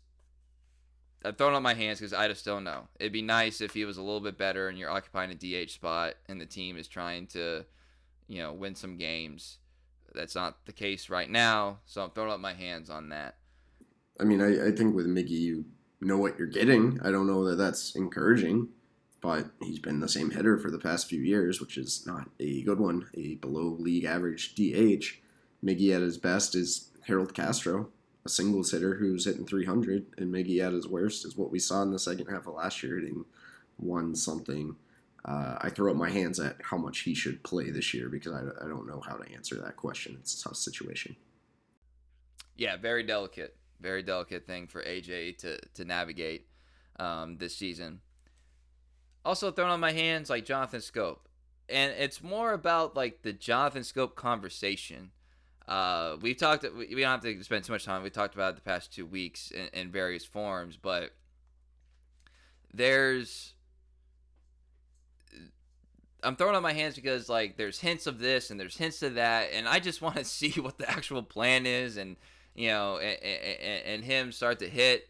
I've 1.24 1.36
thrown 1.36 1.54
up 1.54 1.62
my 1.62 1.74
hands 1.74 2.00
because 2.00 2.12
I 2.12 2.28
just 2.28 2.44
don't 2.44 2.64
know. 2.64 2.88
It'd 2.98 3.12
be 3.12 3.22
nice 3.22 3.60
if 3.60 3.74
he 3.74 3.84
was 3.84 3.96
a 3.96 4.02
little 4.02 4.20
bit 4.20 4.38
better 4.38 4.68
and 4.68 4.78
you're 4.78 4.90
occupying 4.90 5.30
a 5.30 5.34
DH 5.34 5.70
spot 5.70 6.14
and 6.28 6.40
the 6.40 6.46
team 6.46 6.76
is 6.76 6.88
trying 6.88 7.26
to, 7.28 7.64
you 8.26 8.38
know, 8.38 8.52
win 8.52 8.74
some 8.74 8.96
games. 8.96 9.58
That's 10.14 10.34
not 10.34 10.66
the 10.66 10.72
case 10.72 11.08
right 11.08 11.30
now, 11.30 11.78
so 11.86 12.02
I'm 12.02 12.10
throwing 12.10 12.32
up 12.32 12.40
my 12.40 12.52
hands 12.52 12.90
on 12.90 13.10
that. 13.10 13.36
I 14.20 14.24
mean, 14.24 14.42
I, 14.42 14.68
I 14.68 14.72
think 14.72 14.94
with 14.94 15.06
Miggy, 15.06 15.30
you 15.30 15.64
know 16.00 16.18
what 16.18 16.38
you're 16.38 16.48
getting. 16.48 17.00
I 17.02 17.10
don't 17.10 17.26
know 17.26 17.44
that 17.44 17.56
that's 17.56 17.94
encouraging, 17.94 18.68
but 19.22 19.46
he's 19.62 19.78
been 19.78 20.00
the 20.00 20.08
same 20.08 20.32
hitter 20.32 20.58
for 20.58 20.70
the 20.70 20.78
past 20.78 21.08
few 21.08 21.22
years, 21.22 21.60
which 21.60 21.78
is 21.78 22.04
not 22.06 22.28
a 22.40 22.62
good 22.62 22.80
one. 22.80 23.08
A 23.14 23.36
below 23.36 23.76
league 23.78 24.04
average 24.04 24.54
DH. 24.54 25.20
Miggy 25.64 25.94
at 25.94 26.02
his 26.02 26.18
best 26.18 26.56
is 26.56 26.90
Harold 27.06 27.32
Castro, 27.32 27.88
a 28.24 28.28
singles 28.28 28.72
hitter 28.72 28.96
who's 28.96 29.24
hitting 29.24 29.46
300, 29.46 30.06
and 30.18 30.34
Miggy 30.34 30.58
at 30.58 30.72
his 30.72 30.88
worst 30.88 31.24
is 31.24 31.36
what 31.36 31.52
we 31.52 31.60
saw 31.60 31.82
in 31.82 31.92
the 31.92 32.00
second 32.00 32.26
half 32.26 32.48
of 32.48 32.54
last 32.54 32.82
year, 32.82 32.98
hitting 32.98 33.24
one 33.76 34.16
something. 34.16 34.74
Uh, 35.24 35.56
I 35.60 35.70
throw 35.70 35.92
up 35.92 35.96
my 35.96 36.10
hands 36.10 36.40
at 36.40 36.56
how 36.60 36.76
much 36.76 37.00
he 37.00 37.14
should 37.14 37.44
play 37.44 37.70
this 37.70 37.94
year 37.94 38.08
because 38.08 38.32
I, 38.32 38.64
I 38.64 38.66
don't 38.66 38.88
know 38.88 39.00
how 39.00 39.14
to 39.14 39.32
answer 39.32 39.54
that 39.60 39.76
question. 39.76 40.16
It's 40.18 40.40
a 40.40 40.48
tough 40.48 40.56
situation. 40.56 41.14
Yeah, 42.56 42.76
very 42.76 43.04
delicate, 43.04 43.56
very 43.80 44.02
delicate 44.02 44.48
thing 44.48 44.66
for 44.66 44.82
AJ 44.82 45.38
to 45.38 45.58
to 45.74 45.84
navigate 45.84 46.48
um, 46.98 47.38
this 47.38 47.56
season. 47.56 48.00
Also 49.24 49.50
thrown 49.50 49.70
on 49.70 49.80
my 49.80 49.92
hands 49.92 50.28
like 50.28 50.44
Jonathan 50.44 50.80
Schoop, 50.80 51.18
and 51.68 51.92
it's 51.96 52.22
more 52.22 52.52
about 52.52 52.96
like 52.96 53.22
the 53.22 53.32
Jonathan 53.32 53.82
Schoop 53.82 54.14
conversation 54.14 55.10
uh, 55.68 56.16
we 56.20 56.34
talked. 56.34 56.64
We 56.76 56.86
don't 56.88 57.02
have 57.02 57.20
to 57.22 57.44
spend 57.44 57.64
too 57.64 57.72
much 57.72 57.84
time. 57.84 58.02
We 58.02 58.10
talked 58.10 58.34
about 58.34 58.56
the 58.56 58.62
past 58.62 58.92
two 58.92 59.06
weeks 59.06 59.50
in, 59.50 59.68
in 59.72 59.90
various 59.90 60.24
forms, 60.24 60.76
but 60.76 61.12
there's. 62.72 63.54
I'm 66.24 66.36
throwing 66.36 66.54
on 66.54 66.62
my 66.62 66.72
hands 66.72 66.94
because 66.94 67.28
like 67.28 67.56
there's 67.56 67.80
hints 67.80 68.06
of 68.06 68.20
this 68.20 68.50
and 68.50 68.58
there's 68.58 68.76
hints 68.76 69.02
of 69.02 69.14
that, 69.14 69.50
and 69.52 69.68
I 69.68 69.78
just 69.78 70.02
want 70.02 70.16
to 70.16 70.24
see 70.24 70.60
what 70.60 70.78
the 70.78 70.90
actual 70.90 71.22
plan 71.22 71.66
is, 71.66 71.96
and 71.96 72.16
you 72.54 72.68
know, 72.68 72.98
and, 72.98 73.22
and, 73.22 73.84
and 73.86 74.04
him 74.04 74.32
start 74.32 74.58
to 74.60 74.68
hit. 74.68 75.08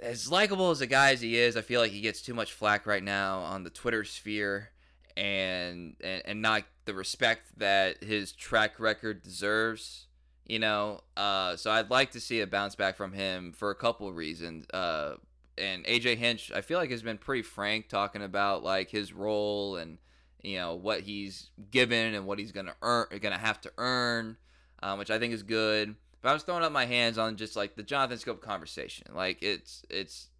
As 0.00 0.30
likable 0.30 0.70
as 0.70 0.80
a 0.80 0.86
guy 0.86 1.12
as 1.12 1.20
he 1.20 1.36
is, 1.36 1.56
I 1.56 1.62
feel 1.62 1.80
like 1.80 1.92
he 1.92 2.00
gets 2.00 2.20
too 2.20 2.34
much 2.34 2.52
flack 2.52 2.86
right 2.86 3.02
now 3.02 3.40
on 3.40 3.64
the 3.64 3.70
Twitter 3.70 4.04
sphere 4.04 4.70
and 5.16 5.96
and, 6.02 6.22
and 6.24 6.42
not 6.42 6.64
the 6.84 6.94
respect 6.94 7.58
that 7.58 8.02
his 8.02 8.32
track 8.32 8.78
record 8.78 9.22
deserves. 9.22 10.06
You 10.46 10.58
know, 10.58 11.00
uh, 11.16 11.56
so 11.56 11.70
I'd 11.70 11.90
like 11.90 12.10
to 12.10 12.20
see 12.20 12.40
a 12.40 12.46
bounce 12.46 12.74
back 12.74 12.96
from 12.96 13.14
him 13.14 13.52
for 13.52 13.70
a 13.70 13.74
couple 13.74 14.12
reasons. 14.12 14.68
Uh, 14.68 15.14
and 15.56 15.84
AJ 15.84 16.18
Hinch, 16.18 16.52
I 16.54 16.60
feel 16.60 16.78
like 16.78 16.90
has 16.90 17.02
been 17.02 17.16
pretty 17.16 17.42
frank 17.42 17.88
talking 17.88 18.22
about 18.22 18.62
like 18.62 18.90
his 18.90 19.12
role 19.12 19.76
and 19.76 19.98
you 20.42 20.58
know 20.58 20.74
what 20.74 21.00
he's 21.00 21.50
given 21.70 22.14
and 22.14 22.26
what 22.26 22.38
he's 22.38 22.52
gonna 22.52 22.74
earn, 22.82 23.06
gonna 23.20 23.38
have 23.38 23.60
to 23.62 23.72
earn, 23.78 24.36
um, 24.82 24.98
which 24.98 25.10
I 25.10 25.18
think 25.18 25.32
is 25.32 25.42
good. 25.42 25.94
But 26.24 26.30
I 26.30 26.32
was 26.32 26.42
throwing 26.42 26.64
up 26.64 26.72
my 26.72 26.86
hands 26.86 27.18
on 27.18 27.36
just 27.36 27.54
like 27.54 27.76
the 27.76 27.84
Jonathan 27.84 28.16
Schoop 28.18 28.40
conversation. 28.40 29.06
Like 29.14 29.42
it's 29.42 29.84
it's 29.88 30.30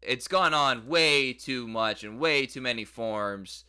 it's 0.00 0.28
gone 0.28 0.54
on 0.54 0.86
way 0.86 1.34
too 1.34 1.68
much 1.68 2.04
and 2.04 2.18
way 2.18 2.46
too 2.46 2.62
many 2.62 2.86
forms 2.86 3.64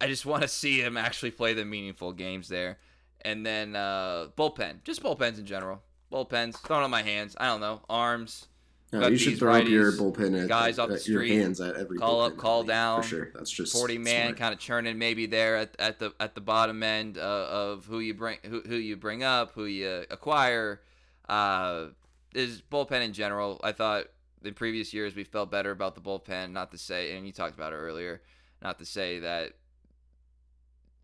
I 0.00 0.06
just 0.06 0.24
want 0.24 0.42
to 0.42 0.48
see 0.48 0.80
him 0.80 0.96
actually 0.96 1.30
play 1.30 1.52
the 1.52 1.64
meaningful 1.64 2.12
games 2.12 2.48
there. 2.48 2.78
And 3.22 3.44
then 3.44 3.76
uh, 3.76 4.28
bullpen, 4.36 4.82
just 4.82 5.02
bullpens 5.02 5.38
in 5.38 5.44
general. 5.44 5.82
Bullpens, 6.10 6.56
throwing 6.56 6.84
up 6.84 6.90
my 6.90 7.02
hands. 7.02 7.36
I 7.38 7.46
don't 7.46 7.60
know, 7.60 7.82
arms. 7.90 8.48
No, 8.92 9.06
you 9.06 9.16
should 9.16 9.38
throw 9.38 9.54
up 9.54 9.68
your 9.68 9.92
bullpen 9.92 10.42
at, 10.42 10.48
guys 10.48 10.78
off 10.78 10.88
the 10.88 10.98
street. 10.98 11.28
Your 11.28 11.40
hands 11.40 11.60
at 11.60 11.76
every 11.76 11.96
call 11.96 12.22
up, 12.22 12.36
call 12.36 12.64
down. 12.64 13.02
For 13.02 13.08
sure, 13.08 13.30
that's 13.32 13.50
just 13.50 13.72
forty 13.72 13.98
man 13.98 14.34
kind 14.34 14.52
of 14.52 14.58
churning 14.58 14.98
maybe 14.98 15.26
there 15.26 15.56
at, 15.56 15.76
at 15.78 16.00
the 16.00 16.12
at 16.18 16.34
the 16.34 16.40
bottom 16.40 16.82
end 16.82 17.16
uh, 17.16 17.46
of 17.48 17.84
who 17.86 18.00
you 18.00 18.14
bring 18.14 18.38
who, 18.44 18.62
who 18.66 18.74
you 18.74 18.96
bring 18.96 19.22
up, 19.22 19.52
who 19.54 19.66
you 19.66 20.04
acquire. 20.10 20.80
Uh, 21.28 21.86
is 22.34 22.62
bullpen 22.62 23.02
in 23.02 23.12
general. 23.12 23.60
I 23.62 23.72
thought 23.72 24.06
in 24.42 24.54
previous 24.54 24.92
years 24.92 25.14
we 25.14 25.24
felt 25.24 25.50
better 25.50 25.70
about 25.70 25.94
the 25.94 26.00
bullpen. 26.00 26.50
Not 26.50 26.72
to 26.72 26.78
say, 26.78 27.16
and 27.16 27.26
you 27.26 27.32
talked 27.32 27.54
about 27.54 27.72
it 27.72 27.76
earlier. 27.76 28.22
Not 28.60 28.78
to 28.80 28.84
say 28.84 29.20
that 29.20 29.52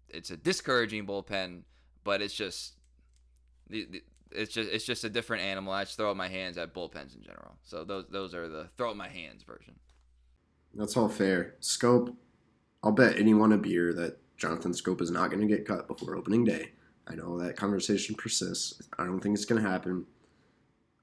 it's 0.09 0.31
a 0.31 0.37
discouraging 0.37 1.07
bullpen, 1.07 1.63
but 2.03 2.21
it's 2.21 2.35
just 2.35 2.75
it's 4.33 4.53
just 4.53 4.71
it's 4.71 4.85
just 4.85 5.05
a 5.05 5.11
different 5.11 5.43
animal. 5.43 5.73
I 5.73 5.85
just 5.85 5.97
throw 5.97 6.11
up 6.11 6.17
my 6.17 6.29
hands 6.29 6.59
at 6.59 6.75
bullpens 6.75 7.15
in 7.15 7.23
general. 7.23 7.57
So 7.63 7.85
those 7.85 8.07
those 8.11 8.35
are 8.35 8.49
the 8.49 8.69
throw 8.77 8.91
up 8.91 8.97
my 8.97 9.09
hands 9.09 9.43
version. 9.43 9.75
That's 10.75 10.97
all 10.97 11.09
fair. 11.09 11.55
Schoop, 11.61 12.15
I'll 12.83 12.93
bet 12.93 13.19
anyone 13.19 13.53
a 13.53 13.59
beer 13.59 13.93
that 13.95 14.19
Jonathan 14.37 14.73
Schoop 14.73 15.01
is 15.01 15.11
not 15.11 15.31
going 15.31 15.47
to 15.47 15.47
get 15.47 15.67
cut 15.67 15.89
before 15.89 16.17
opening 16.17 16.45
day. 16.45 16.73
I 17.09 17.15
know 17.15 17.39
that 17.39 17.57
conversation 17.57 18.15
persists. 18.15 18.83
I 18.99 19.05
don't 19.05 19.21
think 19.21 19.35
it's 19.35 19.45
going 19.45 19.63
to 19.63 19.69
happen. 19.69 20.07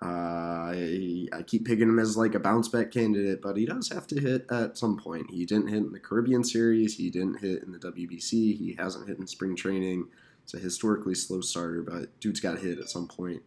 Uh, 0.01 0.73
I, 0.73 1.27
I 1.31 1.43
keep 1.43 1.65
picking 1.65 1.87
him 1.87 1.97
as 1.97 2.17
like 2.17 2.35
a 2.35 2.39
bounce 2.39 2.67
back 2.67 2.91
candidate, 2.91 3.41
but 3.41 3.55
he 3.55 3.65
does 3.65 3.89
have 3.89 4.05
to 4.07 4.19
hit 4.19 4.45
at 4.51 4.77
some 4.77 4.97
point. 4.97 5.31
He 5.31 5.45
didn't 5.45 5.69
hit 5.69 5.77
in 5.77 5.93
the 5.93 5.99
Caribbean 5.99 6.43
Series. 6.43 6.97
He 6.97 7.09
didn't 7.09 7.39
hit 7.39 7.63
in 7.63 7.71
the 7.71 7.79
WBC. 7.79 8.57
He 8.57 8.75
hasn't 8.77 9.07
hit 9.07 9.17
in 9.17 9.25
spring 9.25 9.55
training. 9.55 10.07
It's 10.43 10.53
a 10.53 10.59
historically 10.59 11.15
slow 11.15 11.41
starter, 11.41 11.81
but 11.81 12.19
dude's 12.19 12.39
got 12.39 12.59
hit 12.59 12.79
at 12.79 12.89
some 12.89 13.07
point. 13.07 13.41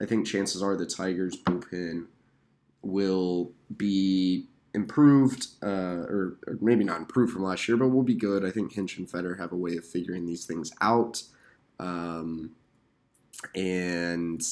I 0.00 0.06
think 0.06 0.26
chances 0.26 0.62
are 0.62 0.76
the 0.76 0.86
Tigers 0.86 1.36
bullpen 1.36 2.06
will 2.82 3.52
be 3.76 4.46
improved, 4.74 5.48
uh, 5.62 5.66
or, 5.66 6.38
or, 6.46 6.58
maybe 6.60 6.82
not 6.82 6.98
improved 6.98 7.32
from 7.32 7.42
last 7.42 7.68
year, 7.68 7.76
but 7.76 7.88
will 7.88 8.02
be 8.02 8.14
good. 8.14 8.44
I 8.44 8.50
think 8.50 8.72
Hinch 8.72 8.98
and 8.98 9.08
Fetter 9.08 9.36
have 9.36 9.52
a 9.52 9.56
way 9.56 9.76
of 9.76 9.86
figuring 9.86 10.26
these 10.26 10.44
things 10.44 10.72
out. 10.80 11.22
Um, 11.78 12.52
and 13.54 14.42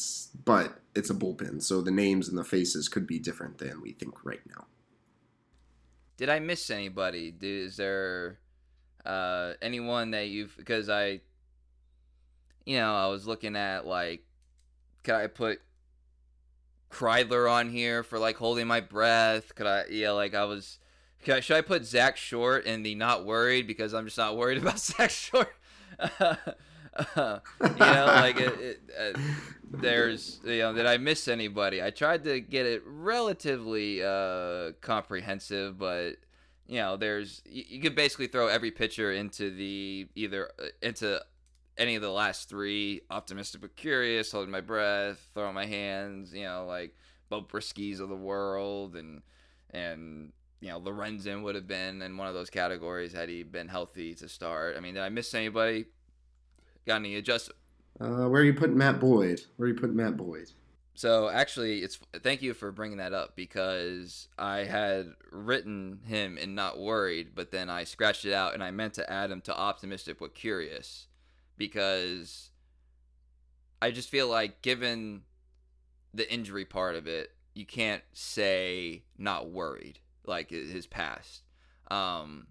but 0.45 0.81
it's 0.95 1.11
a 1.11 1.15
bullpen, 1.15 1.62
so 1.62 1.81
the 1.81 1.91
names 1.91 2.29
and 2.29 2.37
the 2.37 2.45
faces 2.45 2.89
could 2.89 3.07
be 3.07 3.19
different 3.19 3.59
than 3.59 3.81
we 3.81 3.93
think 3.93 4.25
right 4.25 4.41
now. 4.49 4.67
Did 6.17 6.29
I 6.29 6.39
miss 6.41 6.71
anybody? 6.71 7.35
Is 7.41 7.77
there 7.77 8.39
uh, 9.07 9.53
anyone 9.62 10.11
that 10.11 10.29
you've 10.29 10.57
because 10.57 10.89
I, 10.89 11.21
you 12.71 12.77
know, 12.77 12.95
I 12.95 13.09
was 13.09 13.27
looking 13.27 13.57
at 13.57 13.85
like, 13.85 14.23
could 15.03 15.17
I 15.17 15.27
put 15.27 15.61
Kreidler 16.89 17.51
on 17.51 17.69
here 17.69 18.05
for 18.05 18.17
like 18.17 18.37
holding 18.37 18.69
my 18.69 18.81
breath? 18.81 19.57
Could 19.57 19.67
I? 19.67 19.87
Yeah, 19.91 20.13
like 20.13 20.35
I 20.35 20.45
was. 20.45 20.79
I, 21.27 21.41
should 21.41 21.57
I 21.57 21.63
put 21.63 21.85
Zack 21.85 22.17
Short 22.17 22.65
in 22.67 22.85
the 22.85 22.95
not 22.95 23.27
worried 23.27 23.67
because 23.67 23.93
I'm 23.93 24.05
just 24.05 24.17
not 24.17 24.37
worried 24.37 24.59
about 24.59 24.79
Zack 24.79 25.11
Short? 25.11 25.53
Uh, 25.99 26.37
you 27.61 27.79
know, 27.79 28.07
like 28.07 28.39
it, 28.39 28.61
it, 28.61 28.81
uh, 28.97 29.19
there's, 29.69 30.41
you 30.45 30.59
know, 30.59 30.73
did 30.73 30.87
I 30.87 30.97
miss 30.97 31.27
anybody? 31.27 31.83
I 31.83 31.91
tried 31.91 32.23
to 32.25 32.41
get 32.41 32.67
it 32.67 32.83
relatively 32.87 34.03
uh, 34.03 34.73
comprehensive, 34.81 35.77
but 35.77 36.19
you 36.69 36.77
know, 36.77 36.97
there's 36.97 37.43
you, 37.45 37.65
you 37.69 37.81
could 37.81 37.97
basically 37.97 38.29
throw 38.29 38.47
every 38.47 38.71
pitcher 38.71 39.11
into 39.11 39.51
the 39.51 40.07
either 40.15 40.53
uh, 40.57 40.67
into 40.81 41.21
any 41.79 41.97
of 41.97 42.03
the 42.03 42.11
last 42.11 42.49
three, 42.49 43.03
optimistic 43.11 43.61
but 43.61 43.77
curious, 43.77 44.33
holding 44.33 44.51
my 44.51 44.61
breath, 44.61 45.19
throwing 45.35 45.55
my 45.55 45.67
hands, 45.67 46.33
you 46.33 46.45
know, 46.45 46.67
like 46.67 46.95
Beau 47.29 47.43
Brieskes 47.43 48.01
of 48.01 48.09
the 48.09 48.17
world, 48.17 48.97
and 48.97 49.23
and 49.71 50.33
you 50.61 50.69
know 50.69 50.81
Lorenzen 50.81 51.43
would 51.43 51.55
have 51.55 51.67
been 51.67 52.03
in 52.03 52.17
one 52.17 52.29
of 52.29 52.35
those 52.35 52.51
categories 52.51 53.13
had 53.13 53.29
he 53.29 53.43
been 53.43 53.69
healthy 53.69 54.15
to 54.17 54.29
start. 54.29 54.77
I 54.77 54.81
mean, 54.81 54.95
did 54.95 55.03
I 55.03 55.09
miss 55.09 55.33
anybody? 55.35 55.87
Got 56.87 56.97
any 56.97 57.17
adjust? 57.17 57.51
Uh, 58.01 58.29
where 58.29 58.43
are 58.43 58.45
you 58.45 58.55
putting 58.55 58.77
Matt 58.77 59.01
Boyd? 59.01 59.43
Where 59.57 59.67
are 59.67 59.73
you 59.73 59.79
putting 59.79 59.97
Matt 59.97 60.17
Boyd? 60.17 60.51
So 60.95 61.31
actually, 61.31 61.79
it's 61.79 61.99
thank 62.23 62.43
you 62.43 62.53
for 62.53 62.73
bringing 62.73 62.99
that 62.99 63.15
up 63.15 63.37
because 63.37 64.29
I 64.37 64.65
had 64.65 65.13
written 65.31 66.01
him 66.05 66.37
and 66.39 66.55
not 66.55 66.79
worried, 66.79 67.29
but 67.35 67.53
then 67.53 67.71
I 67.71 67.85
scratched 67.85 68.25
it 68.25 68.35
out 68.35 68.55
and 68.55 68.63
I 68.63 68.71
meant 68.71 68.95
to 68.95 69.11
add 69.11 69.31
him 69.31 69.41
to 69.43 69.57
optimistic 69.57 70.19
but 70.19 70.35
curious 70.35 71.07
because 71.61 72.49
I 73.82 73.91
just 73.91 74.09
feel 74.09 74.28
like 74.28 74.62
given 74.62 75.24
the 76.15 76.32
injury 76.32 76.65
part 76.65 76.97
of 76.97 77.07
it, 77.07 77.32
you 77.55 77.66
can't 77.66 78.03
say 78.15 79.03
not 79.19 79.51
worried 79.51 79.99
like 80.24 80.49
his 80.49 80.87
past. 80.87 81.43
Um, 81.91 82.47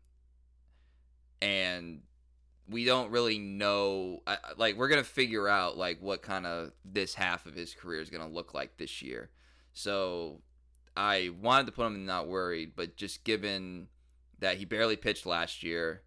and 1.41 2.01
we 2.69 2.85
don't 2.85 3.09
really 3.09 3.39
know 3.39 4.21
like 4.57 4.75
we're 4.77 4.89
gonna 4.89 5.03
figure 5.03 5.47
out 5.47 5.75
like 5.75 5.99
what 6.01 6.21
kind 6.21 6.45
of 6.45 6.71
this 6.85 7.15
half 7.15 7.47
of 7.47 7.55
his 7.55 7.73
career 7.73 8.01
is 8.01 8.11
gonna 8.11 8.29
look 8.29 8.53
like 8.53 8.77
this 8.77 9.01
year 9.01 9.31
so 9.73 10.39
i 10.95 11.31
wanted 11.41 11.65
to 11.65 11.71
put 11.71 11.87
him 11.87 11.95
in 11.95 12.05
not 12.05 12.27
worried 12.27 12.73
but 12.75 12.95
just 12.95 13.23
given 13.23 13.87
that 14.37 14.57
he 14.57 14.65
barely 14.65 14.95
pitched 14.95 15.25
last 15.25 15.63
year 15.63 16.03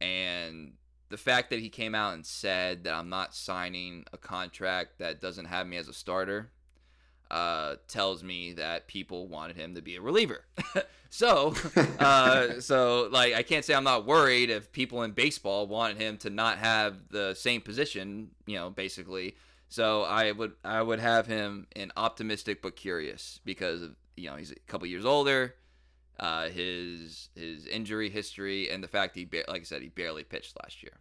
and 0.00 0.74
the 1.08 1.16
fact 1.16 1.50
that 1.50 1.60
he 1.60 1.68
came 1.68 1.94
out 1.94 2.14
and 2.14 2.24
said 2.24 2.84
that 2.84 2.94
i'm 2.94 3.08
not 3.08 3.34
signing 3.34 4.04
a 4.12 4.18
contract 4.18 4.98
that 4.98 5.20
doesn't 5.20 5.46
have 5.46 5.66
me 5.66 5.76
as 5.76 5.88
a 5.88 5.92
starter 5.92 6.50
uh, 7.30 7.76
tells 7.88 8.22
me 8.22 8.52
that 8.52 8.86
people 8.86 9.26
wanted 9.26 9.56
him 9.56 9.74
to 9.74 9.82
be 9.82 9.96
a 9.96 10.00
reliever. 10.00 10.44
so, 11.10 11.54
uh, 11.98 12.60
so 12.60 13.08
like 13.10 13.34
I 13.34 13.42
can't 13.42 13.64
say 13.64 13.74
I'm 13.74 13.84
not 13.84 14.06
worried 14.06 14.50
if 14.50 14.72
people 14.72 15.02
in 15.02 15.12
baseball 15.12 15.66
wanted 15.66 15.98
him 15.98 16.18
to 16.18 16.30
not 16.30 16.58
have 16.58 17.08
the 17.10 17.34
same 17.34 17.60
position, 17.60 18.30
you 18.46 18.56
know, 18.56 18.70
basically. 18.70 19.36
So 19.68 20.02
I 20.02 20.32
would 20.32 20.52
I 20.64 20.80
would 20.80 21.00
have 21.00 21.26
him 21.26 21.66
in 21.74 21.90
optimistic 21.96 22.62
but 22.62 22.76
curious 22.76 23.40
because 23.44 23.82
of, 23.82 23.96
you 24.16 24.30
know 24.30 24.36
he's 24.36 24.52
a 24.52 24.58
couple 24.68 24.86
years 24.86 25.04
older, 25.04 25.54
uh, 26.18 26.48
his 26.48 27.28
his 27.34 27.66
injury 27.66 28.10
history, 28.10 28.70
and 28.70 28.82
the 28.82 28.88
fact 28.88 29.16
he 29.16 29.24
ba- 29.24 29.44
like 29.48 29.62
I 29.62 29.64
said 29.64 29.82
he 29.82 29.88
barely 29.88 30.24
pitched 30.24 30.56
last 30.62 30.82
year. 30.82 30.98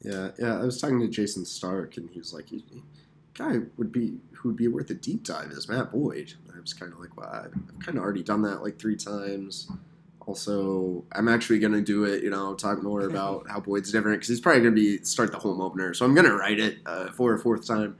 Yeah, 0.00 0.30
yeah. 0.38 0.60
I 0.60 0.64
was 0.64 0.80
talking 0.80 1.00
to 1.00 1.08
Jayson 1.08 1.44
Stark, 1.44 1.96
and 1.96 2.10
he 2.10 2.18
was 2.18 2.34
like, 2.34 2.48
he, 2.48 2.64
guy 3.34 3.58
would 3.76 3.92
be 3.92 4.18
who 4.32 4.48
would 4.48 4.56
be 4.56 4.68
worth 4.68 4.90
a 4.90 4.94
deep 4.94 5.24
dive 5.24 5.50
is 5.50 5.68
Matt 5.68 5.92
Boyd. 5.92 6.34
I 6.54 6.60
was 6.60 6.74
kind 6.74 6.92
of 6.92 6.98
like, 6.98 7.16
well, 7.16 7.28
I've 7.28 7.78
kind 7.80 7.98
of 7.98 8.04
already 8.04 8.22
done 8.22 8.42
that 8.42 8.62
like 8.62 8.78
three 8.78 8.96
times. 8.96 9.70
Also, 10.26 11.04
I'm 11.12 11.28
actually 11.28 11.60
gonna 11.60 11.80
do 11.80 12.04
it. 12.04 12.22
You 12.22 12.30
know, 12.30 12.54
talk 12.54 12.82
more 12.82 13.02
about 13.08 13.48
how 13.48 13.60
Boyd's 13.60 13.92
different 13.92 14.18
because 14.18 14.28
he's 14.28 14.40
probably 14.40 14.62
gonna 14.62 14.74
be 14.74 14.98
start 15.04 15.32
the 15.32 15.38
home 15.38 15.60
opener. 15.60 15.94
So 15.94 16.04
I'm 16.04 16.14
gonna 16.14 16.34
write 16.34 16.58
it 16.58 16.78
uh, 16.84 17.12
for 17.12 17.34
a 17.34 17.38
fourth 17.38 17.66
time. 17.66 17.96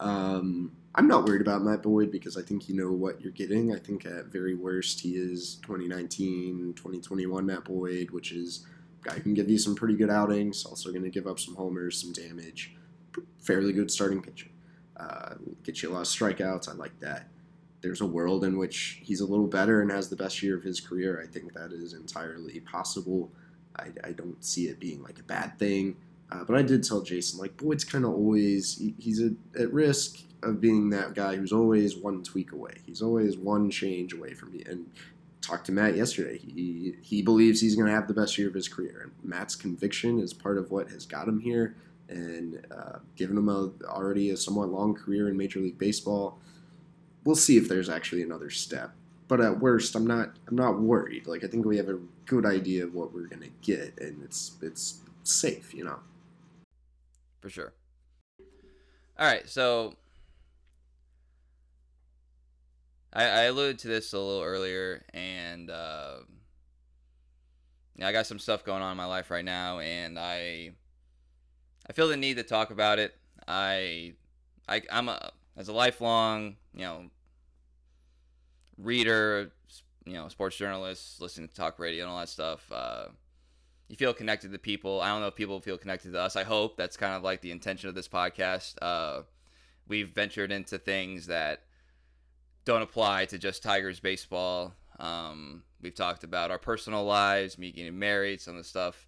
Um, 0.00 0.72
I'm 0.96 1.08
not 1.08 1.24
worried 1.26 1.40
about 1.40 1.62
Matt 1.62 1.82
Boyd 1.82 2.12
because 2.12 2.36
I 2.36 2.42
think 2.42 2.68
you 2.68 2.76
know 2.76 2.92
what 2.92 3.20
you're 3.20 3.32
getting. 3.32 3.74
I 3.74 3.78
think 3.78 4.06
at 4.06 4.26
very 4.26 4.54
worst 4.54 5.00
he 5.00 5.16
is 5.16 5.56
2019, 5.62 6.74
2021 6.76 7.46
Matt 7.46 7.64
Boyd, 7.64 8.10
which 8.10 8.30
is 8.30 8.64
a 9.04 9.08
guy 9.08 9.14
who 9.16 9.22
can 9.22 9.34
give 9.34 9.50
you 9.50 9.58
some 9.58 9.74
pretty 9.74 9.96
good 9.96 10.10
outings. 10.10 10.64
Also 10.64 10.90
going 10.90 11.02
to 11.02 11.10
give 11.10 11.26
up 11.26 11.40
some 11.40 11.56
homers, 11.56 12.00
some 12.00 12.12
damage 12.12 12.76
fairly 13.40 13.72
good 13.72 13.90
starting 13.90 14.22
pitcher. 14.22 14.48
Uh, 14.96 15.34
get 15.62 15.82
you 15.82 15.90
a 15.90 15.92
lot 15.92 16.00
of 16.00 16.06
strikeouts. 16.06 16.68
I 16.68 16.72
like 16.72 16.98
that. 17.00 17.28
There's 17.80 18.00
a 18.00 18.06
world 18.06 18.44
in 18.44 18.56
which 18.56 19.00
he's 19.02 19.20
a 19.20 19.26
little 19.26 19.46
better 19.46 19.82
and 19.82 19.90
has 19.90 20.08
the 20.08 20.16
best 20.16 20.42
year 20.42 20.56
of 20.56 20.62
his 20.62 20.80
career. 20.80 21.22
I 21.22 21.30
think 21.30 21.52
that 21.52 21.72
is 21.72 21.92
entirely 21.92 22.60
possible. 22.60 23.30
I, 23.76 23.88
I 24.02 24.12
don't 24.12 24.42
see 24.42 24.68
it 24.68 24.80
being 24.80 25.02
like 25.02 25.18
a 25.18 25.24
bad 25.24 25.58
thing. 25.58 25.96
Uh, 26.30 26.44
but 26.44 26.56
I 26.56 26.62
did 26.62 26.82
tell 26.82 27.02
Jason, 27.02 27.38
like, 27.38 27.56
Boyd's 27.56 27.84
kind 27.84 28.04
of 28.04 28.12
always, 28.12 28.78
he, 28.78 28.94
he's 28.98 29.22
a, 29.22 29.34
at 29.60 29.72
risk 29.72 30.20
of 30.44 30.60
being 30.60 30.90
that 30.90 31.14
guy 31.14 31.36
who's 31.36 31.52
always 31.52 31.96
one 31.96 32.22
tweak 32.22 32.52
away. 32.52 32.74
He's 32.86 33.02
always 33.02 33.36
one 33.36 33.70
change 33.70 34.12
away 34.12 34.34
from 34.34 34.52
me. 34.52 34.62
And 34.66 34.86
talked 35.40 35.66
to 35.66 35.72
Matt 35.72 35.96
yesterday. 35.96 36.38
He, 36.38 36.94
he 37.02 37.22
believes 37.22 37.60
he's 37.60 37.76
going 37.76 37.86
to 37.86 37.94
have 37.94 38.08
the 38.08 38.14
best 38.14 38.38
year 38.38 38.48
of 38.48 38.54
his 38.54 38.68
career. 38.68 39.00
And 39.02 39.12
Matt's 39.28 39.54
conviction 39.54 40.18
is 40.18 40.32
part 40.32 40.58
of 40.58 40.70
what 40.70 40.88
has 40.90 41.06
got 41.06 41.28
him 41.28 41.40
here 41.40 41.76
and 42.08 42.66
uh, 42.70 42.98
given 43.16 43.36
him 43.36 43.48
a, 43.48 43.70
already 43.86 44.30
a 44.30 44.36
somewhat 44.36 44.68
long 44.68 44.94
career 44.94 45.28
in 45.28 45.36
Major 45.36 45.60
League 45.60 45.78
Baseball. 45.78 46.38
We'll 47.24 47.36
see 47.36 47.56
if 47.56 47.68
there's 47.68 47.88
actually 47.88 48.22
another 48.22 48.50
step. 48.50 48.92
But 49.26 49.40
at 49.40 49.58
worst, 49.58 49.94
I'm 49.94 50.06
not 50.06 50.36
I'm 50.48 50.56
not 50.56 50.78
worried. 50.80 51.26
Like 51.26 51.44
I 51.44 51.46
think 51.46 51.64
we 51.64 51.78
have 51.78 51.88
a 51.88 51.98
good 52.26 52.44
idea 52.44 52.84
of 52.84 52.94
what 52.94 53.14
we're 53.14 53.26
gonna 53.26 53.48
get, 53.62 53.98
and 53.98 54.22
it's 54.22 54.52
it's 54.60 55.00
safe, 55.22 55.72
you 55.72 55.82
know. 55.82 56.00
For 57.40 57.48
sure. 57.48 57.72
All 59.18 59.26
right, 59.26 59.48
so 59.48 59.94
I, 63.14 63.24
I 63.24 63.42
alluded 63.42 63.78
to 63.80 63.88
this 63.88 64.12
a 64.12 64.18
little 64.18 64.42
earlier, 64.42 65.04
and 65.14 65.70
uh, 65.70 66.16
I 68.02 68.12
got 68.12 68.26
some 68.26 68.40
stuff 68.40 68.64
going 68.64 68.82
on 68.82 68.90
in 68.90 68.96
my 68.96 69.06
life 69.06 69.30
right 69.30 69.44
now, 69.44 69.78
and 69.78 70.18
I 70.18 70.72
I 71.88 71.92
feel 71.92 72.08
the 72.08 72.16
need 72.16 72.38
to 72.38 72.42
talk 72.42 72.70
about 72.70 72.98
it. 72.98 73.14
I, 73.46 74.14
I 74.68 74.82
I'm 74.90 75.08
a 75.08 75.30
as 75.56 75.68
a 75.68 75.72
lifelong 75.72 76.56
you 76.74 76.82
know 76.82 77.04
reader, 78.78 79.52
you 80.04 80.14
know, 80.14 80.28
sports 80.28 80.56
journalist, 80.56 81.20
listening 81.20 81.48
to 81.48 81.54
talk 81.54 81.78
radio 81.78 82.04
and 82.04 82.12
all 82.12 82.18
that 82.18 82.28
stuff. 82.28 82.70
Uh, 82.72 83.06
you 83.88 83.96
feel 83.96 84.14
connected 84.14 84.50
to 84.52 84.58
people. 84.58 85.00
I 85.00 85.08
don't 85.08 85.20
know 85.20 85.28
if 85.28 85.36
people 85.36 85.60
feel 85.60 85.78
connected 85.78 86.12
to 86.12 86.20
us. 86.20 86.36
I 86.36 86.42
hope 86.42 86.76
that's 86.76 86.96
kind 86.96 87.14
of 87.14 87.22
like 87.22 87.42
the 87.42 87.50
intention 87.50 87.88
of 87.88 87.94
this 87.94 88.08
podcast. 88.08 88.74
Uh, 88.82 89.22
we've 89.86 90.08
ventured 90.08 90.50
into 90.50 90.78
things 90.78 91.26
that 91.26 91.63
don't 92.64 92.82
apply 92.82 93.26
to 93.26 93.38
just 93.38 93.62
Tigers 93.62 94.00
baseball. 94.00 94.74
Um, 94.98 95.62
we've 95.82 95.94
talked 95.94 96.24
about 96.24 96.50
our 96.50 96.58
personal 96.58 97.04
lives, 97.04 97.58
me 97.58 97.72
getting 97.72 97.98
married, 97.98 98.40
some 98.40 98.56
of 98.56 98.62
the 98.62 98.68
stuff 98.68 99.06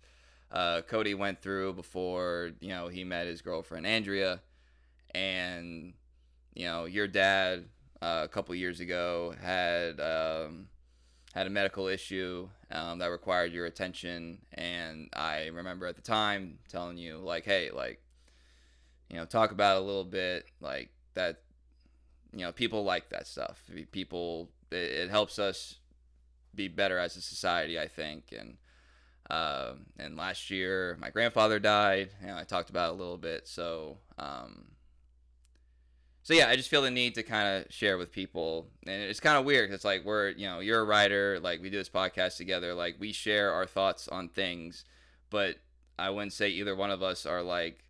uh, 0.51 0.83
Cody 0.83 1.15
went 1.15 1.41
through 1.41 1.73
before 1.75 2.53
you 2.61 2.69
know 2.69 2.89
he 2.89 3.05
met 3.05 3.27
his 3.27 3.43
girlfriend 3.43 3.87
Andrea, 3.87 4.41
and 5.15 5.93
you 6.55 6.67
know 6.67 6.85
your 6.85 7.09
dad 7.09 7.65
uh, 8.01 8.23
a 8.25 8.29
couple 8.29 8.55
years 8.55 8.81
ago 8.81 9.35
had 9.41 10.01
um, 10.01 10.69
had 11.35 11.47
a 11.47 11.51
medical 11.51 11.89
issue 11.89 12.49
um, 12.71 12.99
that 12.99 13.09
required 13.09 13.53
your 13.53 13.67
attention, 13.67 14.39
and 14.53 15.09
I 15.15 15.47
remember 15.47 15.87
at 15.87 15.97
the 15.97 16.03
time 16.03 16.59
telling 16.69 16.97
you 16.97 17.19
like, 17.19 17.45
hey, 17.45 17.71
like 17.71 18.01
you 19.11 19.17
know, 19.17 19.25
talk 19.25 19.51
about 19.51 19.79
a 19.79 19.85
little 19.85 20.05
bit 20.05 20.47
like 20.61 20.91
that. 21.15 21.43
You 22.33 22.45
know, 22.45 22.53
people 22.53 22.85
like 22.85 23.09
that 23.11 23.27
stuff. 23.27 23.63
People, 23.93 24.51
it, 24.71 24.77
it 24.77 25.11
helps 25.11 25.39
us 25.39 25.79
be 26.55 26.69
better 26.69 26.99
as 26.99 27.17
a 27.17 27.21
society, 27.21 27.79
I 27.79 27.89
think, 27.89 28.33
and 28.37 28.57
uh, 29.31 29.75
and 29.99 30.17
last 30.17 30.51
year, 30.51 30.97
my 31.01 31.11
grandfather 31.11 31.59
died. 31.59 32.11
You 32.21 32.29
know, 32.29 32.37
I 32.37 32.45
talked 32.45 32.71
about 32.71 32.91
a 32.91 32.97
little 32.97 33.19
bit. 33.19 33.49
So, 33.49 33.99
um, 34.19 34.67
so 36.23 36.35
yeah, 36.35 36.49
I 36.49 36.57
just 36.57 36.69
feel 36.69 36.83
the 36.83 36.91
need 36.91 37.15
to 37.17 37.23
kind 37.23 37.65
of 37.65 37.73
share 37.73 37.99
with 37.99 38.13
people, 38.13 38.69
and 38.87 39.03
it's 39.03 39.21
kind 39.21 39.37
of 39.37 39.45
weird. 39.45 39.69
Cause 39.69 39.77
it's 39.77 39.85
like 39.85 40.05
we're, 40.05 40.29
you 40.31 40.47
know, 40.47 40.61
you're 40.61 40.81
a 40.81 40.85
writer. 40.85 41.41
Like 41.41 41.61
we 41.61 41.71
do 41.71 41.79
this 41.79 41.89
podcast 41.89 42.37
together. 42.37 42.75
Like 42.75 42.97
we 42.99 43.13
share 43.13 43.53
our 43.53 43.67
thoughts 43.67 44.07
on 44.09 44.29
things, 44.29 44.85
but 45.31 45.57
I 45.99 46.11
wouldn't 46.11 46.33
say 46.33 46.49
either 46.51 46.77
one 46.77 46.91
of 46.91 47.03
us 47.03 47.27
are 47.27 47.43
like 47.43 47.86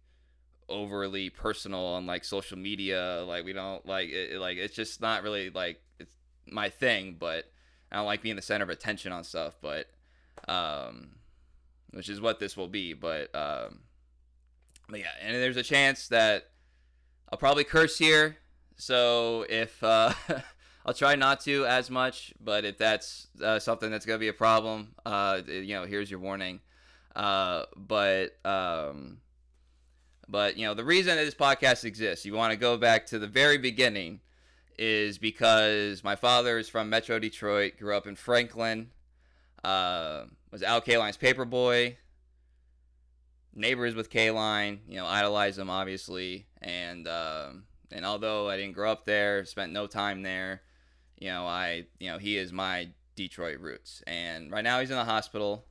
overly 0.68 1.30
personal 1.30 1.84
on 1.84 2.06
like 2.06 2.24
social 2.24 2.58
media. 2.58 3.24
Like 3.26 3.44
we 3.44 3.52
don't 3.52 3.84
like 3.86 4.10
it. 4.10 4.38
Like 4.38 4.56
it's 4.56 4.74
just 4.74 5.00
not 5.00 5.22
really 5.22 5.50
like 5.50 5.80
it's 5.98 6.14
my 6.46 6.68
thing. 6.68 7.16
But 7.18 7.44
I 7.90 7.96
don't 7.96 8.06
like 8.06 8.22
being 8.22 8.36
the 8.36 8.42
center 8.42 8.64
of 8.64 8.70
attention 8.70 9.12
on 9.12 9.24
stuff. 9.24 9.56
But 9.60 9.86
um 10.48 11.16
which 11.96 12.10
is 12.10 12.20
what 12.20 12.38
this 12.38 12.56
will 12.56 12.68
be. 12.68 12.92
But 12.92 13.34
um, 13.34 13.80
but 14.88 15.00
yeah, 15.00 15.06
and 15.20 15.34
there's 15.34 15.56
a 15.56 15.62
chance 15.62 16.08
that 16.08 16.50
I'll 17.32 17.38
probably 17.38 17.64
curse 17.64 17.98
here. 17.98 18.36
So 18.76 19.46
if 19.48 19.82
uh, 19.82 20.12
I'll 20.86 20.94
try 20.94 21.14
not 21.14 21.40
to 21.40 21.66
as 21.66 21.90
much, 21.90 22.34
but 22.38 22.64
if 22.64 22.76
that's 22.76 23.28
uh, 23.42 23.58
something 23.58 23.90
that's 23.90 24.04
gonna 24.04 24.18
be 24.18 24.28
a 24.28 24.34
problem, 24.34 24.94
uh, 25.04 25.40
you 25.46 25.74
know, 25.74 25.86
here's 25.86 26.10
your 26.10 26.20
warning. 26.20 26.60
Uh, 27.14 27.64
but 27.76 28.36
um, 28.44 29.18
but 30.28 30.56
you 30.56 30.66
know, 30.66 30.74
the 30.74 30.84
reason 30.84 31.16
that 31.16 31.24
this 31.24 31.34
podcast 31.34 31.84
exists, 31.84 32.24
you 32.24 32.34
want 32.34 32.52
to 32.52 32.56
go 32.58 32.76
back 32.76 33.06
to 33.06 33.18
the 33.18 33.26
very 33.26 33.58
beginning, 33.58 34.20
is 34.78 35.18
because 35.18 36.04
my 36.04 36.16
father 36.16 36.58
is 36.58 36.68
from 36.68 36.90
Metro 36.90 37.18
Detroit, 37.18 37.74
grew 37.78 37.96
up 37.96 38.06
in 38.06 38.16
Franklin, 38.16 38.90
uh, 39.64 40.24
was 40.50 40.62
Al 40.62 40.80
Kaline's 40.80 41.16
paper 41.16 41.44
boy. 41.44 41.96
neighbors 43.54 43.94
with 43.94 44.10
Kaline, 44.10 44.80
you 44.86 44.96
know, 44.96 45.06
idolize 45.06 45.58
him 45.58 45.70
obviously, 45.70 46.46
and 46.60 47.08
um, 47.08 47.64
and 47.90 48.04
although 48.04 48.48
I 48.48 48.56
didn't 48.56 48.74
grow 48.74 48.92
up 48.92 49.04
there, 49.04 49.44
spent 49.44 49.72
no 49.72 49.86
time 49.86 50.22
there, 50.22 50.62
you 51.18 51.28
know, 51.28 51.46
I 51.46 51.86
you 51.98 52.10
know 52.10 52.18
he 52.18 52.36
is 52.36 52.52
my 52.52 52.90
Detroit 53.16 53.58
roots, 53.60 54.02
and 54.06 54.52
right 54.52 54.64
now 54.64 54.80
he's 54.80 54.90
in 54.90 54.96
the 54.96 55.04
hospital. 55.04 55.64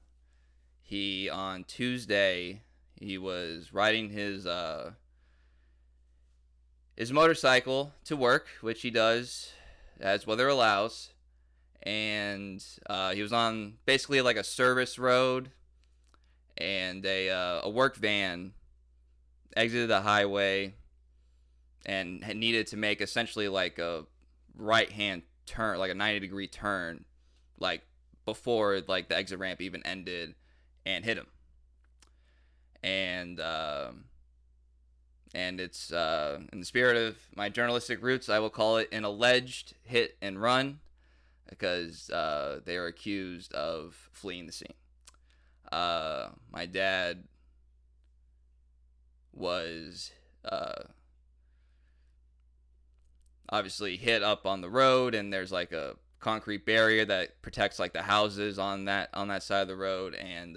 He 0.81 1.29
on 1.29 1.63
Tuesday 1.63 2.61
he 2.95 3.17
was 3.17 3.73
riding 3.73 4.09
his 4.09 4.45
uh, 4.45 4.91
his 6.95 7.11
motorcycle 7.11 7.91
to 8.05 8.15
work, 8.15 8.47
which 8.61 8.81
he 8.81 8.89
does 8.89 9.51
as 9.99 10.25
weather 10.25 10.47
allows, 10.47 11.13
and 11.83 12.63
uh, 12.89 13.13
he 13.13 13.21
was 13.21 13.33
on 13.33 13.75
basically 13.85 14.21
like 14.21 14.37
a 14.37 14.43
service 14.43 14.97
road 14.97 15.51
and 16.57 17.05
a 17.05 17.29
uh, 17.29 17.61
a 17.63 17.69
work 17.69 17.97
van 17.97 18.53
exited 19.55 19.89
the 19.89 20.01
highway 20.01 20.73
and 21.85 22.21
needed 22.35 22.67
to 22.67 22.77
make 22.77 23.01
essentially 23.01 23.47
like 23.47 23.77
a 23.77 24.05
right 24.57 24.91
hand 24.91 25.21
turn, 25.45 25.77
like 25.77 25.91
a 25.91 25.95
90 25.95 26.19
degree 26.19 26.47
turn, 26.47 27.05
like 27.59 27.83
before 28.25 28.81
like 28.87 29.09
the 29.09 29.15
exit 29.15 29.39
ramp 29.39 29.61
even 29.61 29.85
ended, 29.85 30.35
and 30.85 31.05
hit 31.05 31.17
him. 31.17 31.27
And 32.85 33.39
um, 33.39 34.03
and 35.33 35.59
it's 35.59 35.91
uh, 35.91 36.39
in 36.53 36.59
the 36.59 36.65
spirit 36.65 36.95
of 36.95 37.17
my 37.35 37.49
journalistic 37.49 38.01
roots, 38.03 38.29
I 38.29 38.37
will 38.37 38.51
call 38.51 38.77
it 38.77 38.89
an 38.91 39.03
alleged 39.03 39.73
hit 39.83 40.17
and 40.21 40.39
run 40.39 40.79
because 41.49 42.09
uh, 42.11 42.59
they 42.63 42.77
are 42.77 42.85
accused 42.85 43.53
of 43.53 44.09
fleeing 44.13 44.45
the 44.45 44.51
scene. 44.51 44.73
Uh, 45.71 46.29
my 46.51 46.65
dad 46.65 47.23
was 49.33 50.11
uh, 50.45 50.83
obviously 53.49 53.97
hit 53.97 54.23
up 54.23 54.45
on 54.45 54.61
the 54.61 54.69
road, 54.69 55.15
and 55.15 55.33
there's 55.33 55.51
like 55.51 55.71
a 55.71 55.95
concrete 56.19 56.65
barrier 56.65 57.03
that 57.03 57.41
protects 57.41 57.79
like 57.79 57.93
the 57.93 58.03
houses 58.03 58.57
on 58.57 58.85
that 58.85 59.09
on 59.13 59.27
that 59.27 59.43
side 59.43 59.63
of 59.63 59.67
the 59.67 59.75
road, 59.75 60.13
and 60.13 60.55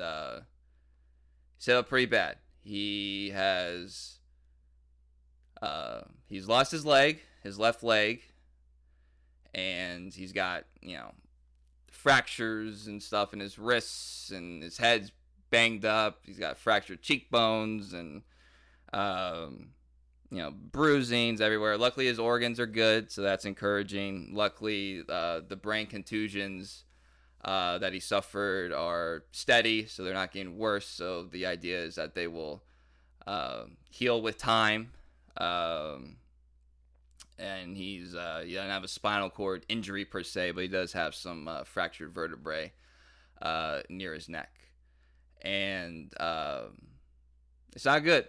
hit 1.66 1.76
up 1.76 1.88
pretty 1.88 2.06
bad. 2.06 2.36
He 2.62 3.30
has 3.30 4.18
uh, 5.62 6.02
he's 6.28 6.46
lost 6.46 6.70
his 6.70 6.84
leg, 6.84 7.20
his 7.42 7.58
left 7.58 7.82
leg, 7.82 8.22
and 9.54 10.12
he's 10.12 10.32
got 10.32 10.64
you 10.80 10.96
know 10.96 11.12
fractures 11.90 12.86
and 12.86 13.02
stuff 13.02 13.32
in 13.32 13.40
his 13.40 13.58
wrists 13.58 14.30
and 14.30 14.62
his 14.62 14.78
head's 14.78 15.10
banged 15.50 15.84
up. 15.84 16.20
He's 16.24 16.38
got 16.38 16.58
fractured 16.58 17.02
cheekbones 17.02 17.92
and 17.92 18.22
um, 18.92 19.70
you 20.30 20.38
know 20.38 20.50
bruisings 20.50 21.40
everywhere. 21.40 21.76
Luckily, 21.76 22.06
his 22.06 22.18
organs 22.18 22.60
are 22.60 22.66
good, 22.66 23.10
so 23.10 23.22
that's 23.22 23.44
encouraging. 23.44 24.30
Luckily, 24.32 25.02
uh, 25.08 25.40
the 25.46 25.56
brain 25.56 25.86
contusions 25.86 26.84
uh, 27.44 27.78
that 27.78 27.92
he 27.92 28.00
suffered 28.00 28.72
are 28.72 29.24
steady, 29.32 29.86
so 29.86 30.02
they're 30.02 30.14
not 30.14 30.32
getting 30.32 30.58
worse. 30.58 30.86
So 30.86 31.24
the 31.24 31.46
idea 31.46 31.80
is 31.80 31.94
that 31.94 32.14
they 32.14 32.26
will 32.26 32.62
uh, 33.26 33.64
heal 33.90 34.20
with 34.20 34.38
time. 34.38 34.92
Um, 35.36 36.16
and 37.38 37.76
he's 37.76 38.14
uh, 38.14 38.42
he 38.44 38.54
doesn't 38.54 38.70
have 38.70 38.84
a 38.84 38.88
spinal 38.88 39.30
cord 39.30 39.64
injury 39.68 40.04
per 40.04 40.22
se, 40.22 40.52
but 40.52 40.62
he 40.62 40.68
does 40.68 40.92
have 40.92 41.14
some 41.14 41.46
uh, 41.46 41.64
fractured 41.64 42.12
vertebrae 42.12 42.72
uh, 43.40 43.80
near 43.88 44.12
his 44.14 44.28
neck, 44.28 44.52
and 45.42 46.12
um, 46.18 46.76
it's 47.74 47.84
not 47.84 48.02
good. 48.02 48.26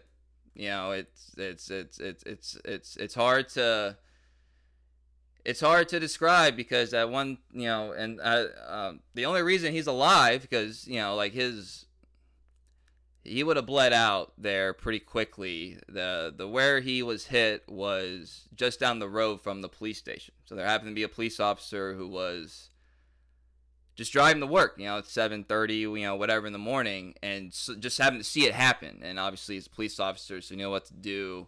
You 0.53 0.69
know, 0.69 0.91
it's 0.91 1.33
it's 1.37 1.71
it's 1.71 1.99
it's 1.99 2.23
it's 2.23 2.57
it's 2.65 2.97
it's 2.97 3.15
hard 3.15 3.49
to 3.49 3.97
it's 5.45 5.61
hard 5.61 5.89
to 5.89 5.99
describe 5.99 6.55
because 6.55 6.91
that 6.91 7.09
one 7.09 7.37
you 7.51 7.67
know, 7.67 7.91
and 7.91 8.19
uh, 8.21 8.45
um, 8.67 8.99
the 9.13 9.25
only 9.25 9.41
reason 9.41 9.73
he's 9.73 9.87
alive 9.87 10.41
because 10.41 10.87
you 10.87 10.99
know 10.99 11.15
like 11.15 11.33
his 11.33 11.85
he 13.23 13.43
would 13.43 13.57
have 13.57 13.65
bled 13.65 13.93
out 13.93 14.33
there 14.37 14.73
pretty 14.73 14.99
quickly. 14.99 15.77
The 15.87 16.33
the 16.35 16.47
where 16.47 16.79
he 16.79 17.03
was 17.03 17.27
hit 17.27 17.63
was 17.67 18.47
just 18.55 18.79
down 18.79 18.99
the 18.99 19.09
road 19.09 19.41
from 19.41 19.61
the 19.61 19.69
police 19.69 19.97
station. 19.97 20.33
So 20.45 20.55
there 20.55 20.65
happened 20.65 20.89
to 20.89 20.95
be 20.95 21.03
a 21.03 21.09
police 21.09 21.39
officer 21.39 21.93
who 21.93 22.07
was 22.07 22.69
just 23.95 24.13
driving 24.13 24.39
to 24.39 24.47
work, 24.47 24.75
you 24.77 24.85
know, 24.85 24.99
at 24.99 25.05
7:30, 25.05 25.75
you 25.75 26.03
know, 26.03 26.15
whatever 26.15 26.47
in 26.47 26.53
the 26.53 26.59
morning, 26.59 27.15
and 27.21 27.53
so 27.53 27.75
just 27.75 27.97
happened 27.97 28.21
to 28.21 28.29
see 28.29 28.45
it 28.45 28.53
happen. 28.53 29.01
And 29.03 29.19
obviously, 29.19 29.55
he's 29.55 29.67
a 29.67 29.71
police 29.71 29.99
officer, 29.99 30.41
so 30.41 30.55
he 30.55 30.57
knew 30.57 30.71
what 30.71 30.85
to 30.85 30.93
do. 30.93 31.47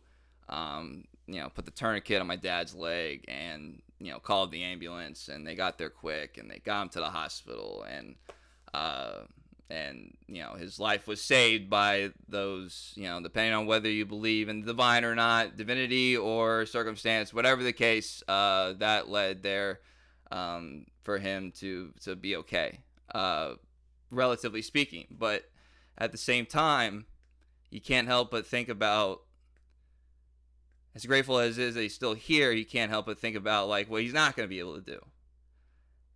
Um, 0.49 1.05
you 1.32 1.40
know, 1.40 1.49
put 1.49 1.66
the 1.66 1.72
tourniquet 1.72 2.22
on 2.22 2.28
my 2.28 2.36
dad's 2.36 2.76
leg, 2.76 3.26
and 3.28 3.82
you 3.99 4.12
know, 4.12 4.20
called 4.20 4.52
the 4.52 4.64
ambulance, 4.64 5.30
and 5.30 5.45
they 5.45 5.56
got 5.56 5.78
there 5.78 5.90
quick, 5.90 6.38
and 6.38 6.49
they 6.49 6.60
got 6.60 6.84
him 6.84 6.90
to 6.90 6.99
the 6.99 7.10
hospital, 7.10 7.86
and 7.90 8.16
uh, 8.74 9.22
and 9.72 10.16
you 10.28 10.41
know 10.41 10.53
his 10.53 10.80
life 10.80 11.08
was 11.08 11.22
saved 11.22 11.70
by 11.70 12.12
those 12.28 12.94
you 12.95 13.03
know 13.03 13.22
depending 13.22 13.53
on 13.53 13.66
whether 13.66 13.90
you 13.90 14.06
believe 14.06 14.49
in 14.49 14.66
divine 14.66 15.06
or 15.06 15.16
not 15.16 15.56
divinity 15.56 16.18
or 16.18 16.66
circumstance 16.66 17.34
whatever 17.34 17.64
the 17.64 17.74
case 17.74 18.22
uh, 18.28 18.74
that 18.74 19.10
led 19.10 19.41
there 19.41 19.80
um, 20.32 20.86
for 21.03 21.18
him 21.18 21.52
to 21.52 21.94
to 22.02 22.16
be 22.16 22.36
okay 22.36 22.80
uh, 23.16 23.53
relatively 24.10 24.62
speaking. 24.62 25.06
But 25.10 25.49
at 25.98 26.12
the 26.12 26.18
same 26.18 26.45
time 26.45 27.06
you 27.70 27.80
can't 27.80 28.08
help 28.08 28.32
but 28.32 28.45
think 28.45 28.68
about 28.68 29.22
as 30.95 31.05
grateful 31.05 31.39
as 31.39 31.57
is 31.57 31.76
that 31.76 31.81
he's 31.81 31.95
still 31.95 32.13
here 32.13 32.51
you 32.51 32.65
can't 32.65 32.91
help 32.91 33.05
but 33.05 33.19
think 33.19 33.35
about 33.35 33.68
like 33.68 33.89
what 33.89 34.01
he's 34.01 34.13
not 34.13 34.35
going 34.35 34.47
to 34.47 34.49
be 34.49 34.59
able 34.59 34.76
to 34.76 34.81
do. 34.81 34.99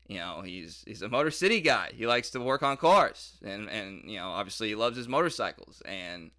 You 0.08 0.20
know 0.20 0.42
he's 0.42 0.84
he's 0.86 1.02
a 1.02 1.10
motor 1.10 1.32
city 1.32 1.62
guy. 1.62 1.92
He 1.94 2.06
likes 2.06 2.30
to 2.32 2.40
work 2.40 2.62
on 2.62 2.78
cars. 2.78 3.38
And 3.44 3.70
and 3.70 4.10
you 4.10 4.18
know 4.18 4.30
obviously 4.30 4.70
he 4.70 4.76
loves 4.76 4.98
his 4.98 5.08
motorcycles. 5.08 5.82
And 5.86 6.32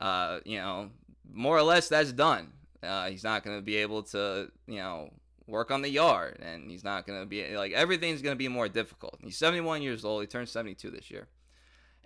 uh 0.00 0.40
you 0.44 0.58
know 0.58 0.90
more 1.32 1.56
or 1.56 1.62
less 1.62 1.88
that's 1.88 2.12
done. 2.12 2.52
Uh, 2.82 3.08
he's 3.08 3.22
not 3.22 3.44
going 3.44 3.56
to 3.56 3.62
be 3.62 3.76
able 3.76 4.02
to 4.02 4.50
you 4.66 4.78
know 4.78 5.10
work 5.46 5.70
on 5.70 5.82
the 5.82 5.88
yard. 5.88 6.38
And 6.42 6.70
he's 6.70 6.84
not 6.84 7.06
going 7.06 7.20
to 7.20 7.26
be 7.26 7.56
like 7.56 7.72
everything's 7.72 8.22
going 8.22 8.34
to 8.34 8.38
be 8.38 8.48
more 8.48 8.68
difficult. 8.68 9.18
He's 9.22 9.36
71 9.36 9.82
years 9.82 10.04
old. 10.04 10.20
He 10.20 10.26
turned 10.26 10.48
72 10.48 10.90
this 10.90 11.10
year. 11.10 11.28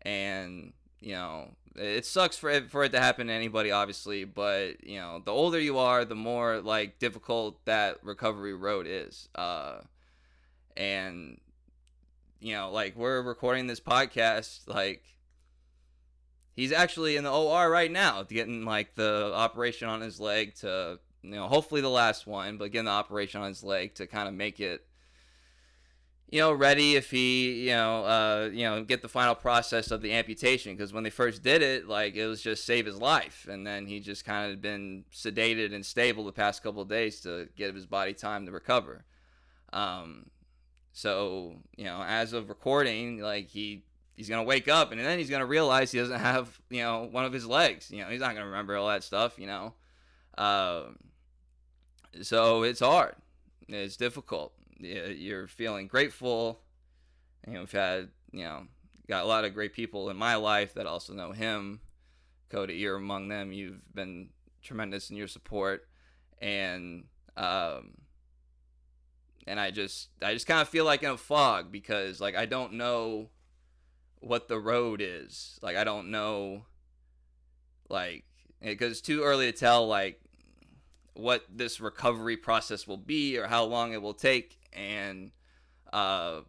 And 0.02 0.72
you 1.00 1.12
know 1.12 1.50
it 1.78 2.04
sucks 2.04 2.36
for 2.36 2.50
it, 2.50 2.70
for 2.70 2.84
it 2.84 2.92
to 2.92 3.00
happen 3.00 3.26
to 3.26 3.32
anybody 3.32 3.70
obviously 3.70 4.24
but 4.24 4.84
you 4.84 4.98
know 4.98 5.20
the 5.24 5.30
older 5.32 5.60
you 5.60 5.78
are 5.78 6.04
the 6.04 6.14
more 6.14 6.60
like 6.60 6.98
difficult 6.98 7.64
that 7.64 7.98
recovery 8.02 8.54
road 8.54 8.86
is 8.88 9.28
uh 9.34 9.78
and 10.76 11.40
you 12.40 12.54
know 12.54 12.70
like 12.70 12.96
we're 12.96 13.22
recording 13.22 13.66
this 13.66 13.80
podcast 13.80 14.60
like 14.66 15.02
he's 16.54 16.72
actually 16.72 17.16
in 17.16 17.24
the 17.24 17.32
OR 17.32 17.70
right 17.70 17.90
now 17.90 18.22
getting 18.22 18.64
like 18.64 18.94
the 18.94 19.32
operation 19.34 19.88
on 19.88 20.00
his 20.00 20.20
leg 20.20 20.54
to 20.54 20.98
you 21.22 21.30
know 21.30 21.46
hopefully 21.46 21.80
the 21.80 21.88
last 21.88 22.26
one 22.26 22.56
but 22.56 22.72
getting 22.72 22.86
the 22.86 22.90
operation 22.90 23.40
on 23.40 23.48
his 23.48 23.62
leg 23.62 23.94
to 23.94 24.06
kind 24.06 24.28
of 24.28 24.34
make 24.34 24.60
it 24.60 24.86
you 26.36 26.42
know 26.42 26.52
ready 26.52 26.96
if 26.96 27.10
he 27.10 27.66
you 27.66 27.70
know 27.70 28.04
uh 28.04 28.50
you 28.52 28.64
know 28.64 28.84
get 28.84 29.02
the 29.02 29.08
final 29.08 29.34
process 29.34 29.90
of 29.90 30.02
the 30.02 30.12
amputation 30.12 30.74
because 30.76 30.92
when 30.92 31.02
they 31.02 31.10
first 31.10 31.42
did 31.42 31.62
it 31.62 31.88
like 31.88 32.14
it 32.14 32.26
was 32.26 32.42
just 32.42 32.64
save 32.64 32.86
his 32.86 33.00
life 33.00 33.46
and 33.50 33.66
then 33.66 33.86
he 33.86 34.00
just 34.00 34.24
kind 34.24 34.52
of 34.52 34.60
been 34.60 35.04
sedated 35.12 35.74
and 35.74 35.84
stable 35.84 36.24
the 36.24 36.32
past 36.32 36.62
couple 36.62 36.82
of 36.82 36.88
days 36.88 37.20
to 37.20 37.48
give 37.56 37.74
his 37.74 37.86
body 37.86 38.12
time 38.12 38.46
to 38.46 38.52
recover 38.52 39.04
um 39.72 40.26
so, 40.96 41.56
you 41.76 41.84
know, 41.84 42.02
as 42.02 42.32
of 42.32 42.48
recording, 42.48 43.18
like 43.18 43.48
he 43.50 43.84
he's 44.14 44.30
gonna 44.30 44.44
wake 44.44 44.66
up 44.66 44.92
and 44.92 45.00
then 45.00 45.18
he's 45.18 45.28
gonna 45.28 45.44
realize 45.44 45.92
he 45.92 45.98
doesn't 45.98 46.20
have, 46.20 46.58
you 46.70 46.80
know, 46.80 47.06
one 47.10 47.26
of 47.26 47.34
his 47.34 47.46
legs. 47.46 47.90
You 47.90 48.02
know, 48.02 48.08
he's 48.08 48.20
not 48.20 48.32
gonna 48.32 48.46
remember 48.46 48.76
all 48.76 48.88
that 48.88 49.04
stuff, 49.04 49.38
you 49.38 49.46
know. 49.46 49.74
Um, 50.38 50.96
so 52.22 52.62
it's 52.62 52.80
hard. 52.80 53.14
It's 53.68 53.98
difficult. 53.98 54.54
You're 54.78 55.46
feeling 55.46 55.86
grateful. 55.86 56.60
You 57.46 57.54
know, 57.54 57.60
we've 57.60 57.72
had, 57.72 58.08
you 58.32 58.44
know, 58.44 58.66
got 59.08 59.24
a 59.24 59.26
lot 59.26 59.44
of 59.44 59.54
great 59.54 59.72
people 59.72 60.10
in 60.10 60.16
my 60.16 60.36
life 60.36 60.74
that 60.74 60.86
also 60.86 61.12
know 61.12 61.32
him. 61.32 61.80
Cody, 62.48 62.74
you're 62.74 62.96
among 62.96 63.28
them. 63.28 63.52
You've 63.52 63.82
been 63.94 64.30
tremendous 64.62 65.10
in 65.10 65.16
your 65.16 65.28
support. 65.28 65.86
And 66.40 67.04
um, 67.36 67.94
and 69.46 69.60
I 69.60 69.70
just 69.70 70.08
I 70.22 70.32
just 70.32 70.46
kind 70.46 70.60
of 70.60 70.68
feel 70.68 70.84
like 70.84 71.02
in 71.02 71.10
a 71.10 71.16
fog 71.16 71.70
because 71.70 72.20
like 72.20 72.34
I 72.34 72.46
don't 72.46 72.74
know 72.74 73.30
what 74.20 74.48
the 74.48 74.58
road 74.58 75.00
is. 75.02 75.58
Like 75.62 75.76
I 75.76 75.84
don't 75.84 76.10
know 76.10 76.64
like 77.88 78.24
because 78.60 78.92
it's 78.92 79.00
too 79.00 79.22
early 79.22 79.50
to 79.50 79.56
tell 79.56 79.86
like 79.86 80.20
what 81.16 81.44
this 81.52 81.80
recovery 81.80 82.36
process 82.36 82.86
will 82.86 82.96
be 82.96 83.38
or 83.38 83.46
how 83.46 83.64
long 83.64 83.92
it 83.92 84.02
will 84.02 84.14
take 84.14 84.58
and 84.72 85.30
uh 85.92 86.40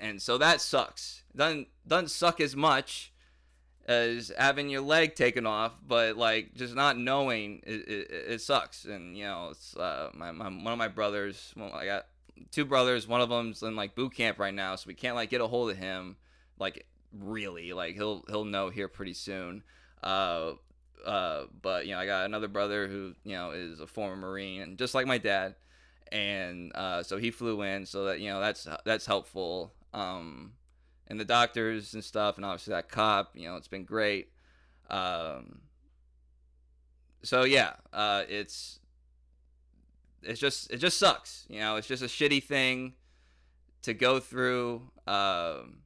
and 0.00 0.20
so 0.20 0.38
that 0.38 0.60
sucks. 0.60 1.22
Doesn't 1.34 1.68
doesn't 1.86 2.08
suck 2.08 2.40
as 2.40 2.54
much 2.56 3.12
as 3.86 4.32
having 4.36 4.68
your 4.68 4.80
leg 4.80 5.14
taken 5.14 5.46
off, 5.46 5.72
but 5.86 6.16
like 6.16 6.54
just 6.54 6.74
not 6.74 6.98
knowing 6.98 7.62
it, 7.64 7.88
it, 7.88 8.10
it 8.10 8.40
sucks. 8.40 8.84
And 8.84 9.16
you 9.16 9.24
know, 9.24 9.48
it's 9.52 9.76
uh, 9.76 10.10
my, 10.14 10.32
my 10.32 10.48
one 10.48 10.72
of 10.72 10.78
my 10.78 10.88
brothers. 10.88 11.52
Well, 11.56 11.72
I 11.72 11.86
got 11.86 12.06
two 12.50 12.64
brothers. 12.64 13.06
One 13.06 13.20
of 13.20 13.28
them's 13.28 13.62
in 13.62 13.76
like 13.76 13.94
boot 13.94 14.14
camp 14.14 14.38
right 14.38 14.54
now, 14.54 14.76
so 14.76 14.86
we 14.88 14.94
can't 14.94 15.14
like 15.14 15.30
get 15.30 15.40
a 15.40 15.46
hold 15.46 15.70
of 15.70 15.76
him. 15.76 16.16
Like 16.58 16.86
really, 17.12 17.72
like 17.72 17.94
he'll 17.94 18.24
he'll 18.28 18.44
know 18.44 18.70
here 18.70 18.88
pretty 18.88 19.14
soon. 19.14 19.62
Uh, 20.02 20.52
uh, 21.04 21.44
but 21.62 21.86
you 21.86 21.92
know, 21.92 21.98
I 21.98 22.06
got 22.06 22.24
another 22.24 22.48
brother 22.48 22.88
who 22.88 23.14
you 23.24 23.34
know 23.34 23.50
is 23.50 23.80
a 23.80 23.86
former 23.86 24.16
Marine, 24.16 24.62
and 24.62 24.78
just 24.78 24.94
like 24.94 25.06
my 25.06 25.18
dad, 25.18 25.54
and 26.12 26.72
uh, 26.74 27.02
so 27.02 27.18
he 27.18 27.30
flew 27.30 27.62
in, 27.62 27.86
so 27.86 28.04
that 28.06 28.20
you 28.20 28.30
know 28.30 28.40
that's 28.40 28.66
that's 28.84 29.06
helpful. 29.06 29.72
Um, 29.92 30.52
and 31.08 31.20
the 31.20 31.24
doctors 31.24 31.94
and 31.94 32.04
stuff, 32.04 32.36
and 32.36 32.44
obviously 32.44 32.72
that 32.72 32.88
cop, 32.88 33.32
you 33.34 33.48
know, 33.48 33.56
it's 33.56 33.68
been 33.68 33.84
great. 33.84 34.30
Um, 34.90 35.60
so 37.22 37.44
yeah, 37.44 37.74
uh, 37.92 38.24
it's 38.28 38.80
it's 40.22 40.40
just 40.40 40.70
it 40.72 40.78
just 40.78 40.98
sucks, 40.98 41.44
you 41.48 41.60
know. 41.60 41.76
It's 41.76 41.88
just 41.88 42.02
a 42.02 42.06
shitty 42.06 42.42
thing 42.42 42.94
to 43.82 43.94
go 43.94 44.20
through. 44.20 44.90
Um, 45.06 45.78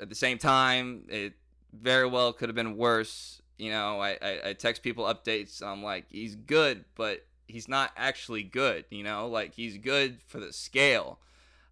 at 0.00 0.08
the 0.08 0.14
same 0.14 0.38
time, 0.38 1.04
it 1.08 1.34
very 1.72 2.06
well 2.06 2.32
could 2.32 2.48
have 2.48 2.56
been 2.56 2.76
worse. 2.76 3.41
You 3.62 3.70
know, 3.70 4.00
I, 4.00 4.18
I, 4.20 4.40
I 4.46 4.52
text 4.54 4.82
people 4.82 5.04
updates. 5.04 5.62
I'm 5.62 5.82
like, 5.82 6.06
he's 6.10 6.34
good, 6.34 6.84
but 6.94 7.24
he's 7.46 7.68
not 7.68 7.92
actually 7.96 8.42
good. 8.42 8.84
You 8.90 9.04
know, 9.04 9.28
like 9.28 9.54
he's 9.54 9.78
good 9.78 10.20
for 10.26 10.40
the 10.40 10.52
scale 10.52 11.18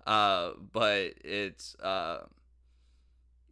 uh, 0.07 0.53
but 0.73 1.13
it's 1.25 1.77
uh, 1.77 2.25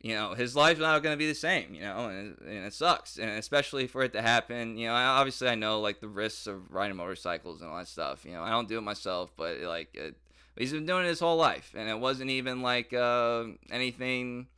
you 0.00 0.14
know 0.14 0.34
his 0.34 0.56
life's 0.56 0.80
not 0.80 1.02
going 1.02 1.12
to 1.12 1.18
be 1.18 1.28
the 1.28 1.34
same. 1.34 1.74
You 1.74 1.82
know, 1.82 2.08
and, 2.08 2.36
and 2.40 2.66
it 2.66 2.74
sucks, 2.74 3.18
and 3.18 3.30
especially 3.30 3.86
for 3.86 4.02
it 4.02 4.12
to 4.14 4.22
happen. 4.22 4.76
You 4.76 4.88
know, 4.88 4.94
obviously 4.94 5.48
I 5.48 5.54
know 5.54 5.80
like 5.80 6.00
the 6.00 6.08
risks 6.08 6.46
of 6.46 6.72
riding 6.72 6.96
motorcycles 6.96 7.60
and 7.60 7.70
all 7.70 7.78
that 7.78 7.88
stuff. 7.88 8.24
You 8.24 8.32
know, 8.32 8.42
I 8.42 8.50
don't 8.50 8.68
do 8.68 8.78
it 8.78 8.82
myself, 8.82 9.30
but 9.36 9.58
like 9.60 9.94
it, 9.94 10.16
he's 10.56 10.72
been 10.72 10.86
doing 10.86 11.04
it 11.04 11.08
his 11.08 11.20
whole 11.20 11.36
life, 11.36 11.74
and 11.76 11.88
it 11.88 11.98
wasn't 11.98 12.30
even 12.30 12.62
like 12.62 12.92
uh, 12.92 13.44
anything 13.70 14.48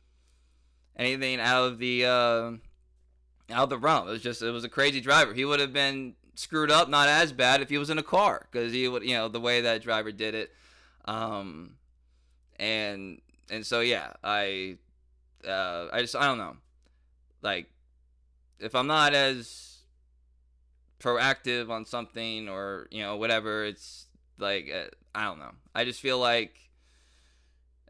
anything 0.95 1.39
out 1.39 1.65
of 1.65 1.77
the 1.77 2.05
uh, 2.05 2.51
out 3.51 3.69
the 3.69 3.77
realm. 3.77 4.07
It 4.07 4.11
was 4.11 4.21
just 4.21 4.41
it 4.41 4.51
was 4.51 4.63
a 4.63 4.69
crazy 4.69 5.01
driver. 5.01 5.33
He 5.33 5.45
would 5.45 5.59
have 5.59 5.73
been 5.73 6.15
screwed 6.35 6.71
up, 6.71 6.89
not 6.89 7.07
as 7.07 7.31
bad 7.31 7.61
if 7.61 7.69
he 7.69 7.77
was 7.77 7.89
in 7.89 7.97
a 7.97 8.03
car, 8.03 8.47
because 8.51 8.73
he 8.73 8.87
would 8.87 9.03
you 9.03 9.15
know 9.15 9.27
the 9.27 9.39
way 9.39 9.61
that 9.61 9.81
driver 9.81 10.11
did 10.11 10.35
it. 10.35 10.51
Um, 11.05 11.75
and 12.57 13.21
and 13.49 13.65
so 13.65 13.81
yeah, 13.81 14.13
I 14.23 14.77
uh, 15.47 15.87
I 15.91 16.01
just 16.01 16.15
I 16.15 16.25
don't 16.25 16.37
know, 16.37 16.57
like 17.41 17.69
if 18.59 18.75
I'm 18.75 18.87
not 18.87 19.13
as 19.13 19.79
proactive 20.99 21.69
on 21.69 21.85
something 21.85 22.47
or 22.47 22.87
you 22.91 23.01
know 23.01 23.17
whatever, 23.17 23.65
it's 23.65 24.07
like 24.37 24.71
uh, 24.73 24.89
I 25.13 25.25
don't 25.25 25.39
know. 25.39 25.51
I 25.73 25.83
just 25.83 25.99
feel 25.99 26.19
like 26.19 26.55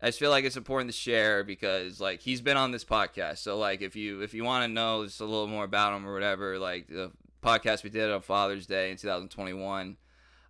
I 0.01 0.07
just 0.07 0.19
feel 0.19 0.31
like 0.31 0.45
it's 0.45 0.57
important 0.57 0.91
to 0.91 0.97
share 0.97 1.43
because 1.43 2.01
like 2.01 2.21
he's 2.21 2.41
been 2.41 2.57
on 2.57 2.71
this 2.71 2.83
podcast. 2.83 3.39
So 3.39 3.57
like 3.57 3.81
if 3.81 3.95
you 3.95 4.21
if 4.21 4.33
you 4.33 4.43
want 4.43 4.65
to 4.65 4.67
know 4.67 5.05
just 5.05 5.21
a 5.21 5.25
little 5.25 5.47
more 5.47 5.63
about 5.63 5.93
him 5.93 6.07
or 6.07 6.13
whatever, 6.13 6.57
like 6.57 6.87
the 6.87 7.11
podcast 7.43 7.83
we 7.83 7.91
did 7.91 8.09
on 8.09 8.21
Father's 8.21 8.65
Day 8.65 8.89
in 8.89 8.97
2021, 8.97 9.97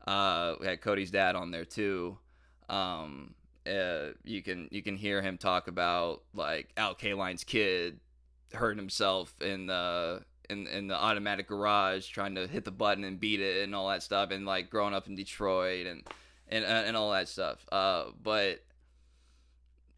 uh, 0.07 0.55
we 0.59 0.67
had 0.67 0.79
Cody's 0.81 1.11
dad 1.11 1.35
on 1.35 1.51
there 1.51 1.65
too. 1.65 2.17
Um, 2.69 3.33
uh, 3.67 4.11
you 4.23 4.41
can 4.41 4.69
you 4.71 4.81
can 4.81 4.95
hear 4.95 5.21
him 5.21 5.37
talk 5.37 5.67
about 5.67 6.23
like 6.33 6.69
Al 6.77 6.95
Kaline's 6.95 7.43
kid 7.43 7.99
hurting 8.53 8.79
himself 8.79 9.33
in 9.41 9.67
the 9.67 10.23
in 10.49 10.65
in 10.67 10.87
the 10.87 10.95
automatic 10.95 11.49
garage 11.49 12.07
trying 12.07 12.35
to 12.35 12.47
hit 12.47 12.63
the 12.63 12.71
button 12.71 13.03
and 13.03 13.19
beat 13.19 13.41
it 13.41 13.63
and 13.63 13.75
all 13.75 13.89
that 13.89 14.01
stuff 14.01 14.31
and 14.31 14.45
like 14.45 14.69
growing 14.69 14.93
up 14.93 15.07
in 15.07 15.15
Detroit 15.15 15.87
and 15.87 16.03
and 16.47 16.63
and 16.63 16.95
all 16.95 17.11
that 17.11 17.27
stuff. 17.27 17.65
Uh, 17.69 18.05
but 18.23 18.63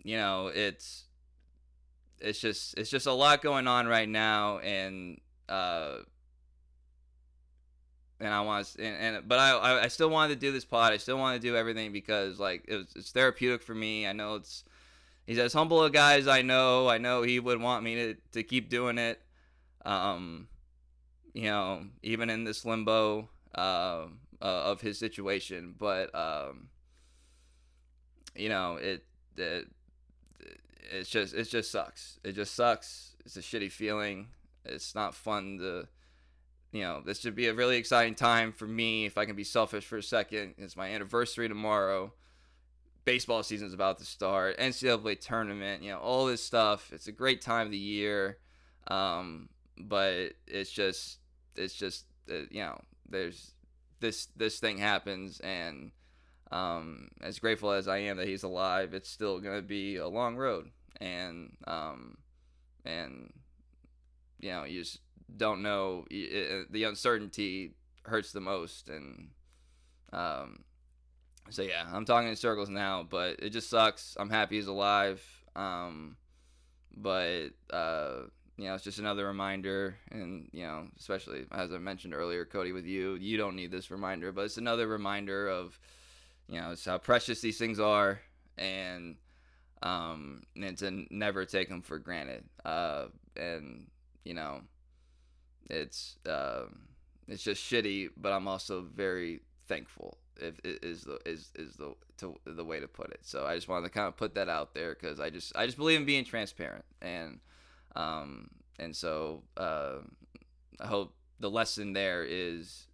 you 0.04 0.18
know 0.18 0.48
it's 0.48 1.06
it's 2.20 2.40
just 2.40 2.78
it's 2.78 2.90
just 2.90 3.08
a 3.08 3.12
lot 3.14 3.42
going 3.42 3.68
on 3.68 3.88
right 3.88 4.08
now 4.08 4.60
and 4.60 5.20
uh 5.50 5.98
and 8.20 8.34
I 8.34 8.42
want 8.42 8.66
to, 8.68 8.84
and, 8.84 9.16
and 9.16 9.28
but 9.28 9.40
I, 9.40 9.84
I 9.84 9.88
still 9.90 10.10
wanted 10.10 10.36
to 10.36 10.40
do 10.40 10.52
this 10.52 10.64
pod. 10.64 10.94
I 10.94 10.98
still 10.98 11.18
want 11.18 11.42
to 11.42 11.46
do 11.46 11.58
everything 11.58 11.92
because 11.92 12.40
like 12.40 12.64
it 12.68 12.78
was, 12.78 12.88
it's 12.96 13.12
therapeutic 13.12 13.62
for 13.62 13.76
me. 13.76 14.08
I 14.08 14.14
know 14.14 14.36
it's 14.36 14.64
he's 15.26 15.40
as 15.40 15.54
humble 15.54 15.84
a 15.84 15.90
guy 15.90 16.16
as 16.16 16.28
I 16.28 16.42
know. 16.42 16.88
I 16.88 16.98
know 16.98 17.22
he 17.24 17.40
would 17.40 17.62
want 17.62 17.84
me 17.84 17.96
to 17.96 18.16
to 18.32 18.44
keep 18.44 18.70
doing 18.70 18.98
it. 18.98 19.22
Um, 19.86 20.48
you 21.34 21.44
know, 21.44 21.86
even 22.02 22.30
in 22.30 22.46
this 22.46 22.64
limbo 22.64 23.28
uh, 23.56 24.06
uh, 24.42 24.46
of 24.46 24.82
his 24.82 24.98
situation, 24.98 25.76
but 25.78 26.14
um, 26.16 26.70
you 28.36 28.50
know, 28.50 28.78
it, 28.78 29.04
it 29.36 29.68
it's 30.92 31.10
just 31.10 31.34
it 31.34 31.50
just 31.50 31.72
sucks. 31.72 32.20
It 32.24 32.34
just 32.34 32.56
sucks. 32.56 33.16
It's 33.26 33.38
a 33.38 33.42
shitty 33.42 33.72
feeling. 33.72 34.28
It's 34.66 34.96
not 34.96 35.16
fun 35.16 35.58
to 35.60 35.88
you 36.74 36.82
know, 36.82 37.02
this 37.06 37.20
should 37.20 37.36
be 37.36 37.48
a 37.48 37.54
really 37.54 37.78
exciting 37.78 38.16
time 38.16 38.52
for 38.52 38.66
me 38.66 39.06
if 39.06 39.18
I 39.18 39.26
can 39.26 39.36
be 39.36 39.44
selfish 39.44 39.86
for 39.86 39.98
a 39.98 40.04
second. 40.04 40.56
It's 40.58 40.76
my 40.76 40.90
anniversary 40.90 41.48
tomorrow. 41.48 42.12
Baseball 43.06 43.44
season's 43.44 43.76
about 43.76 44.00
to 44.00 44.06
start. 44.06 44.58
NCAA 44.58 45.20
tournament, 45.20 45.84
you 45.84 45.92
know, 45.92 46.00
all 46.00 46.26
this 46.26 46.44
stuff. 46.44 46.90
It's 46.92 47.08
a 47.08 47.12
great 47.12 47.42
time 47.42 47.68
of 47.68 47.72
the 47.72 47.78
year. 47.78 48.40
Um, 48.88 49.50
but 49.78 50.34
it's 50.48 50.72
just, 50.72 51.20
it's 51.56 51.76
just, 51.76 52.06
uh, 52.30 52.48
you 52.50 52.62
know, 52.62 52.82
there's 53.08 53.52
this, 54.00 54.28
this 54.36 54.60
thing 54.60 54.80
happens. 54.80 55.40
And 55.42 55.92
um, 56.54 57.10
as 57.22 57.40
grateful 57.40 57.72
as 57.72 57.88
I 57.88 57.98
am 57.98 58.18
that 58.18 58.28
he's 58.28 58.44
alive, 58.44 58.94
it's 58.94 59.10
still 59.10 59.40
going 59.40 59.58
to 59.58 59.62
be 59.62 59.98
a 59.98 60.08
long 60.08 60.38
road. 60.38 60.70
And, 61.02 61.58
um, 61.68 62.18
and, 62.86 63.34
you 64.40 64.52
know, 64.52 64.64
you 64.64 64.82
just, 64.82 65.00
don't 65.38 65.62
know 65.62 66.06
it, 66.10 66.72
the 66.72 66.84
uncertainty 66.84 67.74
hurts 68.04 68.32
the 68.32 68.42
most. 68.42 68.90
And 68.90 69.30
um 70.12 70.64
so 71.50 71.62
yeah 71.62 71.86
i'm 71.92 72.06
talking 72.06 72.30
in 72.30 72.36
circles 72.36 72.70
now 72.70 73.06
but 73.10 73.40
it 73.40 73.50
just 73.50 73.70
sucks. 73.70 74.16
I'm 74.20 74.30
happy 74.30 74.56
he's 74.58 74.68
alive. 74.68 75.24
Um 75.56 76.18
but 76.96 77.50
uh 77.72 78.24
you 78.58 78.66
know 78.66 78.76
it's 78.76 78.84
just 78.84 79.00
another 79.00 79.26
reminder. 79.26 79.96
And 80.12 80.50
you 80.52 80.64
know 80.64 80.88
especially 81.00 81.46
as 81.52 81.72
i 81.72 81.78
mentioned 81.78 82.14
earlier 82.14 82.46
cody 82.46 82.72
with 82.72 82.86
you 82.86 83.16
you 83.16 83.38
don't 83.38 83.56
need 83.56 83.72
this 83.72 83.90
reminder 83.90 84.32
but 84.32 84.46
it's 84.46 84.58
another 84.58 84.88
reminder 84.88 85.48
of 85.48 85.80
you 86.48 86.60
know 86.60 86.72
it's 86.72 86.86
how 86.86 86.98
precious 86.98 87.42
these 87.42 87.58
things 87.58 87.80
are 87.80 88.20
and 88.58 89.16
um 89.82 90.42
and 90.56 90.78
to 90.78 91.06
never 91.10 91.46
take 91.46 91.70
them 91.70 91.82
for 91.82 91.98
granted 91.98 92.44
uh 92.66 93.06
and 93.36 93.88
you 94.24 94.34
know 94.34 94.62
it's 95.70 96.18
um, 96.28 96.80
it's 97.28 97.44
just 97.44 97.64
shitty, 97.64 98.10
but 98.18 98.32
I'm 98.32 98.48
also 98.48 98.82
very 98.82 99.42
thankful. 99.68 100.18
If 100.38 100.56
is 100.64 101.04
the 101.04 101.20
is 101.26 101.52
is 101.56 101.76
the 101.76 101.96
to, 102.18 102.36
the 102.46 102.66
way 102.66 102.80
to 102.80 102.88
put 102.88 103.12
it. 103.12 103.20
So 103.22 103.46
I 103.46 103.56
just 103.56 103.68
wanted 103.68 103.88
to 103.88 103.94
kind 103.94 104.08
of 104.08 104.18
put 104.18 104.36
that 104.36 104.50
out 104.50 104.74
there 104.74 104.96
because 104.96 105.20
I 105.20 105.30
just 105.30 105.56
I 105.56 105.66
just 105.66 105.78
believe 105.78 106.00
in 106.00 106.06
being 106.06 106.26
transparent 106.26 106.86
and 107.02 107.40
um 107.96 108.50
and 108.80 108.96
so 108.96 109.44
uh, 109.58 110.00
I 110.80 110.88
hope 110.88 111.14
the 111.40 111.52
lesson 111.52 111.94
there 111.94 112.24
is 112.24 112.88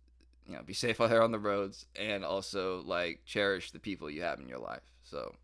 you 0.50 0.56
know 0.56 0.64
be 0.64 0.74
safe 0.74 1.00
out 1.00 1.10
there 1.10 1.22
on 1.22 1.32
the 1.32 1.40
roads 1.40 1.86
and 1.96 2.26
also 2.26 2.82
like 2.86 3.22
cherish 3.26 3.72
the 3.72 3.80
people 3.80 4.10
you 4.10 4.24
have 4.24 4.40
in 4.40 4.50
your 4.50 4.60
life. 4.60 4.84
So 5.04 5.36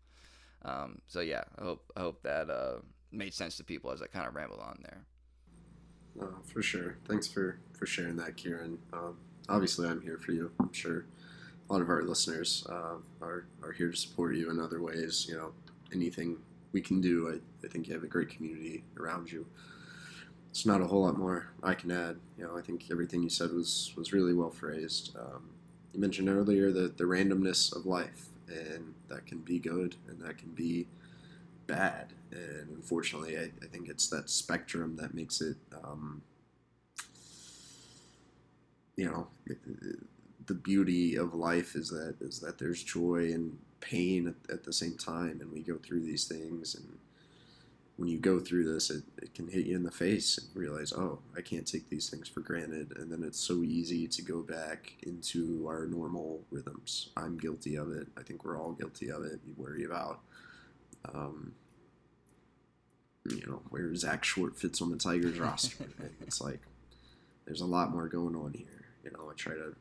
um 0.64 1.00
so 1.06 1.20
yeah 1.20 1.44
I 1.58 1.64
hope 1.64 1.92
I 1.96 2.00
hope 2.00 2.22
that 2.22 2.50
uh, 2.50 2.80
made 3.12 3.32
sense 3.34 3.56
to 3.56 3.64
people 3.64 3.90
as 3.90 4.02
I 4.02 4.06
kind 4.06 4.26
of 4.26 4.34
rambled 4.34 4.60
on 4.60 4.78
there. 4.82 5.04
Uh, 6.20 6.26
for 6.44 6.62
sure. 6.62 6.96
Thanks 7.06 7.26
for, 7.26 7.58
for 7.72 7.86
sharing 7.86 8.16
that, 8.16 8.36
Kieran. 8.36 8.78
Um, 8.92 9.18
obviously, 9.48 9.88
I'm 9.88 10.00
here 10.00 10.18
for 10.18 10.32
you. 10.32 10.50
I'm 10.60 10.72
sure 10.72 11.06
a 11.68 11.72
lot 11.72 11.82
of 11.82 11.88
our 11.88 12.02
listeners 12.02 12.66
uh, 12.70 12.96
are, 13.20 13.46
are 13.62 13.72
here 13.72 13.90
to 13.90 13.96
support 13.96 14.34
you 14.34 14.50
in 14.50 14.60
other 14.60 14.80
ways. 14.80 15.26
You 15.28 15.36
know, 15.36 15.52
anything 15.92 16.38
we 16.72 16.80
can 16.80 17.00
do, 17.00 17.28
I, 17.28 17.66
I 17.66 17.68
think 17.68 17.86
you 17.86 17.94
have 17.94 18.04
a 18.04 18.08
great 18.08 18.30
community 18.30 18.84
around 18.98 19.30
you. 19.30 19.46
It's 20.56 20.64
not 20.64 20.80
a 20.80 20.86
whole 20.86 21.02
lot 21.02 21.18
more 21.18 21.48
I 21.62 21.74
can 21.74 21.90
add. 21.90 22.16
You 22.38 22.44
know, 22.44 22.56
I 22.56 22.62
think 22.62 22.86
everything 22.90 23.22
you 23.22 23.28
said 23.28 23.52
was, 23.52 23.92
was 23.94 24.14
really 24.14 24.32
well 24.32 24.48
phrased. 24.48 25.14
Um, 25.14 25.50
you 25.92 26.00
mentioned 26.00 26.30
earlier 26.30 26.72
the, 26.72 26.88
the 26.88 27.04
randomness 27.04 27.76
of 27.76 27.84
life, 27.84 28.28
and 28.48 28.94
that 29.08 29.26
can 29.26 29.40
be 29.40 29.58
good 29.58 29.96
and 30.08 30.18
that 30.22 30.38
can 30.38 30.48
be 30.52 30.86
bad. 31.66 32.14
And 32.32 32.70
unfortunately, 32.70 33.36
I, 33.36 33.50
I 33.62 33.66
think 33.70 33.90
it's 33.90 34.08
that 34.08 34.30
spectrum 34.30 34.96
that 34.96 35.12
makes 35.12 35.42
it, 35.42 35.58
um, 35.84 36.22
you 38.96 39.10
know, 39.10 39.26
the 40.46 40.54
beauty 40.54 41.16
of 41.16 41.34
life 41.34 41.74
is 41.74 41.90
that 41.90 42.14
is 42.22 42.40
that 42.40 42.56
there's 42.56 42.82
joy 42.82 43.30
and 43.34 43.58
pain 43.80 44.28
at, 44.28 44.54
at, 44.54 44.64
the 44.64 44.72
same 44.72 44.96
time, 44.96 45.38
and 45.42 45.52
we 45.52 45.60
go 45.60 45.76
through 45.76 46.00
these 46.00 46.24
things, 46.24 46.74
and 46.74 46.96
when 47.96 48.08
you 48.08 48.18
go 48.18 48.38
through 48.38 48.72
this, 48.72 48.90
it, 48.90 49.04
it 49.22 49.34
can 49.34 49.48
hit 49.48 49.66
you 49.66 49.74
in 49.74 49.82
the 49.82 49.90
face 49.90 50.38
and 50.38 50.48
realize, 50.54 50.92
oh, 50.92 51.20
I 51.36 51.40
can't 51.40 51.66
take 51.66 51.88
these 51.88 52.10
things 52.10 52.28
for 52.28 52.40
granted. 52.40 52.92
And 52.96 53.10
then 53.10 53.22
it's 53.22 53.40
so 53.40 53.62
easy 53.62 54.06
to 54.06 54.22
go 54.22 54.42
back 54.42 54.92
into 55.02 55.66
our 55.66 55.86
normal 55.86 56.42
rhythms. 56.50 57.08
I'm 57.16 57.38
guilty 57.38 57.76
of 57.76 57.90
it. 57.90 58.08
I 58.18 58.22
think 58.22 58.44
we're 58.44 58.60
all 58.60 58.72
guilty 58.72 59.10
of 59.10 59.24
it. 59.24 59.40
You 59.46 59.54
worry 59.56 59.84
about, 59.84 60.20
um, 61.14 61.54
you 63.30 63.46
know, 63.46 63.62
where 63.70 63.94
Zack 63.94 64.24
Short 64.24 64.58
fits 64.58 64.82
on 64.82 64.90
the 64.90 64.98
Tigers 64.98 65.38
roster. 65.38 65.86
It's 66.20 66.40
like 66.40 66.60
there's 67.46 67.60
a 67.60 67.66
lot 67.66 67.92
more 67.92 68.08
going 68.08 68.34
on 68.34 68.52
here. 68.52 68.86
You 69.04 69.12
know, 69.12 69.30
I 69.30 69.34
try 69.34 69.54
to 69.54 69.74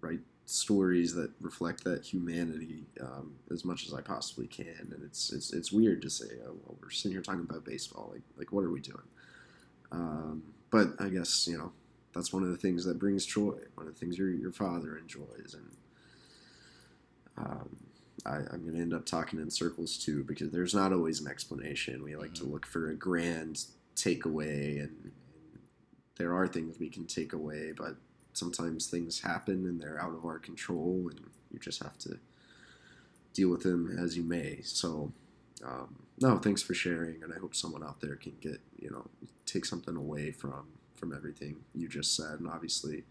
write 0.00 0.20
stories 0.50 1.14
that 1.14 1.30
reflect 1.40 1.84
that 1.84 2.04
humanity 2.04 2.84
um, 3.00 3.34
as 3.52 3.64
much 3.64 3.86
as 3.86 3.94
I 3.94 4.00
possibly 4.00 4.46
can. 4.46 4.92
And 4.92 5.02
it's 5.04 5.32
it's, 5.32 5.52
it's 5.52 5.70
weird 5.70 6.02
to 6.02 6.10
say, 6.10 6.26
oh, 6.44 6.56
well, 6.64 6.76
we're 6.82 6.90
sitting 6.90 7.12
here 7.12 7.22
talking 7.22 7.46
about 7.48 7.64
baseball. 7.64 8.10
Like 8.12 8.22
like 8.36 8.52
what 8.52 8.64
are 8.64 8.70
we 8.70 8.80
doing? 8.80 9.08
Um, 9.92 10.42
but 10.70 10.88
I 10.98 11.08
guess 11.08 11.46
you 11.46 11.56
know 11.56 11.72
that's 12.14 12.32
one 12.32 12.42
of 12.42 12.50
the 12.50 12.56
things 12.56 12.84
that 12.84 12.98
brings 12.98 13.24
joy. 13.24 13.58
One 13.74 13.86
of 13.86 13.94
the 13.94 14.00
things 14.00 14.18
your 14.18 14.30
your 14.30 14.52
father 14.52 14.96
enjoys, 14.96 15.54
and 15.54 15.76
um, 17.36 17.76
I, 18.26 18.38
am 18.38 18.62
going 18.62 18.74
to 18.74 18.80
end 18.80 18.94
up 18.94 19.06
talking 19.06 19.40
in 19.40 19.50
circles 19.50 19.96
too 19.96 20.24
because 20.24 20.50
there's 20.50 20.74
not 20.74 20.92
always 20.92 21.20
an 21.20 21.28
explanation. 21.28 22.02
We 22.02 22.16
like 22.16 22.32
mm-hmm. 22.32 22.44
to 22.44 22.50
look 22.50 22.66
for 22.66 22.90
a 22.90 22.94
grand 22.94 23.64
takeaway, 23.96 24.80
and, 24.80 24.96
and 25.04 25.12
there 26.16 26.34
are 26.34 26.46
things 26.46 26.78
we 26.78 26.88
can 26.88 27.06
take 27.06 27.32
away, 27.32 27.72
but 27.76 27.96
sometimes 28.32 28.86
things 28.86 29.20
happen 29.20 29.66
and 29.66 29.80
they're 29.80 30.00
out 30.00 30.14
of 30.14 30.24
our 30.24 30.38
control, 30.38 31.08
and 31.10 31.20
you 31.50 31.58
just 31.58 31.82
have 31.82 31.98
to 31.98 32.18
deal 33.32 33.48
with 33.48 33.62
them 33.62 33.96
as 34.02 34.16
you 34.16 34.22
may. 34.22 34.60
So, 34.62 35.12
um, 35.64 35.96
no, 36.20 36.38
thanks 36.38 36.62
for 36.62 36.74
sharing, 36.74 37.22
and 37.22 37.32
I 37.34 37.38
hope 37.38 37.54
someone 37.54 37.84
out 37.84 38.00
there 38.00 38.16
can 38.16 38.34
get 38.40 38.60
you 38.78 38.90
know 38.90 39.06
take 39.46 39.64
something 39.64 39.96
away 39.96 40.32
from 40.32 40.68
from 40.94 41.14
everything 41.14 41.56
you 41.74 41.88
just 41.88 42.16
said, 42.16 42.40
and 42.40 42.48
obviously. 42.48 43.04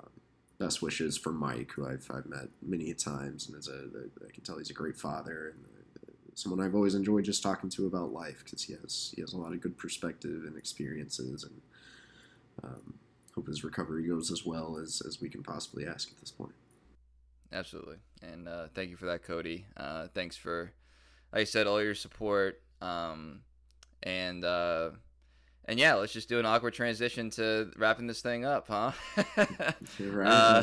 Um, 0.00 0.10
best 0.58 0.82
wishes 0.82 1.16
for 1.16 1.32
Mike, 1.32 1.72
who 1.72 1.86
I've, 1.86 2.08
I've 2.12 2.26
met 2.26 2.48
many 2.62 2.92
times, 2.94 3.48
and 3.48 3.56
as 3.56 3.68
a, 3.68 3.84
I 4.26 4.32
can 4.32 4.42
tell 4.42 4.58
he's 4.58 4.70
a 4.70 4.74
great 4.74 4.96
father 4.96 5.54
and 5.54 5.64
uh, 5.64 6.12
someone 6.38 6.64
I've 6.64 6.74
always 6.74 6.94
enjoyed 6.94 7.24
just 7.24 7.42
talking 7.42 7.68
to 7.70 7.86
about 7.86 8.12
life 8.12 8.42
because 8.44 8.62
he 8.62 8.74
has 8.74 9.12
he 9.14 9.20
has 9.20 9.32
a 9.32 9.38
lot 9.38 9.52
of 9.52 9.60
good 9.60 9.76
perspective 9.76 10.44
and 10.46 10.56
experiences, 10.56 11.44
and 11.44 11.60
um, 12.62 12.94
hope 13.38 13.46
his 13.46 13.62
recovery 13.62 14.08
goes 14.08 14.32
as 14.32 14.44
well 14.44 14.76
as, 14.82 15.00
as 15.06 15.20
we 15.20 15.28
can 15.28 15.44
possibly 15.44 15.86
ask 15.86 16.10
at 16.10 16.18
this 16.18 16.32
point. 16.32 16.52
Absolutely. 17.52 17.98
And 18.20 18.48
uh, 18.48 18.66
thank 18.74 18.90
you 18.90 18.96
for 18.96 19.06
that, 19.06 19.22
Cody. 19.22 19.64
Uh, 19.76 20.08
thanks 20.12 20.36
for, 20.36 20.72
like 21.32 21.42
I 21.42 21.44
said, 21.44 21.68
all 21.68 21.80
your 21.80 21.94
support. 21.94 22.60
Um, 22.82 23.42
and 24.02 24.44
uh, 24.44 24.90
and 25.66 25.78
yeah, 25.78 25.94
let's 25.94 26.12
just 26.12 26.28
do 26.28 26.40
an 26.40 26.46
awkward 26.46 26.74
transition 26.74 27.30
to 27.30 27.70
wrapping 27.76 28.08
this 28.08 28.22
thing 28.22 28.44
up, 28.44 28.66
huh? 28.68 28.92
uh, 30.24 30.62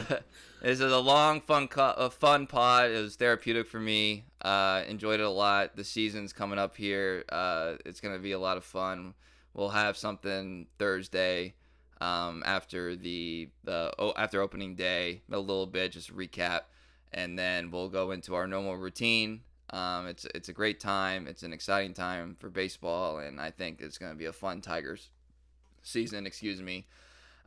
this 0.61 0.79
is 0.79 0.91
a 0.91 0.99
long, 0.99 1.41
fun, 1.41 1.67
co- 1.67 1.95
a 1.97 2.09
fun 2.09 2.45
pod. 2.45 2.91
It 2.91 3.01
was 3.01 3.15
therapeutic 3.15 3.67
for 3.67 3.79
me. 3.79 4.25
Uh, 4.41 4.83
enjoyed 4.87 5.19
it 5.21 5.25
a 5.25 5.29
lot. 5.29 5.75
The 5.75 5.83
season's 5.83 6.33
coming 6.33 6.59
up 6.59 6.75
here. 6.75 7.23
Uh, 7.29 7.75
it's 7.85 8.01
gonna 8.01 8.19
be 8.19 8.33
a 8.33 8.39
lot 8.39 8.57
of 8.57 8.65
fun. 8.65 9.13
We'll 9.53 9.69
have 9.69 9.95
something 9.95 10.67
Thursday 10.77 11.53
um, 12.01 12.43
after 12.45 12.95
the 12.95 13.49
the 13.63 13.93
oh, 13.97 14.13
after 14.17 14.41
opening 14.41 14.75
day 14.75 15.21
a 15.31 15.39
little 15.39 15.67
bit, 15.67 15.91
just 15.91 16.15
recap, 16.15 16.61
and 17.13 17.37
then 17.37 17.71
we'll 17.71 17.89
go 17.89 18.11
into 18.11 18.35
our 18.35 18.47
normal 18.47 18.77
routine. 18.77 19.41
Um, 19.71 20.07
it's 20.07 20.25
it's 20.35 20.49
a 20.49 20.53
great 20.53 20.79
time. 20.79 21.27
It's 21.27 21.43
an 21.43 21.53
exciting 21.53 21.93
time 21.93 22.35
for 22.39 22.49
baseball, 22.49 23.19
and 23.19 23.39
I 23.39 23.51
think 23.51 23.81
it's 23.81 23.97
going 23.97 24.11
to 24.11 24.17
be 24.17 24.25
a 24.25 24.33
fun 24.33 24.61
Tigers 24.61 25.09
season. 25.83 26.25
Excuse 26.25 26.61
me. 26.61 26.87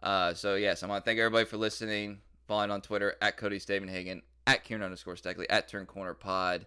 Uh, 0.02 0.34
so 0.34 0.54
yes, 0.54 0.82
I 0.82 0.86
want 0.86 1.04
to 1.04 1.08
thank 1.08 1.18
everybody 1.18 1.44
for 1.44 1.56
listening. 1.56 2.18
Following 2.46 2.70
on 2.70 2.80
Twitter 2.80 3.14
at 3.20 3.36
Cody 3.36 3.58
Stavenhagen, 3.58 4.22
at 4.46 4.64
Kieran 4.64 4.82
underscore 4.82 5.16
Steckley, 5.16 5.44
at 5.50 5.68
Turn 5.68 5.84
Corner 5.84 6.14
Pod, 6.14 6.64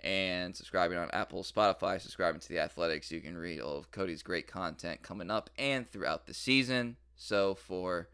and 0.00 0.54
subscribing 0.54 0.98
on 0.98 1.10
Apple, 1.12 1.42
Spotify, 1.42 1.98
subscribing 1.98 2.40
to 2.40 2.48
the 2.48 2.58
Athletics. 2.58 3.10
You 3.10 3.20
can 3.20 3.38
read 3.38 3.60
all 3.60 3.78
of 3.78 3.90
Cody's 3.90 4.22
great 4.22 4.46
content 4.46 5.02
coming 5.02 5.30
up 5.30 5.48
and 5.56 5.90
throughout 5.90 6.26
the 6.26 6.34
season. 6.34 6.96
So 7.16 7.54
for 7.54 8.08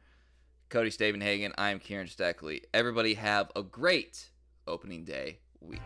Cody 0.69 0.91
Stavenhagen, 0.91 1.53
I 1.57 1.71
am 1.71 1.79
Kieran 1.79 2.09
Steckley. 2.09 2.63
Everybody 2.75 3.15
have 3.15 3.51
a 3.57 3.63
great 3.63 4.31
opening 4.67 5.05
day 5.05 5.39
week. 5.61 5.81